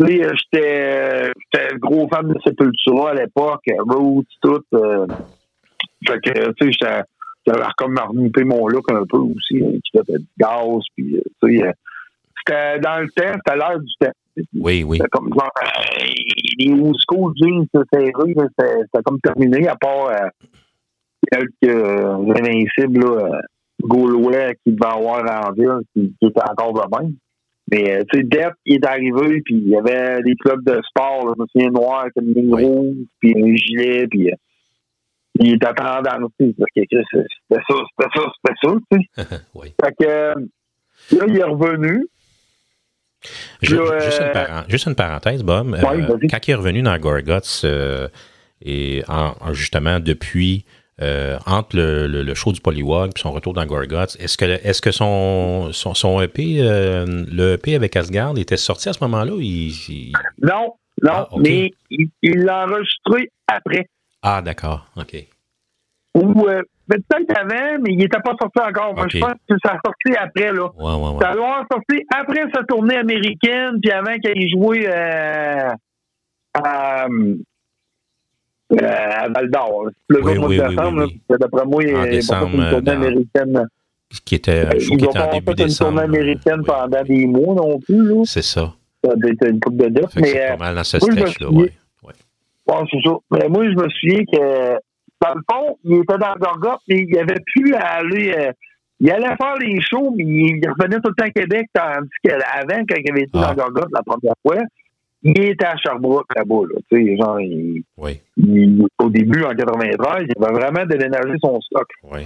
euh, 0.00 0.06
j'étais 0.06 1.32
j'étais 1.52 1.76
gros 1.78 2.08
fan 2.08 2.28
de 2.28 2.34
Sepultura 2.44 3.10
à 3.10 3.14
l'époque, 3.14 3.62
euh, 3.70 3.74
Roots, 3.88 4.24
tout. 4.40 4.62
euh, 4.74 5.06
fait 6.06 6.18
que, 6.20 6.52
tu 6.52 6.72
sais, 6.72 7.02
j'étais 7.46 7.58
j'avais 7.58 7.72
comme 7.76 7.98
remonté 7.98 8.44
mon 8.44 8.66
look 8.68 8.90
un 8.90 9.04
peu 9.06 9.18
aussi, 9.18 9.62
hein, 9.62 9.78
qui 9.84 9.98
était 9.98 10.18
de 10.18 10.24
gaz, 10.38 10.82
puis, 10.96 11.16
euh, 11.16 11.22
tu 11.42 11.58
sais, 11.58 11.64
euh, 11.66 11.72
c'était 12.38 12.80
dans 12.80 13.00
le 13.00 13.08
temps, 13.08 13.32
c'était 13.34 13.56
l'heure 13.56 13.80
du 13.80 13.92
temps. 14.00 14.12
Oui, 14.54 14.82
oui. 14.82 14.96
C'était 14.96 15.10
comme 15.10 15.28
genre, 15.32 15.50
euh, 15.62 16.04
les 16.58 16.72
old 16.72 16.96
school 17.08 17.32
jeans 17.40 17.66
serrés, 17.92 18.34
c'était 18.58 19.02
comme 19.04 19.20
terminé, 19.20 19.68
à 19.68 19.76
part 19.76 20.08
euh, 20.08 20.28
quelques 21.30 21.50
euh, 21.64 22.34
invincibles 22.34 23.00
là, 23.00 23.26
euh, 23.26 23.40
gaulois 23.82 24.54
qui 24.64 24.72
devaient 24.72 24.94
avoir 24.94 25.48
en 25.48 25.52
ville, 25.52 25.80
qui, 25.94 26.14
qui 26.18 26.26
étaient 26.26 26.40
encore 26.50 26.72
de 26.72 26.96
même. 26.98 27.14
Mais, 27.70 27.96
euh, 27.96 28.04
tu 28.10 28.18
sais, 28.18 28.24
Depp, 28.24 28.54
il 28.66 28.76
est 28.76 28.86
arrivé, 28.86 29.40
puis 29.42 29.54
il 29.54 29.68
y 29.68 29.76
avait 29.76 30.22
des 30.22 30.34
clubs 30.36 30.64
de 30.64 30.80
sport, 30.88 31.26
là, 31.26 31.34
je 31.36 31.42
me 31.42 31.46
souviens, 31.46 31.70
noir, 31.70 32.00
avec 32.00 32.12
une 32.20 32.34
ligne 32.34 32.54
Oui. 32.54 32.64
rouge, 32.64 32.96
puis 33.20 33.34
un 33.36 33.54
gilet, 33.54 34.06
puis 34.08 34.30
il 35.40 35.58
tendance, 35.58 36.30
tu 36.38 36.46
sais, 36.48 36.54
parce 36.58 36.70
que 36.74 36.80
c'était 36.82 37.62
ça, 37.68 37.74
c'était 37.98 38.10
ça, 38.14 38.32
c'était 38.36 38.58
ça, 38.62 38.74
tu 38.90 38.98
sais. 38.98 39.40
oui. 39.54 39.74
Fait 39.82 39.94
que, 39.98 40.34
là, 41.16 41.24
il 41.28 41.36
est 41.36 41.42
revenu, 41.44 42.06
Ju- 43.62 43.76
Là, 43.76 44.00
juste, 44.00 44.20
euh, 44.20 44.32
une 44.64 44.64
juste 44.70 44.86
une 44.86 44.94
parenthèse, 44.96 45.44
Bob. 45.44 45.74
Euh, 45.74 46.18
quand 46.28 46.48
il 46.48 46.50
est 46.50 46.54
revenu 46.54 46.82
dans 46.82 46.98
Gorguts, 46.98 47.40
euh, 47.64 48.08
et 48.60 49.04
en, 49.08 49.34
en- 49.40 49.52
justement 49.54 50.00
depuis, 50.00 50.64
euh, 51.00 51.38
entre 51.46 51.76
le, 51.76 52.08
le- 52.08 52.22
le 52.24 52.34
show 52.34 52.50
du 52.52 52.60
Polywog 52.60 53.12
et 53.16 53.20
son 53.20 53.30
retour 53.30 53.52
dans 53.52 53.64
Gorguts, 53.64 54.16
est-ce 54.18 54.36
que, 54.36 54.44
est-ce 54.44 54.82
que 54.82 54.90
son, 54.90 55.70
son, 55.72 55.94
son 55.94 56.20
EP, 56.20 56.56
euh, 56.60 57.24
le 57.30 57.52
EP 57.52 57.76
avec 57.76 57.94
Asgard, 57.96 58.36
était 58.38 58.56
sorti 58.56 58.88
à 58.88 58.92
ce 58.92 58.98
moment-là? 59.04 59.34
Il, 59.38 59.70
il- 59.70 60.12
Non, 60.42 60.74
non, 61.02 61.10
Ah, 61.12 61.28
mais 61.38 61.70
il 62.00 62.10
l'a 62.44 62.64
enregistré 62.66 63.30
après. 63.46 63.86
Ah, 64.22 64.40
d'accord. 64.42 64.86
OK. 64.96 65.16
Ou 66.14 66.46
euh, 66.48 66.62
peut-être 66.88 67.36
avant, 67.38 67.78
mais 67.82 67.92
il 67.92 67.98
n'était 67.98 68.20
pas 68.20 68.34
sorti 68.40 68.60
encore. 68.60 68.94
Moi, 68.94 69.04
Ok. 69.04 69.10
je 69.12 69.18
pense 69.18 69.32
que 69.48 69.54
ça 69.64 69.72
a 69.72 69.78
sorti 69.84 70.16
après, 70.18 70.52
là. 70.52 70.66
Ouais, 70.76 70.94
ouais, 70.94 71.10
ouais. 71.16 71.24
Ça 71.24 71.32
doit 71.34 71.66
sorti 71.70 72.04
après 72.14 72.42
sa 72.54 72.62
tournée 72.64 72.96
américaine, 72.96 73.78
puis 73.80 73.90
avant 73.90 74.14
qu'il 74.18 74.30
ait 74.42 74.48
joué 74.50 74.86
euh, 74.88 75.70
à, 76.54 77.06
euh, 77.06 77.36
à 78.80 79.28
Val 79.28 79.50
d'Or. 79.50 79.86
Le 80.08 80.22
Oui, 80.24 80.34
mois 80.38 80.48
oui, 80.48 80.56
de 80.58 80.62
oui, 80.62 80.68
décembre, 80.68 81.04
oui, 81.06 81.22
oui. 81.30 81.36
d'après 81.40 81.64
moi, 81.66 81.82
il 81.82 81.96
En 81.96 82.02
décembre, 82.04 82.46
une 82.54 82.70
tournée 82.70 82.80
dans- 82.82 82.92
américaine. 82.92 83.66
Qui 84.26 84.34
était, 84.34 84.78
je 84.78 84.90
Ils 84.90 84.94
était 84.96 85.08
en 85.08 85.12
pas 85.12 85.26
début 85.28 85.44
fait 85.46 85.50
une 85.62 85.66
décembre. 85.68 85.90
tournée 85.92 86.04
américaine 86.18 86.58
Oui. 86.60 86.64
pendant 86.66 87.02
des 87.02 87.26
mois 87.26 87.54
non 87.54 87.78
plus. 87.80 88.06
Là. 88.06 88.22
C'est 88.26 88.42
ça. 88.42 88.74
Ça 89.02 89.16
doit 89.16 89.30
être 89.30 89.48
une 89.48 89.58
coupe 89.58 89.76
de 89.78 89.88
que 89.88 90.20
mais 90.20 90.26
c'est 90.28 90.44
euh, 90.44 90.48
pas 90.50 90.56
mal 90.58 90.74
dans 90.74 90.84
ce 90.84 90.98
moi, 90.98 91.10
stretch-là, 91.12 91.46
souviens- 91.46 91.66
Mais 93.30 93.48
moi, 93.48 93.64
je 93.64 93.74
me 93.74 93.88
souviens 93.88 94.24
que, 94.24 94.72
dans 95.20 95.34
le 95.34 95.42
fond, 95.50 95.78
il 95.84 95.94
était 95.98 96.18
dans 96.18 96.34
Gorgot, 96.38 96.78
mais 96.88 97.06
il 97.08 97.18
avait 97.18 97.40
plus 97.54 97.74
à 97.74 97.98
aller. 97.98 98.32
euh, 98.36 98.52
il 99.00 99.10
allait 99.10 99.34
faire 99.36 99.56
les 99.60 99.80
shows, 99.80 100.14
mais 100.16 100.24
il 100.24 100.60
revenait 100.68 101.00
tout 101.00 101.10
le 101.10 101.14
temps 101.14 101.26
à 101.26 101.30
Québec, 101.30 101.66
tandis 101.74 102.08
qu'avant, 102.22 102.84
quand 102.88 102.96
il 102.98 103.10
avait 103.10 103.22
été 103.22 103.30
Ah. 103.34 103.52
dans 103.54 103.64
Gorgot 103.64 103.88
la 103.92 104.02
première 104.02 104.34
fois, 104.42 104.58
il 105.24 105.40
était 105.40 105.66
à 105.66 105.76
Sherbrooke 105.76 106.26
là-bas. 106.36 106.62
Là, 106.72 106.80
tu 106.90 107.04
sais, 107.06 107.16
genre, 107.16 107.40
il- 107.40 107.82
Oui, 107.96 108.20
il- 108.36 108.86
au 108.98 109.10
début, 109.10 109.42
en 109.44 109.54
93, 109.54 110.26
il 110.28 110.44
avait 110.44 110.52
vraiment 110.54 110.86
déménagé 110.86 111.34
son 111.42 111.60
stock. 111.60 111.88
oui. 112.04 112.20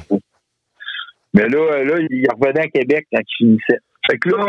Mais 1.35 1.49
là, 1.49 1.59
euh, 1.59 1.85
là, 1.85 1.95
il 2.11 2.27
revenait 2.35 2.61
à 2.65 2.69
Québec 2.69 3.07
quand 3.13 3.21
il 3.21 3.37
finissait. 3.37 3.79
Fait 4.11 4.19
que 4.19 4.29
là, 4.31 4.47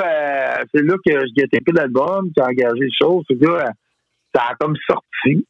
euh, 0.60 0.64
c'est 0.74 0.84
là 0.84 0.94
que 1.06 1.12
j'ai 1.36 1.44
été 1.46 1.60
plus 1.60 1.74
l'album, 1.74 2.30
j'ai 2.36 2.44
engagé 2.44 2.80
les 2.80 2.90
choses. 2.98 3.26
Fait 3.28 3.36
que 3.36 3.46
là, 3.46 3.72
ça 4.34 4.44
a 4.52 4.56
comme 4.56 4.76
sorti. 4.90 5.46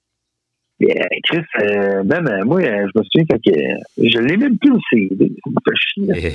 Chris, 0.80 1.42
euh, 1.62 2.04
même 2.04 2.28
euh, 2.28 2.46
moi, 2.46 2.62
euh, 2.62 2.88
je 2.94 3.00
me 3.00 3.04
souviens 3.04 3.26
fait 3.32 3.40
que 3.52 3.58
euh, 3.60 3.76
je 3.98 4.20
l'ai 4.20 4.38
même 4.38 4.58
plus 4.60 4.72
le 4.72 4.80
CD. 4.92 5.34
Et- 6.16 6.32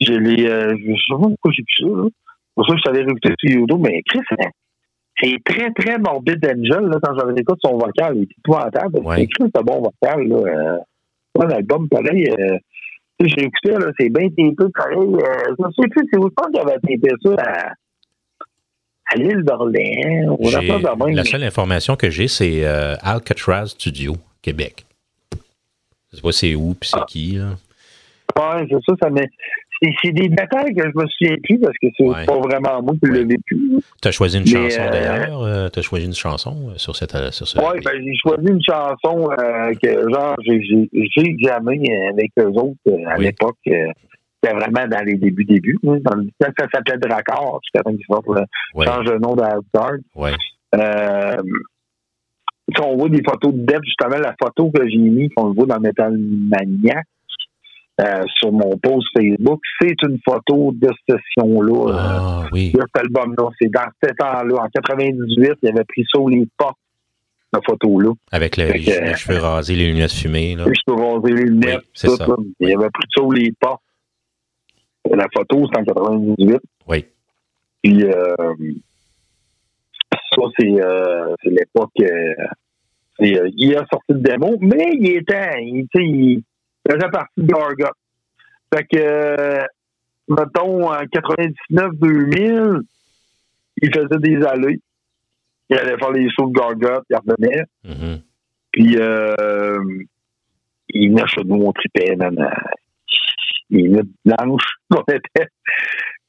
Je 0.00 0.12
l'ai. 0.14 0.48
Euh, 0.48 0.74
je 0.76 0.86
sais 0.92 1.10
pas 1.10 1.16
pourquoi 1.18 1.52
j'ai 1.52 1.62
plus 1.62 1.86
ça. 1.86 1.96
Là. 2.02 2.08
Pour 2.54 2.66
ça 2.66 2.74
je 2.76 2.82
t'avais 2.82 3.00
réécouté 3.00 3.30
sur 3.38 3.50
YouTube, 3.58 3.80
mais 3.80 4.02
Chris, 4.08 4.20
euh, 4.32 4.44
c'est 5.20 5.36
très, 5.44 5.70
très 5.72 5.98
morbide 5.98 6.44
Angel, 6.44 6.86
là, 6.88 6.98
quand 7.02 7.16
j'avais 7.18 7.32
écouté 7.40 7.60
son 7.64 7.76
vocal, 7.78 8.16
il 8.16 8.22
était 8.24 8.34
épouvantable. 8.38 8.98
Ouais. 9.00 9.16
C'est 9.18 9.26
Chris, 9.26 9.50
un 9.54 9.62
bon 9.62 9.82
vocal, 9.82 10.26
là. 10.28 10.78
Pareil. 11.90 12.28
Euh, 12.30 12.56
tu 13.20 13.28
sais, 13.28 13.34
j'ai 13.38 13.44
écouté, 13.46 13.70
là, 13.70 13.92
c'est 13.98 14.08
bien 14.08 14.28
tapé, 14.28 14.70
pareil. 14.74 14.98
Euh, 14.98 15.54
je 15.58 15.62
me 15.64 15.70
souviens 15.72 15.88
plus, 15.90 16.08
c'est 16.12 16.18
où 16.18 16.28
je 16.28 16.34
pense 16.34 16.46
qu'il 16.48 16.60
avait 16.60 16.78
tapé 16.80 17.10
ça 17.22 17.34
à, 17.38 17.72
à 19.12 19.16
l'île 19.16 19.42
d'Orléans. 19.42 20.36
La 21.12 21.24
seule 21.24 21.44
information 21.44 21.96
que 21.96 22.10
j'ai, 22.10 22.28
c'est 22.28 22.64
euh, 22.64 22.94
Alcatraz 23.02 23.66
Studio, 23.68 24.16
Québec. 24.42 24.84
Je 26.12 26.16
sais 26.16 26.22
pas 26.22 26.32
c'est 26.32 26.54
où, 26.54 26.74
puis 26.74 26.88
c'est 26.90 26.98
Ah. 27.00 27.04
qui, 27.08 27.32
là. 27.32 27.56
Ouais, 28.36 28.66
c'est 28.68 28.76
ça. 28.88 29.08
C'est 30.02 30.12
des 30.12 30.28
détails 30.28 30.72
que 30.74 30.82
je 30.82 30.98
me 30.98 31.04
souviens 31.08 31.36
plus 31.42 31.58
parce 31.58 31.76
que 31.82 31.88
c'est 31.96 32.04
Ouais. 32.04 32.24
pas 32.24 32.38
vraiment 32.38 32.80
moi 32.82 32.94
qui 33.02 33.10
l'ai 33.10 33.24
vécu. 33.24 33.58
Tu 34.00 34.08
as 34.08 34.12
choisi 34.12 34.38
une 34.38 34.44
Mais, 34.44 34.70
chanson, 34.70 34.80
euh, 34.82 34.90
d'ailleurs. 34.90 35.70
tu 35.72 35.78
as 35.78 35.82
choisi 35.82 36.06
une 36.06 36.14
chanson 36.14 36.70
sur 36.76 36.96
cette... 36.96 37.14
euh, 37.14 37.30
Sur 37.32 37.46
ce 37.46 37.58
Oui, 37.58 37.80
ben, 37.84 37.92
j'ai 38.02 38.14
choisi 38.16 38.46
une 38.48 38.62
chanson 38.62 39.28
euh, 39.30 39.74
que, 39.74 40.10
genre, 40.12 40.36
j'ai 40.46 41.36
jamais 41.44 41.80
avec 42.08 42.30
eux 42.38 42.46
autres 42.54 42.78
à 43.08 43.18
Oui. 43.18 43.24
l'époque. 43.26 43.58
C'était 44.44 44.56
vraiment 44.56 44.86
dans 44.88 45.04
les 45.04 45.14
débuts, 45.16 45.44
débuts. 45.44 45.78
hein, 45.86 45.96
dans 46.04 46.16
le 46.16 46.24
temps, 46.38 46.52
ça 46.58 46.66
s'appelait 46.72 46.98
Dracard, 46.98 47.58
jusqu'à 47.62 47.82
temps 47.82 47.94
qu'ils 47.96 48.04
sortent, 48.06 48.28
Ouais, 48.74 48.86
change 48.86 49.06
le 49.06 49.18
nom 49.18 49.34
d'Asgard. 49.34 49.92
ouais. 50.16 50.32
Euh, 50.74 51.36
si 52.74 52.82
on 52.82 52.96
voit 52.96 53.08
des 53.08 53.22
photos 53.22 53.52
de 53.54 53.64
Depp, 53.64 53.82
justement, 53.84 54.16
la 54.18 54.34
photo 54.42 54.70
que 54.70 54.88
j'ai 54.88 54.96
mis, 54.98 55.28
qu'on 55.30 55.48
le 55.48 55.54
voit 55.54 55.66
dans 55.66 55.80
Metal 55.80 56.16
Maniac, 56.18 57.04
euh, 58.00 58.22
sur 58.40 58.50
mon 58.50 58.76
post 58.78 59.06
Facebook, 59.16 59.60
c'est 59.80 59.94
une 60.02 60.18
photo 60.24 60.72
de 60.74 60.88
cette 61.08 61.16
session-là. 61.36 61.92
euh, 61.92 61.96
Ah, 61.96 62.46
oui. 62.52 62.72
de 62.72 62.80
cet 62.80 63.04
album-là. 63.04 63.50
C'est 63.60 63.70
dans 63.70 63.86
ce 64.02 64.10
temps-là. 64.14 64.62
En 64.64 64.68
98, 64.68 65.52
il 65.62 65.68
avait 65.68 65.84
pris 65.84 66.04
ça 66.12 66.20
les 66.28 66.48
portes, 66.58 66.76
la 67.52 67.60
photo-là. 67.64 68.12
Avec 68.32 68.56
le- 68.56 68.66
Fait 68.66 68.80
que- 68.80 69.04
les 69.04 69.14
cheveux 69.14 69.38
rasés, 69.38 69.76
les 69.76 69.86
lunettes 69.92 70.12
fumées, 70.12 70.56
là. 70.56 70.64
Je 70.66 70.80
peux 70.86 70.94
raser 71.00 71.32
les 71.34 71.44
lunettes, 71.44 71.82
Oui, 72.02 72.08
tout. 72.10 72.16
ça. 72.16 72.26
Il 72.60 72.74
avait 72.76 72.90
pris 72.90 73.06
ça 73.16 73.22
les 73.32 73.52
portes. 73.60 73.80
La 75.10 75.26
photo, 75.34 75.66
c'est 75.72 75.78
en 75.80 75.84
98. 75.84 76.60
Oui. 76.88 77.04
Puis, 77.82 78.04
euh, 78.04 78.34
ça, 80.10 80.42
c'est 80.58 80.82
euh, 80.82 81.34
c'est 81.42 81.50
l'époque. 81.50 81.90
euh, 82.00 82.34
euh, 83.20 83.50
il 83.56 83.76
a 83.76 83.84
sorti 83.92 84.12
le 84.12 84.20
démo, 84.20 84.56
mais 84.60 84.92
il 84.98 85.16
était. 85.16 85.62
Il, 85.62 85.86
tu 85.94 86.00
sais, 86.00 86.04
il 86.04 86.42
faisait 86.90 87.10
partie 87.10 87.40
de 87.40 87.46
Gargot. 87.46 87.92
Fait 88.74 88.84
que, 88.84 88.96
euh, 88.98 89.62
mettons, 90.28 90.88
en 90.90 91.02
99-2000, 91.04 92.80
il 93.82 93.94
faisait 93.94 94.18
des 94.20 94.44
allées. 94.46 94.80
Il 95.70 95.78
allait 95.78 95.96
faire 95.98 96.10
les 96.10 96.28
shows 96.30 96.48
de 96.48 96.58
Gargot, 96.58 97.02
il 97.10 97.16
revenait. 97.16 97.64
Mhm. 97.84 98.20
Puis, 98.72 98.96
euh, 98.98 99.76
il 100.88 101.10
venait 101.10 101.26
chez 101.28 101.44
nous, 101.44 101.62
on 101.64 101.72
tripait, 101.72 102.16
man. 102.16 102.36
Euh, 103.72 103.76
Il 103.76 103.90
venait 103.90 104.02
blanche, 104.24 104.76
qu'on 104.90 105.02
était. 105.08 105.48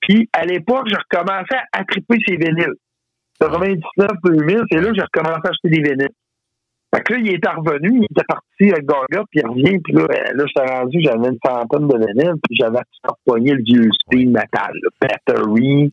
Puis, 0.02 0.30
à 0.34 0.45
l'époque, 0.45 0.88
je 0.90 0.95
recommençais 0.95 1.62
à 1.72 1.84
triper 1.84 2.18
ses 2.28 2.36
vinyles. 2.36 2.76
99-2000, 3.41 4.66
c'est 4.72 4.80
là 4.80 4.90
que 4.90 4.95
j'ai 4.95 5.02
recommencé 5.02 5.41
à 5.44 5.49
acheter 5.49 5.70
des 5.70 5.82
vinyles. 5.82 6.10
Fait 6.94 7.02
que 7.02 7.14
là, 7.14 7.20
il 7.20 7.36
était 7.36 7.49
revenu, 7.49 7.99
il 7.99 8.06
était 8.06 8.24
parti 8.26 8.72
avec 8.72 8.86
Gaga, 8.86 9.24
puis 9.30 9.41
il 9.41 9.48
revient, 9.48 9.80
puis 9.84 9.94
là, 9.94 10.03
euh, 10.03 10.34
là 10.34 10.45
j'étais 10.48 10.72
rendu, 10.72 11.02
j'avais 11.02 11.28
une 11.28 11.40
centaine 11.44 11.88
de 11.88 11.98
vinyles, 11.98 12.40
puis 12.41 12.56
j'avais 12.57 12.80
tout 13.03 13.36
le 13.36 13.64
vieux 13.64 13.90
speed 13.91 14.30
metal, 14.30 14.72
là, 14.72 14.90
Battery, 15.02 15.91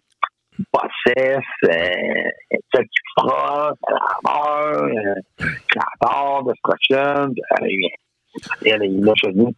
Possess, 0.70 1.42
euh, 1.64 2.84
Frost, 3.16 3.78
Alarmeur, 3.88 4.84
euh, 4.84 5.46
Clapper, 5.68 6.44
Destruction, 6.46 7.34
euh, 7.62 8.76
il 8.84 9.04
là 9.04 9.12
chez 9.16 9.32
nous. 9.32 9.52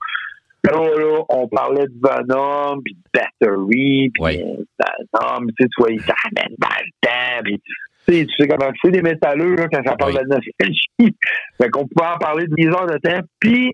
Là, 0.65 0.73
là, 0.73 1.23
on 1.29 1.47
parlait 1.49 1.85
de 1.87 1.93
Venom, 2.03 2.81
puis 2.83 2.95
de 2.95 3.01
Battery, 3.13 4.11
puis 4.15 4.23
Ouais. 4.23 4.37
Venom, 4.39 5.47
tu 5.49 5.55
sais, 5.61 5.69
tu 5.69 5.83
vois, 5.83 5.91
il 5.91 6.01
t'amène 6.03 6.55
dans 6.59 6.69
le 6.69 6.91
temps, 7.03 7.43
puis 7.45 7.61
tu 8.07 8.15
sais, 8.15 8.27
tu 8.27 8.35
sais 8.39 8.49
comment 8.49 8.71
c'est 8.83 8.91
des 8.91 9.03
métalleux 9.03 9.55
là, 9.57 9.69
quand 9.73 9.83
ça 9.85 9.97
parle 9.97 10.13
Oui. 10.13 10.19
de 10.19 10.35
nostalgie. 10.35 11.17
fait 11.61 11.71
qu'on 11.71 11.87
pouvait 11.87 12.09
en 12.11 12.19
parler 12.19 12.47
des 12.49 12.67
heures 12.67 12.87
de 12.87 12.99
temps. 12.99 13.21
Puis, 13.41 13.73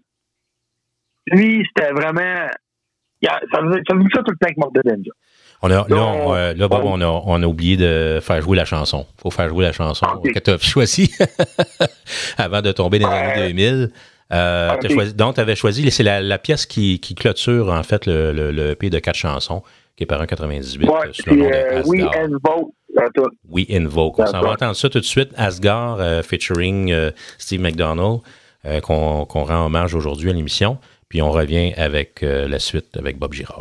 lui, 1.27 1.65
c'était 1.75 1.93
vraiment. 1.93 2.47
Ça 3.23 3.39
faisait, 3.61 3.83
ça 3.87 3.95
faisait 3.97 4.09
ça 4.15 4.23
tout 4.23 4.31
le 4.31 4.37
temps 4.39 4.47
avec 4.47 4.57
Morbid 4.57 4.83
Angel. 4.87 5.13
On 5.63 5.71
a, 5.71 5.87
là, 5.89 6.03
on, 6.07 6.35
euh, 6.35 6.55
là, 6.55 6.69
Bob, 6.69 6.83
on 6.85 7.01
a, 7.03 7.07
on 7.07 7.43
a 7.43 7.47
oublié 7.47 7.77
de 7.77 8.19
faire 8.23 8.41
jouer 8.41 8.57
la 8.57 8.65
chanson. 8.65 9.07
faut 9.21 9.31
faire 9.31 9.49
jouer 9.51 9.65
la 9.67 9.73
chanson 9.73 10.07
que 10.25 10.39
tu 10.39 10.51
as 10.51 10.57
choisie 10.59 11.13
avant 12.39 12.63
de 12.63 12.73
tomber 12.73 12.99
dans 12.99 13.11
les 13.11 13.17
années 13.17 13.49
2000. 13.53 13.91
Euh, 14.33 14.71
t'as 14.81 14.89
choisi- 14.89 15.15
donc, 15.15 15.35
tu 15.35 15.41
avais 15.41 15.57
choisi, 15.57 15.91
c'est 15.91 16.03
la, 16.03 16.21
la 16.21 16.39
pièce 16.39 16.67
qui, 16.67 17.01
qui 17.01 17.15
clôture, 17.15 17.69
en 17.71 17.83
fait, 17.83 18.07
le, 18.07 18.33
le, 18.33 18.53
le 18.53 18.71
EP 18.71 18.89
de 18.91 18.99
quatre 18.99 19.17
chansons, 19.17 19.63
qui 19.97 20.05
est 20.05 20.07
par 20.07 20.21
un 20.21 20.27
98, 20.27 20.89
Ouais, 20.89 20.95
euh, 21.07 21.13
sous 21.13 21.31
le 21.31 21.37
nom 21.37 21.51
euh, 21.53 21.83
We. 21.87 22.03
Invoke. 22.17 22.71
We 23.49 23.67
Invoke. 23.71 24.19
On 24.19 24.27
s'en 24.27 24.41
va 24.41 24.51
entendre 24.53 24.77
ça 24.77 24.89
tout 24.89 25.01
de 25.01 25.05
suite. 25.05 25.31
Asgard, 25.37 25.99
euh, 26.01 26.23
featuring 26.23 26.93
euh, 26.93 27.11
Steve 27.39 27.61
McDonald, 27.61 28.21
euh, 28.67 28.81
qu'on 28.81 29.25
rend 29.25 29.67
hommage 29.67 29.95
aujourd'hui 29.95 30.31
à 30.31 30.33
l'émission. 30.33 30.79
Puis 31.09 31.23
on 31.23 31.31
revient 31.33 31.73
avec 31.77 32.21
la 32.23 32.59
suite 32.61 32.97
avec 32.97 33.19
Bob 33.19 33.33
Girard. 33.33 33.59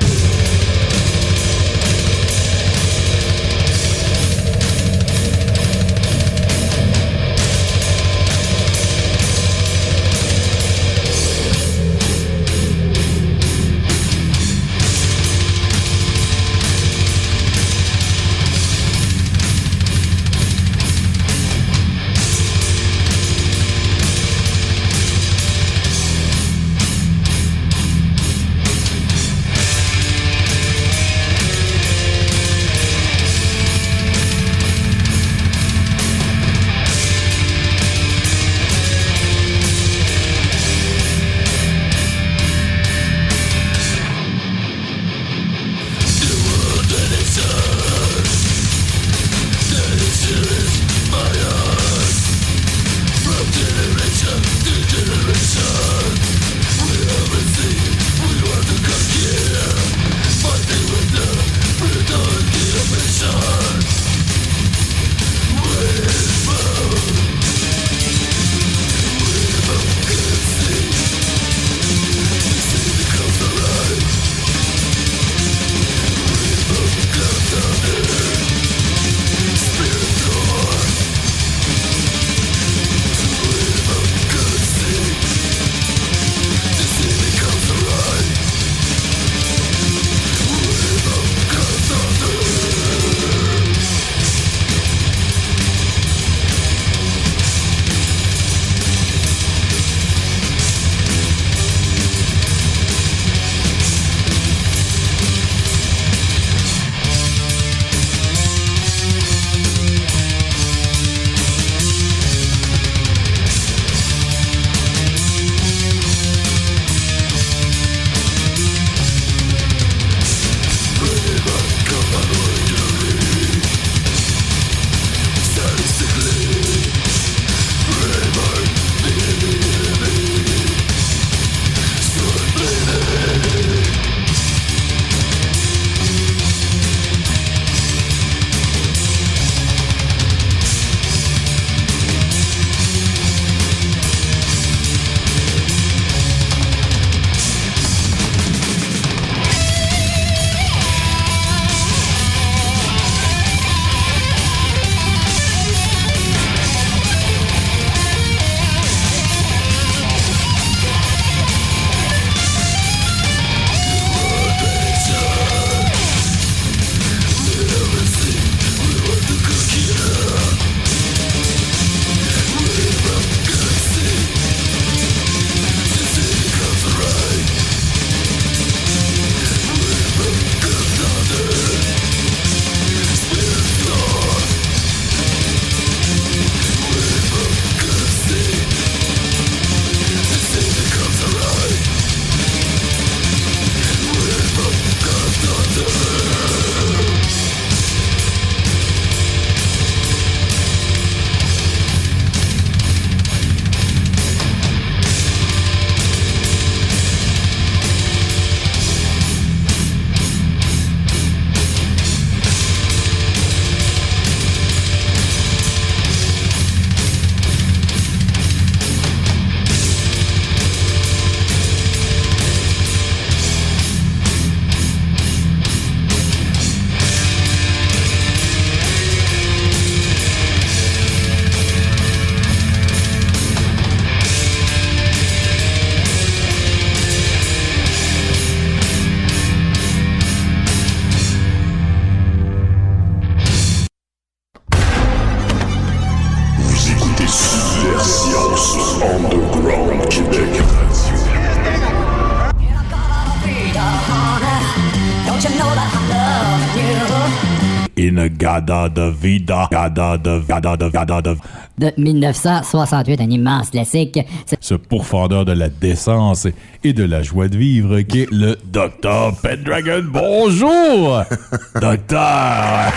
Vida, 259.21 259.67
gada 259.71 260.17
da 260.17 260.39
gada 260.47 260.75
da 260.75 260.89
gada 260.89 261.21
da 261.21 261.33
de 261.77 261.93
1968, 261.97 263.21
un 263.21 263.29
immense 263.29 263.69
classique. 263.71 264.19
Ce 264.59 264.75
pourfendeur 264.75 265.45
de 265.45 265.53
la 265.53 265.69
décence 265.69 266.47
et 266.83 266.93
de 266.93 267.03
la 267.05 267.21
joie 267.23 267.47
de 267.47 267.57
vivre 267.57 268.01
qui 268.01 268.21
est 268.23 268.31
le 268.31 268.57
Dr. 268.65 269.31
Pendragon. 269.41 270.03
Bonjour! 270.11 271.23
Docteur! 271.81 272.91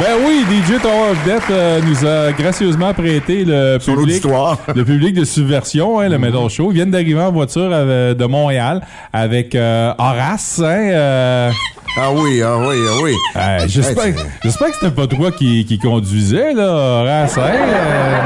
Ben 0.00 0.16
oui, 0.26 0.44
DJ 0.48 0.80
Tower 0.80 1.10
of 1.12 1.24
Death 1.24 1.42
euh, 1.50 1.80
nous 1.82 2.06
a 2.06 2.32
gracieusement 2.32 2.94
prêté 2.94 3.44
le 3.44 3.78
public, 3.78 4.24
le 4.74 4.84
public 4.84 5.14
de 5.14 5.24
Subversion, 5.24 6.00
hein, 6.00 6.08
le 6.08 6.18
Metal 6.18 6.48
Show. 6.48 6.70
Ils 6.72 6.74
viennent 6.76 6.90
d'arriver 6.90 7.20
en 7.20 7.30
voiture 7.30 7.72
avec- 7.72 8.16
de 8.16 8.24
Montréal 8.24 8.80
avec 9.12 9.54
euh, 9.54 9.92
Horace. 9.98 10.60
Hein, 10.64 10.90
euh, 10.92 11.50
Ah 11.96 12.10
oui, 12.10 12.42
ah 12.42 12.56
oui, 12.58 12.76
ah 12.88 12.94
oui. 13.02 13.14
euh, 13.36 13.64
J'espère 13.68 14.06
Hey, 14.06 14.14
j'espère 14.42 14.68
que 14.68 14.74
c'était 14.80 14.90
pas 14.94 15.06
toi 15.06 15.30
qui, 15.30 15.64
qui 15.66 15.78
conduisais, 15.78 16.54
là, 16.54 16.64
Horace. 16.72 17.36
Hein, 17.36 17.42
euh, 17.52 18.16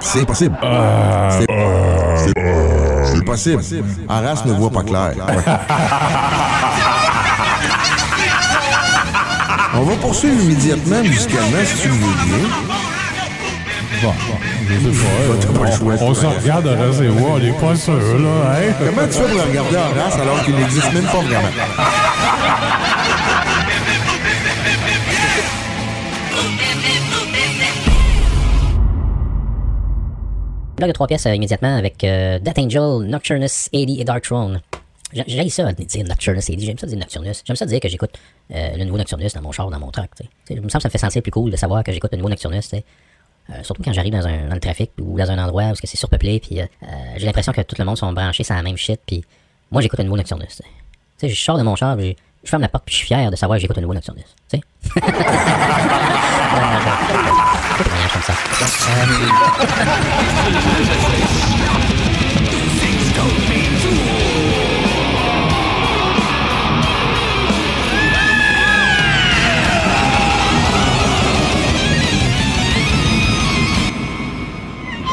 C'est 0.00 0.20
impossible. 0.22 0.56
euh, 0.62 1.30
C'est 1.40 2.32
c'est 3.16 3.24
possible. 3.24 3.62
Arras 4.08 4.42
ne 4.46 4.52
voit 4.54 4.70
pas 4.70 4.82
clair. 4.82 5.12
On 9.74 9.82
va 9.82 9.94
poursuivre 9.96 10.42
immédiatement 10.42 11.02
musicalement 11.02 11.58
si 11.66 11.82
tu 11.82 11.88
le 11.88 11.94
veux 11.94 12.00
bien. 12.24 12.48
bon, 14.02 14.08
bon, 14.08 14.38
je 14.68 14.74
sais 14.74 14.94
pas. 15.54 15.64
Euh, 15.84 15.96
on 16.00 16.06
on 16.10 16.14
se 16.14 16.26
regarde, 16.26 16.66
Horace 16.66 17.00
et 17.00 17.08
moi, 17.08 17.30
on 17.34 17.40
est 17.40 17.60
pas 17.60 17.76
sûr, 17.76 17.94
là. 17.94 18.54
Hein? 18.56 18.72
Comment 18.78 19.06
tu 19.06 19.12
fais 19.18 19.28
pour 19.34 19.44
regarder 19.46 19.76
Arras 19.76 20.22
alors 20.22 20.42
qu'il 20.44 20.54
n'existe 20.56 20.92
même 20.94 21.04
pas 21.04 21.18
vraiment? 21.18 21.48
Blog 30.76 30.88
de 30.88 30.92
trois 30.92 31.06
pièces 31.06 31.26
euh, 31.26 31.34
immédiatement 31.34 31.76
avec 31.76 32.02
euh, 32.04 32.38
Death 32.38 32.58
Angel, 32.58 33.08
Nocturnus, 33.08 33.68
80 33.72 33.94
et 33.98 34.04
Dark 34.04 34.22
Throne. 34.24 34.60
J'ai- 35.12 35.24
J'aime 35.26 35.48
ça 35.48 35.72
dire 35.72 36.04
Nocturnus 36.04 36.44
80, 36.46 36.64
j'aime 36.66 36.78
ça 36.78 36.86
dire 36.86 36.98
Nocturnus. 36.98 37.42
J'aime 37.46 37.56
ça 37.56 37.64
dire 37.66 37.80
que 37.80 37.88
j'écoute 37.88 38.10
euh, 38.54 38.76
le 38.76 38.84
nouveau 38.84 38.98
Nocturnus 38.98 39.32
dans 39.32 39.40
mon 39.42 39.52
char, 39.52 39.70
dans 39.70 39.78
mon 39.78 39.90
truck. 39.90 40.10
tu 40.16 40.24
sais. 40.24 40.28
Tu 40.46 40.48
sais, 40.48 40.54
Il 40.54 40.60
me 40.62 40.68
semble 40.68 40.78
que 40.78 40.82
ça 40.82 40.88
me 40.88 40.92
fait 40.92 40.98
sentir 40.98 41.22
plus 41.22 41.30
cool 41.30 41.50
de 41.50 41.56
savoir 41.56 41.82
que 41.82 41.92
j'écoute 41.92 42.10
le 42.12 42.18
nouveau 42.18 42.28
Nocturnus. 42.28 42.68
tu 42.68 42.76
sais. 42.76 42.84
Euh, 43.50 43.62
surtout 43.62 43.82
quand 43.82 43.92
j'arrive 43.92 44.12
dans, 44.12 44.26
un, 44.26 44.52
le 44.52 44.60
trafic 44.60 44.90
ou 45.00 45.16
dans 45.16 45.30
un 45.30 45.38
endroit 45.38 45.70
où 45.70 45.74
c'est 45.76 45.96
surpeuplé, 45.96 46.40
puis 46.40 46.60
euh, 46.60 46.66
j'ai 47.16 47.26
l'impression 47.26 47.52
que 47.52 47.60
tout 47.62 47.76
le 47.78 47.84
monde 47.84 47.96
sont 47.96 48.12
branchés 48.12 48.42
sur 48.42 48.56
la 48.56 48.62
même 48.62 48.76
shit, 48.76 49.00
puis 49.06 49.24
moi 49.70 49.80
j'écoute 49.80 50.00
le 50.00 50.04
nouveau 50.04 50.16
Nocturnus. 50.16 50.48
tu 50.48 50.56
sais. 50.56 50.64
Tu 51.18 51.28
sais, 51.28 51.34
je 51.34 51.40
sors 51.40 51.56
de 51.56 51.62
mon 51.62 51.76
char, 51.76 51.96
je 51.98 52.12
ferme 52.44 52.62
la 52.62 52.68
porte, 52.68 52.84
puis 52.84 52.92
je 52.92 52.98
suis 52.98 53.06
fier 53.06 53.30
de 53.30 53.36
savoir 53.36 53.56
que 53.56 53.62
j'écoute 53.62 53.76
le 53.76 53.82
nouveau 53.82 53.94
Nocturnus. 53.94 54.24
Tu 54.50 54.60
comme 57.84 58.22
ça. 58.22 58.32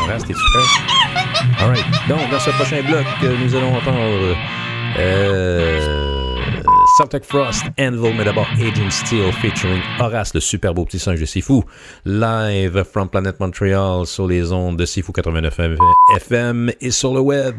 Horace, 0.04 0.24
t'es-tu 0.26 0.40
prêt? 0.54 1.64
All 1.64 1.70
right. 1.70 1.86
Donc, 2.08 2.30
dans 2.32 2.40
ce 2.40 2.50
prochain 2.52 2.82
bloc, 2.82 3.06
euh, 3.24 3.36
nous 3.44 3.56
allons 3.56 3.76
entendre 3.76 4.36
euh, 4.98 6.13
Celtic 6.96 7.26
Frost, 7.26 7.64
Anvil, 7.80 8.14
mais 8.16 8.24
d'abord 8.24 8.48
Agent 8.54 8.92
Steel 8.92 9.32
featuring 9.42 9.82
Horace, 10.00 10.36
le 10.36 10.40
super 10.40 10.76
beau 10.76 10.86
petit 10.86 11.00
singe 11.00 11.20
de 11.20 11.26
Sifu, 11.26 11.64
live 12.06 12.84
from 12.84 13.10
Planet 13.10 13.40
Montreal 13.40 14.06
sur 14.06 14.28
les 14.28 14.52
ondes 14.52 14.78
de 14.78 14.86
Sifu 14.86 15.12
89 15.12 15.60
FM 16.18 16.72
et 16.80 16.92
sur 16.92 17.16
le 17.16 17.22
web. 17.22 17.56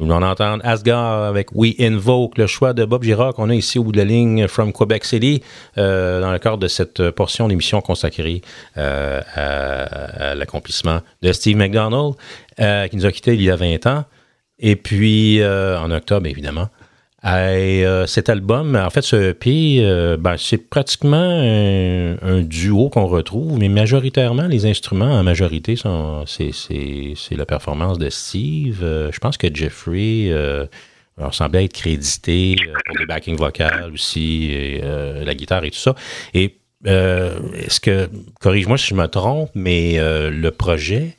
Nous 0.00 0.06
venons 0.06 0.20
d'entendre 0.20 0.64
Asgard 0.64 1.24
avec 1.24 1.54
We 1.54 1.74
Invoke, 1.78 2.38
le 2.38 2.46
choix 2.46 2.72
de 2.72 2.86
Bob 2.86 3.02
Girard 3.02 3.34
qu'on 3.34 3.50
a 3.50 3.54
ici 3.54 3.78
au 3.78 3.84
bout 3.84 3.92
de 3.92 3.98
la 3.98 4.06
ligne 4.06 4.48
from 4.48 4.72
Quebec 4.72 5.04
City, 5.04 5.42
euh, 5.76 6.22
dans 6.22 6.32
le 6.32 6.38
cadre 6.38 6.56
de 6.56 6.68
cette 6.68 7.10
portion 7.10 7.48
d'émission 7.48 7.82
consacrée 7.82 8.40
euh, 8.78 9.20
à, 9.34 10.34
l'accomplissement 10.34 11.00
de 11.20 11.32
Steve 11.32 11.58
McDonald, 11.58 12.14
euh, 12.60 12.88
qui 12.88 12.96
nous 12.96 13.04
a 13.04 13.12
quittés 13.12 13.34
il 13.34 13.42
y 13.42 13.50
a 13.50 13.56
20 13.56 13.86
ans. 13.88 14.06
Et 14.58 14.74
puis, 14.74 15.44
en 15.44 15.90
octobre, 15.90 16.26
évidemment. 16.26 16.68
Et, 17.22 17.84
euh, 17.84 18.06
cet 18.06 18.30
album, 18.30 18.76
en 18.76 18.88
fait, 18.88 19.02
ce 19.02 19.30
EP, 19.30 19.80
euh, 19.80 20.16
ben, 20.16 20.36
c'est 20.38 20.56
pratiquement 20.56 21.16
un, 21.16 22.40
duo 22.40 22.88
qu'on 22.88 23.06
retrouve, 23.06 23.58
mais 23.58 23.68
majoritairement, 23.68 24.46
les 24.46 24.64
instruments, 24.64 25.12
en 25.12 25.22
majorité, 25.22 25.76
sont, 25.76 26.24
c'est, 26.26 26.50
la 27.32 27.44
performance 27.44 27.98
de 27.98 28.08
Steve. 28.08 28.80
Euh, 28.82 29.10
je 29.12 29.18
pense 29.18 29.36
que 29.36 29.54
Jeffrey 29.54 30.28
euh, 30.30 30.66
semblait 31.30 31.66
être 31.66 31.74
crédité 31.74 32.56
pour 32.86 32.96
des 32.96 33.04
backing 33.04 33.36
vocales 33.36 33.90
aussi, 33.92 34.50
et, 34.50 34.80
la 34.80 35.34
guitare 35.34 35.64
et 35.64 35.70
tout 35.70 35.78
ça. 35.78 35.94
Et 36.32 36.56
est-ce 36.86 37.80
que, 37.80 38.08
corrige-moi 38.40 38.78
si 38.78 38.88
je 38.88 38.94
me 38.94 39.06
trompe, 39.06 39.50
mais 39.54 39.98
le 39.98 40.50
projet 40.50 41.16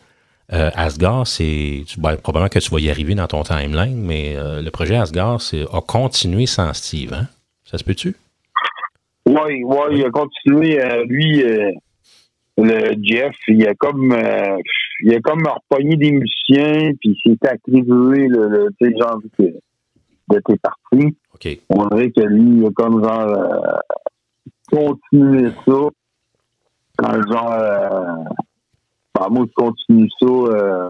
euh, 0.53 0.69
Asgard, 0.75 1.27
c'est 1.27 1.83
ben, 1.97 2.17
probablement 2.17 2.49
que 2.49 2.59
tu 2.59 2.69
vas 2.71 2.79
y 2.79 2.89
arriver 2.89 3.15
dans 3.15 3.27
ton 3.27 3.43
timeline, 3.43 4.01
mais 4.01 4.35
euh, 4.35 4.61
le 4.61 4.69
projet 4.71 4.95
Asgard 4.97 5.41
c'est, 5.41 5.63
a 5.63 5.81
continué 5.81 6.45
sans 6.45 6.73
Steve. 6.73 7.13
Hein? 7.13 7.27
Ça 7.63 7.77
se 7.77 7.83
peut-tu? 7.83 8.15
Oui, 9.25 9.63
oui, 9.63 9.77
il 9.91 10.05
a 10.05 10.09
continué. 10.09 10.83
euh, 10.83 11.05
lui, 11.05 11.43
le 12.57 12.95
Jeff, 13.01 13.35
il 13.47 13.65
a 13.65 13.73
comme 13.75 14.13
il 15.03 15.15
a 15.15 15.19
comme 15.21 15.47
repogné 15.47 15.95
des 15.95 16.11
musiciens, 16.11 16.91
puis 16.99 17.17
il 17.25 17.37
s'est 17.37 17.47
attribué 17.47 18.27
le, 18.27 18.49
le 18.49 18.69
tu 18.79 18.87
sais, 18.87 18.97
genre 18.99 19.21
que 19.37 19.43
de 19.43 20.41
tes 20.45 20.57
parties. 20.57 21.17
OK. 21.33 21.59
On 21.69 21.85
dirait 21.87 22.11
que 22.11 22.21
lui, 22.21 22.59
il 22.59 22.65
a 22.65 22.69
comme 22.71 23.03
genre 23.03 23.81
continué 24.69 25.49
ça. 25.65 25.89
Dans 26.99 27.13
le 27.13 27.23
genre 27.31 28.25
je 29.15 29.53
continue 29.55 30.09
ça. 30.19 30.27
Euh, 30.27 30.89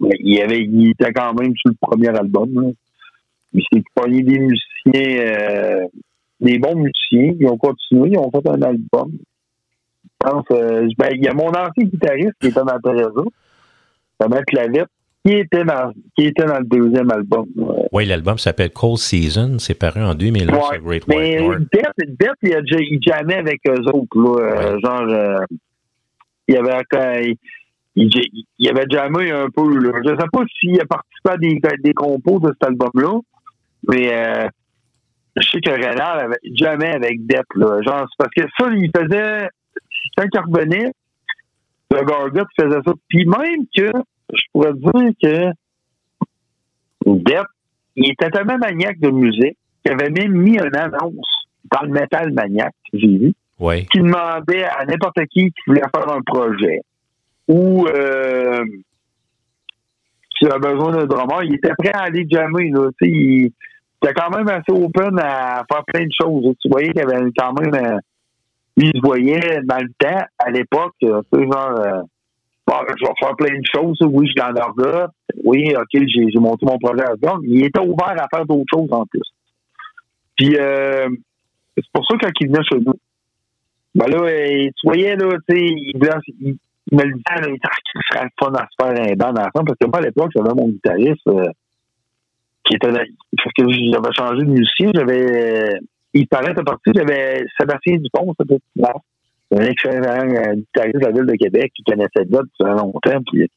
il 0.00 0.42
avait 0.42 0.62
il 0.62 0.90
était 0.90 1.12
quand 1.12 1.34
même 1.34 1.54
sur 1.56 1.70
le 1.70 1.76
premier 1.80 2.08
album. 2.08 2.48
là. 2.54 2.70
Il 3.52 3.62
s'est 3.72 3.82
pogné 3.94 4.22
des 4.22 4.38
musiciens 4.38 5.18
euh, 5.18 5.86
des 6.40 6.58
bons 6.58 6.76
musiciens. 6.76 7.34
Ils 7.38 7.46
ont 7.46 7.56
continué, 7.56 8.10
ils 8.12 8.18
ont 8.18 8.30
fait 8.30 8.48
un 8.48 8.62
album. 8.62 9.12
Je 10.04 10.30
pense, 10.30 10.44
euh, 10.52 10.88
ben, 10.98 11.10
il 11.12 11.24
y 11.24 11.28
a 11.28 11.34
mon 11.34 11.48
ancien 11.48 11.84
guitariste 11.84 12.32
qui 12.40 12.48
était 12.48 12.60
dans 12.60 12.78
Teresa, 12.82 13.22
Thomas 14.18 14.42
Clavette, 14.46 14.88
qui 15.24 15.32
était 15.32 15.64
dans, 15.64 15.92
qui 16.16 16.26
était 16.26 16.44
dans 16.44 16.58
le 16.58 16.64
deuxième 16.64 17.10
album. 17.10 17.46
Oui, 17.92 18.06
l'album 18.06 18.38
s'appelle 18.38 18.70
Cold 18.70 18.98
Season. 18.98 19.58
C'est 19.58 19.78
paru 19.78 20.02
en 20.02 20.14
2001 20.14 20.52
Ouais, 20.52 20.60
sur 20.72 20.82
Great 20.82 21.06
White 21.06 21.08
Mais 21.08 21.40
North. 21.40 21.60
Death, 21.72 22.08
Death, 22.18 22.38
il, 22.42 22.54
a, 22.54 22.60
il 22.60 22.98
jamais 23.06 23.34
avec 23.34 23.60
eux 23.68 23.82
autres. 23.92 24.18
Là, 24.18 24.38
euh, 24.38 24.78
genre, 24.80 25.40
il 26.48 26.56
avait 26.56 27.36
il, 27.96 28.10
il, 28.58 28.68
avait 28.68 28.86
jamais 28.90 29.30
un 29.30 29.48
peu. 29.48 29.78
Là. 29.78 30.00
Je 30.04 30.10
sais 30.10 30.28
pas 30.32 30.42
s'il 30.58 30.80
a 30.80 30.84
participé 30.84 31.30
à 31.30 31.36
des, 31.36 31.60
des 31.82 31.94
compos 31.94 32.40
de 32.40 32.48
cet 32.48 32.68
album-là, 32.68 33.20
mais 33.88 34.12
euh, 34.12 34.48
je 35.36 35.48
sais 35.48 35.60
que 35.60 35.70
Renard 35.70 36.18
avait 36.18 36.40
jamais 36.54 36.94
avec 36.94 37.24
Death. 37.26 37.46
Là. 37.54 37.80
Genre, 37.82 38.06
parce 38.18 38.30
que 38.36 38.42
ça, 38.58 38.68
il 38.72 38.90
faisait. 38.94 39.48
Quand 40.16 40.24
il 40.24 40.92
le 41.90 42.04
Gargot 42.04 42.46
faisait 42.58 42.80
ça. 42.84 42.92
Puis 43.08 43.26
même 43.26 43.66
que, 43.76 43.90
je 44.32 44.42
pourrais 44.52 44.72
dire 44.72 45.10
que 45.22 45.50
Death, 47.06 47.46
il 47.96 48.10
était 48.12 48.30
tellement 48.30 48.58
maniaque 48.58 48.98
de 48.98 49.10
musique 49.10 49.56
qu'il 49.84 49.92
avait 49.92 50.10
même 50.10 50.32
mis 50.32 50.56
une 50.56 50.76
annonce 50.76 51.48
dans 51.70 51.82
le 51.82 51.92
Metal 51.92 52.32
Maniac, 52.32 52.74
j'ai 52.92 53.18
vu, 53.18 53.34
Qui 53.92 54.00
demandait 54.00 54.64
à 54.64 54.84
n'importe 54.84 55.18
qui 55.30 55.46
qui 55.50 55.62
voulait 55.66 55.82
faire 55.94 56.10
un 56.12 56.20
projet 56.22 56.80
ou 57.48 57.86
euh, 57.88 58.64
qui 60.38 60.46
a 60.46 60.58
besoin 60.58 60.92
d'un 60.92 61.06
drummer, 61.06 61.44
il 61.44 61.54
était 61.54 61.74
prêt 61.78 61.92
à 61.94 62.02
aller 62.04 62.26
jammer. 62.30 62.70
Là, 62.70 62.88
il- 63.02 63.50
j'étais 64.02 64.14
quand 64.14 64.30
même 64.36 64.48
assez 64.48 64.72
open 64.72 65.18
à 65.20 65.64
faire 65.70 65.84
plein 65.86 66.04
de 66.04 66.10
choses. 66.20 66.54
Tu 66.60 66.68
voyais 66.68 66.90
qu'il 66.92 67.00
avait 67.02 67.30
quand 67.36 67.52
même. 67.60 67.74
euh, 67.74 67.98
il 68.76 68.88
se 68.88 69.00
voyait 69.00 69.60
dans 69.62 69.78
le 69.78 69.88
temps, 69.98 70.24
à 70.38 70.50
l'époque, 70.50 70.94
genre. 71.00 71.78
euh, 71.78 72.02
je 72.66 73.04
vais 73.06 73.12
faire 73.20 73.36
plein 73.36 73.56
de 73.58 73.64
choses. 73.72 73.98
Oui, 74.02 74.26
je 74.26 74.32
suis 74.32 74.40
dans 74.40 74.50
l'orga. 74.50 75.08
Oui, 75.44 75.72
OK, 75.76 76.02
j'ai 76.08 76.40
monté 76.40 76.66
mon 76.66 76.78
projet 76.78 77.04
à 77.04 77.10
Asgard. 77.12 77.38
Il 77.44 77.64
était 77.64 77.78
ouvert 77.80 78.16
à 78.20 78.26
faire 78.34 78.44
d'autres 78.46 78.64
choses 78.74 78.88
en 78.90 79.04
plus. 79.06 79.22
Puis, 80.36 80.56
euh, 80.58 81.08
c'est 81.76 81.84
pour 81.92 82.04
ça 82.10 82.16
quand 82.20 82.30
il 82.40 82.48
venait 82.48 82.64
chez 82.64 82.78
nous, 82.80 82.94
ben 83.94 84.06
là, 84.08 84.18
euh, 84.18 84.68
tu 84.76 84.86
voyais, 84.86 85.16
là, 85.16 85.28
tu 85.48 85.54
sais, 85.56 85.62
il, 85.62 85.92
il- 86.40 86.56
me 86.92 87.02
le 87.02 87.12
disait, 87.14 87.40
là, 87.40 87.48
il 87.48 87.58
ah, 87.62 87.68
serait 88.12 88.24
le 88.24 88.30
fun 88.38 88.52
à 88.54 88.66
se 88.68 88.74
faire 88.78 89.10
un 89.10 89.14
band 89.16 89.40
ensemble. 89.40 89.66
Parce 89.66 89.78
que 89.80 89.86
moi, 89.86 89.98
à 89.98 90.02
l'époque, 90.02 90.30
j'avais 90.34 90.54
mon 90.54 90.68
guitariste 90.68 91.26
euh, 91.28 91.46
qui 92.64 92.76
était 92.76 92.90
là. 92.90 93.00
Parce 93.36 93.52
que 93.56 93.72
j'avais 93.72 94.12
changé 94.16 94.44
de 94.44 94.50
musicien. 94.50 94.90
J'avais. 94.94 95.78
Il 96.12 96.28
paraît 96.28 96.52
était 96.52 96.62
parti, 96.62 96.90
j'avais 96.94 97.44
Sébastien 97.58 97.96
Dupont, 97.96 98.32
c'était 98.38 98.60
un 99.52 99.62
excellent 99.62 100.28
euh, 100.30 100.54
guitariste 100.54 100.96
de 101.00 101.06
la 101.06 101.10
ville 101.10 101.26
de 101.26 101.36
Québec 101.36 101.72
qui 101.74 101.82
connaissait 101.82 102.24
Dot 102.26 102.46
depuis 102.60 102.70
longtemps. 102.70 103.22
Puis 103.32 103.50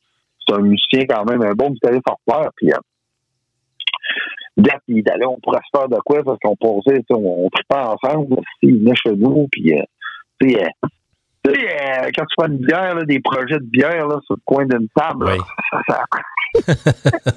c'est 0.47 0.55
un 0.55 0.61
musicien 0.61 1.05
quand 1.07 1.25
même, 1.25 1.41
un 1.43 1.53
bon 1.53 1.69
guitariste 1.69 2.03
fort 2.27 2.49
Puis 2.55 2.71
euh, 2.71 2.77
Dot, 4.57 4.81
il 4.87 5.03
là, 5.05 5.29
on 5.29 5.39
pourrait 5.39 5.61
se 5.71 5.77
faire 5.77 5.87
de 5.87 5.97
quoi 6.03 6.23
parce 6.23 6.39
qu'on 6.39 6.81
sais, 6.87 7.03
on, 7.11 7.45
on 7.45 7.49
tripait 7.49 7.75
ensemble. 7.75 8.37
Il 8.63 8.79
venait 8.79 8.95
chez 8.95 9.15
nous, 9.15 9.47
puis 9.51 9.77
euh, 9.77 9.83
tu 10.39 10.49
sais, 10.53 10.63
euh, 10.63 10.67
euh, 11.47 12.09
quand 12.15 12.23
tu 12.25 12.35
fais 12.41 12.47
une 12.47 12.57
bière, 12.57 12.95
là, 12.95 13.03
des 13.05 13.19
projets 13.19 13.59
de 13.59 13.65
bière 13.65 14.07
là, 14.07 14.19
sur 14.25 14.35
le 14.35 14.41
coin 14.45 14.65
d'une 14.65 14.87
table, 14.95 15.25
là, 15.25 15.37
ça, 15.71 15.81
ça- 15.89 16.03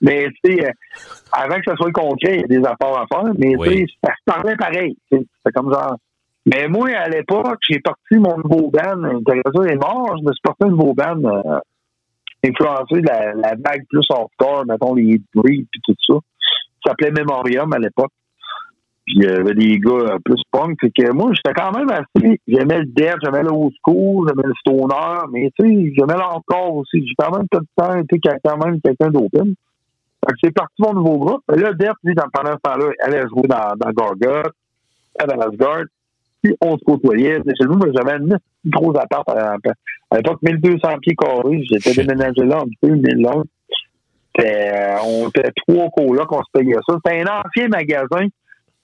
mais 0.00 0.28
tu 0.44 0.56
sais, 0.56 0.66
euh, 0.66 0.70
avant 1.32 1.56
que 1.56 1.64
ça 1.66 1.76
soit 1.76 1.92
concret, 1.92 2.36
il 2.36 2.40
y 2.40 2.44
a 2.44 2.46
des 2.60 2.66
affaires 2.66 2.98
à 2.98 3.06
faire, 3.06 3.32
mais 3.38 3.52
tu 3.52 3.86
sais, 3.86 3.86
ça 4.02 4.12
se 4.12 4.22
parlait 4.24 4.56
pareil. 4.56 4.96
C'est 5.10 5.52
comme 5.54 5.72
genre. 5.72 5.96
Mais 6.46 6.68
moi, 6.68 6.90
à 6.90 7.08
l'époque, 7.08 7.58
j'ai 7.68 7.80
parti 7.80 8.16
mon 8.16 8.36
nouveau 8.36 8.70
band. 8.70 9.02
Intéressant 9.04 9.62
est 9.64 9.76
mort, 9.76 10.14
je 10.18 10.24
me 10.24 10.32
suis 10.32 10.42
parti 10.42 10.64
un 10.64 10.68
nouveau 10.68 10.92
band 10.94 11.24
euh, 11.24 11.58
influencé 12.46 13.00
de 13.00 13.06
la, 13.06 13.32
la 13.34 13.54
vague 13.56 13.84
plus 13.88 14.04
hardcore, 14.10 14.64
mettons 14.66 14.94
les 14.94 15.20
Breed 15.34 15.66
puis 15.70 15.80
tout 15.84 15.94
ça. 16.06 16.14
Ça 16.84 16.90
s'appelait 16.90 17.10
Memorium 17.12 17.72
à 17.72 17.78
l'époque. 17.78 18.12
Puis 19.06 19.16
il 19.16 19.24
y 19.24 19.26
avait 19.26 19.54
des 19.54 19.78
gars 19.78 20.14
euh, 20.14 20.18
plus 20.24 20.40
punk. 20.50 20.78
Fait 20.80 20.90
que 20.90 21.12
moi, 21.12 21.30
j'étais 21.34 21.54
quand 21.54 21.72
même 21.72 21.90
assez. 21.90 22.40
J'aimais 22.48 22.78
le 22.78 22.86
death, 22.86 23.16
j'aimais 23.22 23.42
le 23.42 23.50
old 23.50 23.72
school, 23.84 24.28
j'aimais 24.28 24.48
le 24.48 24.54
stoner, 24.60 25.26
mais 25.32 25.50
tu 25.58 25.66
sais, 25.66 25.92
j'aimais 25.96 26.14
l'encore 26.14 26.76
aussi. 26.76 27.06
J'ai 27.06 27.14
quand 27.18 27.36
même 27.36 27.46
tout 27.50 27.60
le 27.60 27.66
temps 27.76 27.96
été 27.96 28.18
quand 28.42 28.64
même 28.64 28.80
quelqu'un 28.80 29.10
d'open. 29.10 29.54
Fait 30.26 30.32
que 30.32 30.38
c'est 30.42 30.54
parti 30.54 30.74
mon 30.80 30.94
nouveau 30.94 31.18
groupe. 31.18 31.42
Et 31.54 31.60
là, 31.60 31.72
Death, 31.74 31.96
lui, 32.02 32.14
dans, 32.14 32.24
pendant 32.32 32.52
ce 32.52 32.60
temps-là, 32.62 32.92
elle 33.04 33.14
allait 33.14 33.28
jouer 33.28 33.46
dans, 33.46 33.74
dans 33.76 33.90
Gargot, 33.90 34.48
elle 35.18 35.26
dans 35.26 35.40
Asgard. 35.40 35.84
Puis 36.42 36.54
on 36.60 36.76
se 36.78 36.84
côtoyait. 36.84 37.40
Chez 37.46 37.66
nous, 37.66 37.80
j'avais 37.94 38.12
un 38.12 38.38
gros 38.66 38.96
appart 38.96 39.28
à, 39.30 39.56
à 40.10 40.16
l'époque, 40.16 40.40
1200 40.42 40.98
pieds 41.00 41.16
carrés. 41.16 41.62
J'étais 41.70 42.02
déménagé 42.02 42.44
là 42.44 42.62
en 42.62 42.66
2001. 42.82 43.42
C'était, 44.36 44.72
euh, 44.74 44.96
on 45.06 45.28
était 45.28 45.50
trois 45.66 45.88
colocs, 45.90 46.32
on 46.32 46.42
se 46.42 46.50
payait 46.52 46.74
ça. 46.86 46.96
C'était 47.04 47.20
un 47.20 47.40
ancien 47.40 47.68
magasin. 47.68 48.26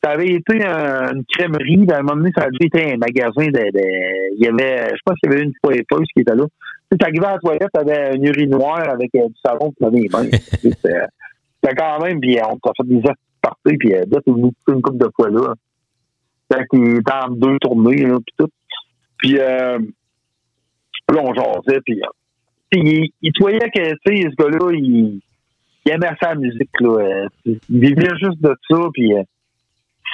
Ça 0.03 0.11
avait 0.13 0.29
été 0.29 0.65
un- 0.65 1.13
une 1.15 1.25
crèmerie. 1.27 1.87
À 1.93 1.99
un 1.99 2.03
moment 2.03 2.17
donné, 2.17 2.31
ça 2.35 2.45
avait 2.45 2.57
été 2.61 2.93
un 2.95 2.97
magasin 2.97 3.47
de, 3.47 3.71
de- 3.71 4.35
il 4.37 4.43
y 4.45 4.49
avait, 4.49 4.89
je 4.95 5.01
pense 5.05 5.19
qu'il 5.19 5.31
y 5.31 5.35
avait 5.35 5.43
une 5.45 5.53
poépeuse 5.63 6.07
qui 6.15 6.21
était 6.23 6.35
là. 6.35 6.45
Tu 6.91 6.97
sais, 7.01 7.07
à 7.07 7.33
la 7.33 7.39
toilette, 7.39 7.69
t'avais 7.73 8.17
une 8.17 8.25
urinoir 8.25 8.89
avec 8.89 9.15
euh, 9.15 9.29
du 9.29 9.35
savon 9.45 9.73
pour 9.73 9.87
laver 9.87 10.01
les 10.01 10.09
mains. 10.09 10.29
C'était 10.63 11.07
c'était 11.63 11.75
quand 11.77 12.01
même, 12.03 12.21
puis 12.21 12.39
on 12.43 12.57
t'a 12.57 12.71
fait 12.77 12.89
des 12.89 13.03
parties, 13.43 13.77
puis 13.79 13.95
euh, 13.95 14.05
là, 14.11 14.19
t'es 14.25 14.31
venu 14.33 14.51
une 14.69 14.81
couple 14.83 14.97
de 14.97 15.11
fois 15.15 15.29
là. 15.29 15.55
Quand 16.51 16.65
il 16.73 16.97
était 16.99 17.13
en 17.13 17.29
deux 17.31 17.59
tournées, 17.61 17.97
là, 18.07 18.17
puis 18.25 18.35
tout. 18.39 18.49
Puis 19.19 19.39
euh, 19.39 19.79
là, 21.13 21.21
on 21.23 21.35
jasait, 21.35 21.81
puis 21.85 22.01
euh, 22.01 22.07
puis 22.71 23.13
il, 23.21 23.33
voyait 23.41 23.59
que, 23.59 23.91
tu 24.07 24.23
sais, 24.23 24.29
ce 24.31 24.37
gars-là, 24.43 24.71
il, 24.73 25.21
il 25.85 25.93
aimait 25.93 26.09
la 26.23 26.35
musique, 26.37 26.71
là. 26.81 26.89
euh, 26.89 27.29
il 27.45 27.59
vivait 27.69 28.17
juste 28.19 28.41
de 28.41 28.55
ça, 28.71 28.79
puis 28.95 29.13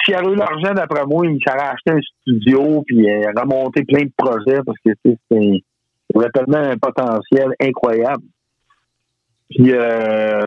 s'il 0.03 0.15
avait 0.15 0.31
eu 0.31 0.35
l'argent, 0.35 0.73
d'après 0.73 1.05
moi, 1.05 1.25
il 1.27 1.39
s'aurait 1.45 1.67
acheté 1.69 1.91
un 1.91 2.01
studio, 2.21 2.83
puis 2.85 3.09
euh, 3.09 3.21
il 3.21 3.33
aurait 3.35 3.45
monté 3.45 3.83
plein 3.83 4.03
de 4.03 4.11
projets, 4.17 4.61
parce 4.65 4.77
que, 4.85 4.91
c'est- 5.03 5.63
tellement 6.33 6.57
un 6.57 6.77
potentiel 6.77 7.49
incroyable. 7.59 8.23
Puis, 9.49 9.71
euh, 9.71 10.41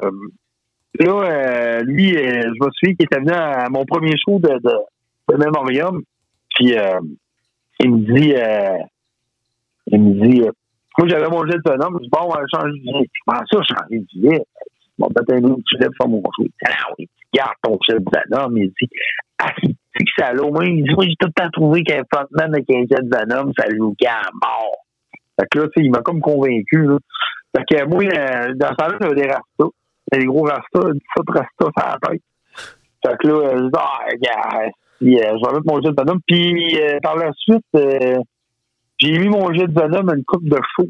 là, 0.98 1.22
euh, 1.22 1.80
lui, 1.84 2.16
euh, 2.16 2.42
je 2.42 2.64
me 2.64 2.70
souviens 2.72 2.94
qu'il 2.94 3.04
était 3.04 3.20
venu 3.20 3.32
à 3.32 3.68
mon 3.70 3.84
premier 3.84 4.14
show 4.16 4.38
de, 4.38 4.48
de, 4.48 4.74
de 5.28 5.36
Memorium, 5.36 6.02
puis 6.54 6.76
euh, 6.76 6.98
il 7.78 7.90
me 7.94 8.14
dit, 8.14 8.34
il 9.86 10.00
me 10.00 10.26
dit, 10.26 10.40
moi, 10.98 11.08
j'avais 11.08 11.28
mon 11.28 11.46
jet 11.46 11.56
de 11.56 11.70
Venom, 11.70 11.96
je 11.98 12.02
dis, 12.02 12.10
bon, 12.10 12.18
on 12.24 12.28
va 12.28 12.42
changer 12.52 12.72
de 12.72 12.82
gilet. 12.82 13.08
Comment 13.26 13.40
ça, 13.50 13.58
changer 13.62 14.00
de 14.00 14.06
gilet? 14.12 14.42
Bon, 14.98 15.08
ben, 15.14 15.22
t'as 15.26 15.36
un 15.36 15.44
autre 15.44 15.62
gilet 15.72 15.88
pour 15.98 16.08
mon 16.08 16.22
show. 16.22 16.42
Il 16.42 16.46
dit, 16.48 16.52
ah 16.66 16.86
oui, 16.98 17.08
garde 17.32 17.54
ton 17.62 17.78
jet 17.88 17.98
de 17.98 18.04
Venom. 18.04 18.56
Il 18.56 18.68
dit, 18.68 18.90
ah, 18.92 19.29
c'est 19.58 20.04
que 20.04 20.10
ça 20.18 20.28
allait 20.28 20.40
au 20.40 20.52
moins. 20.52 20.64
Il 20.64 20.84
dit, 20.84 20.94
moi, 20.94 21.04
j'ai 21.04 21.16
tout 21.18 21.28
le 21.28 21.32
temps 21.32 21.50
trouvé 21.52 21.82
qu'un 21.82 22.02
frontman 22.12 22.54
avec 22.54 22.70
un 22.70 22.80
jet 22.90 23.02
de 23.02 23.10
Venom, 23.14 23.52
ça 23.58 23.66
joue 23.76 23.94
à 24.06 24.22
mort. 24.32 24.76
Fait 25.38 25.46
que 25.50 25.58
là, 25.58 25.64
tu 25.66 25.80
sais, 25.80 25.86
il 25.86 25.90
m'a 25.90 26.02
comme 26.02 26.20
convaincu, 26.20 26.82
là. 26.84 26.98
Fait 27.56 27.64
que 27.64 27.84
moi, 27.86 28.04
euh, 28.04 28.54
dans 28.54 28.68
ce 28.68 28.74
temps-là, 28.74 28.98
j'avais 29.00 29.14
des 29.14 29.28
rastas. 29.28 29.70
J'avais 30.12 30.22
des 30.22 30.26
gros 30.26 30.44
rastas, 30.44 30.92
17 30.92 31.00
rastas 31.28 31.44
sur 31.58 31.72
la 31.76 31.98
tête. 32.02 32.22
Fait 33.04 33.16
que 33.18 33.28
là, 33.28 33.34
euh, 33.34 33.58
je 33.58 33.64
dis, 33.64 33.70
ah, 33.76 33.98
regarde, 34.06 34.64
euh, 34.64 34.68
je 35.00 35.06
vais 35.06 35.52
mettre 35.54 35.66
mon 35.66 35.82
jet 35.82 35.90
de 35.90 35.96
Venom. 36.00 36.20
Puis, 36.26 36.78
par 37.02 37.16
la 37.16 37.32
suite, 37.32 37.64
j'ai 38.98 39.18
mis 39.18 39.28
mon 39.28 39.52
jet 39.52 39.66
de 39.66 39.80
Venom 39.80 40.08
à 40.08 40.14
une 40.14 40.24
coupe 40.24 40.48
de 40.48 40.58
chaud. 40.76 40.88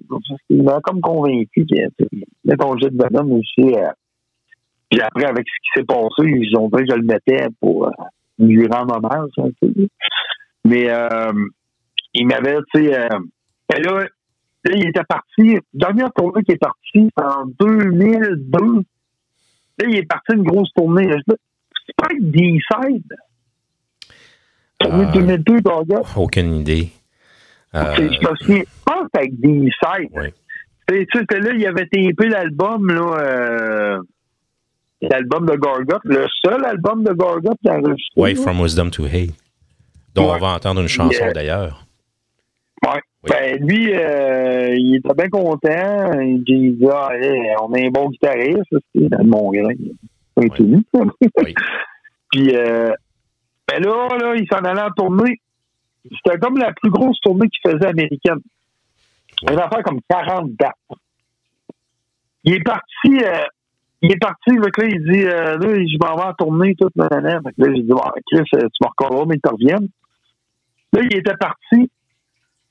Il 0.51 0.63
m'a 0.63 0.81
comme 0.83 1.01
convaincu 1.01 1.65
que, 1.67 2.05
mets 2.45 2.57
ton 2.57 2.77
jet 2.77 2.91
de 2.91 3.03
Venom 3.03 3.39
aussi. 3.39 3.75
Puis 4.91 5.01
après, 5.01 5.27
avec 5.27 5.47
ce 5.47 5.61
qui 5.63 5.71
s'est 5.77 5.87
passé, 5.87 6.29
ils 6.29 6.59
ont 6.59 6.69
dit 6.69 6.83
que 6.83 6.91
je 6.91 6.97
le 6.97 7.05
mettais 7.05 7.47
pour 7.61 7.89
lui 8.41 8.67
rendre 8.67 8.97
hommage, 8.97 9.31
un 9.39 9.51
peu. 9.61 9.73
Mais, 10.65 10.91
euh, 10.91 11.33
il 12.15 12.27
m'avait, 12.27 12.57
tu 12.75 12.85
sais, 12.87 12.99
euh, 12.99 13.19
et 13.77 13.81
là, 13.83 14.05
Là, 14.63 14.73
il 14.77 14.89
était 14.89 15.05
parti. 15.09 15.57
Dernière 15.73 16.13
tournée 16.13 16.43
qui 16.43 16.53
est 16.53 16.59
partie 16.59 17.09
en 17.17 17.47
2002. 17.59 18.59
Là, 18.59 19.89
il 19.89 19.97
est 19.97 20.07
parti 20.07 20.35
une 20.35 20.43
grosse 20.43 20.71
tournée. 20.75 21.09
Je 21.09 21.17
dis, 21.17 21.39
C'est 21.87 21.97
pas 21.97 22.05
avec 22.11 22.31
D-Side. 22.31 23.17
Tournée 24.79 25.05
Ah. 25.09 25.13
2002, 25.13 25.61
Gaga. 25.61 26.03
Aucune 26.15 26.57
idée. 26.57 26.91
Euh, 27.75 27.95
Je 27.97 28.03
me 28.03 28.37
souviens, 28.37 28.63
que 28.65 28.67
c'est 29.15 29.19
avec 29.21 29.41
D-Side. 29.41 30.33
Tu 30.89 31.07
sais, 31.11 31.41
là, 31.41 31.53
il 31.55 31.67
avait 31.67 31.87
tapé 31.87 32.29
l'album, 32.29 32.87
là, 32.89 33.17
euh, 33.19 34.03
l'album 35.03 35.47
de 35.47 35.57
Gargot, 35.57 35.99
le 36.05 36.27
seul 36.45 36.65
album 36.65 37.03
de 37.05 37.13
Gargot 37.13 37.55
qui 37.63 37.69
a 37.69 37.79
enregistré. 37.79 38.21
ouais, 38.21 38.35
là. 38.35 38.43
From 38.43 38.61
Wisdom 38.61 38.91
to 38.91 39.05
Hate. 39.07 39.35
Dont 40.15 40.33
on 40.33 40.39
va 40.39 40.55
entendre 40.55 40.81
une 40.81 40.89
chanson 40.89 41.11
Yeah. 41.13 41.33
d'ailleurs. 41.33 41.87
Ouais. 42.87 43.01
Ben, 43.29 43.59
lui, 43.65 43.93
euh, 43.95 44.75
il 44.77 44.97
était 44.97 45.15
bien 45.15 45.29
content. 45.29 46.21
Il 46.21 46.43
dit, 46.43 46.79
ah, 46.91 47.11
hey, 47.21 47.55
on 47.63 47.73
a 47.75 47.79
un 47.79 47.91
bon 47.91 48.09
guitariste, 48.09 48.63
c'est 48.95 49.09
dans 49.09 49.25
mon 49.25 49.51
grain. 49.53 49.75
C'est 50.39 50.49
tout. 50.55 50.83
Puis, 52.33 52.57
euh, 52.57 52.91
ben 53.69 53.83
là, 53.83 54.09
là, 54.19 54.35
il 54.37 54.47
s'en 54.51 54.59
allait 54.65 54.81
en 54.81 54.91
tournée. 54.91 55.39
C'était 56.25 56.39
comme 56.39 56.57
la 56.57 56.73
plus 56.73 56.91
grosse 56.91 57.21
tournée 57.21 57.47
qu'il 57.49 57.71
faisait 57.71 57.89
américaine. 57.89 58.39
Il 59.43 59.51
avait 59.51 59.77
fait 59.77 59.83
comme 59.83 60.01
40 60.09 60.51
dates. 60.59 60.73
Il 62.45 62.55
est 62.55 62.63
parti, 62.65 63.23
euh, 63.23 63.45
il 64.03 64.13
est 64.13 64.19
parti, 64.19 64.51
que 64.51 64.81
là, 64.81 64.89
il 64.89 65.13
dit, 65.13 65.25
euh, 65.25 65.59
là, 65.59 65.59
je 65.59 65.99
m'en 66.01 66.17
vais 66.17 66.29
en 66.29 66.35
tournée 66.35 66.75
toute 66.75 66.93
l'année. 66.97 67.37
Fait 67.45 67.53
que 67.53 67.67
là, 67.67 67.75
j'ai 67.75 67.83
dit, 67.83 67.89
bon, 67.89 68.01
Chris, 68.31 68.45
euh, 68.55 68.61
tu 68.61 68.83
me 68.83 68.89
recolleras, 68.89 69.25
mais 69.27 69.37
tu 69.37 69.51
reviennes. 69.51 69.89
Là, 70.93 71.01
il 71.03 71.17
était 71.17 71.37
parti. 71.37 71.91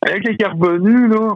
Quand 0.02 0.16
il 0.16 0.42
est 0.42 0.46
revenu, 0.46 1.08
là, 1.08 1.36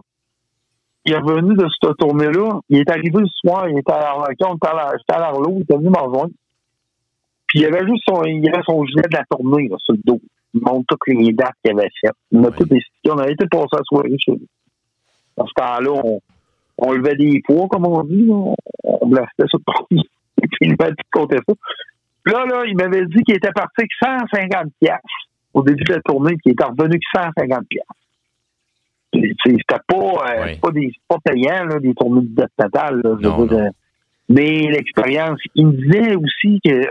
il 1.06 1.14
est 1.14 1.18
revenu 1.18 1.56
de 1.56 1.68
cette 1.82 1.98
tournée-là. 1.98 2.60
Il 2.70 2.80
est 2.80 2.90
arrivé 2.90 3.20
le 3.20 3.28
soir, 3.28 3.70
il 3.70 3.78
était 3.78 3.91
à 3.91 4.15
on 4.18 4.22
la- 4.22 4.94
j'étais 4.98 5.14
à 5.14 5.20
l'Arlo, 5.20 5.53
il 5.57 5.61
était 5.61 5.76
venu 5.76 5.90
me 5.90 5.99
rejoindre. 5.99 6.34
Puis 7.48 7.60
il 7.60 7.65
avait 7.65 7.86
juste 7.86 8.03
son, 8.07 8.24
il 8.24 8.48
avait 8.49 8.64
son 8.65 8.84
gilet 8.86 9.03
de 9.03 9.18
la 9.18 9.26
tournée, 9.30 9.68
là, 9.68 9.76
sur 9.80 9.94
le 9.94 10.02
dos. 10.03 10.20
Il 10.53 10.61
montre 10.61 10.86
toutes 10.88 11.07
les 11.07 11.34
dates 11.34 11.53
qu'il 11.64 11.78
avait 11.78 11.90
faites. 12.02 12.14
Il 12.32 12.40
m'a 12.40 12.52
tout 12.52 12.64
expliqué. 12.64 13.10
On 13.10 13.18
avait 13.18 13.34
été 13.34 13.45
passer 13.48 13.68
la 13.74 13.84
soirée 13.84 14.15
chez 14.18 14.32
lui. 14.32 14.48
Dans 15.38 15.45
ce 15.45 15.53
temps-là, 15.56 15.91
on, 16.03 16.20
on 16.86 16.94
levait 16.94 17.16
des 17.16 17.42
poids, 17.46 17.68
comme 17.70 17.86
on 17.86 18.04
dit, 18.04 18.26
là. 18.26 18.54
On 18.84 19.08
blastait 19.08 19.48
sur 19.48 19.60
le 19.68 19.74
parti. 19.74 20.10
Puis 20.38 20.50
il 20.62 20.76
m'a 20.78 20.90
dit 20.90 20.98
compter 21.12 21.38
ça. 21.48 21.54
Là, 22.26 22.46
là, 22.46 22.64
il 22.66 22.76
m'avait 22.76 23.06
dit 23.06 23.24
qu'il 23.24 23.36
était 23.36 23.52
parti 23.52 23.74
avec 23.80 23.92
150 24.32 24.72
piastres 24.80 25.08
au 25.54 25.62
début 25.62 25.84
de 25.84 25.94
la 25.94 26.02
tournée, 26.02 26.34
puis 26.34 26.42
il 26.46 26.52
était 26.52 26.64
revenu 26.64 26.86
avec 26.86 27.02
150 27.14 27.68
piastres. 27.68 27.94
Puis, 29.12 29.22
tu 29.22 29.52
sais, 29.52 29.58
C'était 29.58 29.82
pas, 29.88 29.96
euh, 29.96 30.46
c'est 30.48 30.60
pas, 30.60 30.72
des, 30.72 30.92
c'est 30.94 31.08
pas 31.08 31.18
payant, 31.24 31.66
là, 31.66 31.80
des 31.80 31.94
tournées 31.94 32.22
de 32.22 32.36
dette 32.36 32.52
là, 32.58 33.16
dire, 33.16 33.40
euh, 33.40 33.70
mais 34.30 34.62
l'expérience, 34.72 35.40
il 35.56 35.68
me 35.68 35.74
disait 35.74 36.16
aussi 36.16 36.60
que 36.66 36.88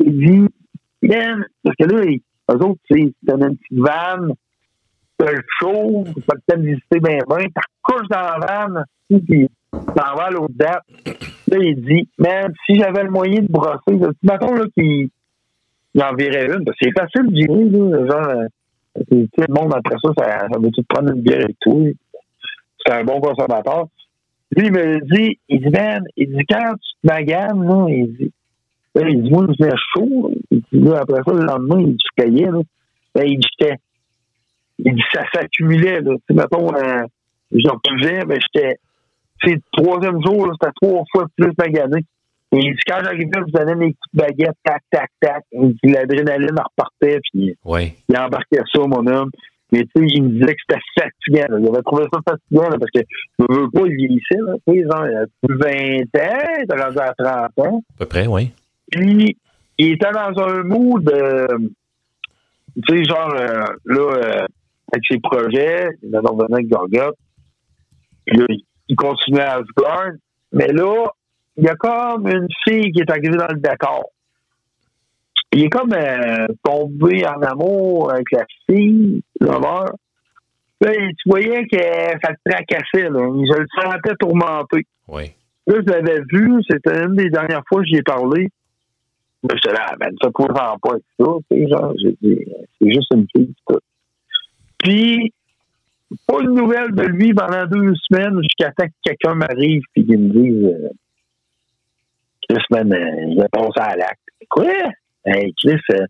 il 0.00 0.18
dit, 0.18 0.48
man, 1.02 1.44
parce 1.64 1.76
que 1.76 1.84
là, 1.84 2.04
eux 2.04 2.64
autres, 2.64 2.80
tu 2.90 2.98
sais, 2.98 3.12
c'est 3.26 3.32
une 3.32 3.56
petite 3.56 3.78
vanne, 3.78 4.32
t'as 5.18 5.32
le 5.32 5.42
chaud, 5.60 6.04
t'as 6.26 6.34
le 6.36 6.40
temps 6.46 6.60
de 6.60 6.66
visiter 6.66 7.00
bien, 7.00 7.18
bien, 7.28 7.48
t'as 7.88 7.94
couches 7.94 8.08
dans 8.08 8.20
la 8.20 8.38
vanne, 8.38 8.84
puis 9.26 9.48
t'en 9.70 10.14
vas 10.14 10.26
à 10.26 10.30
l'autre 10.30 10.54
date. 10.54 10.82
Là, 11.48 11.58
il 11.58 11.82
dit, 11.82 12.08
man, 12.18 12.52
si 12.66 12.78
j'avais 12.78 13.04
le 13.04 13.10
moyen 13.10 13.40
de 13.40 13.48
brosser, 13.48 13.98
là, 13.98 14.08
mettons, 14.22 14.54
là, 14.54 14.64
qu'il 14.76 15.08
il 15.94 16.02
en 16.02 16.14
verrait 16.14 16.46
une, 16.46 16.64
c'est 16.80 16.92
facile 16.96 17.30
de 17.30 17.36
gérer, 17.36 17.64
là, 17.70 18.06
genre, 18.06 18.28
euh, 18.28 18.46
le 19.10 19.54
monde 19.54 19.74
après 19.74 19.96
ça, 20.02 20.10
ça, 20.16 20.40
ça 20.40 20.58
veut 20.58 20.70
tout 20.70 20.84
prendre 20.88 21.14
une 21.14 21.22
bière 21.22 21.46
et 21.48 21.56
tout. 21.60 21.88
C'est 22.84 22.92
un 22.92 23.04
bon 23.04 23.20
consommateur. 23.20 23.86
Lui, 24.56 24.66
il 24.66 24.72
me 24.72 25.00
dit, 25.14 25.38
il 25.48 25.60
dit, 25.60 25.70
man, 25.70 26.02
il 26.16 26.28
dit, 26.28 26.44
quand 26.48 26.74
tu 26.74 27.08
te 27.08 27.14
maganes, 27.14 27.62
là, 27.62 27.86
il 27.88 28.16
dit, 28.16 28.32
là, 28.94 29.08
il 29.08 29.22
dit, 29.22 29.30
moi, 29.30 29.46
je 29.48 29.64
faisais 29.64 29.76
chaud, 29.94 30.32
il 30.50 30.62
dit, 30.72 30.80
là, 30.80 31.00
après 31.00 31.22
ça, 31.26 31.32
le 31.32 31.44
lendemain, 31.44 31.80
il 31.80 31.92
dit, 31.92 32.04
je 32.18 32.50
là. 32.50 32.60
Ben, 33.14 33.24
il 33.26 33.38
dit, 33.38 33.74
il 34.80 34.94
dit, 34.94 35.02
ça 35.12 35.24
s'accumulait, 35.32 36.00
là. 36.00 36.14
Tu 36.28 36.34
sais, 36.34 37.04
j'en 37.52 37.78
faisais, 37.88 38.24
ben, 38.24 38.38
j'étais, 38.40 38.76
c'est 39.44 39.54
le 39.54 39.60
troisième 39.72 40.20
jour, 40.24 40.46
là, 40.46 40.52
c'était 40.60 40.72
trois 40.80 41.04
fois 41.12 41.26
plus 41.36 41.52
magané. 41.58 42.04
Et 42.52 42.74
quand 42.86 42.98
j'arrivais, 43.04 43.28
je 43.46 43.52
donnais 43.52 43.74
mes 43.74 43.92
petites 43.92 44.14
baguettes, 44.14 44.56
tac, 44.64 44.82
tac, 44.90 45.10
tac. 45.20 45.44
L'adrénaline 45.82 46.56
repartait, 46.58 47.20
puis 47.30 47.54
Oui. 47.64 47.92
il 48.08 48.16
embarquait 48.18 48.62
ça, 48.72 48.80
mon 48.86 49.06
homme. 49.06 49.30
Mais 49.70 49.80
tu 49.80 49.88
sais, 49.96 50.06
il 50.14 50.22
me 50.22 50.28
disait 50.30 50.54
que 50.54 50.60
c'était 50.66 50.80
fatigant. 50.98 51.54
là. 51.54 51.60
Il 51.60 51.68
avait 51.68 51.82
trouvé 51.82 52.04
ça 52.10 52.20
fatigant 52.26 52.70
là, 52.70 52.78
parce 52.78 52.90
que 52.90 53.00
je 53.38 53.44
veux 53.54 53.70
pas, 53.70 53.82
il 53.86 53.96
vieillissait. 53.96 54.38
Là, 54.38 54.54
tu 54.66 54.74
sais, 54.74 54.82
genre, 54.82 55.06
il 55.06 55.14
a 55.14 55.24
plus 55.46 55.58
20 55.58 55.68
ans, 55.68 56.54
il 56.56 56.64
était 56.64 56.82
rendu 56.82 56.98
à 56.98 57.14
30 57.52 57.66
ans. 57.68 57.82
À 57.94 57.98
peu 57.98 58.06
près, 58.06 58.26
oui. 58.26 58.50
Puis, 58.90 59.36
il 59.76 59.92
était 59.92 60.10
dans 60.10 60.42
un 60.42 60.62
mood, 60.62 61.06
euh, 61.12 61.46
tu 62.88 62.96
sais, 62.96 63.04
genre, 63.04 63.34
euh, 63.34 63.64
là, 63.84 64.00
euh, 64.16 64.46
avec 64.92 65.04
ses 65.10 65.18
projets, 65.20 65.88
il 66.02 66.16
avait 66.16 66.26
revenu 66.28 66.54
avec 66.54 66.68
Gorgot. 66.68 67.14
Puis 68.28 68.38
là, 68.38 68.46
il 68.88 68.96
continuait 68.96 69.42
à 69.42 69.56
Asgard. 69.56 70.12
Mais 70.52 70.68
là, 70.68 71.10
il 71.56 71.64
y 71.64 71.68
a 71.68 71.74
comme 71.76 72.26
une 72.28 72.48
fille 72.66 72.92
qui 72.92 73.00
est 73.00 73.10
arrivée 73.10 73.36
dans 73.36 73.48
le 73.48 73.60
décor. 73.60 74.10
Il 75.52 75.64
est 75.64 75.70
comme 75.70 75.92
euh, 75.94 76.46
tombé 76.62 77.26
en 77.26 77.40
amour 77.40 78.12
avec 78.12 78.26
la 78.32 78.44
fille, 78.66 79.22
l'honneur. 79.40 79.94
Là, 80.80 80.92
tu 80.92 81.28
voyais 81.28 81.66
que 81.66 81.78
ça 81.78 82.30
le 82.30 82.50
tracassait, 82.50 83.08
là. 83.08 83.20
Je 83.20 83.58
le 83.58 83.66
sentais 83.80 84.14
tourmenté. 84.20 84.86
Oui. 85.08 85.32
Là, 85.66 85.76
je 85.86 85.92
l'avais 85.92 86.20
vu, 86.30 86.62
c'était 86.68 87.02
une 87.02 87.16
des 87.16 87.30
dernières 87.30 87.62
fois 87.68 87.80
que 87.80 87.86
j'y 87.86 87.96
ai 87.96 88.02
parlé. 88.02 88.48
Là, 89.42 89.54
j'étais 89.54 89.74
là, 89.74 89.94
ben, 89.98 90.10
ça 90.20 90.28
ne 90.28 90.46
pas 90.46 90.76
avec 90.92 91.02
ça, 91.18 91.24
genre, 91.78 91.94
j'ai 92.02 92.16
dit, 92.22 92.44
c'est 92.80 92.90
juste 92.90 93.08
une 93.14 93.26
fille, 93.34 93.54
tout. 93.66 93.78
Puis, 94.78 95.32
pas 96.26 96.40
de 96.40 96.48
nouvelles 96.50 96.92
de 96.94 97.02
lui 97.02 97.34
pendant 97.34 97.66
deux 97.66 97.94
semaines 98.08 98.38
jusqu'à 98.42 98.70
temps 98.72 98.86
que 98.86 98.92
quelqu'un 99.04 99.34
m'arrive 99.34 99.82
et 99.96 100.04
qu'il 100.04 100.18
me 100.18 100.28
dise, 100.30 100.64
euh, 100.64 100.88
Chris, 102.48 102.64
man, 102.70 102.92
euh, 102.92 103.24
il 103.28 103.40
a 103.42 103.48
passé 103.48 103.80
à 103.80 103.96
l'acte. 103.96 104.20
Quoi? 104.48 104.72
Hey, 105.26 105.52
Chris, 105.62 105.80
euh, 105.92 106.06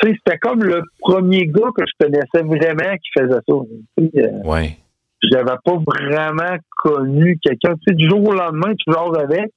tu 0.00 0.08
sais, 0.08 0.14
c'était 0.24 0.38
comme 0.38 0.64
le 0.64 0.82
premier 0.98 1.46
gars 1.46 1.70
que 1.76 1.84
je 1.86 2.04
connaissais 2.04 2.42
vraiment 2.42 2.96
qui 2.96 3.10
faisait 3.16 3.40
ça. 3.48 3.54
Euh, 4.00 4.40
Oui. 4.44 4.76
j'avais 5.22 5.56
pas 5.64 5.78
vraiment 5.86 6.56
connu 6.82 7.38
quelqu'un. 7.40 7.74
Tu 7.74 7.80
sais, 7.88 7.94
du 7.94 8.08
jour 8.08 8.26
au 8.28 8.32
lendemain, 8.32 8.74
tu 8.74 8.90
joues 8.92 9.14
avec. 9.16 9.50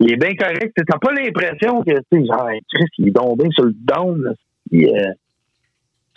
Il 0.00 0.12
est 0.12 0.16
bien 0.16 0.34
correct. 0.34 0.72
Tu 0.74 0.82
n'as 0.88 0.98
pas 0.98 1.12
l'impression 1.12 1.82
que, 1.82 1.90
tu 1.90 2.00
sais, 2.20 2.24
genre, 2.26 2.48
Chris, 2.72 2.86
il 2.98 3.08
est 3.08 3.10
bien 3.10 3.50
sur 3.50 3.64
le 3.64 3.74
down. 3.74 4.22
là. 4.22 4.32
Puis, 4.70 4.88
euh, 4.88 5.12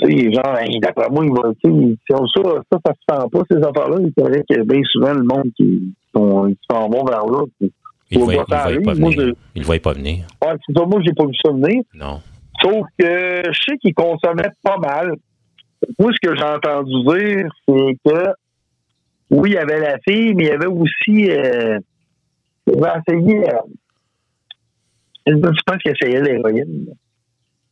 sais, 0.07 0.31
genre, 0.33 0.57
hey, 0.59 0.79
d'après 0.79 1.09
moi, 1.09 1.25
il 1.25 1.31
va, 1.31 1.51
tu 1.63 1.71
sais, 1.71 1.95
ça, 2.09 2.17
ça, 2.35 2.77
ça 2.85 2.93
se 2.93 3.21
sent 3.21 3.27
pas, 3.31 3.41
ces 3.49 3.57
affaires-là. 3.57 3.97
C'est 4.17 4.23
vrai 4.23 4.43
que 4.49 4.61
bien 4.63 4.81
souvent, 4.91 5.13
le 5.13 5.23
monde 5.23 5.51
qui, 5.55 5.93
sont- 6.15 6.47
qui 6.49 6.57
s'en 6.69 6.89
vont 6.89 7.03
vers 7.05 7.25
là, 7.25 7.43
Il 8.11 8.19
ne 8.19 8.23
voyait 8.23 8.43
pas 8.47 8.67
venir. 8.69 8.81
pas 8.85 8.93
venir. 9.93 10.25
Ouais, 10.43 10.53
c'est 10.67 10.77
ça. 10.77 10.85
Moi, 10.85 11.01
j'ai 11.05 11.13
pas 11.13 11.25
vu 11.25 11.33
ça 11.43 11.51
venir. 11.51 11.81
Non. 11.95 12.21
Sauf 12.61 12.85
que 12.97 13.05
je 13.51 13.59
sais 13.67 13.77
qu'il 13.77 13.93
consommait 13.93 14.49
pas 14.61 14.77
mal. 14.77 15.13
Moi, 15.99 16.11
ce 16.13 16.29
que 16.29 16.35
j'ai 16.35 16.43
entendu 16.43 16.91
dire, 17.03 17.47
c'est 17.67 17.97
que 18.05 18.25
oui, 19.31 19.49
il 19.49 19.53
y 19.53 19.57
avait 19.57 19.79
la 19.79 19.97
fille, 20.07 20.33
mais 20.35 20.43
il 20.45 20.47
y 20.47 20.51
avait 20.51 20.67
aussi. 20.67 21.31
Euh, 21.31 21.79
il 22.67 22.85
avait 22.85 22.99
essayé. 23.07 23.49
Euh, 23.49 23.57
je 25.27 25.61
pense 25.65 25.77
qu'il 25.77 25.91
essayait 25.91 26.21
l'héroïne. 26.21 26.93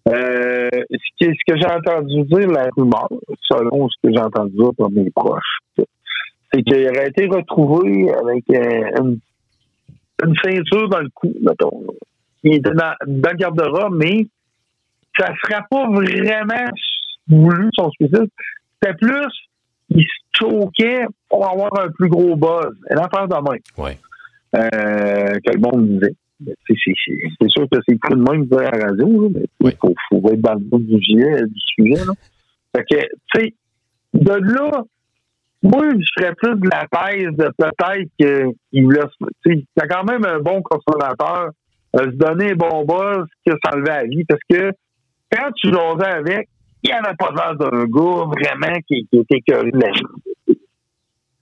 Euh, 0.07 0.69
ce 0.71 1.25
que, 1.25 1.31
ce 1.31 1.53
que 1.53 1.57
j'ai 1.59 1.67
entendu 1.67 2.23
dire, 2.23 2.49
la 2.49 2.69
rumeur, 2.75 3.07
selon 3.41 3.87
ce 3.89 3.95
que 4.03 4.13
j'ai 4.13 4.19
entendu 4.21 4.55
dire 4.55 4.71
par 4.77 4.89
mes 4.89 5.09
proches, 5.11 5.59
c'est 6.51 6.63
qu'il 6.63 6.87
aurait 6.87 7.09
été 7.09 7.27
retrouvé 7.27 8.11
avec 8.11 8.43
euh, 8.49 8.89
une, 8.99 9.19
une 10.25 10.35
ceinture 10.43 10.89
dans 10.89 10.99
le 10.99 11.09
cou, 11.13 11.33
mettons. 11.41 11.85
Il 12.43 12.55
était 12.55 12.71
dans, 12.71 12.93
dans 13.05 13.29
le 13.29 13.37
garde-robe, 13.37 13.95
mais 13.95 14.27
ça 15.19 15.29
ne 15.29 15.35
serait 15.43 15.61
pas 15.69 15.87
vraiment 15.87 16.71
voulu 17.27 17.69
son 17.73 17.91
suicide. 17.91 18.29
C'était 18.81 18.95
plus, 18.95 19.27
il 19.89 20.03
se 20.03 20.39
choquait 20.39 21.05
pour 21.29 21.47
avoir 21.47 21.79
un 21.79 21.89
plus 21.91 22.09
gros 22.09 22.35
buzz. 22.35 22.75
Un 22.89 22.97
affaire 22.97 23.27
de 23.27 23.35
même. 23.35 23.61
Ouais. 23.77 23.97
Euh, 24.55 25.39
que 25.45 25.53
le 25.53 25.59
monde 25.59 25.87
disait. 25.87 26.15
Mais 26.45 26.53
C'est 26.67 27.49
sûr 27.49 27.67
que 27.69 27.77
c'est 27.87 27.99
plus 27.99 28.15
de 28.15 28.21
même 28.21 28.47
à 28.59 28.71
la 28.77 28.85
radio, 28.87 29.21
là, 29.23 29.27
mais 29.33 29.71
il 29.71 29.77
faut, 29.79 29.93
faut 30.09 30.29
être 30.31 30.41
dans 30.41 30.53
le 30.53 30.59
bout 30.59 30.79
du 30.79 31.01
sujet. 31.03 31.41
Du 31.43 31.59
sujet 31.77 32.05
là. 32.05 32.13
Fait 32.75 32.83
que, 32.89 32.99
tu 33.33 33.41
sais, 33.41 33.53
de 34.13 34.31
là, 34.53 34.83
moi, 35.63 35.83
je 35.95 36.05
ferais 36.17 36.33
plus 36.35 36.55
de 36.59 36.69
la 36.71 36.87
thèse 36.87 37.35
de 37.37 37.49
peut-être 37.57 38.09
qu'il 38.71 38.83
voulait. 38.83 39.01
se- 39.01 39.25
Tu 39.45 39.53
sais, 39.59 39.65
c'est 39.77 39.87
quand 39.87 40.03
même 40.03 40.25
un 40.25 40.39
bon 40.39 40.61
consommateur. 40.61 41.51
euh, 41.97 42.05
se 42.05 42.15
donner 42.15 42.51
un 42.51 42.55
bon 42.55 42.85
buzz 42.85 43.25
que 43.45 43.51
s'enlever 43.65 43.89
à 43.89 44.01
la 44.03 44.07
vie. 44.07 44.23
Parce 44.23 44.39
que 44.49 44.71
quand 45.29 45.51
tu 45.57 45.69
jasais 45.73 46.05
avec, 46.19 46.47
il 46.83 46.87
n'y 46.87 46.93
avait 46.93 47.15
pas 47.19 47.31
l'air 47.35 47.55
d'un 47.57 47.83
gars 47.83 48.25
vraiment 48.27 48.79
qui, 48.87 49.05
qui 49.11 49.19
était 49.19 49.41
curieux 49.45 49.71
de 49.71 49.77
la 49.79 49.91
vie. 49.91 50.57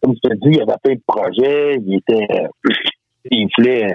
Comme 0.02 0.16
je 0.16 0.28
te 0.30 0.34
dis, 0.36 0.58
il 0.58 0.62
avait 0.64 0.74
plein 0.84 0.96
de 0.96 1.02
projets, 1.06 1.76
il 1.86 1.96
était. 1.98 2.26
euh, 2.34 2.48
il 3.32 3.48
voulait, 3.58 3.94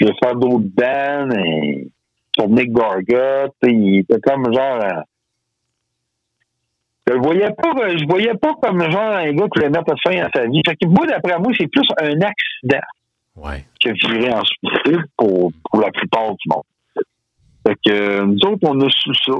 il 0.00 0.06
voulait 0.06 0.18
faire 0.22 0.34
d'autres 0.36 0.68
bands, 0.76 1.36
et 1.38 1.90
Gargot, 2.38 3.52
tu 3.62 3.68
sais, 3.68 3.74
il 3.74 3.98
était 4.00 4.20
comme 4.20 4.52
genre. 4.52 4.80
euh, 4.82 5.00
je 7.06 7.14
le 7.14 7.20
voyais 7.20 7.50
pas, 7.50 7.72
euh, 7.84 7.98
je 7.98 8.04
voyais 8.06 8.34
pas 8.34 8.54
comme 8.62 8.80
genre 8.90 9.00
un 9.00 9.32
gars 9.32 9.44
qui 9.48 9.58
voulait 9.58 9.70
mettre 9.70 9.94
fin 10.04 10.16
à 10.22 10.28
sa 10.34 10.46
vie. 10.46 10.62
Fait 10.66 10.76
que 10.76 10.86
moi, 10.88 11.06
d'après 11.06 11.38
moi, 11.38 11.52
c'est 11.58 11.66
plus 11.68 11.86
un 12.00 12.20
accident 12.20 12.86
Ouais. 13.34 13.64
que 13.82 13.88
virait 13.90 14.32
en 14.34 14.42
suicide 14.44 15.02
pour, 15.16 15.52
pour 15.70 15.80
la 15.80 15.90
plupart 15.90 16.30
du 16.32 16.48
monde. 16.48 16.62
Fait 17.66 17.74
que 17.86 17.92
euh, 17.92 18.26
nous 18.26 18.38
autres, 18.48 18.68
on 18.68 18.80
a 18.80 18.90
su 18.90 19.10
ça. 19.26 19.32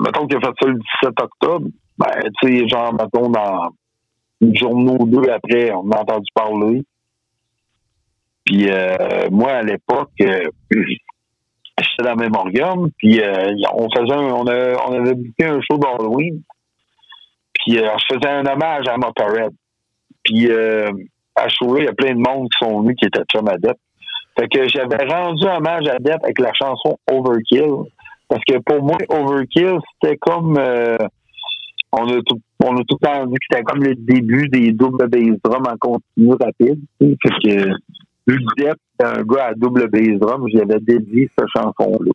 Mettons 0.00 0.26
qu'il 0.26 0.36
a 0.36 0.40
fait 0.40 0.54
ça 0.60 0.68
le 0.68 0.74
17 0.74 1.20
octobre, 1.22 1.66
ben, 1.98 2.06
tu 2.42 2.58
sais, 2.58 2.68
genre, 2.68 2.92
mettons, 2.94 3.30
dans 3.30 3.70
une 4.40 4.56
journée 4.56 4.96
ou 4.98 5.06
deux 5.06 5.28
après, 5.30 5.72
on 5.72 5.90
a 5.90 6.00
entendu 6.00 6.28
parler. 6.34 6.82
Puis 8.48 8.70
euh, 8.70 9.28
moi, 9.30 9.52
à 9.52 9.62
l'époque, 9.62 10.10
euh, 10.22 10.40
j'étais 10.70 12.02
dans 12.02 12.16
Memorium, 12.16 12.90
puis 12.96 13.20
euh, 13.20 13.52
on 13.74 13.88
faisait 13.90 14.14
un- 14.14 14.32
on, 14.32 14.44
on 14.46 14.92
avait 14.94 15.14
booké 15.14 15.44
un 15.44 15.60
show 15.60 15.76
d'Halloween. 15.76 16.40
Puis 17.52 17.78
euh, 17.78 17.90
je 17.98 18.14
faisais 18.14 18.32
un 18.32 18.46
hommage 18.46 18.88
à 18.88 18.96
Motorhead. 18.96 19.50
Puis 20.24 20.50
à 20.50 21.48
show-là, 21.48 21.80
il 21.80 21.84
y 21.84 21.88
a 21.88 21.92
plein 21.92 22.14
de 22.14 22.20
monde 22.26 22.48
qui 22.48 22.64
sont 22.66 22.80
venus 22.80 22.96
qui 22.98 23.06
étaient 23.06 23.22
chum 23.30 23.46
adeptes. 23.48 23.78
Fait 24.38 24.48
que 24.48 24.66
j'avais 24.66 25.04
rendu 25.12 25.44
hommage 25.46 25.86
à 25.88 25.98
Depp 25.98 26.24
avec 26.24 26.38
la 26.38 26.52
chanson 26.54 26.98
Overkill. 27.10 27.84
Parce 28.28 28.42
que 28.48 28.56
pour 28.64 28.82
moi, 28.82 28.96
Overkill, 29.10 29.76
c'était 30.00 30.16
comme 30.16 30.58
on 31.92 32.08
a 32.08 32.22
tout 32.24 32.40
on 32.64 32.76
a 32.76 32.80
tout 32.88 32.96
le 33.00 33.06
temps 33.06 33.26
que 33.26 33.36
c'était 33.50 33.62
comme 33.62 33.82
le 33.84 33.94
début 33.94 34.48
des 34.48 34.72
double 34.72 35.06
bass 35.08 35.36
drum 35.44 35.64
en 35.68 35.76
continu 35.76 36.32
rapide. 36.40 36.80
Fait 36.98 37.16
que 37.44 37.70
était 38.34 38.72
un 39.04 39.22
gars 39.22 39.46
à 39.46 39.54
double 39.54 39.88
bass 39.88 40.18
drum, 40.20 40.46
j'avais 40.52 40.80
dédié 40.80 41.30
cette 41.38 41.48
chanson-là. 41.56 42.12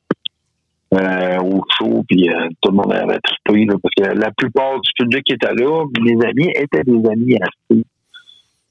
Euh, 0.93 1.39
au 1.39 1.63
show, 1.75 2.03
puis 2.07 2.29
euh, 2.29 2.49
tout 2.61 2.69
le 2.69 2.75
monde 2.77 2.93
avait 2.93 3.17
trippé, 3.19 3.65
là, 3.65 3.73
parce 3.81 3.95
que 3.95 4.15
la 4.15 4.29
plupart 4.29 4.79
du 4.79 4.91
public 4.95 5.23
qui 5.25 5.33
était 5.33 5.51
là, 5.55 5.85
mes 5.99 6.23
amis 6.23 6.51
étaient 6.55 6.83
des 6.83 7.09
amis 7.09 7.35
à 7.41 7.47
Steve. 7.65 7.83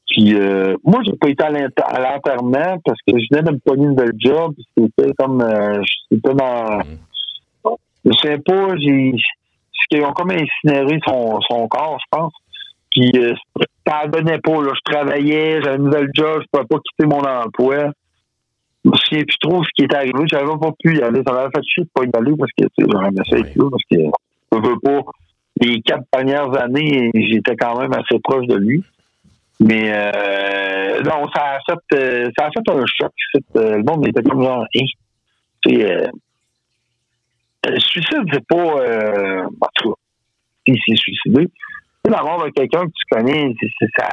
Puis 0.06 0.34
euh, 0.36 0.76
moi, 0.84 1.00
j'ai 1.04 1.16
pas 1.16 1.30
été 1.30 1.42
à 1.42 1.50
l'enter- 1.50 1.82
à 1.84 2.00
l'enterrement 2.00 2.78
parce 2.84 2.98
que 3.08 3.18
je 3.18 3.26
venais 3.28 3.42
de 3.42 3.50
me 3.50 3.58
pogner 3.58 3.84
une 3.86 3.90
nouvelle 3.90 4.12
job. 4.18 4.54
C'était 4.78 5.10
comme 5.18 5.40
euh, 5.40 5.82
c'était 6.12 6.34
dans. 6.34 6.80
Je 8.04 8.12
sais 8.22 8.38
pas, 8.38 8.76
j'ai. 8.76 9.14
qu'ils 9.90 10.04
ont 10.04 10.12
comme 10.12 10.30
incinéré 10.30 11.00
son 11.06 11.66
corps, 11.68 11.98
je 11.98 12.06
pense. 12.16 12.32
Puis 12.94 13.10
euh, 13.16 13.34
ça 13.86 14.06
donnait 14.06 14.38
pas. 14.38 14.62
Là. 14.62 14.72
Je 14.74 14.92
travaillais, 14.92 15.60
j'avais 15.62 15.76
une 15.76 15.84
nouvelle 15.84 16.10
job, 16.14 16.42
je 16.42 16.46
pouvais 16.52 16.66
pas 16.66 16.78
quitter 16.78 17.06
mon 17.06 17.20
emploi. 17.20 17.92
je 18.84 18.90
me 18.90 18.96
souviens 18.96 19.24
plus 19.24 19.38
trop 19.40 19.64
ce 19.64 19.68
qui 19.74 19.82
est 19.82 19.94
arrivé. 19.94 20.24
J'avais 20.26 20.46
pas 20.46 20.72
pu 20.82 20.96
y 20.96 21.02
aller. 21.02 21.22
Ça 21.26 21.32
m'avait 21.32 21.50
fait 21.54 21.62
chier 21.64 21.84
de 21.84 21.90
pas 21.94 22.04
y 22.04 22.10
aller 22.14 22.36
parce 22.38 22.52
que, 22.58 22.64
sais, 22.64 22.86
j'aurais 22.90 23.08
aimé 23.08 23.20
ça 23.28 23.38
être 23.38 23.56
là 23.56 23.68
parce 23.70 23.84
que, 23.90 23.98
je 24.52 24.68
veux 24.68 24.78
pas. 24.80 25.10
Les 25.60 25.80
quatre 25.82 26.04
dernières 26.12 26.60
années, 26.60 27.10
j'étais 27.14 27.56
quand 27.56 27.78
même 27.78 27.92
assez 27.92 28.18
proche 28.22 28.46
de 28.46 28.56
lui. 28.56 28.82
Mais, 29.60 29.92
euh, 29.94 31.00
non, 31.02 31.28
ça 31.32 31.56
a 31.56 31.58
fait, 31.66 31.96
euh, 31.96 32.30
ça 32.36 32.46
a 32.46 32.50
fait 32.50 32.68
un 32.68 32.84
choc. 32.86 33.12
Euh, 33.56 33.76
le 33.76 33.82
monde 33.84 34.06
était 34.08 34.22
comme 34.22 34.42
genre. 34.42 34.64
Tu 34.72 34.86
sais, 35.64 35.92
euh, 35.92 36.08
le 37.68 37.78
suicide, 37.78 38.24
c'est 38.32 38.46
pas, 38.46 38.56
euh, 38.56 39.44
en 39.44 39.66
tout 39.76 39.90
cas, 39.90 40.00
il 40.66 40.76
s'est 40.76 40.96
suicidé. 40.96 41.48
De 42.04 42.50
quelqu'un 42.50 42.84
que 42.84 42.90
tu 42.90 43.04
connais, 43.10 43.54
c'est, 43.60 43.88
ça. 43.98 44.08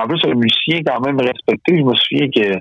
En 0.00 0.08
plus, 0.08 0.20
un 0.24 0.34
musicien 0.34 0.80
quand 0.84 1.00
même 1.04 1.20
respecté. 1.20 1.78
Je 1.78 1.82
me 1.82 1.94
souviens 1.94 2.28
que, 2.28 2.56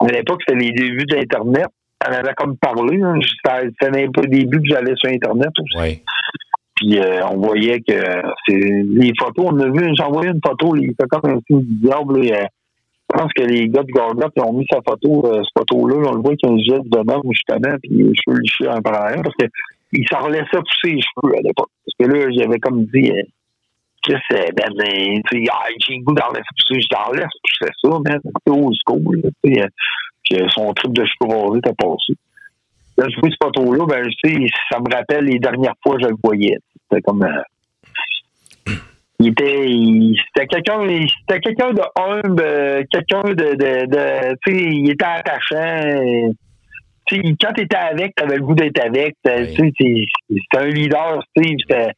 à 0.00 0.12
l'époque, 0.12 0.42
c'était 0.46 0.60
les 0.60 0.72
débuts 0.72 1.06
d'Internet. 1.06 1.68
On 2.06 2.12
avait 2.12 2.34
comme 2.34 2.56
parlé. 2.58 3.00
Hein. 3.02 3.18
C'était 3.22 3.86
un 3.86 4.10
peu 4.10 4.22
le 4.22 4.28
début 4.28 4.58
que 4.58 4.68
j'allais 4.68 4.94
sur 4.96 5.10
Internet 5.10 5.50
aussi. 5.58 5.78
Oui. 5.78 6.02
Puis 6.76 6.98
euh, 6.98 7.26
on 7.30 7.38
voyait 7.38 7.80
que 7.80 7.92
c'est 8.46 8.56
les 8.56 9.12
photos, 9.18 9.46
on 9.52 9.60
a 9.60 9.68
vu, 9.68 9.94
j'ai 9.96 10.02
envoyé 10.02 10.30
une 10.30 10.40
photo, 10.44 10.74
il 10.74 10.94
fait 11.00 11.06
comme 11.08 11.30
un 11.30 11.38
signe 11.46 11.60
du 11.60 11.74
diable. 11.76 12.22
là, 12.22 12.38
euh, 12.38 12.46
je 13.12 13.18
pense 13.18 13.32
que 13.34 13.42
les 13.42 13.68
gars 13.68 13.82
de 13.82 13.88
ils 14.36 14.42
ont 14.42 14.52
mis 14.52 14.66
sa 14.70 14.80
photo, 14.80 15.26
euh, 15.26 15.42
cette 15.42 15.52
photo-là, 15.58 16.10
on 16.10 16.14
le 16.14 16.22
voit 16.22 16.34
qu'il 16.34 16.48
y 16.48 16.52
a 16.52 16.54
un 16.54 16.58
geste 16.58 16.88
de 16.88 16.98
même 16.98 17.20
justement, 17.30 17.76
puis 17.82 17.90
les 17.90 18.12
cheveux 18.14 18.38
lichés 18.40 18.68
en 18.68 18.80
par 18.80 18.94
arrière, 18.94 19.22
parce 19.22 19.36
que 19.36 19.46
il 19.92 20.08
s'en 20.08 20.20
relaissait 20.20 20.46
pousser 20.52 20.94
les 20.94 21.02
cheveux 21.02 21.34
à 21.36 21.42
l'époque. 21.42 21.68
Parce 21.84 22.10
que 22.10 22.16
là, 22.16 22.26
j'avais 22.30 22.58
comme 22.58 22.84
dit 22.86 23.10
euh, 23.10 23.22
Chris, 24.02 24.16
ben, 24.30 24.50
ben, 24.56 25.22
tu 25.30 25.44
sais, 25.44 25.44
j'ai 25.86 25.94
le 25.96 26.02
goût 26.04 26.14
d'en 26.14 26.28
laisser 26.30 26.42
pousser, 26.56 26.80
je 26.80 27.16
laisse 27.16 27.26
pousser 27.42 27.72
ça, 27.82 27.88
man. 27.90 28.20
C'est 28.24 28.52
old 28.52 28.74
school, 28.86 29.20
là, 29.22 29.30
tu 29.44 29.54
sais. 29.54 29.66
Puis 30.24 30.40
euh, 30.40 30.46
son 30.50 30.72
trip 30.74 30.92
de 30.92 31.04
cheveux 31.04 31.36
rasés 31.36 31.58
était 31.58 31.74
passé. 31.74 32.12
Là, 32.98 33.06
je 33.08 33.20
vois 33.20 33.30
cette 33.30 33.42
photo-là, 33.42 33.86
ben, 33.86 34.06
tu 34.22 34.30
sais, 34.34 34.46
ça 34.70 34.78
me 34.80 34.94
rappelle 34.94 35.24
les 35.24 35.38
dernières 35.38 35.74
fois 35.82 35.96
que 35.96 36.02
je 36.02 36.08
le 36.08 36.16
voyais. 36.22 36.58
C'était 36.90 37.02
comme. 37.02 37.22
euh, 37.22 38.72
il 39.20 39.28
était. 39.28 39.68
C'était 40.34 40.46
quelqu'un. 40.48 40.80
C'était 41.20 41.40
quelqu'un 41.40 41.72
de 41.72 41.82
humble, 41.96 42.42
euh, 42.42 42.82
quelqu'un 42.90 43.20
de. 43.22 43.32
de, 43.34 43.86
de 43.86 44.36
tu 44.44 44.52
sais, 44.58 44.64
il 44.72 44.90
était 44.90 45.04
attachant. 45.04 45.56
euh, 45.56 46.32
Tu 47.06 47.16
sais, 47.16 47.34
quand 47.40 47.52
t'étais 47.52 47.76
avec, 47.76 48.14
t'avais 48.16 48.36
le 48.36 48.42
goût 48.42 48.54
d'être 48.54 48.80
avec. 48.84 49.14
t'as- 49.22 49.46
Tu 49.46 49.72
c'était 49.78 50.58
un 50.58 50.66
leader. 50.66 51.22
C'était. 51.36 51.92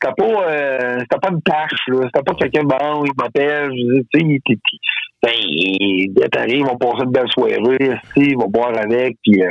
C'était 0.00 0.14
pas, 0.16 0.50
euh, 0.50 0.98
c'était 1.00 1.18
pas 1.20 1.30
une 1.30 1.42
tâche, 1.42 1.88
là. 1.88 1.98
C'était 2.04 2.22
pas 2.22 2.34
quelqu'un, 2.34 2.62
bon, 2.62 3.04
il 3.04 3.12
m'appelle, 3.18 3.70
je 3.70 3.94
dire, 3.94 4.02
tu 4.12 4.20
sais, 4.20 4.58
ben, 5.20 5.32
il 5.34 6.14
t'arrive, 6.30 6.58
ils 6.58 6.64
vont 6.64 6.76
passer 6.76 7.04
une 7.04 7.10
belle 7.10 7.28
soirée, 7.30 7.98
ils 8.16 8.36
vont 8.36 8.48
boire 8.48 8.76
avec, 8.78 9.16
puis 9.24 9.42
euh, 9.42 9.50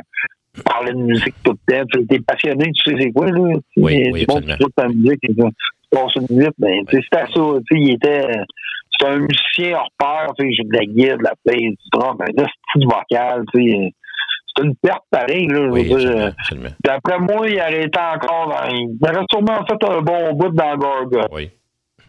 parler 0.64 0.94
de 0.94 1.00
musique 1.00 1.36
tout 1.44 1.52
le 1.68 1.74
temps. 1.74 1.86
Tu 1.92 2.00
sais, 2.00 2.06
T'es 2.08 2.20
passionné, 2.20 2.72
tu 2.72 2.92
sais 2.92 2.98
c'est 3.00 3.12
quoi, 3.12 3.28
là? 3.28 3.42
Oui, 3.42 3.60
oui, 3.76 4.20
c'est 4.20 4.26
bon, 4.26 4.40
tu 4.40 4.72
ta 4.76 4.88
musique, 4.88 5.20
tu 5.22 5.36
passes 5.92 6.16
une 6.16 6.38
minute, 6.38 6.56
ben, 6.58 6.86
tu 6.88 6.96
sais, 6.96 7.04
c'était 7.04 7.26
ça, 7.26 7.42
tu 7.70 7.78
sais, 7.78 7.82
il 7.82 7.94
était, 7.94 8.28
c'était 8.92 9.12
un 9.12 9.20
musicien 9.20 9.78
hors 9.78 9.92
pair, 10.00 10.28
tu 10.40 10.46
sais, 10.46 10.54
j'ai 10.54 10.64
de 10.64 10.74
la 10.74 10.86
guide, 10.86 11.18
de 11.18 11.24
la 11.24 11.34
basse, 11.46 11.56
du 11.58 11.90
drum, 11.92 12.18
ben, 12.18 12.28
là, 12.38 12.46
c'est 12.46 12.80
tout 12.80 12.88
vocal, 12.88 13.44
tu 13.54 13.62
sais. 13.62 13.92
C'est 14.58 14.64
une 14.64 14.76
perte 14.76 15.04
pareille, 15.12 15.48
là. 15.48 15.56
je 15.56 15.70
veux 15.70 15.84
dire, 15.84 15.98
euh, 16.10 16.70
D'après 16.84 17.20
moi, 17.20 17.48
il 17.48 17.60
aurait 17.60 17.84
été 17.84 18.00
encore 18.00 18.50
dans, 18.50 18.70
il 18.70 18.98
aurait 19.02 19.26
sûrement 19.32 19.66
fait 19.68 19.84
un 19.88 20.02
bon 20.02 20.34
bout 20.34 20.50
dans 20.50 20.76
Gorgon. 20.78 21.28
Oui. 21.32 21.52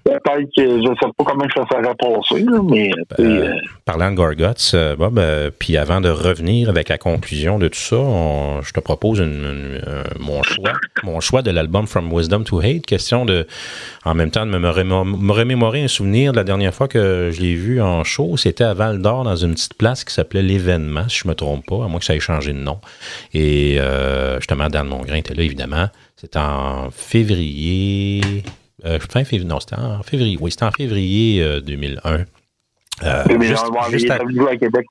Peut-être 0.09 0.49
que 0.57 0.63
je 0.63 0.87
sais 1.01 1.13
pas 1.17 1.25
comment 1.25 1.45
ça 1.55 1.65
serait 1.71 1.95
passé, 1.95 2.45
mais, 2.65 2.91
sais, 3.17 3.23
euh, 3.23 3.53
Parlant 3.85 4.11
de 4.11 4.17
Gorguts, 4.17 4.55
euh, 4.75 4.97
Bob, 4.97 5.19
euh, 5.19 5.51
puis 5.59 5.77
avant 5.77 6.01
de 6.01 6.09
revenir 6.09 6.69
avec 6.71 6.89
la 6.89 6.97
conclusion 6.99 7.59
de 7.59 7.69
tout 7.69 7.79
ça, 7.79 7.97
on- 7.97 8.63
je 8.63 8.73
te 8.73 8.81
propose 8.81 9.19
une- 9.19 9.27
une- 9.27 9.83
euh, 9.87 10.03
mon 10.19 10.43
choix, 10.43 10.73
mon 11.03 11.21
choix 11.21 11.43
de 11.43 11.51
l'album 11.51 11.87
From 11.87 12.13
Wisdom 12.13 12.45
to 12.45 12.61
Hate. 12.61 12.87
Question 12.87 13.25
de, 13.27 13.47
en 14.05 14.15
même 14.15 14.31
temps, 14.31 14.47
de 14.47 14.51
me, 14.51 14.59
me 14.59 15.33
remémorer 15.33 15.83
un 15.83 15.89
souvenir 15.89 16.33
de 16.33 16.37
la 16.39 16.45
dernière 16.45 16.73
fois 16.75 16.89
que 16.89 17.31
je 17.33 17.41
l'ai 17.41 17.55
vu 17.55 17.81
en 17.83 18.03
show. 18.05 18.37
C'était 18.37 18.65
à 18.65 18.75
Val 18.75 19.03
d'Or, 19.03 19.25
dans 19.25 19.37
une 19.37 19.53
petite 19.55 19.75
place 19.75 20.05
qui 20.05 20.15
s'appelait 20.15 20.43
L'Événement, 20.43 21.09
si 21.09 21.19
je 21.23 21.29
me 21.29 21.35
trompe 21.35 21.67
pas, 21.67 21.85
à 21.85 21.89
moins 21.89 21.99
que 21.99 22.05
ça 22.07 22.15
ait 22.17 22.21
changé 22.21 22.53
de 22.53 22.59
nom. 22.59 22.79
Et 23.35 23.77
euh, 23.79 24.37
justement, 24.39 24.69
Dan 24.69 24.87
Mongrain 24.89 25.17
était 25.17 25.35
là, 25.35 25.43
évidemment. 25.43 25.89
C'était 26.17 26.39
en 26.39 26.91
février. 26.91 28.21
Euh, 28.85 28.99
fin 29.01 29.25
février. 29.25 29.49
Non, 29.49 29.61
c'était 29.61 29.77
en 29.77 30.03
février. 30.03 30.37
Oui, 30.41 30.51
c'était 30.51 30.65
en 30.65 30.71
février 30.73 31.43
euh, 31.43 31.61
2001. 31.61 32.25
Euh, 33.05 33.23
juste, 33.41 33.65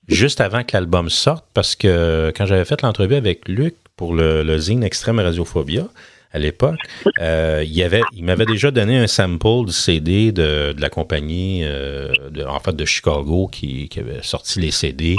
juste 0.07 0.39
à- 0.39 0.45
avant 0.45 0.64
que 0.64 0.72
l'album 0.73 1.09
sorte, 1.09 1.45
parce 1.53 1.76
que 1.76 2.31
quand 2.35 2.45
j'avais 2.45 2.64
fait 2.64 2.81
l'entrevue 2.81 3.15
avec 3.15 3.47
Luc 3.49 3.76
pour 3.97 4.14
le, 4.14 4.43
le 4.43 4.57
zine 4.59 4.84
Extrême 4.84 5.19
Radiophobia, 5.19 5.88
à 6.31 6.39
l'époque, 6.39 6.77
euh, 7.19 7.64
il, 7.65 8.01
il 8.15 8.23
m'avait 8.23 8.45
déjà 8.45 8.69
donné 8.72 8.97
un 8.97 9.07
sample 9.07 9.65
du 9.65 9.72
CD 9.73 10.31
de, 10.31 10.72
de 10.73 10.81
la 10.81 10.89
compagnie, 10.89 11.61
euh, 11.64 12.11
de, 12.31 12.43
en 12.43 12.59
fait, 12.59 12.76
de 12.76 12.85
Chicago, 12.85 13.47
qui, 13.51 13.89
qui 13.89 13.99
avait 13.99 14.22
sorti 14.23 14.59
les 14.61 14.72
CD. 14.72 15.15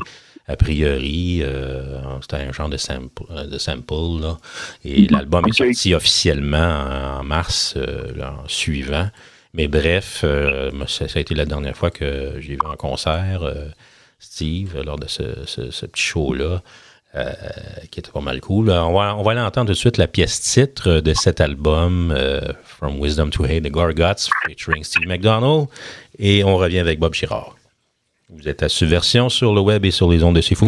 A 0.49 0.57
priori, 0.57 1.41
euh, 1.43 2.01
c'était 2.23 2.37
un 2.37 2.53
genre 2.53 2.71
de 2.71 2.79
sample, 2.79 3.23
euh, 3.31 3.45
de 3.47 3.59
sample 3.59 4.21
là. 4.23 4.39
Et 4.85 5.07
l'album 5.09 5.45
est 5.47 5.53
sorti 5.53 5.95
officiellement 5.95 6.57
en, 7.17 7.21
en 7.21 7.23
mars 7.25 7.75
euh, 7.77 8.13
suivant. 8.47 9.09
Mais 9.55 9.69
bref, 9.69 10.23
euh, 10.25 10.71
ça, 10.87 11.07
ça 11.09 11.19
a 11.19 11.21
été 11.21 11.35
la 11.35 11.45
dernière 11.45 11.77
fois 11.77 11.91
que 11.91 12.35
j'ai 12.41 12.55
vu 12.55 12.59
en 12.65 12.77
concert 12.77 13.41
euh, 13.43 13.67
Steve 14.19 14.81
lors 14.85 14.99
de 14.99 15.07
ce, 15.07 15.23
ce- 15.47 15.71
ce 15.71 15.87
petit 15.87 16.03
show-là, 16.03 16.63
euh, 17.15 17.33
qui 17.91 18.01
était 18.01 18.11
pas 18.11 18.21
mal 18.21 18.41
cool. 18.41 18.71
On 18.71 18.93
va, 18.93 19.17
on 19.17 19.23
va 19.23 19.33
aller 19.33 19.41
entendre 19.41 19.67
tout 19.69 19.73
de 19.75 19.79
suite 19.79 19.97
la 19.99 20.07
pièce 20.09 20.41
titre 20.41 21.01
de 21.01 21.15
cet 21.15 21.41
album, 21.41 22.13
euh, 22.17 22.41
From 22.65 22.99
Wisdom 23.01 23.31
to 23.31 23.45
Hate, 23.45 23.63
The 23.65 23.71
Gorguts, 23.71 24.29
featuring 24.47 24.83
Steve 24.85 25.07
McDonald. 25.07 25.67
Et 26.19 26.43
on 26.45 26.57
revient 26.57 26.79
avec 26.81 26.99
Bob 26.99 27.15
Girard. 27.15 27.55
Vous 28.31 28.47
êtes 28.47 28.63
à 28.63 28.69
Subversion 28.69 29.31
sur 29.31 29.55
le 29.55 29.63
web 29.63 29.87
et 29.87 29.91
sur 29.91 30.11
les 30.11 30.23
ondes 30.23 30.37
de 30.37 30.43
C'est. 30.43 30.67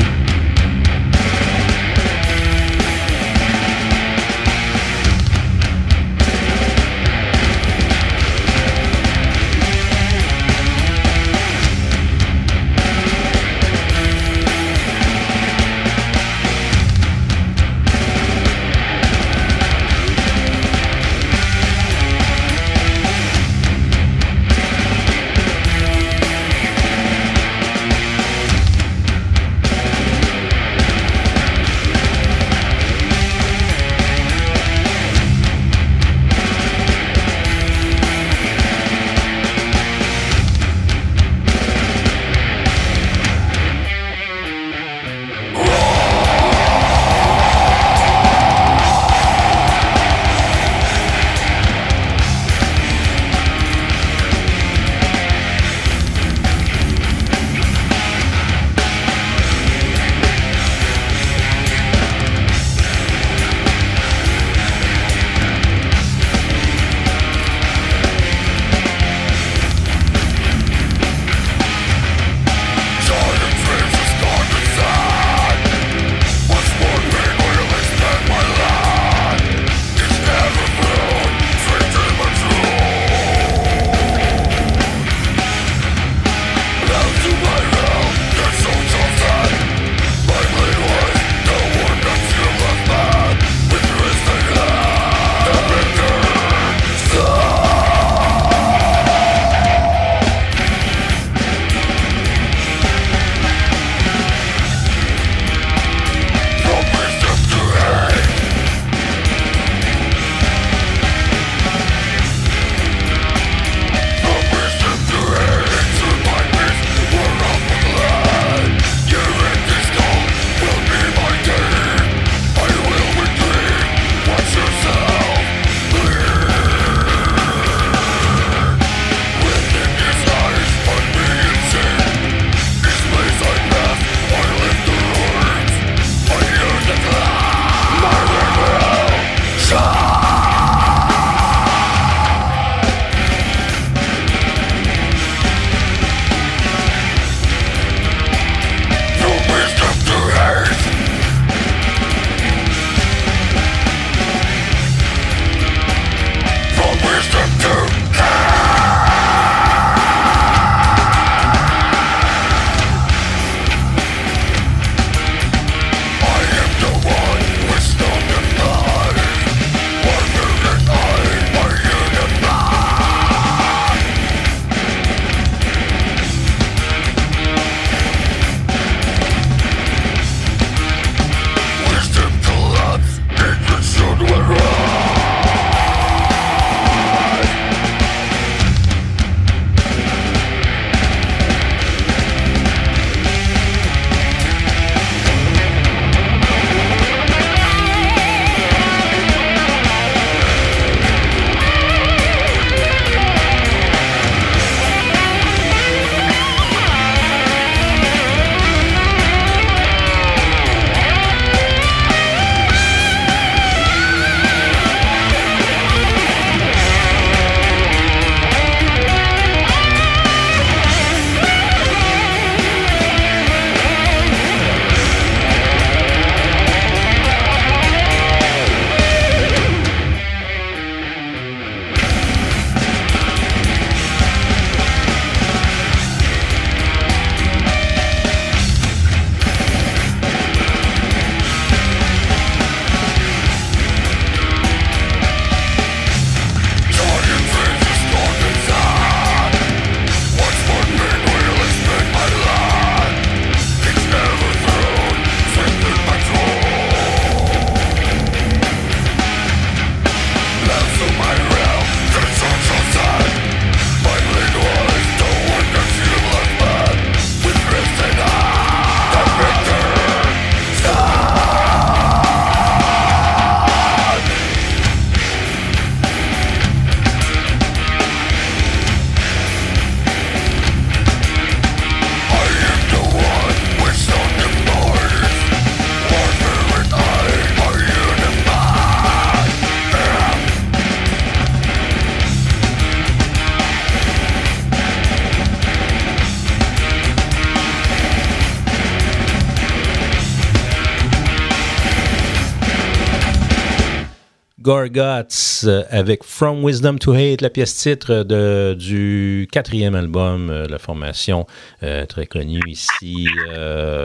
Gorguts 304.70 305.64
euh, 305.64 305.82
avec 305.90 306.22
From 306.22 306.64
Wisdom 306.64 306.98
to 306.98 307.12
Hate, 307.12 307.40
la 307.40 307.50
pièce 307.50 307.74
titre 307.74 308.22
de, 308.22 308.76
du 308.78 309.48
quatrième 309.50 309.96
album 309.96 310.48
euh, 310.48 310.68
la 310.68 310.78
formation 310.78 311.44
euh, 311.82 312.06
très 312.06 312.26
connue 312.26 312.62
ici 312.68 313.26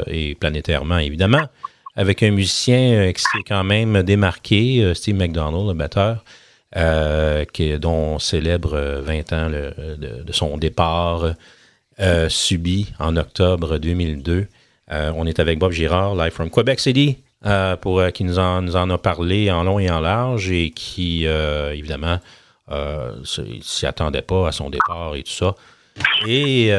et 0.08 0.34
planétairement 0.34 0.98
évidemment, 0.98 1.44
avec 1.96 2.24
un 2.24 2.32
musicien 2.32 3.12
qui 3.14 3.22
s'est 3.22 3.44
quand 3.48 3.64
même 3.64 4.02
démarqué, 4.02 4.92
Steve 4.96 5.18
McDonald, 5.18 5.68
le 5.68 5.76
batteur, 5.76 6.26
euh, 6.76 7.46
dont 7.78 8.16
on 8.16 8.20
célèbre 8.20 8.74
euh, 8.74 9.02
20 9.02 9.34
ans 9.34 9.50
de, 9.52 10.32
son 10.32 10.58
départ 10.58 11.36
subi 12.28 12.92
en 12.98 13.18
octobre 13.18 13.78
2002. 13.78 14.48
Euh, 14.92 15.12
on 15.16 15.26
est 15.26 15.40
avec 15.40 15.58
Bob 15.58 15.72
Girard, 15.72 16.16
live 16.16 16.32
from 16.32 16.50
Quebec 16.50 16.80
City, 16.80 17.18
euh, 17.46 17.76
euh, 17.86 18.12
qui 18.12 18.24
nous 18.24 18.40
en, 18.40 18.62
nous 18.62 18.76
en 18.76 18.90
a 18.90 18.98
parlé 18.98 19.52
en 19.52 19.64
long 19.64 19.78
et 19.78 19.90
en 19.90 20.00
large 20.00 20.50
et 20.50 20.72
qui, 20.72 21.28
euh, 21.28 21.74
évidemment, 21.74 22.20
s'y 23.24 23.86
attendait 23.86 24.24
pas 24.24 24.48
à 24.48 24.52
son 24.52 24.70
départ 24.70 25.16
et 25.16 25.24
tout 25.24 25.32
ça. 25.32 25.56
Et 26.28 26.72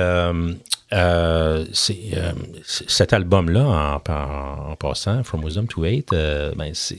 cet 1.73 3.13
album-là, 3.13 4.01
en, 4.09 4.77
passant, 4.77 5.23
From 5.23 5.45
Wisdom 5.45 5.67
to 5.67 5.85
Hate, 5.85 6.11
ben, 6.11 6.73
c'est, 6.75 6.99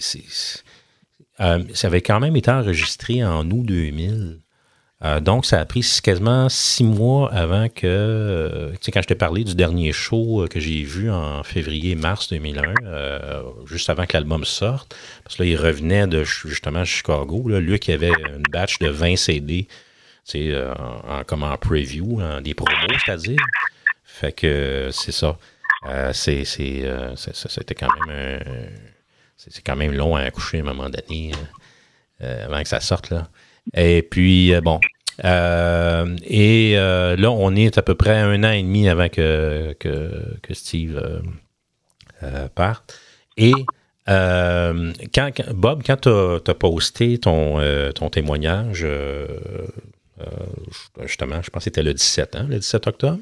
ça 1.37 1.87
avait 1.87 2.01
quand 2.01 2.19
même 2.19 2.35
été 2.35 2.49
enregistré 2.49 3.23
en 3.23 3.49
août 3.49 3.65
2000. 3.65 4.39
Euh, 5.03 5.19
donc, 5.19 5.45
ça 5.45 5.59
a 5.59 5.65
pris 5.65 5.85
quasiment 6.01 6.49
six 6.49 6.83
mois 6.83 7.31
avant 7.31 7.69
que, 7.69 7.85
euh, 7.85 8.71
tu 8.71 8.77
sais, 8.81 8.91
quand 8.91 9.03
je 9.03 9.07
t'ai 9.07 9.15
parlé 9.15 9.43
du 9.43 9.53
dernier 9.53 9.91
show 9.91 10.43
euh, 10.43 10.47
que 10.47 10.59
j'ai 10.59 10.81
vu 10.81 11.11
en 11.11 11.43
février-mars 11.43 12.29
2001, 12.29 12.73
euh, 12.83 13.43
juste 13.67 13.91
avant 13.91 14.07
que 14.07 14.13
l'album 14.13 14.43
sorte, 14.43 14.95
parce 15.23 15.35
que 15.35 15.43
là, 15.43 15.49
il 15.49 15.55
revenait 15.55 16.07
de 16.07 16.23
justement 16.23 16.83
Chicago. 16.83 17.47
Là, 17.47 17.59
Luc 17.59 17.89
avait 17.89 18.07
une 18.07 18.43
batch 18.51 18.79
de 18.79 18.87
20 18.87 19.17
CD, 19.17 19.67
tu 19.67 19.71
sais, 20.23 20.57
en, 21.07 21.23
comme 21.25 21.43
en 21.43 21.55
preview, 21.57 22.19
en 22.19 22.41
des 22.41 22.55
promos, 22.55 22.97
c'est-à-dire. 23.05 23.39
Fait 24.03 24.31
que 24.31 24.89
c'est 24.91 25.11
ça. 25.11 25.37
C'est, 26.13 26.43
c'était 26.43 27.75
quand 27.75 27.87
même 28.07 28.41
c'est, 29.37 29.61
quand 29.63 29.75
même 29.75 29.93
long 29.93 30.15
à 30.15 30.21
accoucher 30.21 30.57
à 30.57 30.61
un 30.61 30.63
moment 30.63 30.89
donné, 30.89 31.31
avant 32.19 32.63
que 32.63 32.67
ça 32.67 32.79
sorte, 32.79 33.11
là. 33.11 33.29
Et 33.75 34.01
puis, 34.01 34.53
euh, 34.53 34.61
bon. 34.61 34.79
Euh, 35.25 36.15
et 36.23 36.73
euh, 36.77 37.15
là, 37.15 37.31
on 37.31 37.55
est 37.55 37.77
à 37.77 37.81
peu 37.81 37.95
près 37.95 38.17
un 38.17 38.43
an 38.43 38.51
et 38.51 38.61
demi 38.61 38.87
avant 38.87 39.09
que, 39.09 39.75
que, 39.79 40.53
Steve 40.53 41.01
parte. 42.55 42.99
Et 43.35 43.53
quand, 44.07 45.31
Bob, 45.53 45.83
quand 45.85 46.01
tu 46.01 46.09
as, 46.09 46.55
posté 46.55 47.17
ton, 47.17 47.59
ton 47.93 48.09
témoignage, 48.09 48.85
justement, 51.03 51.41
je 51.41 51.49
pense 51.49 51.61
que 51.61 51.63
c'était 51.63 51.83
le 51.83 51.93
17, 51.93 52.35
hein, 52.35 52.47
le 52.49 52.57
17 52.57 52.87
octobre? 52.87 53.19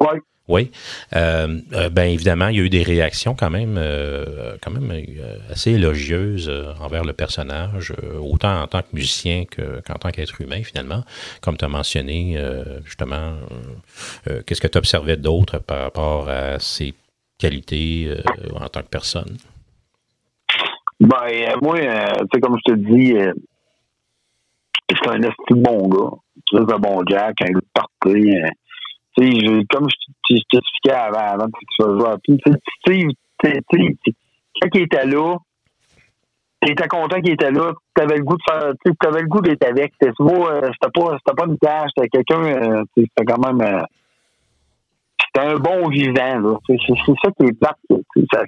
Oui. 0.00 0.18
Oui. 0.50 0.72
Euh, 1.14 1.60
euh, 1.74 1.88
ben 1.90 2.10
évidemment, 2.10 2.48
il 2.48 2.56
y 2.56 2.60
a 2.60 2.64
eu 2.64 2.68
des 2.70 2.82
réactions 2.82 3.36
quand 3.36 3.50
même, 3.50 3.76
euh, 3.78 4.56
quand 4.60 4.72
même 4.72 4.92
assez 5.48 5.70
élogieuses 5.72 6.52
envers 6.80 7.04
le 7.04 7.12
personnage, 7.12 7.94
autant 8.20 8.62
en 8.62 8.66
tant 8.66 8.82
que 8.82 8.88
musicien 8.92 9.44
que- 9.44 9.80
qu'en 9.86 9.94
tant 9.94 10.10
qu'être 10.10 10.40
humain 10.40 10.62
finalement. 10.64 11.04
Comme 11.40 11.56
tu 11.56 11.64
as 11.64 11.68
mentionné, 11.68 12.36
justement, 12.84 13.34
qu'est-ce 14.46 14.60
que 14.60 14.66
tu 14.66 14.78
observais 14.78 15.16
d'autre 15.16 15.58
par 15.58 15.82
rapport 15.82 16.28
à 16.28 16.58
ses 16.58 16.94
qualités 17.38 18.12
en 18.54 18.68
tant 18.68 18.82
que 18.82 18.88
personne? 18.88 19.36
Ben, 20.98 21.54
moi, 21.62 21.78
sais, 22.34 22.40
comme 22.40 22.56
je 22.66 22.72
te 22.72 22.76
dis, 22.76 23.14
c'est 24.90 25.08
un 25.08 25.22
esti 25.22 25.54
bon 25.54 25.88
gars. 25.88 26.16
C'est 26.50 26.58
un 26.58 26.78
bon 26.78 27.02
Jack, 27.08 27.36
un 27.42 27.52
gars 27.52 27.60
comme 29.70 29.88
je 29.90 30.36
t'expliquais 30.50 30.92
avant, 30.92 31.34
avant 31.34 31.46
que 31.46 31.58
tu 31.58 31.74
sois 31.76 31.98
joueur, 31.98 32.16
Steve, 32.80 33.10
quand 33.42 34.68
il 34.74 34.82
était 34.82 35.06
là, 35.06 35.36
t'étais 36.60 36.88
content 36.88 37.20
qu'il 37.20 37.32
était 37.32 37.50
là, 37.50 37.72
t'avais 37.94 38.18
le 38.18 38.24
goût 38.24 38.36
de 38.36 38.42
faire, 38.48 38.72
t'avais 39.00 39.22
le 39.22 39.28
goût 39.28 39.40
d'être 39.40 39.64
avec. 39.64 39.92
C'était 40.00 40.12
pas, 40.12 40.24
euh, 40.24 40.70
c'était 40.72 41.34
pas, 41.36 41.46
une 41.46 41.58
tâche, 41.58 41.90
c'était 41.96 42.08
quelqu'un, 42.08 42.44
euh, 42.44 42.84
c'était 42.96 43.24
quand 43.24 43.38
même, 43.38 43.60
euh, 43.60 43.82
c'était 45.26 45.46
un 45.46 45.56
bon 45.56 45.88
vivant, 45.88 46.38
là. 46.40 46.58
C'est 46.66 46.76
ça 46.76 47.30
qui 47.38 47.46
est 47.46 47.58
plate, 47.58 47.78
ça 48.32 48.42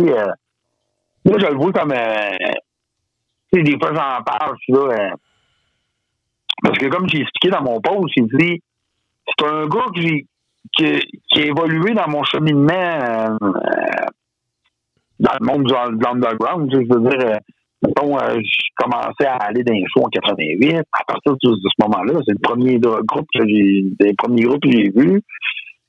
euh, 0.00 0.32
moi, 1.24 1.36
je 1.38 1.46
le 1.46 1.56
vois 1.56 1.72
comme, 1.72 1.92
euh, 1.92 2.30
des 3.52 3.78
fois, 3.78 3.94
j'en 3.94 4.22
parle, 4.24 4.56
là, 4.68 4.78
euh, 4.78 5.10
parce 6.62 6.78
que 6.78 6.86
comme 6.86 7.08
j'ai 7.08 7.20
expliqué 7.20 7.50
dans 7.50 7.62
mon 7.62 7.80
post, 7.80 8.12
j'ai 8.16 8.24
dit, 8.24 8.62
c'est 9.36 9.46
un 9.46 9.66
gars 9.66 9.86
que 9.94 10.00
j'ai, 10.00 10.26
qui, 10.76 11.00
qui 11.30 11.40
a 11.40 11.46
évolué 11.46 11.94
dans 11.94 12.08
mon 12.08 12.24
cheminement 12.24 12.72
euh, 12.72 13.36
dans 15.20 15.32
le 15.40 15.46
monde 15.46 15.64
de 15.64 16.04
l'underground. 16.04 16.70
Je 16.72 16.78
veux 16.78 17.10
dire, 17.10 17.28
euh, 17.28 17.36
mettons, 17.82 18.18
euh, 18.18 18.38
je 18.40 18.66
commençais 18.76 19.26
à 19.26 19.36
aller 19.36 19.64
dans 19.64 19.74
les 19.74 19.84
shows 19.92 20.04
en 20.04 20.08
88. 20.08 20.76
À 20.92 21.04
partir 21.06 21.32
de, 21.32 21.38
ce 21.42 21.82
moment-là, 21.82 22.20
c'est 22.26 22.32
le 22.32 22.42
premier 22.42 22.78
groupe 22.78 23.26
que 23.34 23.46
j'ai, 23.46 23.84
des 24.00 24.14
premiers 24.14 24.42
groupes 24.42 24.62
que 24.62 24.70
j'ai 24.70 24.90
vus. 24.94 25.22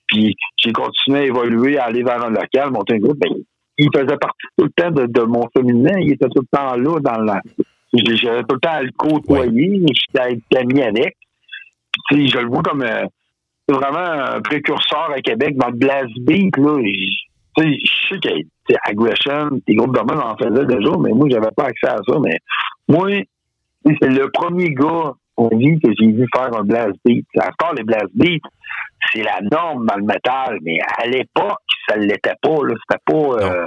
Puis 0.07 0.35
j'ai 0.57 0.71
continué 0.71 1.19
à 1.19 1.25
évoluer, 1.25 1.77
à 1.77 1.85
aller 1.85 2.03
vers 2.03 2.23
un 2.23 2.31
local, 2.31 2.71
monter 2.71 2.95
un 2.95 2.99
groupe. 2.99 3.19
Ben, 3.19 3.31
il 3.77 3.89
faisait 3.95 4.17
partie 4.17 4.47
tout 4.57 4.65
le 4.65 4.71
temps 4.71 4.91
de, 4.91 5.05
de 5.05 5.21
mon 5.21 5.43
cheminement. 5.55 5.97
Il 5.99 6.13
était 6.13 6.27
tout 6.27 6.41
le 6.41 6.57
temps 6.57 6.75
là 6.75 6.99
dans 6.99 7.21
la. 7.21 7.41
J'avais 7.93 8.43
tout 8.43 8.55
le 8.55 8.59
temps 8.59 8.71
à 8.71 8.83
le 8.83 8.91
côtoyer, 8.95 9.83
j'étais 10.13 10.57
ami 10.57 10.81
avec. 10.81 11.15
Puis, 12.09 12.27
je 12.27 12.37
le 12.37 12.47
vois 12.47 12.61
comme 12.61 12.83
euh, 12.83 13.05
vraiment 13.71 13.97
un 14.35 14.41
précurseur 14.41 15.11
à 15.15 15.21
Québec 15.21 15.55
dans 15.57 15.67
le 15.67 15.75
blast 15.77 16.11
beat. 16.21 16.55
Là, 16.57 16.77
Je- 17.57 17.63
je 17.63 18.07
sais 18.07 18.19
que 18.19 18.29
tu 18.37 18.45
sais, 18.69 18.77
Aggression, 18.85 19.49
des 19.67 19.75
groupes 19.75 19.93
de 19.93 19.99
en 19.99 20.37
faisaient 20.37 20.65
déjà, 20.65 20.91
mais 20.99 21.11
moi, 21.11 21.27
j'avais 21.29 21.51
pas 21.55 21.65
accès 21.65 21.87
à 21.87 21.97
ça. 22.07 22.19
Mais 22.21 22.37
moi, 22.87 23.09
c'est 23.85 24.07
le 24.09 24.29
premier 24.31 24.69
gars 24.71 25.13
en 25.35 25.49
vie 25.57 25.77
que 25.83 25.89
j'ai 25.99 26.07
vu 26.11 26.25
faire 26.35 26.53
un 26.55 26.63
blast 26.63 26.93
beat. 27.03 27.25
À 27.39 27.49
part 27.57 27.73
les 27.73 27.83
blast 27.83 28.07
beats, 28.13 28.47
c'est 29.13 29.23
la 29.23 29.39
norme 29.51 29.85
dans 29.85 29.95
le 29.95 30.03
métal, 30.03 30.59
mais 30.61 30.77
à 31.01 31.07
l'époque, 31.07 31.57
ça 31.87 31.97
ne 31.97 32.03
l'était 32.03 32.35
pas. 32.41 32.57
C'était 32.89 33.01
pas, 33.05 33.45
euh, 33.45 33.65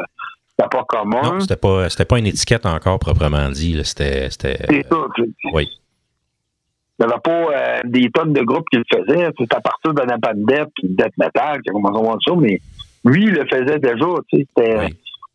c'était 0.56 0.68
pas 0.70 0.84
commun. 0.88 1.22
Non, 1.22 1.40
c'était 1.40 1.56
pas, 1.56 1.88
c'était 1.90 2.04
pas 2.04 2.18
une 2.18 2.26
étiquette 2.26 2.64
encore 2.66 2.98
proprement 2.98 3.48
dit. 3.50 3.78
C'était, 3.84 4.30
c'était, 4.30 4.58
C'est 4.70 4.86
ça. 4.88 4.96
oui. 5.52 5.68
Il 7.02 7.06
n'y 7.08 7.12
avait 7.12 7.20
pas 7.22 7.30
euh, 7.56 7.80
des 7.84 8.10
tonnes 8.10 8.32
de 8.32 8.42
groupes 8.42 8.68
qui 8.70 8.78
le 8.78 8.84
faisaient. 8.92 9.28
C'est 9.38 9.54
à 9.54 9.60
partir 9.60 9.92
de 9.92 10.02
Napalm 10.02 10.44
puis 10.46 10.88
Death 10.88 11.16
Metal 11.18 11.60
qui 11.62 11.70
a 11.70 11.72
commencé 11.72 11.98
à 11.98 12.02
voir 12.02 12.16
ça, 12.24 12.32
mais 12.38 12.58
lui, 13.04 13.24
il 13.24 13.32
le 13.32 13.44
faisait 13.46 13.78
déjà. 13.80 14.06
c'était- 14.32 14.76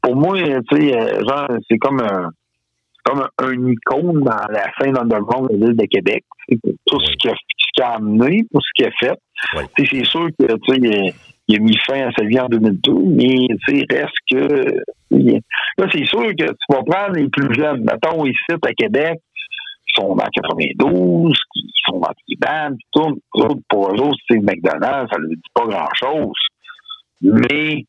Pour 0.01 0.15
moi, 0.15 0.37
euh, 0.37 0.61
genre, 1.27 1.47
c'est 1.69 1.77
comme 1.77 1.99
un 2.01 2.29
comme 3.03 3.21
un, 3.39 3.45
un 3.45 3.67
icône 3.71 4.21
dans 4.21 4.51
la 4.51 4.65
scène 4.79 4.97
underground 4.97 5.49
de 5.49 5.55
l'île 5.65 5.77
de 5.77 5.85
Québec. 5.85 6.23
Tout 6.85 6.99
ce 7.01 7.11
qu'il 7.17 7.31
a, 7.31 7.33
qu'il 7.33 7.83
amené, 7.83 8.43
tout 8.53 8.59
ce 8.61 8.67
qu'il 8.75 8.85
a 8.85 8.91
fait. 8.99 9.17
C'est 9.77 10.05
sûr 10.05 10.27
que 10.37 10.45
tu 10.45 10.73
sais, 10.73 10.77
il, 10.77 10.93
a, 11.07 11.11
il 11.47 11.55
a 11.55 11.59
mis 11.59 11.77
fin 11.85 12.07
à 12.07 12.11
sa 12.17 12.25
vie 12.25 12.39
en 12.39 12.47
2002, 12.47 12.93
mais 12.93 13.47
reste 13.89 14.13
que. 14.29 14.81
Là, 15.09 15.85
c'est 15.91 16.05
sûr 16.05 16.21
que 16.37 16.43
tu 16.43 16.65
vas 16.69 16.83
prendre 16.83 17.13
les 17.15 17.29
plus 17.29 17.53
jeunes. 17.53 17.81
Mettons 17.83 18.25
ici 18.25 18.37
à 18.61 18.73
Québec, 18.73 19.19
sont 19.99 20.15
dans 20.15 20.25
92, 20.25 21.33
qui 21.53 21.61
sont 21.87 21.99
dans 21.99 22.11
des 22.27 22.35
bandes, 22.39 22.77
qui 22.77 22.85
tournent. 22.91 23.19
Eux 23.37 23.55
Pour 23.69 23.89
eux 23.91 23.99
autres, 24.01 24.17
c'est 24.29 24.37
McDonald's, 24.39 25.09
ça 25.11 25.19
ne 25.19 25.35
dit 25.35 25.41
pas 25.53 25.65
grand-chose. 25.65 26.35
Mais, 27.21 27.83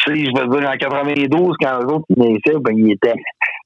tu 0.00 0.14
sais, 0.14 0.24
je 0.24 0.40
veux 0.50 0.60
dire, 0.60 0.70
en 0.70 0.76
92, 0.76 1.56
quand 1.60 1.80
eux 1.82 1.92
autres, 1.94 2.06
ils 2.10 2.18
naissaient, 2.22 2.58
ben, 2.60 2.76
ils 2.76 2.92
étaient 2.92 3.14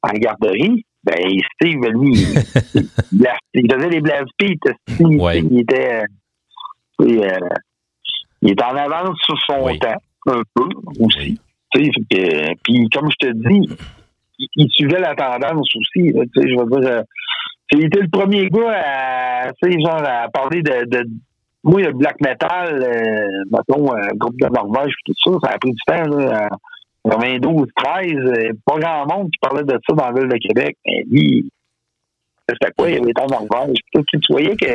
en 0.03 0.11
garderie. 0.15 0.85
Ben, 1.05 1.15
Steve, 1.55 1.81
lui, 1.91 2.13
il, 2.75 2.89
il- 3.55 3.71
faisait 3.73 3.89
les 3.89 4.01
blast. 4.01 4.25
Steve, 4.35 4.57
Il 5.51 5.61
était, 5.61 6.03
euh, 7.01 7.39
il 8.43 8.51
était 8.53 8.65
en 8.65 8.77
avance 8.77 9.17
sur 9.25 9.37
son 9.47 9.63
temps, 9.79 9.97
un 10.27 10.43
peu 10.55 10.65
aussi. 11.01 11.39
Puis, 11.73 12.89
comme 12.91 13.09
je 13.11 13.29
te 13.29 13.33
dis, 13.49 13.69
il, 14.39 14.49
il 14.57 14.69
suivait 14.71 15.01
la 15.01 15.15
tendance 15.15 15.69
aussi. 15.77 16.13
là, 16.13 16.23
je 16.35 16.59
veux 16.59 16.81
dire, 16.81 16.91
euh, 16.91 17.03
il 17.73 17.85
était 17.87 18.01
le 18.01 18.09
premier 18.09 18.49
gars 18.49 18.73
à, 18.73 19.53
tu 19.53 19.73
sais, 19.73 19.79
genre, 19.81 20.03
à 20.03 20.29
parler 20.29 20.63
de, 20.63 20.85
de 20.87 21.09
moi, 21.65 21.81
le 21.83 21.93
black 21.93 22.21
metal, 22.21 22.83
euh, 22.83 23.45
mettons, 23.51 23.95
euh, 23.95 24.09
groupe 24.15 24.41
de 24.41 24.47
Norvège, 24.47 24.95
tout 25.05 25.13
ça, 25.25 25.31
ça 25.43 25.55
a 25.55 25.59
pris 25.59 25.73
du 25.73 25.81
temps, 25.87 26.17
là, 26.17 26.49
en 27.05 27.11
92, 27.11 27.67
13, 27.77 28.13
euh, 28.15 28.53
pas 28.65 28.79
grand 28.79 29.07
monde 29.07 29.31
qui 29.31 29.39
parlait 29.41 29.65
de 29.65 29.79
ça 29.87 29.95
dans 29.95 30.11
la 30.11 30.13
ville 30.13 30.29
de 30.29 30.39
Québec, 30.39 30.77
mais 30.87 31.05
lui, 31.11 31.51
c'était 32.49 32.73
quoi, 32.77 32.91
il 32.91 33.09
était 33.09 33.21
en 33.21 33.27
Norvège, 33.27 33.79
tout, 33.93 34.05
tu 34.13 34.33
voyais 34.33 34.57
que 34.57 34.67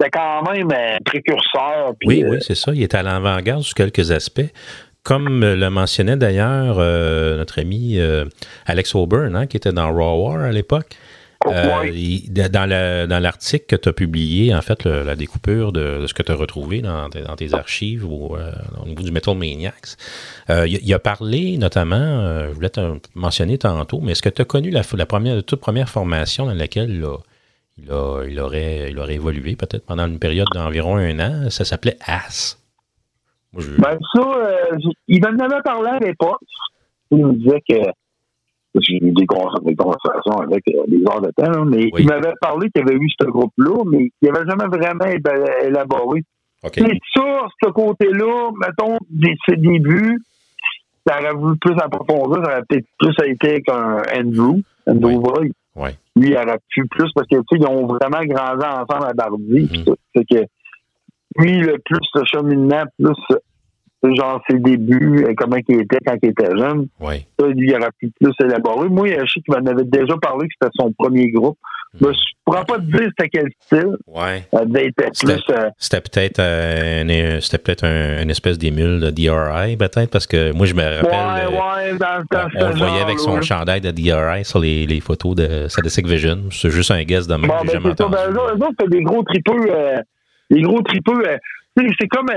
c'était 0.00 0.10
quand 0.10 0.42
même 0.50 0.68
euh, 0.72 0.98
précurseur, 1.04 1.94
puis 1.98 2.08
Oui, 2.08 2.24
oui, 2.28 2.38
c'est 2.40 2.54
ça. 2.54 2.72
Il 2.72 2.82
était 2.82 2.98
à 2.98 3.02
l'avant-garde 3.02 3.62
sur 3.62 3.74
quelques 3.74 4.12
aspects. 4.12 4.52
Comme 5.02 5.40
le 5.44 5.70
mentionnait 5.70 6.16
d'ailleurs 6.16 6.76
euh, 6.78 7.36
notre 7.38 7.60
ami 7.60 7.98
euh, 7.98 8.24
Alex 8.66 8.94
Auburn, 8.94 9.34
hein, 9.36 9.46
qui 9.46 9.56
était 9.56 9.72
dans 9.72 9.90
Raw 9.92 10.26
War 10.26 10.40
à 10.44 10.52
l'époque, 10.52 10.96
euh, 11.46 11.86
il- 11.94 12.30
dans 12.32 12.68
la- 12.68 13.06
dans 13.06 13.20
l'article 13.20 13.64
que 13.66 13.76
tu 13.76 13.88
as 13.88 13.92
publié, 13.92 14.54
en 14.54 14.60
fait, 14.60 14.84
le- 14.84 15.04
la 15.04 15.14
découpure 15.16 15.72
de, 15.72 16.00
de 16.02 16.06
ce 16.06 16.12
que 16.12 16.22
tu 16.22 16.32
as 16.32 16.34
retrouvé 16.34 16.82
dans, 16.82 17.08
tes- 17.08 17.22
dans 17.22 17.36
tes 17.36 17.54
archives 17.54 18.04
ou, 18.04 18.34
euh, 18.36 18.50
au 18.82 18.86
niveau 18.86 19.02
du 19.02 19.12
Metal 19.12 19.36
Maniacs, 19.36 19.96
euh, 20.50 20.66
il, 20.66 20.80
il 20.84 20.92
a 20.92 20.98
parlé 20.98 21.56
notamment, 21.56 22.46
je 22.48 22.52
voulais 22.52 22.70
te 22.70 22.80
mentionner 23.14 23.56
tantôt, 23.56 24.00
mais 24.02 24.12
est-ce 24.12 24.22
que 24.22 24.28
tu 24.28 24.42
as 24.42 24.44
connu 24.44 24.70
la, 24.70 24.82
la 24.94 25.06
première, 25.06 25.36
la 25.36 25.42
toute 25.42 25.60
première 25.60 25.88
formation 25.88 26.44
dans 26.46 26.54
laquelle 26.54 27.02
a- 27.04 27.18
il 27.78 28.40
aurait, 28.40 28.88
il 28.90 28.98
aurait 28.98 29.14
évolué 29.14 29.54
peut-être 29.54 29.86
pendant 29.86 30.06
une 30.08 30.18
période 30.18 30.48
d'environ 30.52 30.96
un 30.96 31.20
an? 31.20 31.50
Ça 31.50 31.64
s'appelait 31.64 31.96
AS. 32.04 32.58
Je- 33.58 33.80
Ben, 33.80 33.98
ça, 34.14 34.22
euh, 34.22 34.76
il 35.08 35.20
m'en 35.22 35.44
avait 35.44 35.62
parlé 35.62 35.88
à 35.90 35.98
l'époque. 35.98 36.40
Il 37.10 37.24
me 37.26 37.32
disait 37.34 37.62
que. 37.68 37.76
J'ai 38.80 38.96
eu 38.96 39.10
des, 39.12 39.24
conver- 39.26 39.64
des 39.64 39.74
conversations 39.74 40.38
avec 40.40 40.62
euh, 40.68 40.82
des 40.86 40.98
heures 41.08 41.22
de 41.22 41.30
temps, 41.30 41.64
mais 41.64 41.90
il 42.02 42.06
m'avait 42.06 42.34
parlé 42.40 42.68
qu'il 42.70 42.84
y 42.84 42.88
avait 42.88 42.96
eu 43.02 43.08
ce 43.18 43.26
groupe-là, 43.26 43.82
mais 43.86 44.10
il 44.22 44.30
n'avait 44.30 44.46
jamais 44.46 44.66
vraiment 44.66 45.06
élaboré. 45.64 46.22
C'est 46.84 46.98
ça, 47.16 47.46
ce 47.64 47.70
côté-là, 47.70 48.50
mettons, 48.60 48.98
des, 49.10 49.34
ses 49.48 49.56
débuts, 49.56 50.20
ça 51.06 51.18
aurait 51.18 51.32
voulu 51.32 51.56
plus 51.56 51.74
approfondir, 51.82 52.44
ça 52.44 52.52
aurait 52.52 52.62
peut-être 52.68 52.86
plus 52.98 53.14
été 53.26 53.62
qu'un 53.62 54.02
Andrew, 54.14 54.60
Andrew 54.86 55.18
Boy. 55.18 55.52
Ouais. 55.74 55.94
Lui, 56.14 56.28
il 56.30 56.36
aurait 56.36 56.58
pu 56.68 56.86
plus, 56.86 57.10
parce 57.14 57.26
que, 57.26 57.36
tu 57.36 57.42
sais, 57.50 57.56
ils 57.60 57.66
ont 57.66 57.86
vraiment 57.86 58.22
grandi 58.24 58.64
ensemble 58.64 59.06
à 59.08 59.12
Bardi. 59.14 59.84
Fait 60.12 60.24
que, 60.24 60.44
lui, 61.38 61.58
le 61.60 61.78
plus 61.84 62.06
le 62.14 62.22
cheminement, 62.26 62.82
plus, 62.98 63.36
genre, 64.02 64.40
ses 64.48 64.58
débuts, 64.58 65.24
euh, 65.26 65.34
comment 65.36 65.56
il 65.68 65.80
était 65.80 65.98
quand 66.06 66.16
il 66.22 66.28
était 66.30 66.56
jeune. 66.56 66.86
Ouais. 67.00 67.26
Ça, 67.38 67.46
lui, 67.48 67.68
il 67.68 67.74
aurait 67.74 67.90
pu 67.98 68.10
plus 68.20 68.32
élaborer. 68.44 68.88
Moi, 68.88 69.08
je 69.08 69.14
sais 69.32 69.40
qu'il 69.40 69.52
m'en 69.54 69.66
avait 69.70 69.84
déjà 69.84 70.14
parlé 70.22 70.46
que 70.48 70.54
c'était 70.60 70.72
son 70.78 70.92
premier 70.92 71.30
groupe. 71.30 71.58
Je 72.00 72.06
ne 72.06 72.12
pourrais 72.44 72.64
pas 72.66 72.76
te 72.76 72.82
dire 72.82 73.08
c'était 73.18 73.28
quel 73.30 73.48
style. 73.60 73.96
Ouais. 74.06 74.44
C'était 74.52 75.10
plus, 75.34 75.42
euh, 75.50 75.70
c'était 75.78 76.00
peut-être 76.02 76.38
euh, 76.38 77.02
un- 77.36 77.40
c'était 77.40 77.58
peut-être 77.58 77.84
un- 77.84 78.22
une 78.22 78.30
espèce 78.30 78.58
d'émule 78.58 79.00
de 79.00 79.10
DRI, 79.10 79.76
peut-être, 79.78 80.10
parce 80.10 80.26
que 80.26 80.52
moi, 80.52 80.66
je 80.66 80.74
me 80.74 80.82
rappelle. 80.82 81.48
ouais, 81.48 81.56
euh, 81.56 81.92
ouais, 81.92 81.98
dans, 81.98 82.22
dans 82.30 82.48
on 82.66 82.68
le 82.68 82.74
voyait 82.74 83.00
avec 83.00 83.18
son 83.18 83.40
chandail 83.40 83.80
de 83.80 83.90
DRI 83.90 84.44
sur 84.44 84.58
les, 84.60 84.86
les 84.86 85.00
photos 85.00 85.34
de 85.34 85.66
Sadistic 85.68 86.06
Vision. 86.06 86.38
C'est 86.50 86.70
juste 86.70 86.90
un 86.90 87.02
guess 87.04 87.26
de 87.26 87.34
même, 87.34 87.48
Bon, 87.48 87.54
ben, 87.64 87.70
jamais 87.72 87.90
c'est 87.90 87.98
ça. 88.02 88.06
entendu. 88.06 88.16
Ben, 88.34 88.34
eux 88.34 88.66
autres, 88.66 88.86
des 88.90 89.02
gros 89.02 89.22
tripeux. 89.22 89.66
Euh, 89.70 89.96
des 90.50 90.60
gros 90.62 90.82
tripeux. 90.82 91.26
euh, 91.26 91.36
c'est 91.98 92.08
comme. 92.08 92.28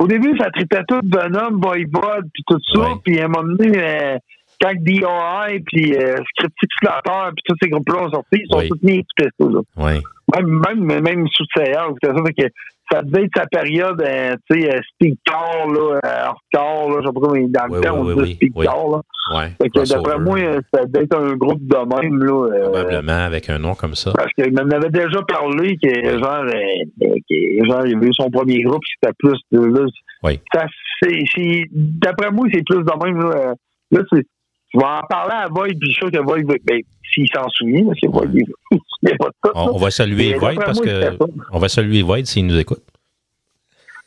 Au 0.00 0.06
début, 0.06 0.36
ça 0.38 0.50
tripait 0.50 0.82
tout 0.88 1.00
Venom, 1.04 1.60
Voivod, 1.60 2.24
puis 2.32 2.42
tout 2.46 2.58
ça. 2.74 2.88
Puis 3.04 3.20
à 3.20 3.26
un 3.26 3.28
moment 3.28 3.54
donné, 3.54 3.72
euh, 3.76 4.18
quand 4.60 4.72
DRI, 4.74 5.60
puis 5.66 5.94
euh, 5.94 6.16
Scriptic 6.34 6.70
Slater, 6.80 7.30
puis 7.34 7.42
tous 7.46 7.56
ces 7.62 7.68
groupes-là 7.68 8.02
ont 8.04 8.10
sorti, 8.10 8.26
ils 8.40 8.46
sont 8.50 8.58
Oui. 8.58 8.68
tous 8.68 8.78
mis 8.82 8.98
équipés, 8.98 9.28
ça. 9.38 9.46
Là. 9.46 9.60
Ouais. 9.76 10.00
Même, 10.34 10.62
même, 10.66 11.00
même 11.02 11.26
sous 11.28 11.44
c'était 11.54 11.74
ça. 11.74 11.84
Fait 12.26 12.32
que 12.34 12.48
ça 12.90 13.02
devait 13.02 13.24
être 13.24 13.30
sa 13.36 13.46
période, 13.46 14.00
euh, 14.02 14.34
tu 14.50 14.60
sais, 14.60 14.74
euh, 14.74 14.80
speedcore, 14.94 15.66
là, 15.72 16.00
euh, 16.04 16.24
hardcore, 16.26 16.90
là, 16.90 16.96
je 17.00 17.06
sais 17.06 17.12
pas 17.12 17.20
comment, 17.20 17.48
dans 17.48 17.66
le 17.66 17.72
Oui, 17.78 17.80
temps, 17.80 17.94
oui, 17.94 18.00
on 18.00 18.04
oui, 18.06 18.14
oui, 18.16 18.34
speedcore, 18.34 18.90
là. 18.96 19.38
Ouais. 19.38 19.48
Fait 19.62 19.68
que 19.70 19.88
d'après 19.88 20.18
moi, 20.18 20.38
euh, 20.38 20.60
ça 20.74 20.84
devait 20.86 21.04
être 21.04 21.16
un 21.16 21.34
groupe 21.36 21.60
de 21.62 21.76
même, 22.02 22.18
là. 22.24 22.48
euh, 22.52 22.62
Probablement 22.70 23.24
avec 23.26 23.48
un 23.50 23.58
nom 23.58 23.74
comme 23.74 23.94
ça. 23.94 24.12
parce 24.16 24.32
qu'il 24.32 24.52
m'en 24.52 24.68
avait 24.70 24.90
déjà 24.90 25.22
parlé 25.22 25.76
que 25.82 26.18
genre, 26.18 26.44
euh, 26.44 27.14
que, 27.28 27.64
genre 27.68 27.86
il 27.86 27.96
avait 27.96 28.06
eu 28.06 28.12
son 28.14 28.30
premier 28.30 28.62
groupe 28.62 28.82
c'était 29.00 29.14
plus 29.18 29.38
de 29.52 29.60
là, 29.60 29.86
Oui. 30.24 30.40
ça 30.52 30.66
c'est 31.02 31.64
d'après 31.72 32.30
moi 32.30 32.46
c'est 32.52 32.64
plus 32.66 32.82
de 32.82 33.04
même 33.04 33.20
là, 33.20 33.36
euh, 33.36 33.54
là 33.92 34.00
c'est 34.12 34.26
je 34.72 34.78
vais 34.78 34.84
en 34.84 35.00
parler 35.08 35.34
à 35.34 35.48
Void 35.48 35.68
puis 35.68 35.78
je 35.80 35.86
suis 35.86 35.94
sûr 35.94 36.10
que 36.10 36.18
Void 36.18 36.42
va- 36.46 36.54
ben, 36.64 36.80
s'il 37.12 37.26
s'en 37.34 37.48
souvient 37.50 37.84
parce 37.86 38.00
que 38.00 38.08
Void 38.08 38.28
il 38.34 38.44
il 39.02 39.16
pas 39.18 39.28
de 39.28 39.50
On, 39.54 39.74
on 39.74 39.78
va 39.78 39.90
saluer 39.90 40.34
Void 40.34 40.54
parce 40.56 40.80
que 40.80 41.02
ça. 41.02 41.12
on 41.52 41.58
va 41.58 41.68
saluer 41.68 42.02
Void 42.02 42.24
s'il 42.26 42.46
nous 42.46 42.58
écoute. 42.58 42.82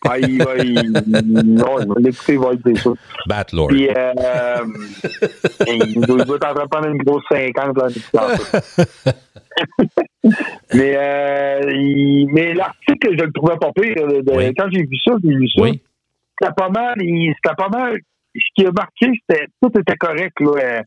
Ah, 0.06 0.20
il 0.20 0.38
va 0.44 0.58
il, 0.58 0.92
non, 1.46 1.80
il 1.80 1.88
va 1.88 1.96
l'écouter 2.00 2.36
Void 2.36 2.58
c'est 2.66 2.78
sûr 2.78 2.94
Batlord. 3.26 3.68
puis 3.70 3.88
euh, 3.90 4.14
il 5.68 6.02
doit 6.02 6.18
il 6.28 6.34
être 6.34 6.48
en 6.50 6.54
train 6.54 6.64
de 6.64 6.70
prendre 6.70 6.88
une 6.90 6.98
grosse 7.04 7.24
50 7.32 7.78
là 8.14 8.28
mais 10.74 10.94
euh, 10.98 11.72
il- 11.74 12.28
mais 12.34 12.54
l'article, 12.54 13.16
je 13.18 13.24
le 13.26 13.32
trouvais 13.32 13.58
pas 13.58 13.72
pire. 13.74 13.96
de- 14.08 14.54
Quand 14.58 14.68
j'ai 14.72 14.82
vu 14.84 14.98
ça, 15.06 15.14
j'ai 15.24 15.30
lu 15.30 15.48
ça. 15.50 15.64
C'était 16.40 16.54
pas 16.56 16.70
mal. 16.70 16.96
il- 17.00 17.34
C'était 17.42 17.56
pas 17.56 17.70
mal. 17.70 17.98
Ce 18.36 18.40
qui 18.56 18.66
a 18.66 18.72
marqué, 18.72 19.08
c'était 19.30 19.48
tout 19.62 19.72
était 19.80 19.96
correct. 19.96 20.40
là. 20.40 20.52
Euh, 20.64 20.82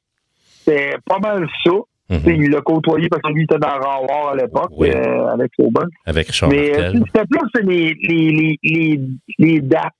C'était 0.58 0.96
pas 1.04 1.18
mal 1.18 1.46
ça. 1.64 1.70
Tu 2.08 2.16
sais, 2.20 2.36
Il 2.36 2.50
l'a 2.50 2.60
côtoyé 2.60 3.08
parce 3.08 3.22
que 3.22 3.32
lui 3.32 3.44
était 3.44 3.58
dans 3.58 3.78
Raw 3.80 4.06
War 4.08 4.28
à 4.28 4.36
l'époque, 4.36 4.70
euh, 4.94 5.26
avec 5.26 5.50
Auburn. 5.58 5.88
Avec 6.06 6.28
Richard 6.28 6.48
Mais 6.50 6.72
c'était 6.72 7.26
plus 7.28 7.40
c'est 7.54 7.62
les, 7.64 7.94
les, 8.08 8.30
les, 8.30 8.58
les, 8.62 9.00
les 9.38 9.60
dates. 9.60 9.92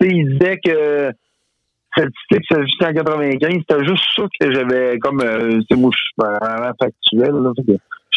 Il 0.00 0.38
disait 0.38 0.58
que 0.64 1.12
statistique, 1.96 2.44
c'est 2.50 2.62
jusqu'en 2.62 2.92
95. 2.92 3.52
C'était 3.52 3.84
juste 3.84 4.04
ça 4.16 4.22
que 4.40 4.52
j'avais 4.52 4.98
comme. 4.98 5.20
Euh, 5.20 5.60
sais, 5.70 5.76
moi, 5.76 5.90
je 5.92 5.98
suis 5.98 6.14
vraiment 6.18 6.72
factuel. 6.80 7.30
Là, 7.42 7.52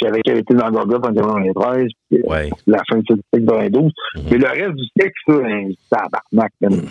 savais 0.02 0.22
qu'elle 0.22 0.38
était 0.40 0.54
dans 0.56 0.70
Gorgoth 0.72 1.06
en 1.06 1.14
93, 1.14 1.88
puis 2.10 2.20
euh, 2.20 2.50
la 2.68 2.80
fin 2.90 2.98
de 2.98 3.04
statistique 3.04 3.46
92. 3.46 3.92
Mais 4.32 4.38
le 4.38 4.48
reste 4.48 4.76
du 4.76 4.88
texte, 4.98 5.18
c'est 5.28 5.76
tabarnak, 5.90 6.52
man. 6.62 6.82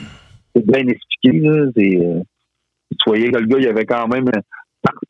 C'est 0.54 0.66
bien 0.66 0.86
expliqué. 0.86 1.38
Là, 1.40 1.66
c'est, 1.76 1.96
euh, 1.98 2.20
tu 2.90 2.96
voyais 3.06 3.30
que 3.30 3.38
le 3.38 3.46
gars, 3.46 3.58
il 3.58 3.68
avait 3.68 3.86
quand 3.86 4.08
même. 4.08 4.28
euh, 4.28 4.40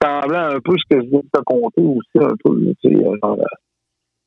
Ça 0.03 0.11
ressemblait 0.21 0.39
un 0.57 0.61
peu 0.61 0.73
ce 0.79 0.85
que 0.97 1.03
je 1.03 1.09
viens 1.09 1.21
de 1.21 1.29
te 1.33 1.41
compter 1.45 1.81
aussi, 1.83 2.19
un 2.25 2.35
peu. 2.45 2.55
là, 2.65 2.73
tu 2.83 2.89
sais, 2.91 3.05
euh, 3.05 3.17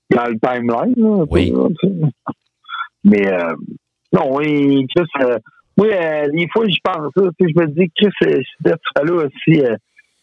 dans 0.10 0.26
le 0.28 0.40
timeline. 0.40 0.94
Là, 0.98 1.22
un 1.22 1.26
peu, 1.26 1.36
là, 1.52 1.68
tu 1.82 1.88
sais. 1.88 2.10
Mais 3.06 3.28
euh, 3.34 3.54
non, 4.14 4.36
oui, 4.38 4.86
Chris, 4.96 5.06
euh, 5.22 5.38
oui, 5.78 5.90
euh, 5.92 6.28
des 6.32 6.48
fois, 6.54 6.66
j'y 6.68 6.80
pense. 6.84 7.12
Tu 7.18 7.24
sais, 7.24 7.54
je 7.56 7.60
me 7.62 7.68
dis, 7.68 7.92
Chris, 7.96 8.46
d'être 8.62 8.80
là 9.04 9.14
aussi. 9.26 9.62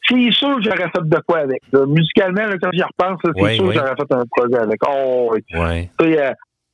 C'est 0.09 0.33
sûr 0.33 0.57
que 0.57 0.63
j'aurais 0.63 0.91
fait 0.91 1.05
de 1.05 1.19
quoi 1.27 1.41
avec. 1.41 1.61
là. 1.73 1.85
Musicalement, 1.87 2.47
là, 2.47 2.57
quand 2.61 2.71
j'y 2.73 2.83
repense, 2.83 3.21
c'est 3.25 3.43
Oui, 3.43 3.55
sûr 3.57 3.65
oui. 3.65 3.75
que 3.75 3.81
j'aurais 3.81 3.95
fait 3.97 4.13
un 4.15 4.25
projet 4.31 4.57
avec. 4.59 4.81
Oh, 4.89 5.31
oui. 5.35 5.89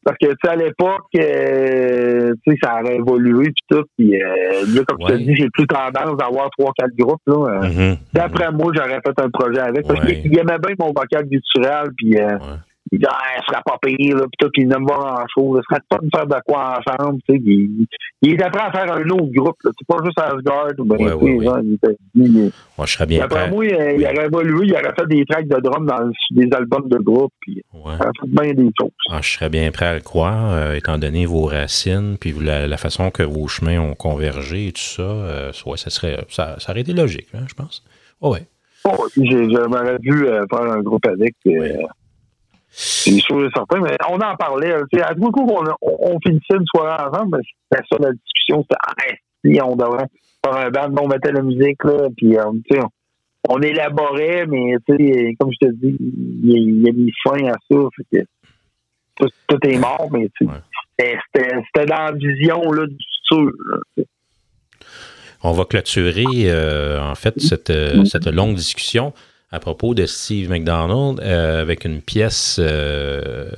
Parce 0.06 0.18
que 0.22 0.26
tu 0.28 0.36
sais, 0.44 0.50
à 0.50 0.54
l'époque, 0.54 1.02
euh, 1.18 2.32
tu 2.44 2.52
sais, 2.52 2.58
ça 2.62 2.80
aurait 2.80 2.94
évolué 2.94 3.46
puis 3.46 3.64
tout. 3.68 3.82
Puis 3.98 4.14
euh, 4.22 4.28
là, 4.72 4.82
comme 4.86 4.98
je 5.00 5.06
te 5.14 5.18
dis, 5.18 5.34
j'ai 5.34 5.48
plus 5.52 5.66
tendance 5.66 6.16
d'avoir 6.16 6.48
trois, 6.56 6.70
quatre 6.78 6.94
groupes. 6.96 7.20
Là, 7.26 7.34
euh. 7.64 7.68
Mhm. 7.68 7.96
D'après 8.12 8.52
moi, 8.52 8.72
j'aurais 8.72 9.00
fait 9.04 9.20
un 9.20 9.28
projet 9.30 9.58
avec. 9.58 9.84
Parce 9.84 9.98
Ouais. 10.04 10.20
qu'il 10.22 10.38
aimait 10.38 10.58
bien 10.64 10.74
mon 10.78 10.92
vocal 10.96 11.24
guttural. 11.28 11.88
Puis 11.96 12.16
euh, 12.20 12.38
il 12.92 12.98
dit, 12.98 13.04
ah, 13.08 13.40
ce 13.40 13.46
serait 13.52 13.62
pas 13.64 13.78
pire. 13.82 14.16
Là, 14.16 14.22
puis 14.22 14.36
tout, 14.38 14.50
il 14.56 14.72
aime 14.72 14.84
voir 14.86 15.20
en 15.20 15.26
chose. 15.34 15.60
Ce 15.68 15.74
serait 15.74 15.82
pas 15.88 15.98
de 16.02 16.08
faire 16.14 16.26
de 16.26 16.42
quoi 16.46 16.78
ensemble. 16.78 17.20
Tu 17.28 17.34
sais, 17.34 17.42
il, 17.44 17.86
il 18.22 18.34
est 18.34 18.42
après 18.42 18.62
à 18.62 18.70
faire 18.70 18.92
un 18.92 19.08
autre 19.10 19.32
groupe. 19.34 19.56
là. 19.64 19.70
C'est 19.78 19.86
pas 19.86 20.04
juste 20.04 20.18
Asgard. 20.20 20.68
Ou 20.78 20.84
ben, 20.84 20.96
Ouais, 20.96 21.12
ouais, 21.12 21.60
il 21.64 21.74
était- 21.74 21.96
il- 22.14 22.52
Moi, 22.78 22.86
je 22.86 22.92
serais 22.92 23.06
bien 23.06 23.20
D'après 23.20 23.40
prêt. 23.40 23.50
moi, 23.50 23.64
euh, 23.64 23.92
il 23.98 24.04
aurait 24.04 24.26
évolué. 24.26 24.66
Il 24.68 24.72
aurait 24.74 24.94
fait 24.98 25.06
des 25.08 25.24
tracks 25.24 25.48
de 25.48 25.60
drum 25.60 25.86
dans 25.86 26.10
des 26.30 26.48
albums 26.52 26.88
de 26.88 26.98
groupe. 26.98 27.32
Puis 27.40 27.62
il 27.74 27.78
aurait 27.80 27.96
fait 27.98 28.28
bien 28.28 28.54
des 28.54 28.70
choses. 28.80 28.90
Ah, 29.10 29.18
je 29.22 29.30
serais 29.30 29.48
bien 29.48 29.70
prêt 29.70 29.86
à 29.86 29.94
le 29.94 30.00
croire, 30.00 30.52
euh, 30.52 30.74
étant 30.74 30.98
donné 30.98 31.26
vos 31.26 31.44
racines, 31.46 32.16
puis 32.20 32.32
la, 32.40 32.66
la 32.66 32.76
façon 32.76 33.10
que 33.10 33.22
vos 33.22 33.46
chemins 33.48 33.80
ont 33.80 33.94
convergé 33.94 34.68
et 34.68 34.72
tout 34.72 34.80
ça. 34.80 35.02
euh, 35.02 35.52
ouais, 35.66 35.76
ça, 35.76 35.90
serait, 35.90 36.24
ça, 36.28 36.56
ça 36.58 36.72
aurait 36.72 36.82
été 36.82 36.92
logique, 36.92 37.28
hein, 37.34 37.44
je 37.48 37.54
pense. 37.54 37.82
Oh, 38.20 38.32
ouais. 38.32 38.46
Oh, 38.84 39.06
j'ai- 39.16 39.50
J'aurais 39.50 39.98
dû 39.98 40.26
euh, 40.26 40.44
faire 40.48 40.62
un 40.62 40.80
groupe 40.80 41.04
avec. 41.06 41.34
Euh, 41.48 41.72
C'est 42.78 43.18
sûr 43.20 43.42
et 43.42 43.48
certain, 43.54 43.80
mais 43.80 43.96
on 44.10 44.16
en 44.20 44.36
parlait. 44.36 44.74
tu 44.92 44.98
sais, 44.98 45.02
À 45.02 45.14
tout 45.14 45.30
coup, 45.30 45.48
on, 45.50 45.64
on, 45.80 46.18
finissait 46.20 46.56
une 46.56 46.66
soirée 46.66 47.02
ensemble, 47.08 47.38
mais 47.38 47.42
c'était 47.72 47.84
ça 47.90 47.96
la 47.98 48.12
discussion. 48.12 48.62
C'était 48.62 48.76
Ah, 48.86 48.94
si, 49.42 49.60
on 49.62 49.76
devrait 49.76 50.04
faire 50.44 50.56
un 50.56 50.70
band, 50.70 51.02
on 51.02 51.08
mettait 51.08 51.32
la 51.32 51.40
musique, 51.40 51.82
là, 51.84 52.08
puis 52.14 52.36
euh, 52.36 52.42
tu 52.68 52.76
sais, 52.76 52.82
on, 52.84 53.54
on 53.54 53.62
élaborait, 53.62 54.44
mais 54.46 54.74
tu 54.86 54.94
sais, 54.94 55.34
comme 55.40 55.50
je 55.52 55.66
te 55.68 55.72
dis, 55.72 55.96
il 55.98 56.50
y 56.50 56.54
a, 56.54 56.58
il 56.58 56.88
a 56.90 56.92
mis 56.92 57.12
fin 57.24 57.46
à 57.48 57.54
ça. 57.70 57.88
Fait 57.96 58.18
que 58.18 58.24
tout, 59.16 59.28
tout 59.48 59.66
est 59.66 59.78
mort, 59.78 60.08
mais 60.12 60.28
c'était- 60.98 61.86
dans 61.86 61.94
la 61.94 62.12
vision 62.12 62.60
là, 62.72 62.86
du 62.86 62.96
futur. 63.28 63.52
là. 63.96 64.04
On 65.42 65.52
va 65.52 65.64
clôturer, 65.64 66.24
euh, 66.50 67.00
en 67.00 67.14
fait, 67.14 67.40
cette, 67.40 67.70
euh, 67.70 68.04
cette 68.04 68.26
longue 68.26 68.54
discussion 68.56 69.14
à 69.52 69.60
propos 69.60 69.94
de 69.94 70.06
Steve 70.06 70.50
McDonald 70.50 71.20
euh, 71.20 71.62
avec 71.62 71.84
une 71.84 72.00
pièce, 72.02 72.56
euh, 72.58 73.48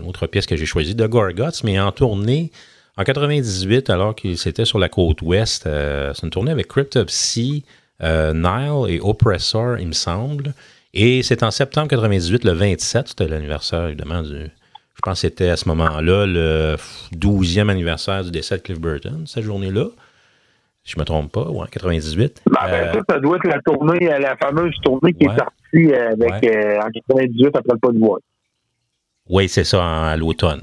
une 0.00 0.08
autre 0.08 0.26
pièce 0.26 0.46
que 0.46 0.56
j'ai 0.56 0.66
choisie 0.66 0.94
de 0.94 1.06
Gorguts, 1.06 1.62
mais 1.64 1.78
en 1.80 1.92
tournée 1.92 2.50
en 2.96 3.04
98, 3.04 3.90
alors 3.90 4.14
qu'il 4.14 4.36
c'était 4.36 4.64
sur 4.64 4.78
la 4.78 4.88
côte 4.88 5.22
ouest. 5.22 5.66
euh, 5.66 6.12
C'est 6.14 6.24
une 6.24 6.30
tournée 6.30 6.50
avec 6.50 6.66
Crypt 6.66 6.96
of 6.96 7.08
Sea, 7.08 7.64
euh, 8.02 8.34
Nile 8.34 8.92
et 8.92 9.00
Oppressor, 9.00 9.78
il 9.78 9.88
me 9.88 9.92
semble. 9.92 10.52
Et 10.94 11.22
c'est 11.22 11.42
en 11.42 11.50
septembre 11.50 11.88
98, 11.88 12.44
le 12.44 12.52
27, 12.52 13.08
c'était 13.08 13.28
l'anniversaire, 13.28 13.86
évidemment, 13.86 14.22
du. 14.22 14.50
Je 14.96 15.00
pense 15.00 15.14
que 15.14 15.28
c'était 15.28 15.48
à 15.48 15.56
ce 15.56 15.68
moment-là 15.68 16.26
le 16.26 16.74
12e 17.16 17.68
anniversaire 17.68 18.24
du 18.24 18.32
décès 18.32 18.56
de 18.56 18.62
Cliff 18.62 18.80
Burton, 18.80 19.24
cette 19.28 19.44
journée-là. 19.44 19.86
Si 20.84 20.92
je 20.94 20.98
me 21.00 21.04
trompe 21.04 21.30
pas, 21.32 21.48
ouais, 21.50 21.66
98. 21.70 22.42
Ben, 22.46 22.52
ben, 22.64 22.72
Euh, 22.72 22.92
ça, 22.94 23.00
ça 23.10 23.20
doit 23.20 23.36
être 23.36 23.46
la 23.46 23.60
tournée, 23.60 24.10
euh, 24.12 24.18
la 24.18 24.36
fameuse 24.36 24.74
tournée 24.82 25.12
qui 25.12 25.26
Ouais. 25.28 25.34
est 25.34 25.38
sortie 25.38 25.92
euh, 25.92 26.12
avec 26.12 26.84
en 26.84 26.90
98 26.90 27.46
après 27.56 27.72
le 27.74 27.78
pas 27.78 27.92
de 27.92 27.98
voix. 27.98 28.18
Oui, 29.28 29.48
c'est 29.48 29.64
ça, 29.64 29.82
en- 29.82 30.04
à 30.04 30.16
l'automne. 30.16 30.62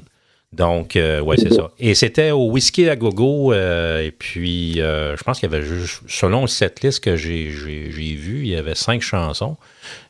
Donc, 0.52 0.96
euh, 0.96 1.20
oui, 1.20 1.36
c'est 1.38 1.54
ça. 1.54 1.70
Et 1.80 1.94
c'était 1.96 2.32
au 2.32 2.50
Whisky 2.50 2.88
à 2.90 2.96
Gogo. 2.96 3.52
euh, 3.52 4.00
et 4.02 4.12
puis, 4.12 4.80
euh, 4.82 5.16
je 5.18 5.24
pense 5.24 5.40
qu'il 5.40 5.52
y 5.52 5.54
avait, 5.54 5.64
juste- 5.66 6.02
selon 6.08 6.48
cette 6.48 6.82
liste 6.82 7.04
que 7.04 7.18
j'ai 7.18 7.52
j'ai- 7.52 7.92
j'ai 7.92 8.16
vue, 8.16 8.40
il 8.44 8.48
y 8.48 8.56
avait 8.56 8.74
cinq 8.74 9.02
chansons, 9.02 9.58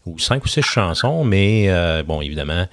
ou 0.06 0.20
cinq 0.20 0.46
ou 0.46 0.48
six 0.48 0.62
chansons, 0.62 1.24
mais 1.26 1.68
bon, 2.04 2.22
évidemment, 2.22 2.68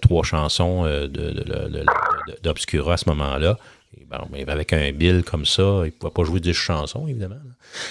trois 0.00 0.22
chansons 0.24 0.84
de- 0.84 1.84
d'Obscura 2.42 2.94
à 2.94 2.96
ce 2.96 3.08
moment-là. 3.10 3.58
Mais 4.32 4.48
avec 4.48 4.72
un 4.72 4.92
bill 4.92 5.22
comme 5.24 5.46
ça, 5.46 5.62
il 5.82 5.86
ne 5.86 5.90
pouvait 5.90 6.12
pas 6.12 6.24
jouer 6.24 6.40
10 6.40 6.52
chansons, 6.52 7.06
évidemment. 7.06 7.36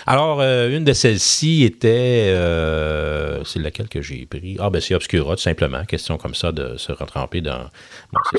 Alors, 0.05 0.39
euh, 0.41 0.69
une 0.69 0.83
de 0.83 0.93
celles-ci 0.93 1.63
était. 1.63 2.33
euh, 2.33 3.43
c'est 3.43 3.59
laquelle 3.59 3.87
que 3.89 4.01
j'ai 4.01 4.25
pris? 4.25 4.57
Ah, 4.59 4.69
ben 4.69 4.81
c'est 4.81 4.95
Obscura, 4.95 5.35
tout 5.35 5.41
simplement. 5.41 5.83
Question 5.85 6.17
comme 6.17 6.35
ça 6.35 6.51
de 6.51 6.77
se 6.77 6.91
retremper 6.91 7.41
dans, 7.41 7.69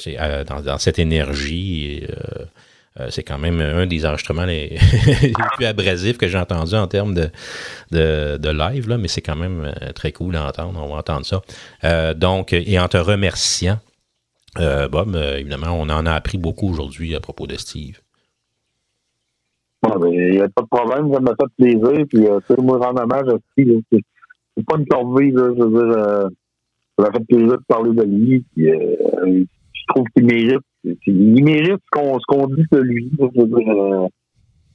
euh, 0.06 0.44
dans, 0.44 0.78
cette 0.78 0.98
énergie. 0.98 2.06
c'est 3.10 3.24
quand 3.24 3.38
même 3.38 3.60
un 3.60 3.86
des 3.86 4.06
enregistrements 4.06 4.44
les, 4.46 4.78
plus 5.56 5.66
abrasifs 5.66 6.16
que 6.16 6.28
j'ai 6.28 6.38
entendu 6.38 6.74
en 6.74 6.86
termes 6.86 7.14
de, 7.14 7.30
de, 7.90 8.36
de 8.38 8.48
live, 8.50 8.88
là, 8.88 8.98
mais 8.98 9.08
c'est 9.08 9.22
quand 9.22 9.36
même 9.36 9.74
très 9.94 10.12
cool 10.12 10.36
à 10.36 10.46
entendre. 10.46 10.80
On 10.82 10.88
va 10.88 11.00
entendre 11.00 11.26
ça. 11.26 12.14
Donc, 12.14 12.52
et 12.52 12.78
en 12.78 12.88
te 12.88 12.96
remerciant, 12.96 13.78
euh, 14.58 14.88
Bob, 14.88 15.14
euh, 15.14 15.38
évidemment, 15.38 15.72
on 15.72 15.88
en 15.88 16.06
a 16.06 16.12
appris 16.12 16.38
beaucoup 16.38 16.68
aujourd'hui 16.68 17.14
à 17.14 17.20
propos 17.20 17.46
de 17.46 17.56
Steve. 17.56 18.00
Bon, 19.82 19.98
ben, 19.98 20.12
il 20.12 20.30
n'y 20.30 20.40
a 20.40 20.48
pas 20.48 20.62
de 20.62 20.68
problème, 20.68 21.12
ça 21.12 21.20
m'a 21.20 21.32
fait 21.32 21.52
plaisir. 21.58 22.06
Puis, 22.08 22.26
euh, 22.26 22.40
moi, 22.62 22.78
rendre 22.78 23.02
hommage 23.02 23.28
à 23.28 23.36
Steve, 23.52 23.68
là, 23.68 23.80
c'est 23.90 24.66
pas 24.66 24.78
une 24.78 24.86
corvée, 24.86 25.30
là. 25.30 25.52
Je 25.56 25.62
veux 25.62 25.70
dire, 25.70 25.98
euh, 25.98 26.28
ça 26.98 27.04
m'a 27.04 27.12
fait 27.12 27.24
plaisir 27.26 27.48
de 27.58 27.64
parler 27.68 27.90
de 27.90 28.02
lui. 28.02 28.44
Puis, 28.54 28.70
euh, 28.70 29.44
je 29.72 29.82
trouve 29.88 30.06
qu'il 30.16 30.26
mérite. 30.26 30.60
Il 31.06 31.44
mérite 31.44 31.80
ce 31.94 32.26
qu'on 32.26 32.46
dit 32.46 32.64
de 32.70 32.78
lui. 32.78 33.10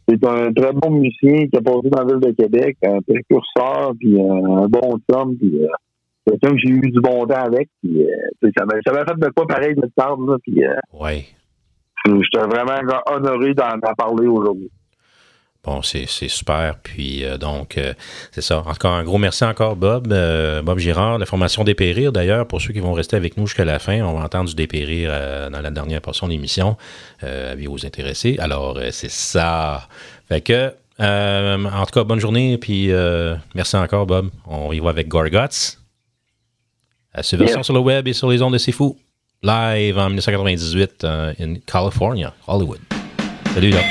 c'est 0.08 0.26
un 0.26 0.52
très 0.54 0.74
bon 0.74 0.92
musicien 0.92 1.48
qui 1.48 1.58
a 1.58 1.62
passé 1.62 1.90
dans 1.90 2.04
la 2.04 2.06
ville 2.06 2.20
de 2.20 2.32
Québec, 2.32 2.78
un 2.84 3.00
précurseur, 3.02 3.94
puis 4.00 4.20
un 4.20 4.68
bon 4.68 5.00
homme, 5.14 5.38
quelqu'un 6.30 6.52
que 6.56 6.58
j'ai 6.62 6.70
eu 6.70 6.82
du 6.92 7.00
bon 7.02 7.26
temps 7.26 7.44
avec. 7.44 7.70
Puis, 7.84 8.04
euh, 8.04 8.50
ça 8.58 8.66
m'a 8.66 8.74
ça 8.86 8.92
m'a 8.94 9.06
fait 9.06 9.20
de 9.20 9.30
quoi 9.36 9.48
pareil 9.48 9.76
de 9.76 9.90
table, 9.96 10.32
là. 10.32 10.38
Puis, 10.44 10.64
euh, 10.66 10.74
Oui. 10.94 11.26
j'étais 12.06 12.46
vraiment 12.46 12.80
honoré 13.12 13.54
d'en 13.54 13.78
parler 13.98 14.28
aujourd'hui. 14.28 14.70
Bon, 15.62 15.82
c'est 15.82 16.06
c'est 16.08 16.30
super. 16.30 16.78
Puis 16.82 17.26
euh, 17.26 17.38
donc, 17.38 17.78
euh, 17.78 17.94
c'est 18.32 18.42
ça. 18.42 18.60
Encore 18.66 18.94
un 18.94 19.04
gros 19.04 19.18
merci 19.18 19.44
encore, 19.44 19.76
Bob. 19.76 20.08
Euh, 20.12 20.62
Bob 20.62 20.80
Girard, 20.80 21.18
la 21.18 21.26
formation 21.26 21.66
Dépérir. 21.66 22.14
D'ailleurs, 22.14 22.48
pour 22.48 22.62
ceux 22.62 22.72
qui 22.72 22.80
vont 22.80 22.94
rester 22.94 23.18
avec 23.18 23.36
nous 23.36 23.46
jusqu'à 23.46 23.66
la 23.66 23.78
fin, 23.78 24.02
on 24.02 24.14
va 24.14 24.24
entendre 24.24 24.48
du 24.48 24.56
Dépérir 24.56 25.12
dans 25.52 25.60
la 25.62 25.70
dernière 25.70 26.00
portion 26.02 26.28
de 26.28 26.32
l'émission. 26.32 26.78
Avis 27.22 27.68
aux 27.68 27.86
intéressés. 27.86 28.38
Alors, 28.40 28.80
c'est 28.92 29.12
ça. 29.12 29.82
Fait 30.30 30.40
que, 30.40 30.72
en 30.98 31.86
tout 31.86 31.92
cas, 31.94 32.04
bonne 32.06 32.20
journée. 32.22 32.58
Puis 32.58 32.90
merci 33.54 33.76
encore, 33.76 34.06
Bob. 34.06 34.30
On 34.48 34.72
y 34.72 34.80
va 34.80 34.92
avec 34.92 35.10
Gorguts. 35.10 35.78
À 37.14 37.24
subversion 37.24 37.58
Yes. 37.60 37.66
sur 37.66 37.74
le 37.74 37.80
web 37.80 38.08
et 38.08 38.14
sur 38.14 38.30
les 38.30 38.42
ondes 38.42 38.54
de 38.54 38.58
C'est 38.58 38.72
Fou. 38.72 38.98
Live 39.42 39.98
en 39.98 40.08
1998 40.10 41.04
euh, 41.06 41.34
in 41.40 41.56
California, 41.66 42.34
Hollywood. 42.48 42.80
Salut, 43.54 43.70
là. 43.72 43.82